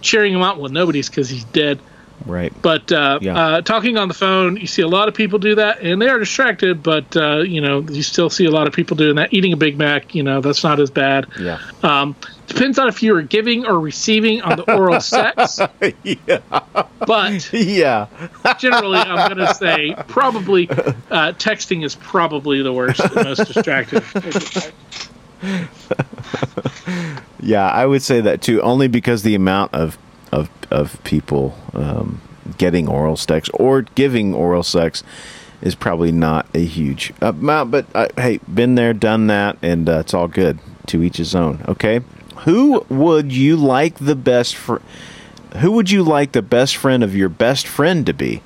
cheering 0.00 0.32
him 0.32 0.42
out. 0.42 0.58
Well, 0.58 0.70
nobody's 0.70 1.08
because 1.08 1.28
he's 1.28 1.44
dead. 1.44 1.78
Right. 2.26 2.52
But 2.62 2.90
uh, 2.92 3.18
Yeah. 3.22 3.36
uh, 3.36 3.60
talking 3.62 3.96
on 3.98 4.08
the 4.08 4.14
phone, 4.14 4.56
you 4.56 4.66
see 4.66 4.82
a 4.82 4.88
lot 4.88 5.08
of 5.08 5.14
people 5.14 5.38
do 5.38 5.54
that, 5.56 5.80
and 5.80 6.00
they 6.00 6.08
are 6.08 6.18
distracted. 6.18 6.82
But 6.82 7.16
uh, 7.16 7.38
you 7.38 7.60
know, 7.60 7.80
you 7.80 8.02
still 8.02 8.30
see 8.30 8.44
a 8.44 8.50
lot 8.50 8.66
of 8.66 8.72
people 8.72 8.96
doing 8.96 9.16
that. 9.16 9.32
Eating 9.32 9.52
a 9.52 9.56
Big 9.56 9.76
Mac, 9.78 10.14
you 10.14 10.22
know, 10.22 10.40
that's 10.40 10.62
not 10.64 10.78
as 10.80 10.90
bad. 10.90 11.26
Yeah. 11.40 11.58
Um, 11.82 12.14
depends 12.46 12.78
on 12.78 12.88
if 12.88 13.02
you 13.02 13.14
are 13.16 13.22
giving 13.22 13.66
or 13.66 13.78
receiving 13.80 14.42
on 14.42 14.56
the 14.56 14.74
oral 14.76 15.00
sex. 15.14 15.58
yeah. 16.04 16.38
But 17.06 17.52
Yeah. 17.52 18.06
generally, 18.58 18.98
I'm 18.98 19.34
going 19.34 19.46
to 19.48 19.54
say 19.54 19.94
probably 20.08 20.68
uh, 20.70 21.32
texting 21.32 21.84
is 21.84 21.94
probably 21.94 22.62
the 22.62 22.72
worst, 22.72 23.00
and 23.00 23.14
most 23.14 23.44
distracting. 23.52 24.02
Yeah, 27.44 27.68
I 27.68 27.86
would 27.86 28.02
say 28.02 28.20
that 28.20 28.40
too, 28.40 28.62
only 28.62 28.86
because 28.86 29.24
the 29.24 29.34
amount 29.34 29.74
of 29.74 29.98
of 30.32 30.50
of 30.70 31.02
people 31.04 31.56
um, 31.74 32.20
getting 32.58 32.88
oral 32.88 33.16
sex 33.16 33.48
or 33.50 33.82
giving 33.82 34.34
oral 34.34 34.62
sex 34.62 35.04
is 35.60 35.74
probably 35.74 36.10
not 36.10 36.46
a 36.54 36.64
huge 36.64 37.12
amount. 37.20 37.70
But 37.70 37.86
uh, 37.94 38.08
hey, 38.16 38.40
been 38.52 38.74
there, 38.74 38.92
done 38.92 39.28
that, 39.28 39.56
and 39.62 39.88
uh, 39.88 39.98
it's 39.98 40.14
all 40.14 40.28
good. 40.28 40.58
To 40.88 41.00
each 41.04 41.18
his 41.18 41.36
own. 41.36 41.64
Okay, 41.68 42.00
who 42.38 42.84
would 42.88 43.32
you 43.32 43.56
like 43.56 43.98
the 43.98 44.16
best 44.16 44.56
fr- 44.56 44.82
Who 45.58 45.70
would 45.72 45.90
you 45.90 46.02
like 46.02 46.32
the 46.32 46.42
best 46.42 46.76
friend 46.76 47.04
of 47.04 47.14
your 47.14 47.28
best 47.28 47.68
friend 47.68 48.04
to 48.06 48.12
be? 48.12 48.42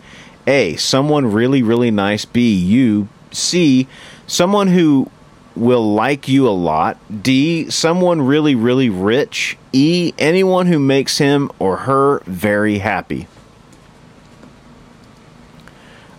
A. 0.47 0.77
Someone 0.77 1.33
really, 1.33 1.63
really 1.63 1.91
nice. 1.91 2.27
B. 2.27 2.55
You. 2.55 3.09
C. 3.33 3.89
Someone 4.27 4.69
who 4.69 5.11
will 5.57 5.95
like 5.95 6.29
you 6.29 6.47
a 6.49 6.51
lot. 6.51 6.99
D. 7.23 7.71
Someone 7.71 8.23
really, 8.23 8.55
really 8.55 8.91
rich. 8.91 9.57
E. 9.73 10.13
Anyone 10.19 10.67
who 10.67 10.79
makes 10.79 11.19
him 11.19 11.51
or 11.59 11.79
her 11.79 12.21
very 12.27 12.79
happy. 12.79 13.27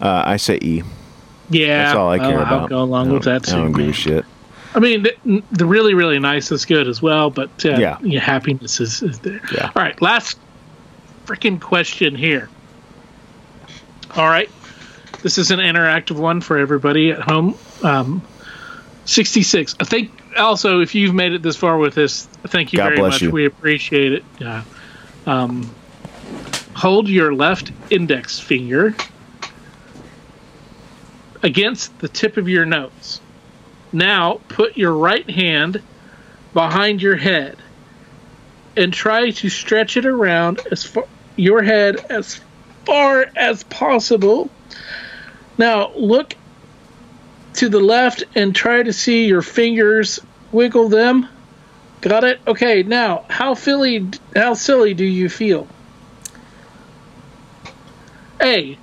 Uh, 0.01 0.23
I 0.25 0.37
say 0.37 0.59
E. 0.61 0.83
Yeah, 1.49 1.85
That's 1.85 1.95
all 1.97 2.09
I 2.09 2.17
care 2.19 2.37
I'll, 2.39 2.43
about. 2.43 2.61
I'll 2.63 2.67
go 2.67 2.81
along 2.83 3.09
with 3.11 3.23
that 3.23 3.47
I 3.47 3.51
too. 3.51 3.57
don't 3.57 3.71
give 3.71 3.87
a 3.89 3.93
shit. 3.93 4.25
I 4.75 4.79
mean, 4.79 5.03
the, 5.03 5.43
the 5.51 5.65
really, 5.65 5.93
really 5.93 6.19
nice 6.19 6.51
is 6.51 6.65
good 6.65 6.87
as 6.87 7.01
well, 7.01 7.29
but 7.29 7.49
uh, 7.65 7.69
Yeah. 7.77 7.97
yeah. 8.01 8.19
happiness 8.19 8.79
is, 8.79 9.01
is 9.01 9.19
there. 9.19 9.41
Yeah. 9.53 9.71
All 9.75 9.81
right, 9.81 9.99
last 10.01 10.37
freaking 11.25 11.59
question 11.59 12.15
here. 12.15 12.49
All 14.15 14.27
right, 14.27 14.49
this 15.23 15.37
is 15.37 15.49
an 15.51 15.59
interactive 15.59 16.17
one 16.17 16.41
for 16.41 16.57
everybody 16.57 17.11
at 17.11 17.21
home. 17.21 17.57
Um, 17.81 18.21
66. 19.07 19.75
I 19.79 19.85
think 19.85 20.11
also, 20.37 20.81
if 20.81 20.93
you've 20.93 21.15
made 21.15 21.31
it 21.31 21.41
this 21.41 21.55
far 21.55 21.77
with 21.77 21.95
this, 21.95 22.25
thank 22.47 22.73
you 22.73 22.77
God 22.77 22.89
very 22.89 23.01
much. 23.01 23.21
you. 23.21 23.31
We 23.31 23.45
appreciate 23.45 24.13
it. 24.13 24.23
Yeah. 24.39 24.63
Um, 25.25 25.73
hold 26.75 27.07
your 27.09 27.33
left 27.33 27.71
index 27.89 28.39
finger 28.39 28.93
against 31.41 31.97
the 31.99 32.09
tip 32.09 32.37
of 32.37 32.49
your 32.49 32.65
nose. 32.65 33.21
Now 33.93 34.41
put 34.49 34.75
your 34.75 34.93
right 34.93 35.27
hand 35.29 35.81
behind 36.53 37.01
your 37.01 37.15
head 37.15 37.57
and 38.75 38.93
try 38.93 39.31
to 39.31 39.49
stretch 39.49 39.95
it 39.95 40.05
around 40.05 40.59
as 40.69 40.83
far 40.83 41.05
your 41.37 41.61
head 41.61 41.97
as 42.09 42.41
far 42.85 43.29
as 43.35 43.63
possible. 43.63 44.49
Now 45.57 45.91
look 45.93 46.33
to 47.57 47.69
the 47.69 47.79
left 47.79 48.23
and 48.35 48.55
try 48.55 48.83
to 48.83 48.93
see 48.93 49.25
your 49.25 49.41
fingers 49.41 50.19
wiggle 50.51 50.89
them. 50.89 51.27
Got 52.01 52.23
it? 52.23 52.39
Okay, 52.47 52.83
now 52.83 53.25
how 53.29 53.55
silly 53.55 54.07
how 54.35 54.53
silly 54.53 54.93
do 54.93 55.03
you 55.03 55.29
feel? 55.29 55.67
A. 58.41 58.77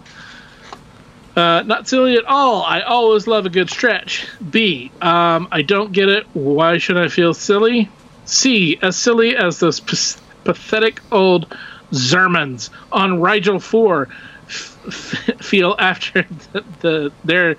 Uh, 1.36 1.62
not 1.66 1.88
silly 1.88 2.16
at 2.16 2.24
all. 2.26 2.62
I 2.62 2.80
always 2.82 3.26
love 3.26 3.46
a 3.46 3.50
good 3.50 3.70
stretch. 3.70 4.26
B. 4.50 4.90
Um, 5.00 5.48
I 5.50 5.62
don't 5.62 5.92
get 5.92 6.08
it. 6.08 6.26
Why 6.32 6.78
should 6.78 6.96
I 6.96 7.08
feel 7.08 7.34
silly? 7.34 7.88
C. 8.24 8.78
As 8.82 8.96
silly 8.96 9.36
as 9.36 9.58
those 9.60 9.80
pathetic 9.80 11.00
old 11.12 11.56
Zermans 11.92 12.70
on 12.90 13.20
Rigel 13.20 13.60
4 13.60 14.08
f- 14.46 14.78
f- 14.86 15.40
feel 15.40 15.76
after 15.78 16.26
the, 16.52 16.64
the 16.80 17.12
their 17.24 17.56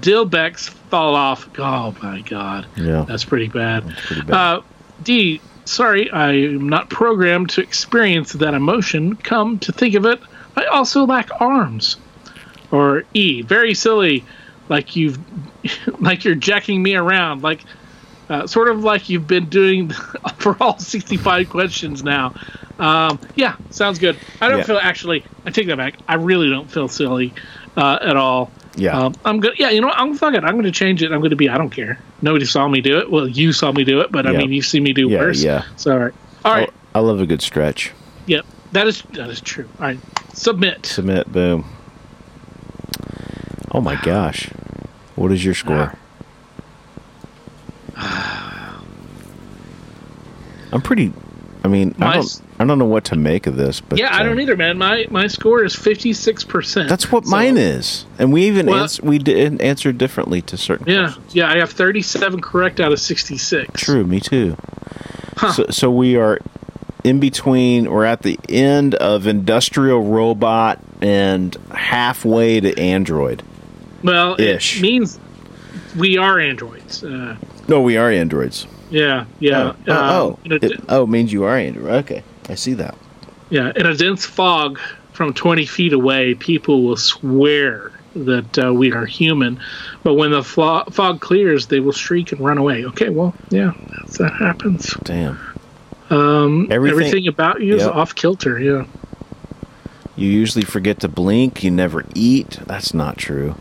dillbecks 0.00 0.68
fall 0.68 1.14
off. 1.14 1.48
Oh 1.58 1.94
my 2.02 2.20
god. 2.22 2.66
Yeah. 2.76 3.04
That's 3.06 3.24
pretty 3.24 3.48
bad. 3.48 3.88
pretty 4.06 4.22
bad. 4.22 4.34
Uh, 4.34 4.60
D. 5.02 5.40
Sorry, 5.64 6.10
I'm 6.12 6.68
not 6.68 6.90
programmed 6.90 7.50
to 7.50 7.60
experience 7.62 8.32
that 8.32 8.52
emotion. 8.54 9.14
Come 9.16 9.58
to 9.60 9.72
think 9.72 9.94
of 9.94 10.04
it, 10.06 10.20
I 10.56 10.64
also 10.64 11.06
lack 11.06 11.30
arms. 11.40 11.96
Or 12.72 13.04
E. 13.14 13.42
Very 13.42 13.74
silly, 13.74 14.24
like 14.68 14.96
you've, 14.96 15.18
like 16.00 16.24
you're 16.24 16.34
jacking 16.34 16.82
me 16.82 16.96
around, 16.96 17.42
like, 17.44 17.62
uh, 18.28 18.46
sort 18.48 18.68
of 18.68 18.82
like 18.82 19.08
you've 19.08 19.26
been 19.28 19.48
doing 19.48 19.90
for 20.38 20.56
all 20.60 20.78
65 20.78 21.48
questions 21.48 22.02
now. 22.02 22.34
Um, 22.80 23.20
yeah, 23.36 23.54
sounds 23.70 23.98
good. 24.00 24.18
I 24.40 24.48
don't 24.48 24.58
Yeah. 24.58 24.64
feel 24.64 24.78
actually. 24.82 25.24
I 25.46 25.50
take 25.50 25.68
that 25.68 25.76
back. 25.76 25.94
I 26.08 26.14
really 26.14 26.48
don't 26.50 26.68
feel 26.70 26.88
silly 26.88 27.32
uh, 27.76 27.98
at 28.02 28.16
all. 28.16 28.50
Yeah. 28.76 28.98
Um, 28.98 29.14
I'm 29.24 29.40
good. 29.40 29.58
Yeah, 29.58 29.70
you 29.70 29.80
know 29.80 29.88
what? 29.88 29.98
I'm 29.98 30.14
fuck 30.16 30.34
it. 30.34 30.44
I'm 30.44 30.52
going 30.52 30.64
to 30.64 30.70
change 30.70 31.02
it. 31.02 31.12
I'm 31.12 31.20
going 31.20 31.30
to 31.30 31.36
be. 31.36 31.48
I 31.48 31.58
don't 31.58 31.70
care. 31.70 31.98
Nobody 32.22 32.44
saw 32.46 32.66
me 32.68 32.80
do 32.80 32.98
it. 32.98 33.10
Well, 33.10 33.28
you 33.28 33.52
saw 33.52 33.70
me 33.72 33.84
do 33.84 34.00
it, 34.00 34.10
but 34.10 34.26
I 34.26 34.32
mean, 34.32 34.52
you 34.52 34.62
see 34.62 34.80
me 34.80 34.92
do 34.92 35.08
Yeah, 35.10 35.18
worse. 35.18 35.42
yeah. 35.42 35.64
So 35.76 35.92
all 35.92 35.98
right. 35.98 36.14
All 36.44 36.54
right. 36.54 36.70
I 36.94 37.00
love 37.00 37.20
a 37.20 37.26
good 37.26 37.42
stretch. 37.42 37.92
Yep. 38.26 38.46
That 38.72 38.86
is 38.86 39.02
that 39.12 39.28
is 39.28 39.40
true. 39.40 39.68
All 39.78 39.86
right. 39.86 39.98
Submit. 40.32 40.86
Submit. 40.86 41.30
Boom. 41.30 41.66
Oh 43.72 43.80
my 43.80 43.96
gosh. 44.02 44.48
What 45.16 45.30
is 45.32 45.44
your 45.44 45.54
score? 45.54 45.92
I'm 50.72 50.80
pretty. 50.82 51.12
I 51.64 51.68
mean, 51.68 51.94
I 52.00 52.14
don't. 52.14 52.42
I 52.58 52.64
don't 52.64 52.78
know 52.78 52.84
what 52.86 53.04
to 53.06 53.16
make 53.16 53.46
of 53.46 53.56
this, 53.56 53.80
but 53.80 53.98
yeah, 53.98 54.14
I 54.14 54.20
uh, 54.20 54.22
don't 54.24 54.40
either, 54.40 54.56
man. 54.56 54.78
My 54.78 55.06
my 55.10 55.26
score 55.28 55.64
is 55.64 55.74
56 55.76 56.44
percent. 56.44 56.88
That's 56.88 57.12
what 57.12 57.24
mine 57.26 57.56
is, 57.56 58.04
and 58.18 58.32
we 58.32 58.44
even 58.46 58.66
Well- 58.66 58.82
ans- 58.82 59.00
we 59.00 59.18
did 59.18 59.60
answered 59.60 59.96
differently 59.98 60.42
to 60.42 60.56
certain. 60.56 60.88
Yeah, 60.88 61.12
questions. 61.12 61.34
yeah. 61.34 61.50
I 61.50 61.58
have 61.58 61.70
37 61.70 62.40
correct 62.40 62.80
out 62.80 62.92
of 62.92 63.00
66. 63.00 63.80
True. 63.80 64.04
Me 64.04 64.18
too. 64.20 64.56
Huh. 65.36 65.52
So, 65.52 65.66
so 65.70 65.90
we 65.90 66.16
are 66.16 66.38
in 67.04 67.20
between. 67.20 67.90
We're 67.90 68.04
at 68.06 68.22
the 68.22 68.38
end 68.48 68.94
of 68.96 69.26
industrial 69.26 70.02
robot 70.02 70.80
and 71.00 71.56
halfway 71.72 72.60
to 72.60 72.76
android. 72.78 73.42
Well, 74.02 74.40
Ish. 74.40 74.78
it 74.78 74.82
means 74.82 75.18
we 75.96 76.18
are 76.18 76.40
androids. 76.40 77.04
Uh, 77.04 77.36
No, 77.68 77.80
we 77.82 77.96
are 77.96 78.10
androids. 78.10 78.66
Yeah, 78.92 79.24
yeah. 79.40 79.72
Oh, 79.88 79.92
Um, 79.92 80.10
oh, 80.10 80.38
in 80.44 80.52
a, 80.52 80.56
it, 80.56 80.84
oh, 80.88 81.02
it 81.04 81.08
means 81.08 81.32
you 81.32 81.44
are 81.44 81.56
android. 81.56 81.90
Okay, 82.04 82.22
I 82.48 82.54
see 82.54 82.74
that. 82.74 82.94
yeah. 83.50 83.72
In 83.74 83.86
a 83.86 83.94
dense 83.96 84.24
fog 84.24 84.78
from 85.12 85.32
20 85.34 85.66
feet 85.66 85.92
away, 85.92 86.34
people 86.34 86.82
will 86.84 86.96
swear 86.96 87.90
that 88.14 88.58
uh, 88.66 88.72
we 88.72 88.92
are 88.92 89.06
human, 89.06 89.58
but 90.02 90.14
when 90.14 90.30
the 90.32 90.42
flo- 90.44 90.84
fog 90.90 91.20
clears, 91.20 91.66
they 91.66 91.80
will 91.80 91.92
shriek 91.92 92.30
and 92.32 92.40
run 92.40 92.58
away. 92.58 92.84
Okay, 92.84 93.08
well, 93.08 93.34
yeah, 93.50 93.72
that 94.18 94.32
happens. 94.38 94.94
Damn. 95.02 95.38
Um, 96.10 96.68
Everything- 96.70 96.98
everything, 97.00 97.28
about 97.28 97.62
you 97.62 97.76
is 97.76 97.84
off 97.84 98.14
kilter. 98.14 98.58
Yeah. 98.60 98.84
You 100.14 100.28
usually 100.28 100.64
forget 100.64 101.00
to 101.00 101.08
blink. 101.08 101.64
You 101.64 101.70
never 101.70 102.04
eat. 102.14 102.58
That's 102.66 102.92
not 102.92 103.16
true. 103.16 103.54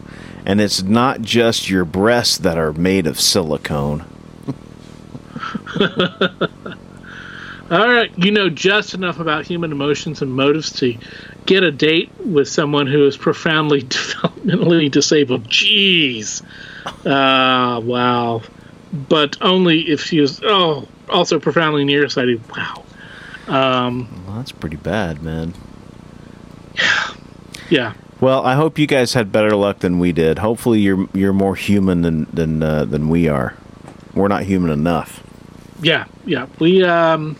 And 0.45 0.59
it's 0.59 0.83
not 0.83 1.21
just 1.21 1.69
your 1.69 1.85
breasts 1.85 2.37
that 2.39 2.57
are 2.57 2.73
made 2.73 3.07
of 3.07 3.21
silicone. 3.21 4.03
All 7.71 7.87
right, 7.87 8.11
you 8.17 8.31
know 8.31 8.49
just 8.49 8.93
enough 8.93 9.19
about 9.19 9.45
human 9.45 9.71
emotions 9.71 10.21
and 10.21 10.33
motives 10.33 10.73
to 10.79 10.97
get 11.45 11.63
a 11.63 11.71
date 11.71 12.11
with 12.19 12.49
someone 12.49 12.85
who 12.85 13.07
is 13.07 13.15
profoundly 13.15 13.81
developmentally 13.83 14.91
disabled. 14.91 15.45
Jeez. 15.45 16.41
Uh, 17.05 17.79
wow. 17.79 18.41
But 18.91 19.37
only 19.41 19.89
if 19.89 20.01
she 20.03 20.19
is, 20.19 20.41
oh, 20.43 20.85
also 21.07 21.39
profoundly 21.39 21.85
nearsighted. 21.85 22.41
Wow. 22.49 22.83
Um, 23.47 24.25
Well, 24.27 24.35
that's 24.37 24.51
pretty 24.51 24.75
bad, 24.77 25.23
man. 25.23 25.53
yeah. 26.75 27.13
Yeah. 27.69 27.93
Well, 28.19 28.45
I 28.45 28.55
hope 28.55 28.77
you 28.77 28.85
guys 28.85 29.13
had 29.13 29.31
better 29.31 29.55
luck 29.55 29.79
than 29.79 29.97
we 29.97 30.11
did. 30.11 30.39
Hopefully, 30.39 30.81
you're 30.81 31.07
you're 31.13 31.31
more 31.31 31.55
human 31.55 32.01
than 32.01 32.25
than 32.33 32.61
uh, 32.61 32.83
than 32.83 33.07
we 33.07 33.29
are. 33.29 33.55
We're 34.13 34.27
not 34.27 34.43
human 34.43 34.71
enough. 34.71 35.23
Yeah, 35.81 36.05
yeah. 36.25 36.47
We 36.59 36.83
um 36.83 37.37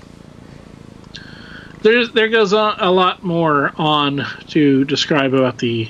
there's 1.81 2.11
there 2.11 2.29
goes 2.29 2.53
on 2.53 2.79
a 2.79 2.91
lot 2.91 3.23
more 3.23 3.71
on 3.75 4.25
to 4.49 4.85
describe 4.85 5.33
about 5.33 5.57
the 5.57 5.89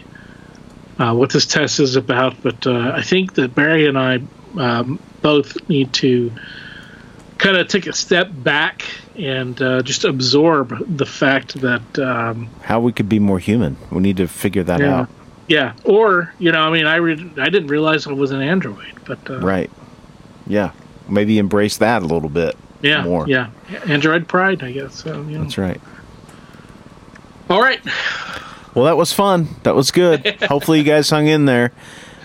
uh, 0.99 1.13
what 1.13 1.31
this 1.31 1.45
test 1.45 1.79
is 1.79 1.95
about, 1.95 2.41
but 2.43 2.67
uh, 2.67 2.91
I 2.93 3.01
think 3.01 3.33
that 3.33 3.55
Barry 3.55 3.87
and 3.87 3.97
I 3.97 4.21
um, 4.57 4.99
both 5.21 5.57
need 5.67 5.93
to 5.93 6.31
kind 7.37 7.57
of 7.57 7.67
take 7.67 7.87
a 7.87 7.93
step 7.93 8.29
back 8.31 8.83
and 9.15 9.59
uh, 9.61 9.81
just 9.81 10.03
absorb 10.03 10.97
the 10.97 11.05
fact 11.05 11.59
that 11.61 11.99
um, 11.99 12.49
How 12.61 12.79
we 12.79 12.91
could 12.91 13.09
be 13.09 13.19
more 13.19 13.39
human. 13.39 13.77
We 13.89 14.01
need 14.01 14.17
to 14.17 14.27
figure 14.27 14.63
that 14.63 14.79
yeah, 14.79 15.01
out. 15.01 15.09
yeah, 15.47 15.73
or 15.85 16.33
you 16.37 16.51
know, 16.51 16.61
I 16.61 16.69
mean, 16.69 16.85
I 16.85 16.97
re- 16.97 17.31
I 17.37 17.49
didn't 17.49 17.67
realize 17.67 18.05
it 18.05 18.13
was 18.13 18.31
an 18.31 18.41
android, 18.41 18.93
but 19.05 19.29
uh, 19.29 19.39
Right. 19.39 19.71
Yeah. 20.45 20.71
Maybe 21.09 21.37
embrace 21.39 21.77
that 21.77 22.03
a 22.03 22.05
little 22.05 22.29
bit 22.29 22.55
yeah, 22.81 23.03
more. 23.03 23.27
yeah, 23.27 23.49
Android 23.85 24.27
pride, 24.27 24.63
I 24.63 24.71
guess. 24.71 24.95
So, 25.03 25.21
you 25.23 25.37
know. 25.37 25.43
That's 25.43 25.57
right. 25.57 25.81
All 27.49 27.61
right, 27.61 27.81
Well, 28.73 28.85
that 28.85 28.95
was 28.95 29.11
fun. 29.11 29.49
That 29.63 29.75
was 29.75 29.91
good. 29.91 30.25
Hopefully, 30.43 30.77
you 30.79 30.85
guys 30.85 31.09
hung 31.09 31.27
in 31.27 31.43
there. 31.45 31.73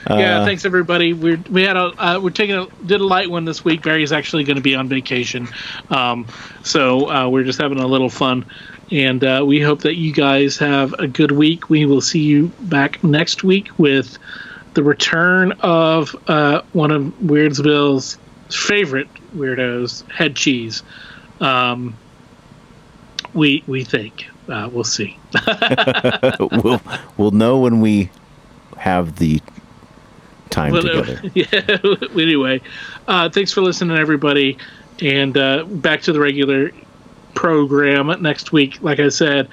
yeah, 0.09 0.41
Uh, 0.41 0.45
thanks 0.45 0.65
everybody. 0.65 1.13
We're 1.13 1.43
we 1.51 1.63
had 1.65 1.77
a 1.77 1.87
uh, 1.99 2.21
we're 2.21 2.31
taking 2.31 2.55
a 2.55 2.67
did 2.85 3.01
a 3.01 3.05
light 3.05 3.29
one 3.29 3.45
this 3.45 3.65
week. 3.65 3.83
Barry's 3.83 4.13
actually 4.13 4.45
going 4.45 4.55
to 4.57 4.63
be 4.63 4.77
on 4.77 4.89
vacation, 4.89 5.49
um, 5.91 6.29
so 6.63 7.11
uh, 7.11 7.29
we're 7.29 7.43
just 7.43 7.61
having 7.61 7.81
a 7.81 7.87
little 7.89 8.09
fun, 8.09 8.45
and 8.93 9.25
uh, 9.25 9.43
we 9.45 9.61
hope 9.61 9.81
that 9.81 9.97
you 9.97 10.13
guys 10.13 10.57
have 10.59 10.93
a 10.93 11.09
good 11.09 11.33
week. 11.33 11.69
We 11.69 11.87
will 11.87 12.01
see 12.01 12.21
you 12.23 12.53
back 12.61 13.03
next 13.03 13.43
week 13.43 13.77
with 13.79 14.17
the 14.75 14.85
return 14.85 15.51
of 15.61 16.15
uh, 16.29 16.63
one 16.73 16.93
of 16.93 17.03
Weirdsville's 17.21 18.17
favorite 18.51 19.09
weirdos, 19.35 20.09
Head 20.11 20.37
Cheese. 20.37 20.83
Um, 21.41 21.97
we 23.35 23.63
we 23.67 23.85
think 23.85 24.27
uh, 24.49 24.69
we'll 24.73 24.85
see. 24.85 25.19
we'll 26.41 26.81
we'll 27.17 27.31
know 27.33 27.59
when 27.59 27.81
we 27.81 28.11
have 28.77 29.17
the 29.17 29.41
time 30.51 30.73
Whatever. 30.73 31.17
together. 31.17 32.01
Yeah. 32.15 32.23
anyway, 32.23 32.61
uh, 33.09 33.29
thanks 33.31 33.53
for 33.53 33.61
listening, 33.61 33.97
everybody, 33.97 34.59
and 35.01 35.37
uh, 35.37 35.65
back 35.65 36.03
to 36.03 36.13
the 36.13 36.21
regular 36.21 36.71
program 37.35 38.23
next 38.23 38.53
week. 38.53 38.83
Like 38.83 39.01
I 39.01 39.09
said, 39.09 39.49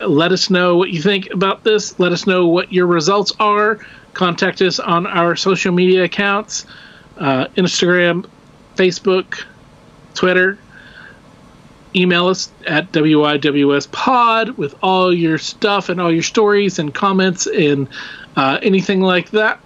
let 0.00 0.32
us 0.32 0.50
know 0.50 0.76
what 0.76 0.90
you 0.90 1.02
think 1.02 1.30
about 1.30 1.64
this. 1.64 1.98
Let 1.98 2.12
us 2.12 2.26
know 2.26 2.46
what 2.46 2.72
your 2.72 2.86
results 2.86 3.32
are. 3.40 3.80
Contact 4.14 4.60
us 4.62 4.78
on 4.78 5.06
our 5.06 5.36
social 5.36 5.72
media 5.72 6.04
accounts: 6.04 6.66
uh, 7.18 7.46
Instagram, 7.56 8.28
Facebook, 8.76 9.44
Twitter. 10.14 10.58
Email 11.94 12.28
us 12.28 12.50
at 12.66 12.92
WIWSpod 12.92 14.56
with 14.56 14.74
all 14.82 15.12
your 15.12 15.38
stuff 15.38 15.88
and 15.88 16.00
all 16.00 16.12
your 16.12 16.22
stories 16.22 16.78
and 16.78 16.94
comments 16.94 17.46
and 17.46 17.88
uh, 18.36 18.58
anything 18.62 19.00
like 19.00 19.30
that 19.30 19.58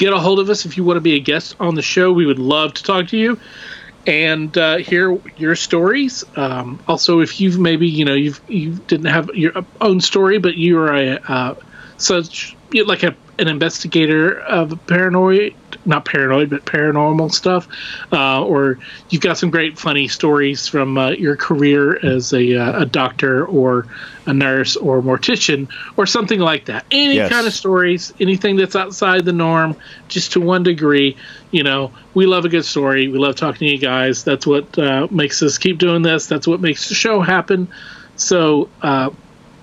get 0.00 0.14
a 0.14 0.18
hold 0.18 0.38
of 0.38 0.48
us 0.48 0.64
if 0.64 0.78
you 0.78 0.82
want 0.82 0.96
to 0.96 1.02
be 1.02 1.14
a 1.14 1.20
guest 1.20 1.54
on 1.60 1.74
the 1.74 1.82
show. 1.82 2.10
We 2.10 2.24
would 2.24 2.38
love 2.38 2.72
to 2.72 2.82
talk 2.82 3.08
to 3.08 3.18
you 3.18 3.38
and 4.06 4.56
uh, 4.56 4.78
hear 4.78 5.20
your 5.36 5.54
stories. 5.54 6.24
Um, 6.36 6.80
also, 6.88 7.20
if 7.20 7.38
you've 7.38 7.58
maybe 7.58 7.86
you 7.86 8.06
know 8.06 8.14
you've 8.14 8.40
you 8.48 8.72
didn't 8.72 9.06
have 9.06 9.28
your 9.34 9.52
own 9.82 10.00
story, 10.00 10.38
but 10.38 10.56
you 10.56 10.78
are 10.78 10.94
a 10.94 11.20
uh, 11.28 11.54
such 11.98 12.56
like 12.72 13.02
a 13.02 13.14
an 13.38 13.48
investigator 13.48 14.40
of 14.40 14.78
paranoid, 14.86 15.54
not 15.84 16.04
paranoid, 16.04 16.50
but 16.50 16.64
paranormal 16.64 17.32
stuff, 17.32 17.66
uh, 18.12 18.42
or 18.44 18.78
you've 19.08 19.22
got 19.22 19.38
some 19.38 19.50
great 19.50 19.78
funny 19.78 20.08
stories 20.08 20.66
from 20.68 20.98
uh, 20.98 21.10
your 21.10 21.36
career 21.36 21.98
as 22.04 22.32
a, 22.32 22.56
uh, 22.56 22.82
a 22.82 22.86
doctor 22.86 23.46
or 23.46 23.86
a 24.26 24.32
nurse 24.34 24.76
or 24.76 24.98
a 24.98 25.02
mortician 25.02 25.68
or 25.96 26.06
something 26.06 26.38
like 26.40 26.66
that. 26.66 26.84
Any 26.90 27.14
Yes. 27.16 27.30
kind 27.30 27.46
of 27.46 27.52
stories, 27.54 28.12
anything 28.20 28.56
that's 28.56 28.76
outside 28.76 29.24
the 29.24 29.32
norm, 29.32 29.74
just 30.08 30.32
to 30.32 30.40
one 30.40 30.62
degree. 30.62 31.16
You 31.50 31.62
know, 31.64 31.92
we 32.14 32.26
love 32.26 32.44
a 32.44 32.48
good 32.48 32.64
story. 32.64 33.08
We 33.08 33.18
love 33.18 33.36
talking 33.36 33.66
to 33.66 33.74
you 33.74 33.78
guys. 33.78 34.22
That's 34.22 34.46
what 34.46 34.78
uh, 34.78 35.08
makes 35.10 35.42
us 35.42 35.58
keep 35.58 35.78
doing 35.78 36.02
this. 36.02 36.26
That's 36.26 36.46
what 36.46 36.60
makes 36.60 36.88
the 36.88 36.94
show 36.94 37.20
happen. 37.20 37.68
So 38.16 38.68
uh, 38.82 39.10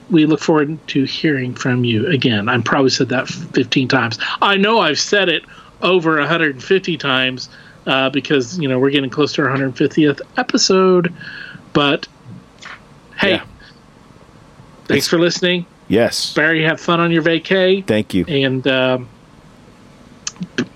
we 0.09 0.25
look 0.25 0.39
forward 0.39 0.85
to 0.87 1.03
hearing 1.03 1.53
from 1.53 1.83
you 1.83 2.07
again. 2.07 2.49
I 2.49 2.59
probably 2.61 2.89
said 2.89 3.09
that 3.09 3.27
15 3.27 3.87
times. 3.87 4.17
I 4.41 4.57
know 4.57 4.79
I've 4.79 4.99
said 4.99 5.29
it 5.29 5.43
over 5.81 6.17
150 6.17 6.97
times 6.97 7.49
uh, 7.85 8.09
because 8.09 8.59
you 8.59 8.67
know 8.67 8.79
we're 8.79 8.89
getting 8.91 9.09
close 9.09 9.33
to 9.33 9.43
our 9.43 9.49
150th 9.55 10.21
episode. 10.37 11.13
But 11.73 12.07
hey, 13.19 13.31
Yeah. 13.31 13.43
thanks 14.85 14.89
It's- 15.05 15.07
for 15.07 15.19
listening. 15.19 15.65
Yes. 15.89 16.33
Barry, 16.33 16.63
have 16.63 16.81
fun 16.81 16.99
on 16.99 17.11
your 17.11 17.23
vacay. 17.23 17.85
Thank 17.85 18.13
you. 18.13 18.25
And 18.27 18.67
um, 18.67 19.07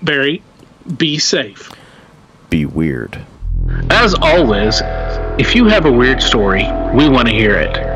Barry, 0.02 0.42
be 0.96 1.18
safe. 1.18 1.70
Be 2.48 2.64
weird. 2.64 3.18
As 3.90 4.14
always, 4.14 4.80
if 5.38 5.54
you 5.54 5.66
have 5.66 5.84
a 5.84 5.92
weird 5.92 6.22
story, 6.22 6.64
we 6.94 7.08
want 7.10 7.28
to 7.28 7.34
hear 7.34 7.54
it. 7.56 7.76